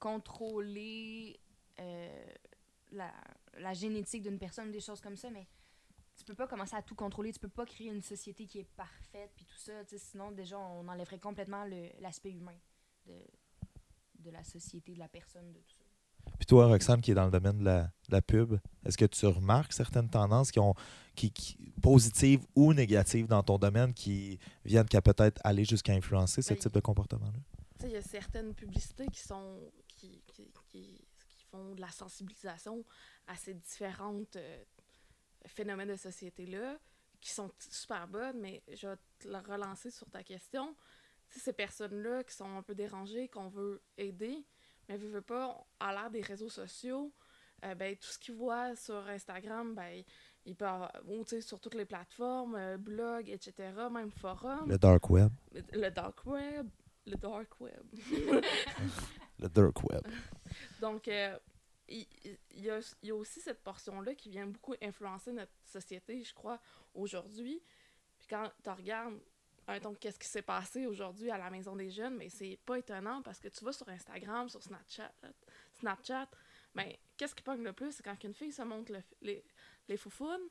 contrôler 0.01 1.39
euh, 1.81 2.25
la, 2.93 3.13
la 3.59 3.75
génétique 3.75 4.23
d'une 4.23 4.39
personne, 4.39 4.71
des 4.73 4.81
choses 4.81 5.01
comme 5.01 5.17
ça, 5.17 5.29
mais 5.31 5.47
tu 6.19 6.25
peux 6.25 6.35
pas 6.35 6.47
commencer 6.47 6.75
à 6.77 6.83
tout 6.83 6.95
contrôler. 6.95 7.33
Tu 7.33 7.39
peux 7.39 7.49
pas 7.49 7.65
créer 7.65 7.89
une 7.89 8.03
société 8.03 8.45
qui 8.47 8.59
est 8.59 8.69
parfaite, 8.77 9.31
puis 9.37 9.45
tout 9.47 9.57
ça. 9.59 9.73
Sinon, 9.97 10.33
déjà, 10.33 10.59
on 10.59 10.87
enlèverait 10.89 11.19
complètement 11.21 11.65
l'aspect 12.01 12.33
humain 12.33 12.57
de, 13.07 13.15
de 14.19 14.31
la 14.31 14.43
société, 14.45 14.95
de 14.95 14.99
la 14.99 15.09
personne, 15.09 15.53
de 15.53 15.59
tout 15.61 15.75
ça. 15.79 15.85
Puis 16.37 16.47
toi, 16.47 16.67
Roxane, 16.67 17.01
qui 17.01 17.13
est 17.13 17.15
dans 17.15 17.25
le 17.25 17.31
domaine 17.31 17.59
de 17.59 17.65
la, 17.65 17.85
de 17.85 18.13
la 18.13 18.21
pub, 18.21 18.59
est-ce 18.85 18.99
que 18.99 19.05
tu 19.07 19.27
remarques 19.27 19.73
certaines 19.73 20.11
tendances 20.11 20.51
qui 20.51 20.59
ont 20.59 20.75
qui, 21.15 21.31
qui- 21.33 21.73
positives 21.81 22.45
ou 22.55 22.75
négatives 22.75 23.27
dans 23.27 23.43
ton 23.43 23.57
domaine 23.59 23.95
qui 23.95 24.39
viennent 24.65 24.87
qu'à 24.89 25.01
peut-être 25.01 25.41
aller 25.45 25.65
jusqu'à 25.65 25.93
influencer 25.95 26.43
ce 26.43 26.53
Ben, 26.53 26.59
type 26.61 26.73
de 26.73 26.81
comportement-là? 26.81 27.39
Tu 27.79 27.83
sais, 27.83 27.87
il 27.89 27.93
y 27.95 27.97
a 27.97 28.03
certaines 28.03 28.55
publicités 28.55 29.07
qui 29.07 29.21
sont 29.21 29.59
qui, 29.87 30.23
qui, 30.27 30.53
qui- 30.69 31.05
qui 31.29 31.45
font 31.51 31.75
de 31.75 31.81
la 31.81 31.91
sensibilisation 31.91 32.85
à 33.27 33.35
ces 33.37 33.55
différentes 33.55 34.37
euh, 34.37 34.65
phénomènes 35.47 35.89
de 35.89 35.97
société-là, 35.97 36.79
qui 37.21 37.31
sont 37.31 37.51
super 37.59 38.07
bonnes, 38.07 38.41
mais 38.41 38.63
je 38.73 38.89
vais 38.89 38.97
te 39.19 39.29
la 39.29 39.41
relancer 39.41 39.91
sur 39.91 40.09
ta 40.11 40.23
question. 40.23 40.75
Tu 41.29 41.35
sais, 41.35 41.41
ces 41.47 41.53
personnes-là 41.53 42.25
qui 42.25 42.35
sont 42.35 42.57
un 42.57 42.63
peu 42.63 42.75
dérangées, 42.75 43.29
qu'on 43.29 43.49
veut 43.49 43.83
aider, 43.97 44.45
mais 44.89 44.97
veut, 44.97 45.09
veut 45.09 45.23
pas, 45.23 45.67
à 45.81 45.93
l'ère 45.93 46.11
des 46.11 46.23
réseaux 46.23 46.49
sociaux, 46.49 47.13
euh, 47.65 47.75
ben, 47.75 47.97
tout 47.97 48.09
ce 48.09 48.19
qu'ils 48.19 48.35
voient 48.35 48.77
sur 48.77 48.97
Instagram, 49.09 49.75
ben, 49.75 50.03
ils 50.45 50.55
peuvent, 50.55 50.89
ou 51.07 51.25
tu 51.25 51.31
sais, 51.31 51.41
sur 51.41 51.61
toutes 51.61 51.75
les 51.75 51.85
plateformes, 51.85 52.55
euh, 52.55 52.79
blogs, 52.79 53.29
etc., 53.29 53.73
même 53.91 54.11
forums, 54.11 54.69
Le 54.69 54.79
dark 54.79 55.11
web. 55.11 55.33
le 55.73 55.91
dark 55.91 56.25
web, 56.25 56.69
le 57.07 57.17
dark 57.17 57.61
web. 57.61 57.83
Le 59.41 59.49
dark 59.49 59.85
web. 59.85 60.03
Donc, 60.81 61.07
euh, 61.07 61.39
il, 61.89 62.07
y, 62.53 62.71
a, 62.71 62.81
y 63.03 63.11
a 63.11 63.15
aussi 63.15 63.41
cette 63.41 63.63
portion-là 63.63 64.15
qui 64.15 64.31
vient 64.31 64.47
beaucoup 64.47 64.75
influencer 64.83 65.33
notre 65.33 65.53
société, 65.65 66.23
je 66.23 66.35
crois, 66.35 66.61
aujourd'hui. 66.95 67.63
Quand 68.29 68.51
tu 68.63 68.71
regardes, 68.71 69.19
qu'est-ce 70.01 70.19
qui 70.19 70.29
s'est 70.29 70.43
passé 70.43 70.87
aujourd'hui 70.87 71.31
à 71.31 71.39
la 71.39 71.51
Maison 71.51 71.77
des 71.77 71.91
Jeunes, 71.91 72.17
mais 72.17 72.29
c'est 72.29 72.59
pas 72.65 72.79
étonnant 72.79 73.23
parce 73.23 73.41
que 73.41 73.49
tu 73.49 73.65
vas 73.65 73.73
sur 73.73 73.89
Instagram, 73.89 74.49
sur 74.49 74.63
Snapchat, 74.63 75.13
Snapchat, 75.81 76.29
ben, 76.75 76.93
qu'est-ce 77.17 77.35
qui 77.35 77.43
pogne 77.43 77.63
le 77.63 77.73
plus? 77.73 77.93
C'est 77.93 78.03
quand 78.03 78.23
une 78.25 78.35
fille 78.35 78.53
se 78.53 78.63
montre 78.63 78.93
le- 78.93 79.03
les, 79.23 79.45
les 79.89 79.97
foufounes, 79.97 80.49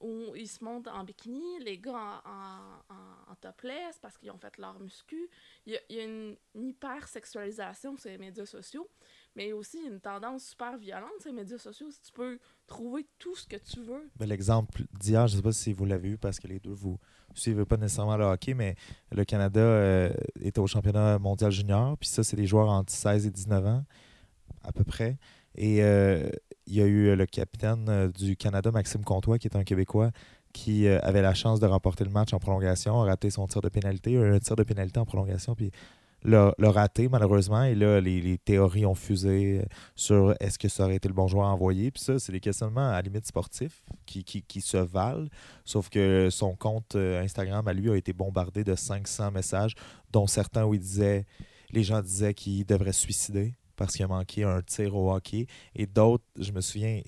ou 0.00 0.34
ils 0.34 0.48
se 0.48 0.62
montent 0.62 0.88
en 0.88 1.04
bikini, 1.04 1.58
les 1.60 1.78
gars 1.78 2.22
en, 2.24 2.94
en, 3.30 3.34
topless 3.40 3.98
parce 3.98 4.16
qu'ils 4.16 4.30
ont 4.30 4.38
fait 4.38 4.56
leur 4.58 4.78
muscu. 4.80 5.28
Il 5.64 5.72
y 5.72 5.76
a, 5.76 5.80
il 5.88 5.96
y 5.96 6.00
a 6.00 6.04
une, 6.04 6.36
une 6.54 6.68
hyper-sexualisation 6.68 7.96
sur 7.96 8.10
les 8.10 8.18
médias 8.18 8.46
sociaux, 8.46 8.88
mais 9.36 9.52
aussi 9.52 9.78
une 9.86 10.00
tendance 10.00 10.44
super 10.44 10.76
violente 10.78 11.10
les 11.24 11.32
médias 11.32 11.58
sociaux. 11.58 11.90
Si 11.90 12.00
tu 12.00 12.12
peux 12.12 12.38
trouver 12.66 13.06
tout 13.18 13.36
ce 13.36 13.46
que 13.46 13.56
tu 13.56 13.80
veux. 13.82 14.10
L'exemple 14.20 14.82
d'hier, 14.98 15.28
je 15.28 15.34
ne 15.34 15.38
sais 15.38 15.42
pas 15.42 15.52
si 15.52 15.72
vous 15.72 15.84
l'avez 15.84 16.10
vu 16.10 16.18
parce 16.18 16.40
que 16.40 16.48
les 16.48 16.58
deux, 16.58 16.72
vous 16.72 16.98
ne 17.30 17.38
suivez 17.38 17.64
pas 17.64 17.76
nécessairement 17.76 18.16
le 18.16 18.24
hockey, 18.24 18.54
mais 18.54 18.74
le 19.12 19.24
Canada 19.24 19.60
euh, 19.60 20.12
était 20.40 20.60
au 20.60 20.66
championnat 20.66 21.18
mondial 21.18 21.52
junior. 21.52 21.96
Puis 21.98 22.08
ça, 22.08 22.24
c'est 22.24 22.36
des 22.36 22.46
joueurs 22.46 22.68
entre 22.68 22.92
16 22.92 23.26
et 23.26 23.30
19 23.30 23.66
ans, 23.66 23.84
à 24.64 24.72
peu 24.72 24.84
près. 24.84 25.18
Et 25.56 25.82
euh, 25.82 26.28
il 26.66 26.74
y 26.74 26.82
a 26.82 26.86
eu 26.86 27.14
le 27.14 27.26
capitaine 27.26 27.86
euh, 27.88 28.08
du 28.08 28.36
Canada, 28.36 28.70
Maxime 28.70 29.04
Comtois, 29.04 29.38
qui 29.38 29.48
est 29.48 29.56
un 29.56 29.64
Québécois, 29.64 30.10
qui 30.52 30.86
euh, 30.86 30.98
avait 31.02 31.22
la 31.22 31.34
chance 31.34 31.60
de 31.60 31.66
remporter 31.66 32.04
le 32.04 32.10
match 32.10 32.32
en 32.32 32.38
prolongation, 32.38 33.02
a 33.02 33.06
raté 33.06 33.30
son 33.30 33.46
tir 33.46 33.62
de 33.62 33.68
pénalité. 33.68 34.12
Eu 34.12 34.34
un 34.34 34.38
tir 34.38 34.56
de 34.56 34.62
pénalité 34.62 34.98
en 34.98 35.06
prolongation, 35.06 35.54
puis 35.54 35.70
l'a 36.24 36.52
raté 36.58 37.08
malheureusement. 37.08 37.62
Et 37.64 37.74
là, 37.74 38.00
les, 38.00 38.20
les 38.20 38.38
théories 38.38 38.86
ont 38.86 38.94
fusé 38.94 39.62
sur 39.94 40.34
est-ce 40.40 40.58
que 40.58 40.68
ça 40.68 40.84
aurait 40.84 40.96
été 40.96 41.08
le 41.08 41.14
bon 41.14 41.28
joueur 41.28 41.46
à 41.46 41.52
envoyer. 41.52 41.90
Puis 41.90 42.02
ça, 42.02 42.18
c'est 42.18 42.32
des 42.32 42.40
questionnements 42.40 42.88
à 42.88 42.92
la 42.92 43.02
limite 43.02 43.26
sportifs 43.26 43.82
qui, 44.06 44.24
qui, 44.24 44.42
qui 44.42 44.60
se 44.60 44.76
valent. 44.76 45.28
Sauf 45.64 45.88
que 45.88 46.28
son 46.30 46.54
compte 46.56 46.96
euh, 46.96 47.22
Instagram 47.22 47.66
à 47.68 47.72
lui 47.72 47.90
a 47.90 47.96
été 47.96 48.12
bombardé 48.12 48.64
de 48.64 48.74
500 48.74 49.30
messages, 49.30 49.74
dont 50.12 50.26
certains 50.26 50.64
où 50.64 50.74
il 50.74 50.80
disait, 50.80 51.26
les 51.70 51.82
gens 51.84 52.00
disaient 52.02 52.34
qu'il 52.34 52.64
devrait 52.66 52.92
se 52.92 53.00
suicider 53.02 53.54
parce 53.76 53.94
qu'il 53.94 54.04
a 54.04 54.08
manqué 54.08 54.42
un 54.42 54.62
tir 54.62 54.96
au 54.96 55.12
hockey. 55.12 55.46
Et 55.74 55.86
d'autres, 55.86 56.24
je 56.38 56.50
me 56.50 56.60
souviens, 56.60 57.02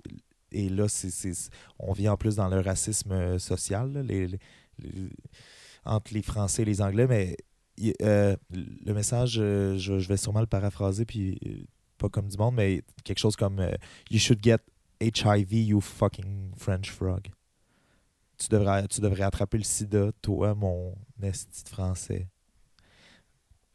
et 0.53 0.69
là, 0.69 0.87
c'est- 0.89 1.51
on 1.79 1.93
vit 1.93 2.09
en 2.09 2.17
plus 2.17 2.37
dans 2.37 2.49
le 2.49 2.61
racisme 2.61 3.13
euh, 3.13 3.39
social, 3.39 3.91
les- 4.07 4.39
entre 5.85 6.13
les 6.13 6.23
Français 6.23 6.63
et 6.63 6.65
les 6.67 6.83
Anglais, 6.83 7.07
mais 7.07 7.37
il- 7.79 7.95
euh, 8.03 8.37
le 8.51 8.93
message, 8.93 9.39
euh, 9.39 9.77
je, 9.79 9.99
je 9.99 10.09
vais 10.09 10.17
sûrement 10.17 10.41
le 10.41 10.47
paraphraser, 10.47 11.05
puis 11.05 11.39
euh, 11.47 11.65
pas 11.99 12.09
comme 12.09 12.29
du 12.29 12.37
monde, 12.37 12.55
mais 12.55 12.83
quelque 13.05 13.19
chose 13.19 13.37
comme 13.37 13.59
euh, 13.61 13.73
You 14.11 14.19
should 14.19 14.43
get 14.43 14.59
HIV, 15.01 15.53
you 15.53 15.81
fucking 15.81 16.53
French 16.57 16.91
frog. 16.91 17.29
Tu 18.39 18.49
devrais, 18.49 18.87
tu 18.89 19.01
devrais 19.01 19.23
attraper 19.25 19.59
le 19.59 19.65
sida, 19.65 20.11
toi, 20.23 20.55
mon 20.55 20.95
esti 21.23 21.65
de 21.65 21.69
français. 21.69 22.29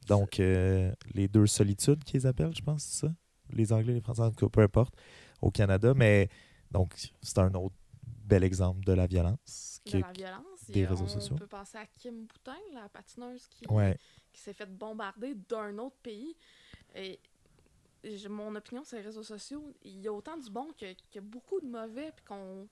Donc, 0.08 0.38
les 0.38 1.28
deux 1.30 1.47
solitudes 1.47 2.04
qu'ils 2.04 2.28
appellent, 2.28 2.56
je 2.56 2.62
pense, 2.62 2.84
c'est 2.84 3.08
ça? 3.08 3.14
Les 3.51 3.72
Anglais, 3.72 3.93
les 3.93 4.01
Français, 4.01 4.22
en 4.22 4.32
tout 4.32 4.45
cas, 4.47 4.49
peu 4.49 4.62
importe, 4.62 4.93
au 5.41 5.49
Canada. 5.51 5.93
Mais, 5.95 6.28
donc, 6.72 6.93
c'est 7.22 7.38
un 7.39 7.54
autre 7.54 7.76
bel 8.26 8.43
exemple 8.43 8.84
de 8.86 8.93
la 8.93 9.08
violence. 9.08 9.80
de 9.86 9.91
qui- 9.91 9.99
la 9.99 10.12
violence. 10.14 10.43
Des 10.72 10.86
réseaux 10.86 11.05
on 11.05 11.07
sociaux. 11.09 11.36
peut 11.36 11.47
penser 11.47 11.78
à 11.78 11.86
Kim 11.86 12.26
Boutin, 12.26 12.57
la 12.74 12.88
patineuse 12.89 13.47
qui, 13.49 13.66
Ouais. 13.70 13.97
qui 14.32 14.41
s'est 14.41 14.53
fait 14.53 14.66
bombarder 14.70 15.36
d'un 15.49 15.78
autre 15.80 15.97
pays. 16.01 16.36
Et 16.95 17.20
mon 18.30 18.53
opinion 18.55 18.84
sur 18.84 18.97
les 18.97 19.03
réseaux 19.03 19.24
sociaux, 19.24 19.74
il 19.84 20.01
y 20.01 20.07
a 20.07 20.14
autant 20.14 20.38
du 20.38 20.49
bon 20.49 20.68
que, 20.80 20.86
que 21.11 21.20
beaucoup 21.20 21.59
de 21.61 21.68
mauvais, 21.68 22.11
puis 22.16 22.26
qu'on 22.26 22.68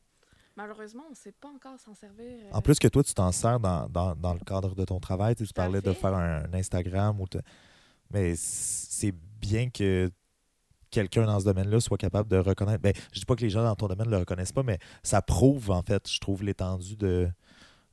malheureusement, 0.58 1.04
on 1.08 1.12
ne 1.12 1.16
sait 1.16 1.32
pas 1.32 1.48
encore 1.50 1.80
s'en 1.80 1.94
servir. 1.96 2.26
euh, 2.28 2.50
En 2.52 2.62
plus 2.62 2.78
que 2.78 2.88
toi, 2.90 3.04
tu 3.04 3.14
t'en 3.14 3.32
sers 3.32 3.60
dans, 3.60 3.88
dans, 3.88 4.16
dans 4.16 4.34
le 4.34 4.40
cadre 4.42 4.76
de 4.76 4.84
ton 4.84 5.00
travail. 5.00 5.36
Tu, 5.36 5.46
sais, 5.46 5.54
parlais 5.54 5.82
de 5.82 5.94
faire 5.94 6.14
un, 6.14 6.44
un 6.44 6.54
Instagram. 6.54 7.20
ou 7.22 7.28
te- 7.28 7.38
Mais 8.12 8.34
c'est 8.36 9.14
bien 9.40 9.70
que 9.70 10.12
quelqu'un 10.90 11.26
dans 11.26 11.40
ce 11.40 11.46
domaine-là 11.46 11.80
soit 11.80 11.98
capable 11.98 12.28
de 12.30 12.36
reconnaître. 12.38 12.82
Ben, 12.82 12.94
je 13.14 13.20
dis 13.20 13.26
pas 13.26 13.38
que 13.38 13.42
les 13.42 13.50
gens 13.50 13.64
dans 13.64 13.76
ton 13.76 13.88
domaine 13.88 14.08
ne 14.08 14.12
le 14.12 14.18
reconnaissent 14.18 14.52
pas, 14.52 14.64
mais 14.64 14.78
ça 15.04 15.22
prouve, 15.22 15.72
en 15.72 15.82
fait, 15.82 16.10
je 16.10 16.20
trouve, 16.20 16.44
l'étendue 16.44 16.98
de 16.98 17.30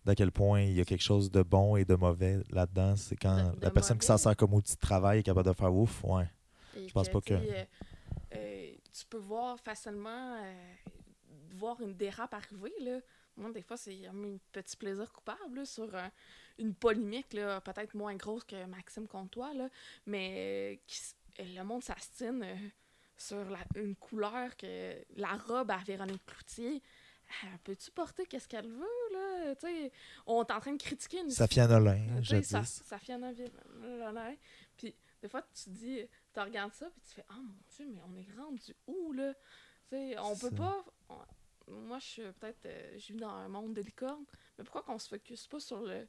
d'à 0.05 0.15
quel 0.15 0.31
point 0.33 0.63
il 0.63 0.73
y 0.75 0.81
a 0.81 0.85
quelque 0.85 1.03
chose 1.03 1.31
de 1.31 1.43
bon 1.43 1.77
et 1.77 1.85
de 1.85 1.95
mauvais 1.95 2.39
là-dedans. 2.51 2.97
C'est 2.97 3.17
quand 3.17 3.51
De- 3.53 3.57
de 3.57 3.63
la 3.65 3.71
personne 3.71 3.99
qui 3.99 4.07
s'en 4.07 4.17
sert 4.19 4.37
comme 4.37 4.55
outil 4.55 4.75
de 4.75 4.81
travail 4.81 5.21
est 5.21 5.23
capable 5.23 5.49
de 5.49 5.53
faire 5.55 5.75
ouf. 5.75 6.03
Ouais. 6.05 6.29
Et 6.77 6.89
Je 6.89 6.93
pense 6.93 7.09
pas 7.09 7.21
tu 7.21 7.29
que- 7.29 7.35
euh, 7.35 7.65
euh, 8.37 8.71
tu 8.93 9.07
peux 9.07 9.19
voir 9.19 9.59
facilement 9.61 10.37
euh, 10.43 10.53
voir 11.55 11.81
une 11.81 11.95
dérape 11.95 12.33
arriver. 12.35 12.73
Là. 12.81 13.01
Moi, 13.37 13.53
des 13.53 13.63
fois, 13.63 13.77
c'est 13.77 14.07
un 14.07 14.15
petit 14.53 14.77
plaisir 14.77 15.13
coupable 15.13 15.57
là, 15.57 15.65
sur 15.65 15.95
un- 15.95 16.11
une 16.59 16.75
polémique, 16.75 17.33
là, 17.35 17.61
peut-être 17.61 17.95
moins 17.95 18.15
grosse 18.17 18.45
que 18.45 18.65
Maxime 18.67 19.07
Comtois, 19.07 19.55
là, 19.55 19.69
mais 20.07 20.81
qui 20.87 21.01
le 21.39 21.63
monde 21.63 21.85
s'astine 21.85 22.45
sur 23.17 23.45
la- 23.49 23.59
une 23.81 23.95
couleur 23.95 24.57
que 24.57 24.95
la 25.17 25.37
robe 25.37 25.71
à 25.71 25.79
Véronique 25.79 26.25
Cloutier. 26.27 26.83
Peux-tu 27.65 27.91
porter 27.91 28.25
qu'est-ce 28.27 28.49
qu'elle 28.49 28.69
veut, 28.69 29.13
là? 29.13 29.55
Tu 29.57 29.67
sais, 29.67 29.93
on 30.27 30.43
est 30.43 30.51
en 30.51 30.61
train 30.61 30.73
de 30.73 30.83
critiquer 30.83 31.21
une 31.21 31.31
Safia 31.31 31.67
Nolin, 31.67 32.23
je 32.23 32.41
fait 32.41 33.13
un 33.13 33.23
environnement. 33.23 34.35
Puis 34.77 34.95
des 35.23 35.29
fois, 35.29 35.43
tu 35.55 35.65
te 35.65 35.71
dis, 35.71 36.01
tu 36.33 36.41
regardes 36.41 36.73
ça, 36.75 36.87
puis 36.91 37.01
tu 37.07 37.15
fais, 37.15 37.25
ah 37.29 37.35
mon 37.37 37.55
Dieu, 37.77 37.87
mais 37.93 38.01
on 38.09 38.17
est 38.17 38.41
rendu 38.41 38.75
où, 38.87 39.13
là? 39.13 39.35
Tu 39.91 39.97
sais, 39.97 40.19
on 40.19 40.37
peut 40.37 40.51
Ça. 40.51 40.57
pas. 40.57 40.85
on- 41.11 41.73
moi, 41.73 41.99
je 41.99 42.07
suis 42.07 42.23
peut-être. 42.41 42.65
euh, 42.65 42.99
je 42.99 43.13
vis 43.13 43.19
dans 43.19 43.29
un 43.29 43.49
monde 43.49 43.75
de 43.75 43.83
licorne, 43.83 44.25
mais 44.57 44.65
pourquoi 44.65 44.83
qu'on 44.83 44.99
se 44.99 45.09
focus 45.09 45.47
pas 45.47 45.61
sur 45.61 45.81
le, 45.83 46.09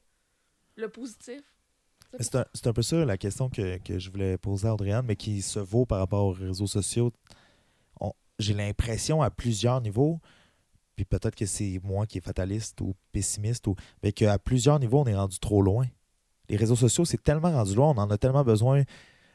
le 0.76 0.88
positif? 0.88 1.42
C'est 2.18 2.34
un, 2.36 2.46
un 2.64 2.72
peu 2.72 2.80
ça 2.82 3.04
la 3.04 3.18
question 3.18 3.50
que, 3.50 3.76
que 3.78 3.98
je 3.98 4.10
voulais 4.10 4.38
poser 4.38 4.68
à 4.68 4.74
Audrey-Anne, 4.74 5.04
mais 5.06 5.16
qui 5.16 5.42
se 5.42 5.58
vaut 5.58 5.84
par 5.84 5.98
rapport 5.98 6.24
aux 6.24 6.32
réseaux 6.32 6.66
sociaux. 6.66 7.12
J'ai 8.38 8.54
l'impression 8.54 9.20
à 9.20 9.28
plusieurs 9.30 9.82
niveaux, 9.82 10.18
puis 11.00 11.18
peut-être 11.18 11.34
que 11.34 11.46
c'est 11.46 11.80
moi 11.82 12.06
qui 12.06 12.18
est 12.18 12.20
fataliste 12.20 12.78
ou 12.82 12.94
pessimiste, 13.10 13.66
ou, 13.66 13.74
mais 14.02 14.12
qu'à 14.12 14.38
plusieurs 14.38 14.78
niveaux, 14.78 15.00
on 15.00 15.06
est 15.06 15.16
rendu 15.16 15.38
trop 15.38 15.62
loin. 15.62 15.86
Les 16.50 16.56
réseaux 16.56 16.76
sociaux, 16.76 17.06
c'est 17.06 17.22
tellement 17.22 17.50
rendu 17.50 17.74
loin, 17.74 17.94
on 17.96 17.98
en 17.98 18.10
a 18.10 18.18
tellement 18.18 18.44
besoin 18.44 18.82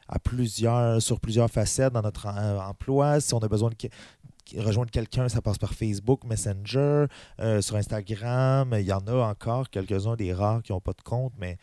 à 0.08 0.20
plusieurs, 0.20 1.02
sur 1.02 1.18
plusieurs 1.18 1.50
facettes 1.50 1.92
dans 1.92 2.02
notre 2.02 2.26
euh, 2.28 2.60
emploi. 2.60 3.20
Si 3.20 3.34
on 3.34 3.40
a 3.40 3.48
besoin 3.48 3.70
de 3.70 4.60
rejoindre 4.60 4.92
quelqu'un, 4.92 5.28
ça 5.28 5.42
passe 5.42 5.58
par 5.58 5.74
Facebook, 5.74 6.22
Messenger, 6.22 7.06
euh, 7.40 7.60
sur 7.60 7.74
Instagram. 7.74 8.72
Il 8.78 8.86
y 8.86 8.92
en 8.92 9.04
a 9.08 9.26
encore 9.26 9.68
quelques-uns 9.68 10.14
des 10.14 10.32
rares 10.32 10.62
qui 10.62 10.70
n'ont 10.70 10.80
pas 10.80 10.92
de 10.92 11.02
compte, 11.02 11.32
mais 11.36 11.58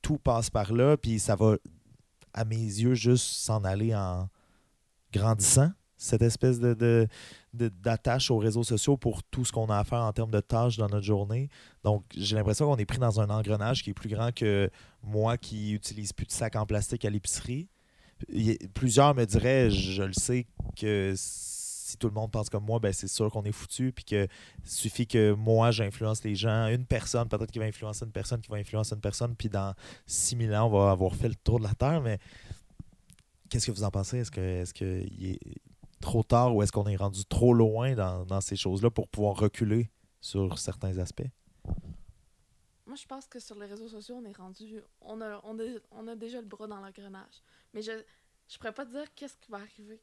tout 0.00 0.18
passe 0.18 0.48
par 0.48 0.72
là, 0.72 0.96
puis 0.96 1.18
ça 1.18 1.34
va, 1.34 1.56
à 2.34 2.44
mes 2.44 2.54
yeux, 2.54 2.94
juste 2.94 3.26
s'en 3.26 3.64
aller 3.64 3.96
en 3.96 4.28
grandissant, 5.12 5.72
cette 6.04 6.22
espèce 6.22 6.60
de, 6.60 7.08
d'attache 7.52 8.30
aux 8.30 8.38
réseaux 8.38 8.62
sociaux 8.62 8.96
pour 8.96 9.22
tout 9.22 9.44
ce 9.44 9.52
qu'on 9.52 9.66
a 9.66 9.78
à 9.78 9.84
faire 9.84 10.02
en 10.02 10.12
termes 10.12 10.30
de 10.30 10.40
tâches 10.40 10.76
dans 10.76 10.88
notre 10.88 11.04
journée. 11.04 11.48
Donc, 11.82 12.04
j'ai 12.16 12.36
l'impression 12.36 12.66
qu'on 12.66 12.76
est 12.76 12.84
pris 12.84 12.98
dans 12.98 13.20
un 13.20 13.30
engrenage 13.30 13.82
qui 13.82 13.90
est 13.90 13.94
plus 13.94 14.10
grand 14.10 14.32
que 14.32 14.70
moi 15.02 15.38
qui 15.38 15.72
utilise 15.72 16.12
plus 16.12 16.26
de 16.26 16.32
sacs 16.32 16.56
en 16.56 16.66
plastique 16.66 17.04
à 17.04 17.10
l'épicerie. 17.10 17.68
Plusieurs 18.74 19.14
me 19.14 19.24
diraient, 19.24 19.70
je, 19.70 20.02
le 20.02 20.12
sais, 20.12 20.46
que 20.78 21.14
si 21.16 21.96
tout 21.96 22.08
le 22.08 22.14
monde 22.14 22.30
pense 22.30 22.50
comme 22.50 22.64
moi, 22.64 22.78
ben 22.80 22.92
c'est 22.92 23.08
sûr 23.08 23.30
qu'on 23.30 23.42
est 23.44 23.52
foutu, 23.52 23.92
puis 23.92 24.04
que 24.04 24.26
suffit 24.62 25.06
que 25.06 25.32
moi, 25.32 25.70
j'influence 25.70 26.22
les 26.22 26.34
gens. 26.34 26.68
Une 26.68 26.86
personne, 26.86 27.28
peut-être 27.28 27.50
qui 27.50 27.58
va 27.58 27.64
influencer 27.64 28.04
une 28.04 28.12
personne, 28.12 28.40
qui 28.40 28.50
va 28.50 28.56
influencer 28.56 28.94
une 28.94 29.00
personne, 29.00 29.34
puis 29.36 29.48
dans 29.48 29.74
6000 30.06 30.54
ans, 30.54 30.66
on 30.66 30.78
va 30.78 30.90
avoir 30.90 31.14
fait 31.14 31.28
le 31.28 31.34
tour 31.34 31.58
de 31.58 31.64
la 31.64 31.74
Terre. 31.74 32.00
Mais 32.00 32.18
Qu'est-ce 33.54 33.66
que 33.66 33.72
vous 33.72 33.84
en 33.84 33.90
pensez? 33.90 34.18
Est-ce 34.18 34.32
que 34.32 34.40
est-ce 34.40 34.84
est 34.84 35.38
trop 36.00 36.22
tard 36.22 36.54
ou 36.54 36.62
est-ce 36.62 36.72
qu'on 36.72 36.86
est 36.86 36.96
rendu 36.96 37.24
trop 37.24 37.52
loin 37.52 37.94
dans, 37.94 38.24
dans 38.24 38.40
ces 38.40 38.56
choses-là 38.56 38.90
pour 38.90 39.08
pouvoir 39.08 39.36
reculer 39.36 39.90
sur 40.20 40.58
certains 40.58 40.98
aspects? 40.98 41.30
Moi, 42.86 42.96
je 42.96 43.06
pense 43.06 43.26
que 43.26 43.38
sur 43.38 43.58
les 43.58 43.66
réseaux 43.66 43.88
sociaux, 43.88 44.16
on 44.16 44.24
est 44.24 44.36
rendu. 44.36 44.80
On 45.00 45.20
a, 45.20 45.40
on 45.44 45.58
a, 45.58 45.62
on 45.90 46.06
a 46.06 46.14
déjà 46.14 46.40
le 46.40 46.46
bras 46.46 46.66
dans 46.66 46.80
l'engrenage. 46.80 47.42
Mais 47.72 47.82
je 47.82 47.92
je 48.48 48.58
pourrais 48.58 48.72
pas 48.72 48.84
te 48.84 48.90
dire 48.90 49.12
qu'est-ce 49.14 49.36
qui 49.38 49.50
va 49.50 49.58
arriver. 49.58 50.00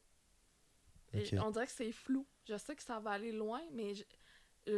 Et. 1.12 1.38
On 1.38 1.50
dirait 1.50 1.66
que 1.66 1.72
c'est 1.72 1.92
flou. 1.92 2.26
Je 2.48 2.56
sais 2.56 2.74
que 2.74 2.82
ça 2.82 2.98
va 2.98 3.10
aller 3.10 3.32
loin, 3.32 3.60
mais 3.72 3.94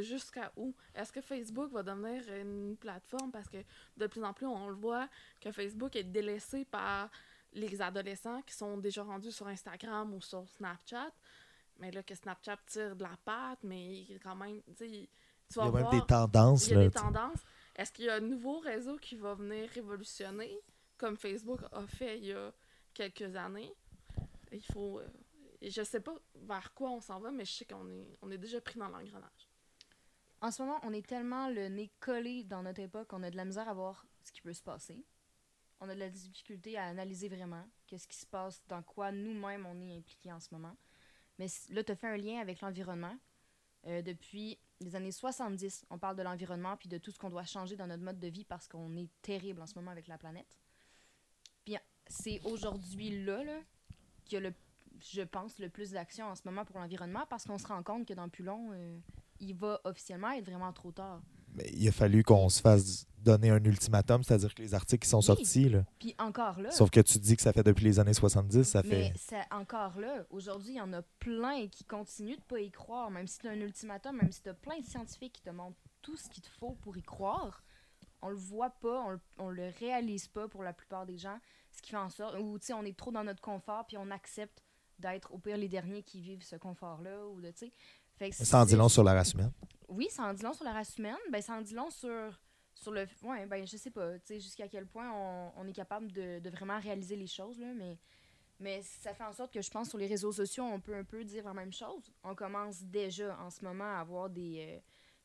jusqu'à 0.03 0.53
où? 0.57 0.75
Est-ce 0.95 1.13
que 1.13 1.21
Facebook 1.21 1.71
va 1.73 1.83
devenir 1.83 2.23
une 2.35 2.77
plateforme? 2.77 3.31
Parce 3.31 3.49
que 3.49 3.59
de 3.97 4.07
plus 4.07 4.23
en 4.25 4.33
plus, 4.33 4.47
on 4.47 4.69
le 4.69 4.75
voit 4.75 5.09
que 5.41 5.51
Facebook 5.53 5.97
est 5.97 6.05
délaissé 6.05 6.65
par 6.65 7.11
les 7.55 7.81
adolescents 7.81 8.43
qui 8.43 8.55
sont 8.55 8.77
déjà 8.79 9.03
rendus 9.03 9.33
sur 9.33 9.47
Instagram 9.47 10.13
ou 10.15 10.21
sur 10.21 10.49
Snapchat. 10.57 11.13
Mais 11.79 11.91
là, 11.91 12.03
que 12.03 12.15
Snapchat 12.15 12.59
tire 12.67 12.95
de 12.97 13.03
la 13.03 13.17
patte, 13.25 13.61
mais 13.63 14.07
quand 14.23 14.37
même, 14.37 14.61
tu 14.63 14.75
sais, 14.77 14.87
tu 14.87 14.89
Il 14.91 15.09
y 15.57 15.57
vas 15.57 15.63
a 15.63 15.71
même 15.73 15.81
voir... 15.83 15.91
des 15.93 16.07
tendances. 16.07 16.67
Il 16.69 16.73
y 16.73 16.75
a 16.75 16.79
Là, 16.79 16.85
des 16.87 16.91
tendances. 16.93 17.41
Est-ce 17.77 17.93
qu'il 17.93 18.05
y 18.05 18.09
a 18.09 18.15
un 18.17 18.21
nouveau 18.21 18.61
réseau 18.61 18.97
qui 18.99 19.17
va 19.17 19.35
venir 19.35 19.69
révolutionner, 19.71 20.57
comme 20.97 21.17
Facebook 21.17 21.61
a 21.73 21.87
fait 21.87 22.19
il 22.19 22.27
y 22.27 22.33
a 22.33 22.53
quelques 22.93 23.35
années? 23.37 23.73
Il 24.53 24.63
faut. 24.63 25.01
euh, 25.01 25.07
je 25.63 25.83
sais 25.83 26.01
pas 26.01 26.15
vers 26.37 26.73
quoi 26.75 26.91
on 26.91 27.01
s'en 27.01 27.19
va, 27.21 27.31
mais 27.33 27.45
je 27.45 27.53
sais 27.53 27.65
qu'on 27.65 27.89
est, 27.91 28.19
on 28.23 28.31
est 28.31 28.39
déjà 28.39 28.61
pris 28.61 28.79
dans 28.79 28.89
l'engrenage. 28.89 29.49
En 30.41 30.51
ce 30.51 30.63
moment, 30.63 30.79
on 30.83 30.93
est 30.93 31.07
tellement 31.07 31.49
le 31.49 31.69
nez 31.69 31.91
collé 32.01 32.45
dans 32.45 32.63
notre 32.63 32.81
époque, 32.83 33.09
on 33.13 33.23
a 33.23 33.31
de 33.31 33.37
la 33.37 33.45
misère 33.47 33.69
à 33.69 33.73
voir 33.75 34.05
ce 34.23 34.31
qui 34.31 34.43
peut 34.43 34.53
se 34.53 34.63
passer. 34.63 35.05
On 35.81 35.89
a 35.89 35.95
de 35.95 36.01
la 36.01 36.11
difficulté 36.11 36.77
à 36.79 36.85
analyser 36.85 37.29
vraiment 37.29 37.65
qu'est-ce 37.87 38.09
qui 38.09 38.17
se 38.17 38.27
passe, 38.27 38.63
dans 38.69 38.83
quoi 38.83 39.13
nous-mêmes 39.13 39.67
on 39.67 39.81
est 39.81 39.97
impliqués 39.97 40.33
en 40.33 40.41
ce 40.41 40.49
moment. 40.53 40.77
Mais 41.39 41.47
là, 41.71 41.83
tu 41.83 41.93
as 41.93 41.97
fait 41.97 42.09
un 42.09 42.17
lien 42.17 42.41
avec 42.41 42.61
l'environnement. 42.61 43.17
Euh, 43.87 44.03
depuis 44.03 44.59
les 44.81 44.97
années 44.97 45.13
70, 45.13 45.87
on 45.91 45.99
parle 45.99 46.17
de 46.17 46.23
l'environnement 46.23 46.77
puis 46.77 46.89
de 46.89 46.99
tout 46.99 47.11
ce 47.11 47.19
qu'on 47.19 47.31
doit 47.31 47.45
changer 47.45 47.77
dans 47.77 47.87
notre 47.87 48.03
mode 48.03 48.19
de 48.19 48.29
vie 48.29 48.45
parce 48.45 48.69
qu'on 48.69 48.97
est 48.97 49.11
terrible 49.23 49.61
en 49.61 49.67
ce 49.67 49.75
moment 49.75 49.91
avec 49.91 50.07
la 50.07 50.19
planète. 50.19 50.59
Puis 51.65 51.77
c'est 52.07 52.41
aujourd'hui-là 52.45 53.45
là, 53.45 53.61
qu'il 54.25 54.35
y 54.35 54.37
a, 54.37 54.49
le, 54.49 54.55
je 55.01 55.23
pense, 55.23 55.59
le 55.59 55.69
plus 55.69 55.91
d'action 55.91 56.27
en 56.27 56.35
ce 56.35 56.43
moment 56.45 56.65
pour 56.65 56.79
l'environnement 56.79 57.27
parce 57.29 57.45
qu'on 57.45 57.59
se 57.59 57.67
rend 57.67 57.83
compte 57.83 58.07
que 58.07 58.15
dans 58.15 58.29
plus 58.29 58.45
long, 58.45 58.71
euh, 58.73 58.99
il 59.41 59.55
va 59.55 59.81
officiellement 59.85 60.31
être 60.33 60.45
vraiment 60.45 60.73
trop 60.73 60.93
tard. 60.93 61.23
Il 61.73 61.87
a 61.89 61.93
fallu 61.93 62.23
qu'on 62.25 62.49
se 62.49 62.61
fasse 62.61 63.07
donner 63.19 63.49
un 63.51 63.65
ultimatum, 63.65 64.23
c'est-à-dire 64.23 64.55
que 64.55 64.61
les 64.61 64.75
articles 64.75 65.03
qui 65.05 65.09
sont 65.09 65.19
Oui. 65.19 65.25
sortis, 65.25 65.69
là, 65.71 65.85
Puis 65.99 66.15
encore 66.19 66.61
là, 66.61 66.71
sauf 66.71 66.91
que 66.91 67.01
tu 67.01 67.19
dis 67.19 67.37
que 67.37 67.43
ça 67.43 67.55
fait 67.55 67.63
depuis 67.63 67.85
les 67.85 67.99
années 67.99 68.13
70, 68.13 68.65
ça 68.65 68.83
fait... 68.83 68.89
mais 68.91 69.13
c'est 69.17 69.41
encore 69.51 69.99
là, 69.99 70.27
aujourd'hui, 70.29 70.73
il 70.75 70.77
y 70.77 70.81
en 70.81 70.93
a 70.93 71.01
plein 71.21 71.67
qui 71.69 71.85
continuent 71.85 72.37
de 72.37 72.43
pas 72.43 72.61
y 72.61 72.71
croire, 72.71 73.11
même 73.11 73.27
si 73.27 73.39
tu 73.39 73.49
as 73.49 73.53
un 73.53 73.61
ultimatum, 73.61 74.17
même 74.17 74.31
si 74.31 74.43
tu 74.43 74.51
as 74.51 74.55
plein 74.55 74.79
de 74.79 74.85
scientifiques 74.85 75.33
qui 75.33 75.43
te 75.43 75.49
montrent 75.51 75.79
tout 76.03 76.17
ce 76.19 76.29
qu'il 76.29 76.43
te 76.43 76.51
faut 76.61 76.73
pour 76.83 76.97
y 76.99 77.03
croire. 77.03 77.63
On 78.21 78.29
le 78.29 78.37
voit 78.37 78.71
pas, 78.71 79.03
on, 79.07 79.11
le- 79.11 79.21
on 79.39 79.49
le 79.49 79.71
réalise 79.81 80.29
pas 80.29 80.47
pour 80.49 80.63
la 80.63 80.75
plupart 80.75 81.07
des 81.07 81.17
gens, 81.17 81.39
ce 81.73 81.81
qui 81.81 81.93
fait 81.93 81.97
en 81.97 82.11
sorte, 82.11 82.37
ou 82.39 82.59
tu 82.59 82.67
sais, 82.67 82.73
on 82.75 82.85
est 82.85 82.97
trop 82.97 83.11
dans 83.11 83.25
notre 83.25 83.41
confort, 83.41 83.87
puis 83.87 83.97
on 83.97 84.11
accepte 84.11 84.63
d'être 84.99 85.33
au 85.33 85.39
pire 85.39 85.57
les 85.57 85.69
derniers 85.69 86.03
qui 86.03 86.21
vivent 86.21 86.43
ce 86.45 86.57
confort-là, 86.57 87.27
ou 87.29 87.41
de. 87.41 87.51
Fait 88.19 88.31
que 88.31 88.37
Ça 88.37 88.61
en 88.61 88.65
dit 88.65 88.73
c'est- 88.73 88.77
long 88.77 88.89
sur 88.91 89.03
la 89.03 89.15
race 89.15 89.33
humaine. 89.33 89.51
Oui, 89.95 90.09
ça 90.11 90.25
en 90.25 90.35
dit 90.35 90.43
long 90.43 90.53
sur 90.53 90.65
la 90.65 90.73
race 90.73 90.97
humaine. 90.99 91.17
Ben, 91.31 91.41
ça 91.41 91.55
en 91.55 91.61
dit 91.63 91.75
long 91.75 91.91
sur, 91.91 92.41
sur 92.75 92.93
le. 92.93 93.07
Ouais, 93.23 93.47
ben, 93.47 93.67
je 93.67 93.77
sais 93.77 93.91
pas, 93.91 94.19
tu 94.19 94.27
sais, 94.27 94.41
jusqu'à 94.41 94.69
quel 94.69 94.87
point 94.87 95.11
on, 95.13 95.53
on 95.57 95.67
est 95.67 95.73
capable 95.73 96.11
de, 96.13 96.39
de 96.41 96.51
vraiment 96.51 96.79
réaliser 96.81 97.17
les 97.17 97.27
choses, 97.27 97.59
là, 97.59 97.73
mais, 97.75 97.99
mais 98.61 98.83
ça 98.83 99.15
fait 99.15 99.25
en 99.25 99.33
sorte 99.33 99.53
que 99.53 99.63
je 99.63 99.71
pense 99.71 99.89
sur 99.91 99.99
les 99.99 100.07
réseaux 100.07 100.33
sociaux, 100.33 100.65
on 100.65 100.81
peut 100.81 100.95
un 100.97 101.05
peu 101.05 101.25
dire 101.25 101.45
la 101.45 101.55
même 101.55 101.73
chose. 101.73 102.13
On 102.25 102.35
commence 102.35 102.83
déjà 102.83 103.39
en 103.41 103.51
ce 103.51 103.65
moment 103.65 103.85
à 103.97 104.01
avoir 104.01 104.31
des. 104.31 104.59
euh, 104.77 104.81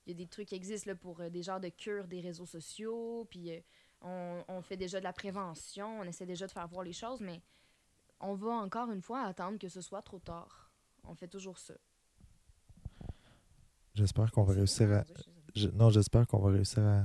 Il 0.05 0.11
y 0.13 0.15
a 0.15 0.17
des 0.17 0.27
trucs 0.27 0.47
qui 0.49 0.55
existent 0.55 0.89
là, 0.91 0.95
pour 0.95 1.19
euh, 1.21 1.29
des 1.29 1.43
genres 1.43 1.59
de 1.59 1.69
cures 1.69 2.07
des 2.07 2.21
réseaux 2.21 2.45
sociaux, 2.47 3.25
puis 3.29 3.51
euh, 3.51 3.59
on, 4.01 4.43
on 4.47 4.61
fait 4.61 4.77
déjà 4.77 4.99
de 4.99 5.03
la 5.05 5.13
prévention, 5.13 5.99
on 6.01 6.03
essaie 6.03 6.25
déjà 6.25 6.47
de 6.47 6.51
faire 6.51 6.67
voir 6.67 6.83
les 6.83 6.93
choses, 6.93 7.21
mais 7.21 7.41
on 8.19 8.33
va 8.35 8.51
encore 8.51 8.91
une 8.91 9.01
fois 9.01 9.21
attendre 9.23 9.57
que 9.59 9.69
ce 9.69 9.81
soit 9.81 10.01
trop 10.01 10.19
tard. 10.19 10.71
On 11.03 11.15
fait 11.15 11.27
toujours 11.27 11.57
ça. 11.57 11.73
J'espère 13.99 14.31
qu'on 14.31 14.43
va 14.43 14.53
réussir 14.53 14.89
à... 14.93 15.03
Non, 15.73 15.89
j'espère 15.89 16.25
qu'on 16.25 16.39
va 16.39 16.51
réussir 16.51 16.81
à 16.81 17.03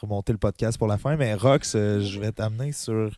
remonter 0.00 0.30
le 0.30 0.38
podcast 0.38 0.78
pour 0.78 0.86
la 0.86 0.96
fin. 0.96 1.16
Mais 1.16 1.34
Rox, 1.34 1.74
euh, 1.74 2.00
je 2.00 2.20
vais 2.20 2.30
t'amener 2.30 2.70
sur 2.70 3.10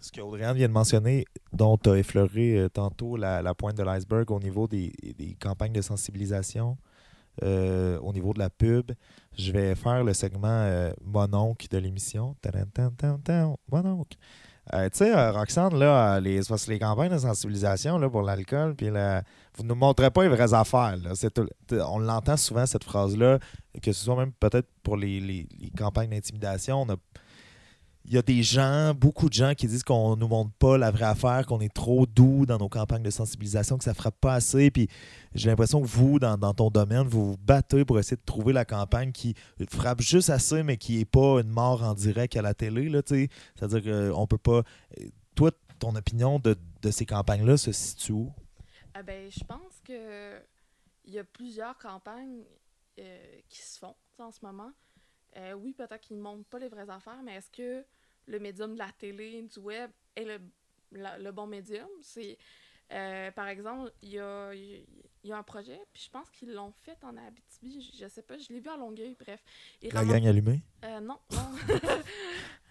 ce 0.00 0.10
que 0.10 0.20
Audrey-Anne 0.20 0.56
vient 0.56 0.66
de 0.66 0.72
mentionner, 0.72 1.26
dont 1.52 1.78
tu 1.78 1.90
as 1.90 1.98
effleuré 1.98 2.58
euh, 2.58 2.68
tantôt 2.68 3.16
la, 3.16 3.40
la 3.40 3.54
pointe 3.54 3.76
de 3.76 3.84
l'iceberg 3.84 4.28
au 4.32 4.40
niveau 4.40 4.66
des, 4.66 4.92
des 5.16 5.36
campagnes 5.40 5.74
de 5.74 5.80
sensibilisation, 5.80 6.76
euh, 7.44 8.00
au 8.00 8.12
niveau 8.12 8.32
de 8.32 8.40
la 8.40 8.50
pub. 8.50 8.90
Je 9.38 9.52
vais 9.52 9.76
faire 9.76 10.02
le 10.02 10.12
segment 10.12 10.48
euh, 10.48 10.90
Mononcle 11.04 11.68
de 11.68 11.78
l'émission. 11.78 12.34
Tam, 12.42 13.54
Mononcle. 13.70 14.18
Euh, 14.74 14.88
tu 14.88 14.98
sais, 14.98 15.30
Roxane, 15.30 15.78
là, 15.78 16.18
les, 16.18 16.40
les 16.66 16.78
campagnes 16.80 17.12
de 17.12 17.18
sensibilisation 17.18 17.98
là, 17.98 18.10
pour 18.10 18.22
l'alcool, 18.22 18.74
puis 18.74 18.90
la, 18.90 19.22
vous 19.56 19.62
ne 19.62 19.68
nous 19.68 19.74
montrez 19.74 20.10
pas 20.10 20.22
les 20.22 20.28
vraies 20.28 20.52
affaires. 20.52 20.96
on 21.88 21.98
l'entend 21.98 22.36
souvent, 22.36 22.66
cette 22.66 22.84
phrase-là, 22.84 23.38
que 23.82 23.92
ce 23.92 24.04
soit 24.04 24.16
même 24.16 24.32
peut-être 24.32 24.68
pour 24.82 24.96
les, 24.96 25.48
campagnes 25.76 26.10
d'intimidation. 26.10 26.86
Il 28.04 28.14
y 28.14 28.18
a 28.18 28.22
des 28.22 28.42
gens, 28.42 28.94
beaucoup 28.94 29.28
de 29.28 29.34
gens 29.34 29.54
qui 29.54 29.66
disent 29.66 29.82
qu'on 29.82 30.14
nous 30.16 30.28
montre 30.28 30.52
pas 30.58 30.78
la 30.78 30.90
vraie 30.90 31.06
affaire, 31.06 31.44
qu'on 31.46 31.60
est 31.60 31.72
trop 31.72 32.06
doux 32.06 32.46
dans 32.46 32.58
nos 32.58 32.68
campagnes 32.68 33.02
de 33.02 33.10
sensibilisation, 33.10 33.78
que 33.78 33.84
ça 33.84 33.94
frappe 33.94 34.20
pas 34.20 34.34
assez. 34.34 34.70
Puis 34.70 34.88
j'ai 35.34 35.48
l'impression 35.48 35.80
que 35.80 35.86
vous, 35.86 36.18
dans, 36.20 36.36
ton 36.54 36.70
domaine, 36.70 37.08
vous 37.08 37.32
vous 37.32 37.38
battez 37.38 37.84
pour 37.84 37.98
essayer 37.98 38.16
de 38.16 38.24
trouver 38.24 38.52
la 38.52 38.64
campagne 38.64 39.10
qui 39.10 39.34
frappe 39.70 40.02
juste 40.02 40.30
assez, 40.30 40.62
mais 40.62 40.76
qui 40.76 41.00
est 41.00 41.04
pas 41.06 41.40
une 41.40 41.50
mort 41.50 41.82
en 41.82 41.94
direct 41.94 42.36
à 42.36 42.42
la 42.42 42.54
télé. 42.54 42.90
C'est-à-dire 43.56 43.82
qu'on 44.12 44.26
peut 44.26 44.38
pas. 44.38 44.62
Toi, 45.34 45.50
ton 45.78 45.96
opinion 45.96 46.38
de 46.38 46.56
ces 46.90 47.06
campagnes-là 47.06 47.56
se 47.56 47.72
situe 47.72 48.12
où? 48.12 48.32
Ah 48.98 49.02
ben, 49.02 49.30
je 49.30 49.44
pense 49.44 49.78
que 49.84 50.40
il 51.04 51.12
y 51.12 51.18
a 51.18 51.24
plusieurs 51.24 51.76
campagnes 51.76 52.44
euh, 52.98 53.40
qui 53.46 53.60
se 53.60 53.78
font 53.78 53.94
en 54.18 54.30
ce 54.32 54.42
moment. 54.42 54.72
Euh, 55.36 55.52
oui, 55.52 55.74
peut-être 55.74 56.00
qu'ils 56.00 56.16
ne 56.16 56.22
montrent 56.22 56.48
pas 56.48 56.58
les 56.58 56.70
vraies 56.70 56.88
affaires, 56.88 57.22
mais 57.22 57.34
est-ce 57.34 57.50
que 57.50 57.84
le 58.26 58.38
médium 58.40 58.72
de 58.72 58.78
la 58.78 58.90
télé, 58.92 59.42
du 59.42 59.58
web 59.58 59.90
est 60.16 60.24
le, 60.24 60.40
la- 60.92 61.18
le 61.18 61.30
bon 61.30 61.46
médium? 61.46 61.86
C'est, 62.00 62.38
euh, 62.90 63.30
par 63.32 63.48
exemple, 63.48 63.92
il 64.00 64.08
y 64.14 64.18
a, 64.18 64.54
y 64.54 64.86
a 65.30 65.36
un 65.36 65.42
projet, 65.42 65.78
puis 65.92 66.04
je 66.04 66.10
pense 66.10 66.30
qu'ils 66.30 66.54
l'ont 66.54 66.72
fait 66.72 66.96
en 67.04 67.18
Abitibi, 67.18 67.82
je, 67.82 67.98
je 68.02 68.08
sais 68.08 68.22
pas, 68.22 68.38
je 68.38 68.50
l'ai 68.50 68.60
vu 68.60 68.70
à 68.70 68.78
Longueuil, 68.78 69.14
bref. 69.20 69.44
Ils 69.82 69.92
La 69.92 70.06
gang 70.06 70.26
allumée? 70.26 70.62
Non, 70.82 71.20
non. 71.32 71.52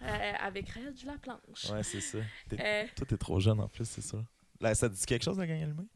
Avec 0.40 0.70
Reg 0.70 1.04
la 1.04 1.18
planche. 1.18 1.70
Ouais, 1.70 1.84
c'est 1.84 2.00
ça. 2.00 2.18
Euh, 2.52 2.84
Toi, 2.96 3.06
t'es 3.06 3.16
trop 3.16 3.38
jeune 3.38 3.60
en 3.60 3.68
plus, 3.68 3.88
c'est 3.88 4.00
ça. 4.02 4.18
Là, 4.60 4.74
ça 4.74 4.88
te 4.88 4.94
dit 4.94 5.06
quelque 5.06 5.22
chose, 5.22 5.38
la 5.38 5.46
gang 5.46 5.62
allumée? 5.62 5.86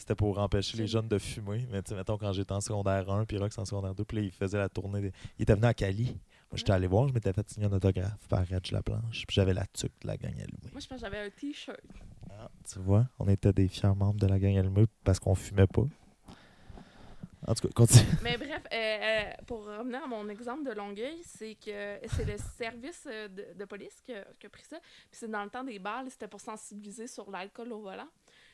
C'était 0.00 0.14
pour 0.14 0.38
empêcher 0.38 0.78
les 0.78 0.86
jeunes 0.86 1.08
de 1.08 1.18
fumer. 1.18 1.66
Mais 1.70 1.82
tu 1.82 1.90
sais, 1.90 1.94
mettons, 1.94 2.16
quand 2.16 2.32
j'étais 2.32 2.52
en 2.52 2.60
secondaire 2.62 3.10
1, 3.10 3.26
puis 3.26 3.36
Rox 3.36 3.56
en 3.58 3.66
secondaire 3.66 3.94
2, 3.94 4.02
puis 4.04 4.16
là, 4.16 4.22
il 4.24 4.30
faisait 4.30 4.56
la 4.56 4.70
tournée. 4.70 5.02
des- 5.02 5.12
Il 5.38 5.42
était 5.42 5.54
venu 5.54 5.66
à 5.66 5.74
Cali. 5.74 6.06
Moi, 6.06 6.56
j'étais 6.56 6.72
allé 6.72 6.86
voir, 6.86 7.06
je 7.06 7.12
m'étais 7.12 7.32
fait 7.34 7.48
signer 7.50 7.66
un 7.66 7.72
autographe 7.72 8.26
par 8.28 8.40
Reg 8.46 8.70
Laplanche. 8.72 9.26
Puis 9.26 9.34
j'avais 9.34 9.52
la 9.52 9.66
tuque 9.66 9.92
de 10.00 10.06
la 10.06 10.16
gang 10.16 10.32
allumée. 10.32 10.70
moi, 10.72 10.80
je 10.80 10.86
pense 10.86 10.96
que 10.96 10.96
j'avais 10.98 11.18
un 11.18 11.28
t-shirt. 11.30 11.78
Ah, 12.30 12.48
tu 12.66 12.78
vois, 12.78 13.06
on 13.18 13.28
était 13.28 13.52
des 13.52 13.68
fiers 13.68 13.94
membres 13.94 14.18
de 14.18 14.26
la 14.26 14.38
gang 14.38 14.56
allumée 14.56 14.86
parce 15.04 15.20
qu'on 15.20 15.34
fumait 15.34 15.66
pas. 15.66 15.84
En 17.46 17.54
tout 17.54 17.68
cas, 17.68 17.72
continue. 17.74 18.04
Mais 18.22 18.36
bref, 18.36 18.62
euh, 18.72 18.76
euh, 18.76 19.32
pour 19.46 19.64
revenir 19.64 20.02
à 20.04 20.06
mon 20.06 20.28
exemple 20.28 20.64
de 20.68 20.72
Longueuil, 20.74 21.18
c'est 21.24 21.54
que 21.54 21.98
c'est 22.08 22.24
le 22.26 22.36
service 22.58 23.06
euh, 23.06 23.28
de, 23.28 23.44
de 23.58 23.64
police 23.64 24.00
qui 24.04 24.12
a, 24.12 24.24
qui 24.38 24.46
a 24.46 24.50
pris 24.50 24.64
ça. 24.64 24.78
Puis 24.80 25.18
c'est 25.20 25.30
dans 25.30 25.42
le 25.44 25.50
temps 25.50 25.64
des 25.64 25.78
balles, 25.78 26.06
c'était 26.10 26.28
pour 26.28 26.40
sensibiliser 26.40 27.06
sur 27.06 27.30
l'alcool 27.30 27.72
au 27.72 27.80
volant. 27.80 28.08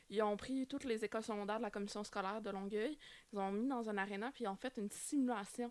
Ils 0.08 0.22
ont 0.22 0.36
pris 0.36 0.66
toutes 0.66 0.84
les 0.84 1.04
écoles 1.04 1.22
secondaires 1.24 1.58
de 1.58 1.62
la 1.64 1.70
commission 1.70 2.04
scolaire 2.04 2.40
de 2.40 2.50
Longueuil, 2.50 2.96
ils 3.32 3.38
ont 3.38 3.50
mis 3.50 3.66
dans 3.66 3.88
un 3.90 3.96
aréna, 3.98 4.30
puis 4.32 4.44
ils 4.44 4.48
ont 4.48 4.56
fait 4.56 4.76
une 4.76 4.90
simulation 4.90 5.70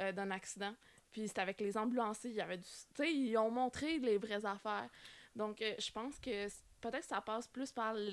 euh, 0.00 0.12
d'un 0.12 0.30
accident. 0.30 0.74
Puis 1.12 1.26
c'était 1.28 1.40
avec 1.40 1.60
les 1.60 1.76
ambulanciers, 1.76 2.30
il 2.30 2.36
y 2.36 2.40
avait 2.40 2.58
du... 2.58 2.64
Tu 2.64 2.68
sais, 2.94 3.12
ils 3.12 3.36
ont 3.36 3.50
montré 3.50 3.98
les 3.98 4.18
vraies 4.18 4.44
affaires. 4.44 4.88
Donc, 5.34 5.60
euh, 5.62 5.74
je 5.78 5.90
pense 5.90 6.18
que 6.18 6.46
peut-être 6.80 7.04
ça 7.04 7.20
passe 7.20 7.48
plus 7.48 7.72
par 7.72 7.94
le- 7.94 8.10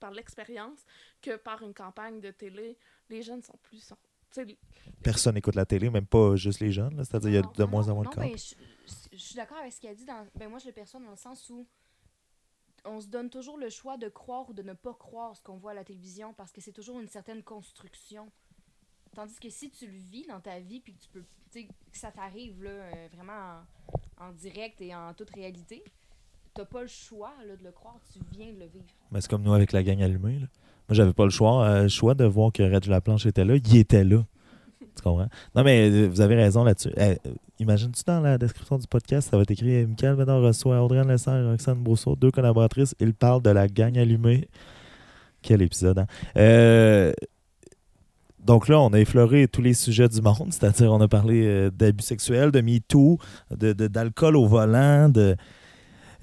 par 0.00 0.10
l'expérience, 0.10 0.84
que 1.20 1.36
par 1.36 1.62
une 1.62 1.74
campagne 1.74 2.20
de 2.20 2.30
télé. 2.30 2.76
Les 3.08 3.22
jeunes 3.22 3.42
sont 3.42 3.56
plus... 3.62 3.78
Sont, 3.82 3.96
tu 4.30 4.44
sais, 4.46 4.58
Personne 5.02 5.34
n'écoute 5.34 5.54
la 5.54 5.66
télé, 5.66 5.90
même 5.90 6.06
pas 6.06 6.36
juste 6.36 6.60
les 6.60 6.72
jeunes. 6.72 6.96
C'est-à-dire, 7.04 7.30
il 7.30 7.34
y 7.34 7.38
a 7.38 7.42
de 7.42 7.62
Non, 7.62 7.68
moins 7.68 7.88
en 7.88 7.94
moins 7.94 8.04
non, 8.04 8.10
de 8.10 8.14
cas. 8.14 8.20
ben, 8.22 8.36
je, 8.36 8.54
je- 8.86 9.16
je 9.16 9.22
suis 9.22 9.34
d'accord 9.34 9.58
avec 9.58 9.72
ce 9.72 9.80
qu'elle 9.80 9.94
dit. 9.96 10.04
Dans, 10.04 10.26
ben, 10.34 10.48
moi, 10.48 10.58
je 10.58 10.66
le 10.66 10.72
perçois 10.72 11.00
dans 11.00 11.10
le 11.10 11.16
sens 11.16 11.48
où 11.50 11.66
on 12.84 13.00
se 13.00 13.08
donne 13.08 13.30
toujours 13.30 13.56
le 13.58 13.70
choix 13.70 13.96
de 13.96 14.08
croire 14.08 14.48
ou 14.48 14.52
de 14.52 14.62
ne 14.62 14.72
pas 14.72 14.94
croire 14.94 15.36
ce 15.36 15.42
qu'on 15.42 15.56
voit 15.56 15.72
à 15.72 15.74
la 15.74 15.84
télévision 15.84 16.32
parce 16.34 16.52
que 16.52 16.60
c'est 16.60 16.72
toujours 16.72 17.00
une 17.00 17.08
certaine 17.08 17.42
construction. 17.42 18.30
Tandis 19.14 19.38
que 19.38 19.50
si 19.50 19.70
tu 19.70 19.86
le 19.86 19.98
vis 19.98 20.26
dans 20.26 20.40
ta 20.40 20.58
vie 20.58 20.80
puis 20.80 20.94
que 20.94 21.02
tu 21.02 21.08
peux, 21.10 21.24
que 21.52 21.98
ça 21.98 22.10
t'arrive 22.10 22.62
là, 22.62 22.70
euh, 22.70 23.08
vraiment 23.12 23.60
en, 24.18 24.32
direct 24.32 24.80
et 24.80 24.94
en 24.94 25.12
toute 25.14 25.30
réalité, 25.30 25.84
t'as 26.54 26.64
pas 26.64 26.82
le 26.82 26.88
choix 26.88 27.32
là, 27.46 27.56
de 27.56 27.62
le 27.62 27.72
croire, 27.72 28.00
tu 28.12 28.20
viens 28.32 28.52
de 28.52 28.58
le 28.58 28.66
vivre. 28.66 28.86
Mais 29.10 29.20
c'est 29.20 29.28
comme 29.28 29.42
nous 29.42 29.52
avec 29.52 29.72
la 29.72 29.82
gang 29.82 30.00
allumée. 30.00 30.38
Là. 30.38 30.46
Moi, 30.88 30.96
j'avais 30.96 31.12
pas 31.12 31.24
le 31.24 31.30
choix, 31.30 31.64
euh, 31.64 31.88
choix 31.88 32.14
de 32.14 32.24
voir 32.24 32.52
que 32.52 32.62
Reg 32.62 32.86
Laplanche 32.86 33.26
était 33.26 33.44
là. 33.44 33.56
Il 33.56 33.76
était 33.76 34.04
là. 34.04 34.24
Tu 34.96 35.02
comprends? 35.02 35.28
Non, 35.54 35.62
mais 35.64 35.90
euh, 35.90 36.08
vous 36.08 36.20
avez 36.20 36.34
raison 36.36 36.64
là-dessus. 36.64 36.90
Eh, 36.96 37.00
euh, 37.02 37.16
Imagine-tu 37.58 38.02
dans 38.06 38.20
la 38.20 38.38
description 38.38 38.76
du 38.78 38.86
podcast, 38.88 39.30
ça 39.30 39.36
va 39.36 39.42
être 39.44 39.50
écrit 39.52 39.82
euh, 39.82 39.86
Michael 39.86 40.16
Ménard 40.16 40.40
reçoit 40.42 40.82
Audrey 40.82 41.04
Lessard 41.04 41.36
et 41.38 41.46
Roxane 41.50 41.78
Brousseau, 41.82 42.16
deux 42.16 42.30
collaboratrices. 42.30 42.94
Ils 43.00 43.14
parlent 43.14 43.42
de 43.42 43.50
la 43.50 43.68
gang 43.68 43.96
allumée. 43.96 44.48
Quel 45.42 45.62
épisode, 45.62 45.98
hein? 45.98 46.06
Euh, 46.36 47.12
donc 48.44 48.66
là, 48.68 48.80
on 48.80 48.88
a 48.92 48.98
effleuré 48.98 49.46
tous 49.46 49.62
les 49.62 49.74
sujets 49.74 50.08
du 50.08 50.20
monde, 50.20 50.48
c'est-à-dire 50.50 50.92
on 50.92 51.00
a 51.00 51.08
parlé 51.08 51.44
euh, 51.46 51.70
d'abus 51.70 52.02
sexuels, 52.02 52.50
de 52.50 52.60
MeToo, 52.60 53.18
de, 53.56 53.72
de- 53.72 53.86
d'alcool 53.88 54.36
au 54.36 54.46
volant, 54.46 55.08
de... 55.08 55.36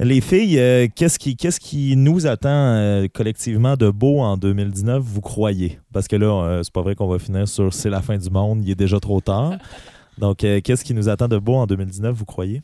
Les 0.01 0.21
filles, 0.21 0.57
euh, 0.59 0.87
qu'est-ce 0.95 1.19
qui, 1.19 1.35
qu'est-ce 1.35 1.59
qui 1.59 1.97
nous 1.97 2.25
attend 2.25 2.47
euh, 2.49 3.07
collectivement 3.13 3.75
de 3.75 3.89
beau 3.89 4.21
en 4.21 4.37
2019, 4.37 5.03
vous 5.03 5.19
croyez? 5.19 5.77
Parce 5.91 6.07
que 6.07 6.15
là, 6.15 6.27
euh, 6.27 6.63
c'est 6.63 6.71
pas 6.71 6.81
vrai 6.81 6.95
qu'on 6.95 7.07
va 7.07 7.19
finir 7.19 7.49
sur 7.49 7.73
c'est 7.73 7.89
la 7.89 8.01
fin 8.01 8.17
du 8.17 8.29
monde, 8.29 8.63
il 8.63 8.71
est 8.71 8.75
déjà 8.75 8.97
trop 9.01 9.19
tard. 9.19 9.55
Donc, 10.17 10.37
qu'est-ce 10.37 10.83
qui 10.83 10.93
nous 10.93 11.07
attend 11.09 11.27
de 11.27 11.37
beau 11.37 11.55
en 11.55 11.65
2019, 11.65 12.13
vous 12.15 12.25
croyez? 12.25 12.61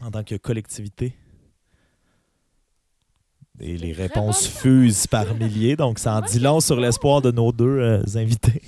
En 0.00 0.10
tant 0.10 0.22
que 0.22 0.36
collectivité? 0.36 1.14
Et 3.60 3.76
les 3.76 3.92
réponses 3.92 4.46
fusent 4.46 5.08
par 5.08 5.34
milliers, 5.34 5.74
donc 5.74 5.98
ça 5.98 6.16
en 6.16 6.20
dit 6.20 6.38
long 6.38 6.60
sur 6.60 6.80
l'espoir 6.80 7.22
de 7.22 7.32
nos 7.32 7.50
deux 7.50 8.00
invités. 8.14 8.62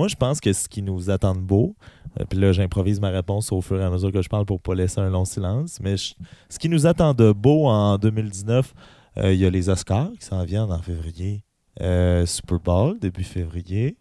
Moi, 0.00 0.08
je 0.08 0.16
pense 0.16 0.40
que 0.40 0.50
ce 0.54 0.66
qui 0.66 0.80
nous 0.80 1.10
attend 1.10 1.34
de 1.34 1.40
beau, 1.40 1.76
euh, 2.18 2.24
puis 2.26 2.38
là, 2.38 2.52
j'improvise 2.52 2.98
ma 3.02 3.10
réponse 3.10 3.52
au 3.52 3.60
fur 3.60 3.78
et 3.78 3.84
à 3.84 3.90
mesure 3.90 4.10
que 4.10 4.22
je 4.22 4.30
parle 4.30 4.46
pour 4.46 4.58
pas 4.58 4.74
laisser 4.74 4.98
un 4.98 5.10
long 5.10 5.26
silence, 5.26 5.78
mais 5.82 5.98
je- 5.98 6.14
ce 6.48 6.58
qui 6.58 6.70
nous 6.70 6.86
attend 6.86 7.12
de 7.12 7.32
beau 7.32 7.66
en 7.66 7.98
2019, 7.98 8.72
euh, 9.18 9.34
il 9.34 9.38
y 9.38 9.44
a 9.44 9.50
les 9.50 9.68
Oscars 9.68 10.08
qui 10.18 10.24
s'en 10.24 10.42
viennent 10.44 10.72
en 10.72 10.80
février, 10.80 11.44
euh, 11.82 12.24
Super 12.24 12.58
Bowl 12.60 12.98
début 12.98 13.24
février. 13.24 13.98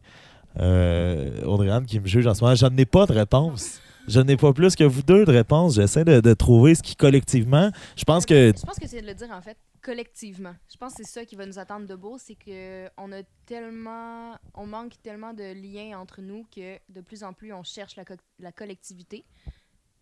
Euh, 0.61 1.43
Audrey-Anne 1.43 1.85
qui 1.85 1.99
me 1.99 2.07
juge 2.07 2.25
en 2.27 2.33
ce 2.33 2.45
moment, 2.45 2.55
je 2.55 2.65
n'ai 2.67 2.85
pas 2.85 3.05
de 3.05 3.11
réponse. 3.11 3.81
Je 4.07 4.21
n'ai 4.21 4.37
pas 4.37 4.53
plus 4.53 4.77
que 4.77 4.85
vous 4.85 5.03
deux 5.03 5.25
de 5.25 5.31
réponse. 5.33 5.75
J'essaie 5.75 6.05
de, 6.05 6.21
de 6.21 6.33
trouver 6.33 6.75
ce 6.75 6.81
qui 6.81 6.95
collectivement. 6.95 7.71
Je 7.97 8.05
pense 8.05 8.25
que. 8.25 8.53
Je 8.55 8.65
pense 8.65 8.79
que 8.79 8.87
c'est 8.87 9.01
de 9.01 9.05
le 9.07 9.13
dire 9.13 9.27
en 9.37 9.41
fait 9.41 9.57
collectivement. 9.93 10.55
Je 10.71 10.77
pense 10.77 10.93
que 10.93 11.03
c'est 11.03 11.11
ça 11.11 11.25
qui 11.25 11.35
va 11.35 11.47
nous 11.47 11.57
attendre 11.57 11.87
de 11.87 11.95
beau, 11.95 12.19
c'est 12.19 12.35
que 12.35 12.87
on 12.97 13.11
a 13.11 13.23
tellement, 13.47 14.37
on 14.53 14.67
manque 14.67 15.01
tellement 15.01 15.33
de 15.33 15.51
liens 15.53 15.97
entre 15.99 16.21
nous 16.21 16.43
que 16.55 16.79
de 16.89 17.01
plus 17.01 17.23
en 17.23 17.33
plus 17.33 17.51
on 17.53 17.63
cherche 17.63 17.95
la, 17.95 18.05
co- 18.05 18.13
la 18.37 18.51
collectivité. 18.51 19.25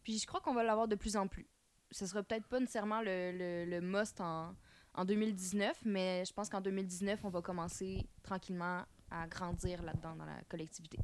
Puis 0.04 0.18
je 0.20 0.28
crois 0.28 0.42
qu'on 0.42 0.54
va 0.54 0.64
l'avoir 0.64 0.90
de 0.90 0.96
plus 0.96 1.16
en 1.16 1.28
plus. 1.30 1.48
Ce 1.92 2.06
sera 2.06 2.22
peut-être 2.22 2.46
pas 2.48 2.60
nécessairement 2.60 3.02
le, 3.02 3.32
le, 3.32 3.66
le 3.66 3.80
must 3.80 4.20
en, 4.20 4.54
en 4.94 5.06
2019, 5.06 5.84
mais 5.86 6.26
je 6.26 6.34
pense 6.34 6.50
qu'en 6.50 6.60
2019 6.60 7.22
on 7.24 7.30
va 7.30 7.42
commencer 7.42 8.06
tranquillement 8.24 8.84
à 9.10 9.26
grandir 9.28 9.82
là-dedans 9.84 10.18
dans 10.18 10.26
la 10.26 10.42
collectivité. 10.50 11.00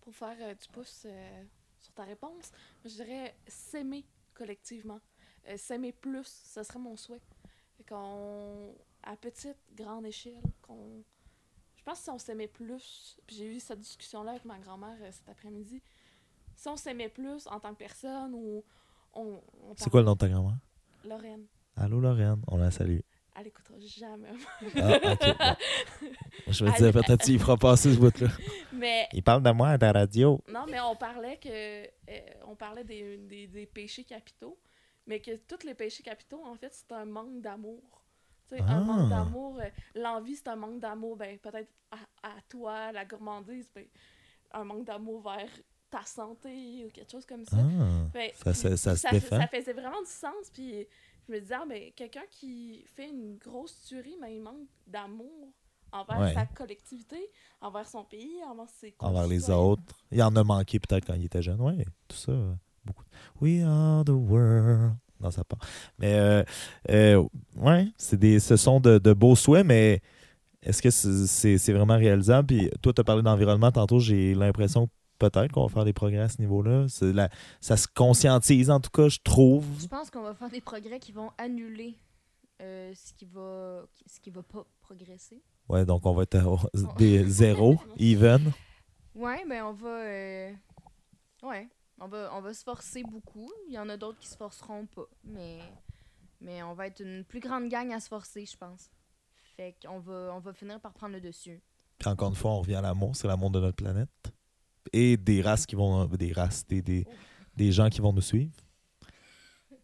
Pour 0.00 0.14
faire 0.14 0.36
euh, 0.40 0.54
du 0.54 0.66
pouce 0.68 1.02
euh, 1.06 1.44
sur 1.78 1.92
ta 1.92 2.04
réponse, 2.04 2.50
je 2.82 2.88
dirais 2.94 3.34
s'aimer 3.46 4.06
collectivement. 4.32 5.00
Euh, 5.48 5.58
s'aimer 5.58 5.92
plus, 5.92 6.26
ce 6.54 6.62
serait 6.62 6.78
mon 6.78 6.96
souhait. 6.96 7.20
Qu'on, 7.88 8.74
à 9.02 9.16
petite, 9.16 9.56
grande 9.74 10.06
échelle, 10.06 10.42
qu'on. 10.62 11.02
Je 11.76 11.82
pense 11.82 11.98
que 11.98 12.04
si 12.04 12.10
on 12.10 12.18
s'aimait 12.18 12.46
plus, 12.48 13.16
puis 13.26 13.36
j'ai 13.36 13.46
eu 13.46 13.60
cette 13.60 13.80
discussion-là 13.80 14.32
avec 14.32 14.44
ma 14.44 14.58
grand-mère 14.58 14.96
euh, 15.00 15.08
cet 15.12 15.28
après-midi, 15.28 15.82
si 16.54 16.68
on 16.68 16.76
s'aimait 16.76 17.08
plus 17.08 17.46
en 17.46 17.58
tant 17.58 17.72
que 17.72 17.78
personne 17.78 18.34
ou 18.34 18.62
on. 19.14 19.40
on 19.62 19.74
C'est 19.76 19.90
quoi 19.90 20.00
le 20.00 20.06
nom 20.06 20.12
de 20.12 20.18
ta 20.18 20.28
grand-mère? 20.28 20.58
Lorraine. 21.04 21.46
Allô, 21.76 22.00
Lorraine. 22.00 22.42
On 22.48 22.58
la 22.58 22.70
salue. 22.70 22.98
Elle 23.38 23.46
écoutera 23.46 23.78
jamais. 23.78 24.28
Ah, 24.76 25.12
ok. 25.12 25.36
bon. 26.02 26.08
Je 26.52 26.64
me 26.64 26.70
disais, 26.72 26.92
peut-être 26.92 27.22
qu'il 27.24 27.38
fera 27.38 27.56
passer 27.56 27.94
ce 27.94 27.98
bout-là. 27.98 28.28
Mais 28.72 29.08
Il 29.12 29.22
parle 29.22 29.42
de 29.42 29.50
moi 29.50 29.68
à 29.70 29.76
la 29.78 29.92
radio. 29.92 30.42
Non, 30.52 30.66
mais 30.68 30.80
on 30.80 30.94
parlait 30.96 31.38
que 31.38 31.48
euh, 31.48 31.86
on 32.46 32.54
parlait 32.56 32.84
des, 32.84 33.16
des, 33.16 33.46
des 33.46 33.66
péchés 33.66 34.04
capitaux, 34.04 34.58
mais 35.06 35.20
que 35.20 35.36
tous 35.36 35.64
les 35.66 35.74
péchés 35.74 36.02
capitaux, 36.02 36.42
en 36.44 36.54
fait, 36.56 36.72
c'est 36.72 36.92
un 36.92 37.04
manque 37.04 37.40
d'amour. 37.40 37.82
Tu 38.48 38.56
sais, 38.56 38.62
Ah. 38.66 38.72
un 38.76 38.80
manque 38.84 39.08
d'amour. 39.10 39.58
euh, 39.60 39.68
L'envie, 39.94 40.36
c'est 40.36 40.48
un 40.48 40.56
manque 40.56 40.80
d'amour, 40.80 41.16
ben, 41.16 41.38
peut-être 41.38 41.70
à, 41.90 41.98
à 42.28 42.40
toi, 42.48 42.92
la 42.92 43.04
gourmandise, 43.04 43.70
ben, 43.74 43.86
un 44.52 44.64
manque 44.64 44.84
d'amour 44.86 45.22
vers 45.22 45.48
ta 45.90 46.04
santé 46.04 46.84
ou 46.86 46.90
quelque 46.90 47.10
chose 47.10 47.26
comme 47.26 47.44
ça. 47.44 47.56
Ah, 47.58 48.10
Fait- 48.12 48.34
ça, 48.36 48.54
ça, 48.54 48.76
ça 48.76 48.96
ça, 48.96 49.46
faisait 49.48 49.72
vraiment 49.72 50.00
du 50.00 50.10
sens, 50.10 50.50
puis 50.52 50.86
je 51.28 51.32
me 51.32 51.40
disais, 51.40 51.54
ah, 51.60 51.64
ben, 51.68 51.92
quelqu'un 51.92 52.24
qui 52.30 52.84
fait 52.94 53.08
une 53.08 53.36
grosse 53.38 53.82
tuerie, 53.84 54.16
mais 54.20 54.34
il 54.36 54.40
manque 54.40 54.68
d'amour 54.86 55.48
envers 55.92 56.18
Ouais. 56.20 56.34
sa 56.34 56.46
collectivité, 56.46 57.30
envers 57.60 57.88
son 57.88 58.04
pays, 58.04 58.40
envers 58.44 58.68
ses 58.68 58.94
envers 59.00 59.26
les 59.26 59.50
autres. 59.50 59.82
Il 60.12 60.22
en 60.22 60.34
a 60.36 60.44
manqué 60.44 60.78
peut-être 60.78 61.04
quand 61.06 61.14
il 61.14 61.24
était 61.24 61.42
jeune. 61.42 61.60
Oui, 61.60 61.84
tout 62.06 62.16
ça. 62.16 62.32
Euh, 62.90 62.92
Beaucoup. 62.92 63.04
We 63.40 63.62
are 63.64 64.04
the 64.04 64.10
world. 64.10 64.92
Non, 65.20 65.30
ça 65.30 65.44
part. 65.44 65.58
Mais, 65.98 66.14
euh, 66.14 66.42
euh, 66.90 67.24
ouais, 67.56 67.88
c'est 67.96 68.18
des, 68.18 68.40
ce 68.40 68.56
sont 68.56 68.80
de, 68.80 68.98
de 68.98 69.12
beaux 69.12 69.36
souhaits, 69.36 69.66
mais 69.66 70.00
est-ce 70.62 70.80
que 70.82 70.90
c'est 70.90 71.58
c'est- 71.58 71.72
vraiment 71.72 71.96
réalisable? 71.96 72.46
Puis 72.46 72.70
toi, 72.82 72.92
tu 72.92 73.00
as 73.00 73.04
parlé 73.04 73.22
d'environnement 73.22 73.70
tantôt. 73.70 73.98
J'ai 73.98 74.34
l'impression 74.34 74.86
que 74.86 74.92
peut-être 75.18 75.52
qu'on 75.52 75.66
va 75.66 75.68
faire 75.68 75.84
des 75.84 75.92
progrès 75.92 76.20
à 76.20 76.28
ce 76.30 76.40
niveau-là. 76.40 76.86
C'est 76.88 77.12
la- 77.12 77.28
Ça 77.60 77.76
se 77.76 77.86
conscientise, 77.94 78.70
en 78.70 78.80
tout 78.80 78.90
cas, 78.90 79.08
je 79.08 79.18
trouve. 79.22 79.66
Je 79.80 79.86
pense 79.86 80.10
qu'on 80.10 80.22
va 80.22 80.34
faire 80.34 80.48
des 80.50 80.62
progrès 80.62 80.98
qui 80.98 81.12
vont 81.12 81.30
annuler 81.36 81.94
euh, 82.62 82.92
ce 82.94 83.12
qui 83.14 83.24
va 83.26 83.82
ce 84.06 84.20
qui 84.20 84.30
va 84.30 84.42
pas 84.42 84.64
progresser. 84.80 85.42
Ouais, 85.68 85.84
donc 85.84 86.04
on 86.06 86.12
va 86.14 86.22
être 86.24 86.36
à 86.36 86.94
des 86.98 87.24
zéros, 87.28 87.78
even. 87.98 88.52
Ouais, 89.14 89.44
ben 89.48 89.64
on 89.64 89.72
va 89.72 89.88
euh, 89.88 90.50
ouais, 91.42 91.68
on 92.00 92.08
va 92.08 92.30
on 92.34 92.40
va 92.40 92.52
se 92.54 92.62
forcer 92.64 93.02
beaucoup. 93.02 93.50
Il 93.68 93.74
y 93.74 93.78
en 93.78 93.88
a 93.88 93.96
d'autres 93.96 94.18
qui 94.18 94.28
se 94.28 94.36
forceront 94.36 94.86
pas, 94.86 95.06
mais 95.24 95.58
mais 96.40 96.62
on 96.62 96.74
va 96.74 96.86
être 96.86 97.00
une 97.00 97.24
plus 97.24 97.40
grande 97.40 97.68
gang 97.68 97.92
à 97.92 98.00
se 98.00 98.08
forcer, 98.08 98.44
je 98.46 98.56
pense. 98.56 98.90
Fait 99.56 99.74
qu'on 99.82 100.00
va 100.00 100.32
on 100.34 100.40
va 100.40 100.52
finir 100.52 100.80
par 100.80 100.92
prendre 100.92 101.14
le 101.14 101.20
dessus. 101.20 101.60
Puis 101.98 102.08
encore 102.08 102.30
une 102.30 102.34
fois, 102.36 102.52
on 102.52 102.60
revient 102.60 102.76
à 102.76 102.80
l'amour, 102.80 103.14
c'est 103.14 103.28
l'amour 103.28 103.50
de 103.50 103.60
notre 103.60 103.76
planète. 103.76 104.08
Et 104.92 105.16
des 105.18 105.42
races 105.42 105.66
qui 105.66 105.76
vont. 105.76 106.06
Des 106.06 106.32
races, 106.32 106.66
des, 106.66 106.80
des, 106.82 107.06
des 107.54 107.70
gens 107.72 107.88
qui 107.90 108.00
vont 108.00 108.12
nous 108.12 108.22
suivre. 108.22 108.52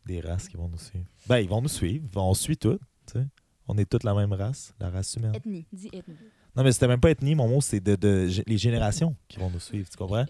Des 0.07 0.21
races 0.21 0.49
qui 0.49 0.57
vont 0.57 0.69
nous 0.69 0.79
suivre. 0.79 1.05
Ben, 1.27 1.39
ils 1.39 1.49
vont 1.49 1.61
nous 1.61 1.69
suivre. 1.69 2.09
On 2.17 2.33
suit 2.35 2.57
toutes. 2.57 2.81
tu 3.07 3.14
sais. 3.19 3.27
On 3.69 3.77
est 3.77 3.85
toutes 3.91 4.05
la 4.05 4.14
même 4.14 4.33
race, 4.33 4.73
la 4.79 4.89
race 4.91 5.14
humaine. 5.17 5.35
Ethnie, 5.35 5.67
dis 5.73 5.91
ethnie. 5.93 6.14
Non, 6.55 6.62
mais 6.62 6.73
c'était 6.73 6.87
même 6.89 7.01
pas 7.01 7.11
ethnie, 7.11 7.35
mon 7.35 7.49
mot, 7.49 7.61
c'est 7.61 7.81
de, 7.81 7.97
de- 7.97 8.29
les 8.47 8.57
générations 8.59 9.17
qui 9.29 9.39
vont 9.39 9.51
nous 9.51 9.59
suivre, 9.61 9.91
tu 9.91 9.97
comprends? 9.97 10.25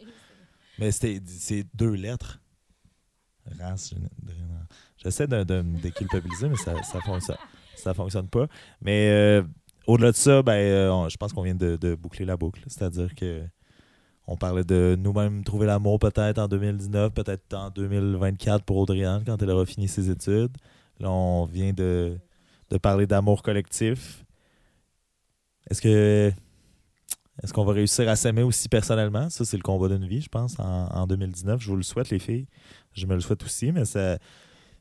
Mais 0.78 0.92
c'est 0.92 1.20
deux 1.74 1.92
lettres. 1.92 2.40
Race. 3.60 3.94
J'essaie 4.98 5.26
de, 5.26 5.44
de 5.44 5.62
me 5.62 5.78
déculpabiliser, 5.80 6.48
mais 6.48 6.56
ça, 6.56 6.74
fonctionne, 7.00 7.36
ça 7.76 7.94
fonctionne 7.94 8.28
pas. 8.28 8.46
Mais 8.80 9.08
euh, 9.10 9.42
au-delà 9.86 10.10
de 10.10 10.16
ça, 10.16 10.42
ben, 10.42 10.52
euh, 10.54 11.08
je 11.08 11.16
pense 11.16 11.32
qu'on 11.32 11.42
vient 11.42 11.54
de, 11.54 11.94
boucler 11.94 12.24
la 12.24 12.36
boucle. 12.36 12.62
C'est-à-dire 12.66 13.14
que 13.14 13.42
on 14.26 14.36
parlait 14.36 14.64
de 14.64 14.96
nous-mêmes 14.98 15.44
trouver 15.44 15.66
l'amour 15.66 16.00
peut-être 16.00 16.38
en 16.38 16.48
2019, 16.48 17.12
peut-être 17.12 17.54
en 17.54 17.70
2024 17.70 18.64
pour 18.64 18.78
Audriane 18.78 19.22
quand 19.24 19.40
elle 19.40 19.50
aura 19.50 19.64
fini 19.64 19.86
ses 19.86 20.10
études. 20.10 20.56
Là, 20.98 21.10
on 21.10 21.44
vient 21.44 21.72
de, 21.72 22.18
de 22.70 22.78
parler 22.78 23.06
d'amour 23.06 23.44
collectif. 23.44 24.24
Est-ce 25.70 25.80
que 25.80 26.32
est-ce 27.42 27.52
qu'on 27.52 27.64
va 27.64 27.72
réussir 27.72 28.08
à 28.08 28.16
s'aimer 28.16 28.42
aussi 28.42 28.68
personnellement? 28.68 29.28
Ça, 29.28 29.44
c'est 29.44 29.56
le 29.56 29.62
combat 29.62 29.88
d'une 29.88 30.06
vie, 30.06 30.22
je 30.22 30.28
pense, 30.28 30.58
en, 30.58 30.88
en 30.88 31.06
2019. 31.06 31.60
Je 31.60 31.68
vous 31.68 31.76
le 31.76 31.82
souhaite, 31.82 32.10
les 32.10 32.18
filles. 32.18 32.46
Je 32.94 33.06
me 33.06 33.14
le 33.14 33.20
souhaite 33.20 33.42
aussi, 33.44 33.72
mais 33.72 33.84
ça. 33.84 34.18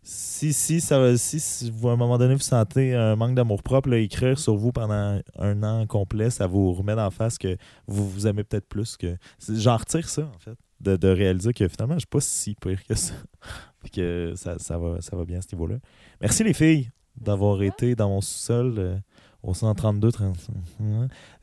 Si, 0.08 0.54
si, 0.54 0.82
ça 0.82 1.00
va, 1.00 1.18
si, 1.18 1.40
si 1.40 1.72
vous, 1.72 1.90
à 1.90 1.94
un 1.94 1.96
moment 1.96 2.20
donné, 2.20 2.36
vous 2.36 2.42
sentez 2.42 2.94
un 2.94 3.16
manque 3.16 3.34
d'amour 3.34 3.64
propre, 3.64 3.90
là, 3.90 3.98
écrire 3.98 4.38
sur 4.38 4.56
vous 4.56 4.72
pendant 4.72 5.20
un 5.40 5.64
an 5.64 5.88
complet, 5.88 6.30
ça 6.30 6.46
vous 6.46 6.74
remet 6.74 6.94
en 6.94 7.10
face 7.10 7.40
que 7.40 7.58
vous 7.88 8.08
vous 8.08 8.28
aimez 8.28 8.44
peut-être 8.44 8.68
plus 8.68 8.98
que. 8.98 9.18
J'en 9.50 9.78
retire 9.78 10.08
ça, 10.08 10.30
en 10.34 10.40
fait. 10.40 10.58
De, 10.80 10.96
de 10.96 11.08
réaliser 11.08 11.54
que 11.54 11.68
finalement, 11.68 11.96
je 11.96 12.02
suis 12.02 12.08
pas 12.08 12.22
si 12.22 12.56
pire 12.56 12.84
que 12.86 12.94
ça. 12.94 13.14
Puis 13.82 13.92
que 13.92 14.34
ça, 14.36 14.60
ça, 14.60 14.78
va, 14.78 15.02
ça 15.02 15.16
va 15.16 15.26
bien 15.26 15.40
à 15.40 15.42
ce 15.42 15.56
niveau-là. 15.56 15.78
Merci, 16.22 16.44
les 16.44 16.54
filles, 16.54 16.92
d'avoir 17.20 17.64
été 17.64 17.96
dans 17.96 18.10
mon 18.10 18.22
sous-sol. 18.22 19.02
Euh, 19.46 19.50
au 19.50 19.54
132 19.54 20.12
35 20.12 20.54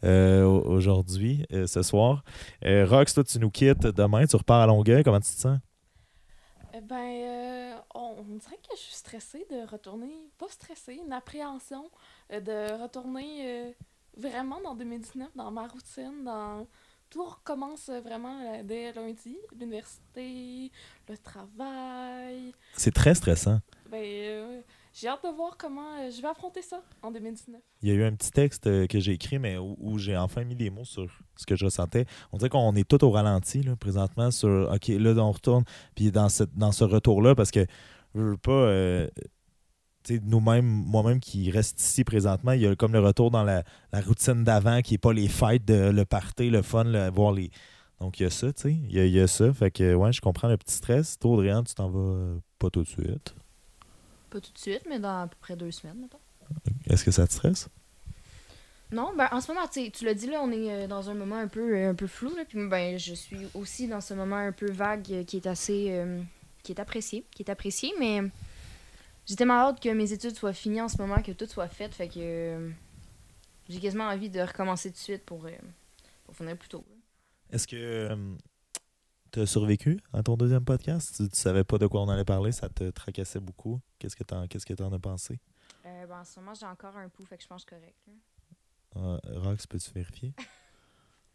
euh, 0.04 0.44
au- 0.44 0.62
aujourd'hui, 0.70 1.46
euh, 1.52 1.66
ce 1.66 1.82
soir. 1.82 2.24
Euh, 2.64 2.86
Rox, 2.86 3.14
toi, 3.14 3.24
tu 3.24 3.38
nous 3.38 3.50
quittes 3.50 3.86
demain, 3.86 4.26
tu 4.26 4.36
repars 4.36 4.60
à 4.60 4.66
Longueuil. 4.66 5.02
Comment 5.04 5.20
tu 5.20 5.32
te 5.32 5.40
sens? 5.40 5.58
Eh 6.74 6.80
ben, 6.80 6.96
euh, 6.96 7.74
on, 7.94 8.16
on 8.18 8.22
dirait 8.36 8.56
que 8.56 8.74
je 8.76 8.80
suis 8.80 8.94
stressée 8.94 9.46
de 9.50 9.70
retourner, 9.70 10.10
pas 10.38 10.48
stressée, 10.48 10.98
une 11.04 11.12
appréhension 11.12 11.90
euh, 12.32 12.40
de 12.40 12.82
retourner 12.82 13.46
euh, 13.68 13.70
vraiment 14.16 14.58
dans 14.62 14.74
2019, 14.74 15.28
dans 15.36 15.50
ma 15.50 15.66
routine, 15.68 16.24
dans 16.24 16.66
tout 17.10 17.24
recommence 17.24 17.90
vraiment 17.90 18.40
euh, 18.40 18.62
dès 18.62 18.90
lundi. 18.94 19.36
L'université, 19.58 20.70
le 21.10 21.18
travail. 21.18 22.54
C'est 22.74 22.94
très 22.94 23.14
stressant. 23.14 23.60
Ben, 23.90 24.02
euh, 24.02 24.60
j'ai 24.92 25.08
hâte 25.08 25.22
de 25.24 25.34
voir 25.34 25.56
comment 25.56 25.98
euh, 26.00 26.10
je 26.10 26.20
vais 26.20 26.28
affronter 26.28 26.62
ça 26.62 26.82
en 27.02 27.10
2019. 27.10 27.60
Il 27.82 27.88
y 27.88 27.92
a 27.92 27.94
eu 27.94 28.04
un 28.04 28.12
petit 28.14 28.30
texte 28.30 28.66
euh, 28.66 28.86
que 28.86 29.00
j'ai 29.00 29.12
écrit, 29.12 29.38
mais 29.38 29.56
où, 29.58 29.98
j'ai 29.98 30.16
enfin 30.16 30.44
mis 30.44 30.54
des 30.56 30.70
mots 30.70 30.84
sur 30.84 31.06
ce 31.36 31.46
que 31.46 31.56
je 31.56 31.64
ressentais. 31.64 32.06
On 32.32 32.38
dirait 32.38 32.50
qu'on 32.50 32.74
est 32.76 32.88
tout 32.88 33.02
au 33.04 33.10
ralenti, 33.10 33.62
là, 33.62 33.74
présentement, 33.76 34.30
sur 34.30 34.70
OK, 34.72 34.88
là, 34.88 35.12
on 35.16 35.32
retourne. 35.32 35.64
Puis 35.94 36.10
dans, 36.12 36.28
dans 36.54 36.72
ce 36.72 36.84
retour-là, 36.84 37.34
parce 37.34 37.50
que 37.50 37.66
je 38.14 38.20
veux 38.20 38.36
pas. 38.36 38.52
euh, 38.52 39.08
nous-mêmes, 40.24 40.66
moi-même 40.66 41.20
qui 41.20 41.50
reste 41.50 41.80
ici 41.80 42.04
présentement, 42.04 42.52
il 42.52 42.60
y 42.62 42.66
a 42.66 42.74
comme 42.74 42.92
le 42.92 43.00
retour 43.00 43.30
dans 43.30 43.44
la, 43.44 43.62
la 43.92 44.00
routine 44.00 44.42
d'avant 44.44 44.82
qui 44.82 44.94
est 44.94 44.98
pas 44.98 45.12
les 45.12 45.28
fêtes, 45.28 45.64
de, 45.64 45.90
le 45.90 46.04
party, 46.04 46.50
le 46.50 46.62
fun, 46.62 46.84
le- 46.84 47.10
voir 47.10 47.32
les. 47.32 47.50
Donc 48.00 48.18
il 48.18 48.24
y 48.24 48.26
a 48.26 48.30
ça, 48.30 48.52
tu 48.52 48.62
sais. 48.62 48.72
Il 48.72 48.90
y 48.98 49.10
y 49.10 49.20
a 49.20 49.28
ça. 49.28 49.52
Fait 49.52 49.70
que 49.70 49.94
ouais, 49.94 50.12
je 50.12 50.20
comprends 50.20 50.48
le 50.48 50.56
petit 50.56 50.74
stress. 50.74 51.18
Toi, 51.18 51.30
Audrey, 51.32 51.52
tu 51.64 51.74
t'en 51.74 51.88
vas 51.88 52.34
pas 52.58 52.68
tout 52.70 52.82
de 52.82 52.88
suite. 52.88 53.34
Pas 54.32 54.40
tout 54.40 54.52
de 54.52 54.58
suite, 54.58 54.84
mais 54.88 54.98
dans 54.98 55.22
à 55.24 55.26
peu 55.26 55.36
près 55.42 55.56
deux 55.56 55.70
semaines, 55.70 55.98
mettons. 56.00 56.18
Est-ce 56.88 57.04
que 57.04 57.10
ça 57.10 57.26
te 57.26 57.32
stresse? 57.34 57.68
Non, 58.90 59.12
ben 59.14 59.28
en 59.30 59.42
ce 59.42 59.52
moment, 59.52 59.66
tu 59.68 60.04
l'as 60.06 60.14
dit, 60.14 60.26
là, 60.26 60.40
on 60.42 60.50
est 60.50 60.72
euh, 60.72 60.86
dans 60.86 61.10
un 61.10 61.14
moment 61.14 61.36
un 61.36 61.48
peu, 61.48 61.76
euh, 61.76 61.90
un 61.90 61.94
peu 61.94 62.06
flou, 62.06 62.34
là, 62.34 62.46
puis 62.46 62.58
ben, 62.66 62.98
je 62.98 63.12
suis 63.12 63.46
aussi 63.52 63.88
dans 63.88 64.00
ce 64.00 64.14
moment 64.14 64.36
un 64.36 64.52
peu 64.52 64.70
vague 64.70 65.06
euh, 65.12 65.24
qui 65.24 65.36
est 65.36 65.46
assez, 65.46 65.88
euh, 65.90 66.22
qui 66.62 66.72
est 66.72 66.80
apprécié, 66.80 67.26
qui 67.34 67.42
est 67.42 67.50
apprécié, 67.50 67.92
mais 67.98 68.22
j'ai 69.26 69.36
tellement 69.36 69.68
hâte 69.68 69.82
que 69.82 69.90
mes 69.90 70.12
études 70.12 70.34
soient 70.34 70.54
finies 70.54 70.80
en 70.80 70.88
ce 70.88 70.96
moment, 70.96 71.20
que 71.22 71.32
tout 71.32 71.46
soit 71.46 71.68
fait, 71.68 71.94
fait 71.94 72.08
que 72.08 72.14
euh, 72.16 72.70
j'ai 73.68 73.80
quasiment 73.80 74.04
envie 74.04 74.30
de 74.30 74.40
recommencer 74.40 74.90
tout 74.90 74.96
de 74.96 75.00
suite 75.00 75.24
pour, 75.24 75.44
euh, 75.44 75.50
pour 76.24 76.34
finir 76.34 76.56
plus 76.56 76.68
tôt. 76.70 76.84
Est-ce 77.50 77.66
que 77.66 78.08
tu 79.32 79.40
as 79.40 79.46
survécu 79.46 79.98
à 80.12 80.22
ton 80.22 80.36
deuxième 80.36 80.64
podcast? 80.64 81.14
Tu, 81.16 81.28
tu 81.28 81.36
savais 81.36 81.64
pas 81.64 81.78
de 81.78 81.86
quoi 81.86 82.02
on 82.02 82.08
allait 82.08 82.24
parler, 82.24 82.52
ça 82.52 82.68
te 82.68 82.90
tracassait 82.90 83.40
beaucoup. 83.40 83.80
Qu'est-ce 83.98 84.14
que 84.16 84.24
t'en 84.24 84.46
qu'est-ce 84.46 84.66
que 84.66 84.74
t'en 84.74 84.92
as 84.92 84.98
pensé? 84.98 85.40
Euh, 85.86 86.06
ben, 86.06 86.20
en 86.20 86.24
ce 86.24 86.38
moment, 86.38 86.54
j'ai 86.54 86.66
encore 86.66 86.96
un 86.96 87.08
pouls, 87.08 87.24
fait 87.24 87.36
que 87.38 87.42
je 87.42 87.48
pense 87.48 87.64
correct. 87.64 87.96
là. 88.06 88.12
Euh, 88.96 89.18
Rox, 89.40 89.66
peux-tu 89.66 89.90
vérifier? 89.92 90.34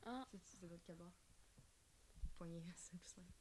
Ah, 0.06 0.26
C'est- 0.32 0.39
c'est 0.62 0.68
votre 0.68 0.84
cabas. 0.86 1.12
Poignée, 2.38 2.64
c'est 2.76 2.98
plus 3.00 3.10
simple. 3.10 3.34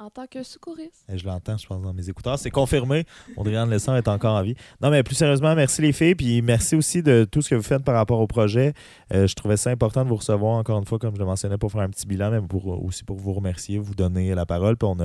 En 0.00 0.10
tant 0.10 0.26
que 0.26 0.42
secouriste. 0.42 1.04
Eh, 1.12 1.18
Je 1.18 1.26
l'entends, 1.26 1.56
je 1.58 1.66
pense, 1.66 1.82
dans 1.82 1.92
mes 1.92 2.08
écouteurs. 2.08 2.38
C'est 2.38 2.50
confirmé. 2.50 3.04
Audrey-Anne 3.36 3.72
est 3.72 4.08
encore 4.08 4.36
en 4.36 4.42
vie. 4.42 4.54
Non, 4.80 4.90
mais 4.90 5.02
plus 5.02 5.16
sérieusement, 5.16 5.54
merci 5.56 5.82
les 5.82 5.92
filles. 5.92 6.14
Puis 6.14 6.40
merci 6.42 6.76
aussi 6.76 7.02
de 7.02 7.26
tout 7.30 7.42
ce 7.42 7.50
que 7.50 7.54
vous 7.56 7.62
faites 7.62 7.82
par 7.84 7.94
rapport 7.96 8.20
au 8.20 8.26
projet. 8.26 8.74
Euh, 9.12 9.26
je 9.26 9.34
trouvais 9.34 9.56
ça 9.56 9.70
important 9.70 10.04
de 10.04 10.08
vous 10.08 10.16
recevoir 10.16 10.56
encore 10.56 10.78
une 10.78 10.84
fois, 10.86 10.98
comme 10.98 11.14
je 11.14 11.20
le 11.20 11.26
mentionnais, 11.26 11.58
pour 11.58 11.72
faire 11.72 11.80
un 11.82 11.90
petit 11.90 12.06
bilan, 12.06 12.30
mais 12.30 12.40
pour, 12.40 12.66
aussi 12.84 13.02
pour 13.04 13.16
vous 13.16 13.32
remercier, 13.32 13.78
vous 13.78 13.94
donner 13.94 14.34
la 14.34 14.46
parole. 14.46 14.76
Puis 14.76 14.88
on 14.88 15.00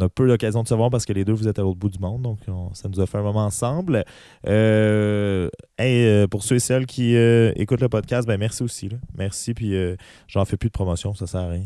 a, 0.00 0.08
peu 0.08 0.24
l'occasion 0.26 0.62
de 0.64 0.68
se 0.68 0.74
voir 0.74 0.90
parce 0.90 1.06
que 1.06 1.12
les 1.12 1.24
deux, 1.24 1.32
vous 1.32 1.46
êtes 1.48 1.58
à 1.58 1.62
l'autre 1.62 1.78
bout 1.78 1.88
du 1.88 1.98
monde. 2.00 2.22
Donc, 2.22 2.38
on- 2.48 2.74
ça 2.74 2.88
nous 2.88 3.00
a 3.00 3.06
fait 3.06 3.18
un 3.18 3.22
moment 3.22 3.44
ensemble. 3.46 4.04
Euh, 4.48 5.48
euh, 5.80 6.26
pour 6.26 6.42
ceux 6.42 6.56
et 6.56 6.60
celles 6.60 6.86
qui 6.86 7.14
euh, 7.16 7.52
écoutent 7.56 7.80
le 7.80 7.88
podcast, 7.88 8.26
ben 8.26 8.36
merci 8.38 8.62
aussi. 8.64 8.90
Merci. 9.16 9.54
Puis 9.54 9.76
euh, 9.76 9.94
j'en 10.26 10.44
fais 10.44 10.56
plus 10.56 10.68
de 10.68 10.72
promotion, 10.72 11.14
ça 11.14 11.26
sert 11.28 11.40
à 11.40 11.48
rien. 11.50 11.64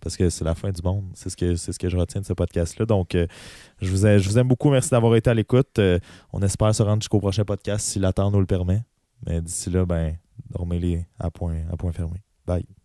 Parce 0.00 0.16
que 0.16 0.30
c'est 0.30 0.44
la 0.44 0.54
fin 0.54 0.70
du 0.70 0.82
monde. 0.82 1.04
C'est 1.14 1.30
ce 1.30 1.36
que, 1.36 1.56
ce 1.56 1.78
que 1.78 1.88
je 1.88 1.96
retiens 1.96 2.20
de 2.20 2.26
ce 2.26 2.32
podcast-là. 2.32 2.86
Donc, 2.86 3.14
euh, 3.14 3.26
je, 3.80 3.90
vous 3.90 4.38
aime 4.38 4.48
beaucoup. 4.48 4.70
Merci 4.70 4.90
d'avoir 4.90 5.14
été 5.16 5.30
à 5.30 5.34
l'écoute. 5.34 5.78
Euh, 5.78 5.98
on 6.32 6.40
espère 6.42 6.74
se 6.74 6.82
rendre 6.82 7.02
jusqu'au 7.02 7.20
prochain 7.20 7.44
podcast 7.44 7.86
si 7.86 7.98
la 7.98 8.12
temps 8.12 8.30
nous 8.30 8.40
le 8.40 8.46
permet. 8.46 8.82
Mais 9.26 9.40
d'ici 9.40 9.70
là, 9.70 9.84
ben, 9.84 10.16
dormez-les 10.50 11.06
à 11.18 11.30
point, 11.30 11.62
à 11.70 11.76
point 11.76 11.92
fermé. 11.92 12.22
Bye. 12.46 12.79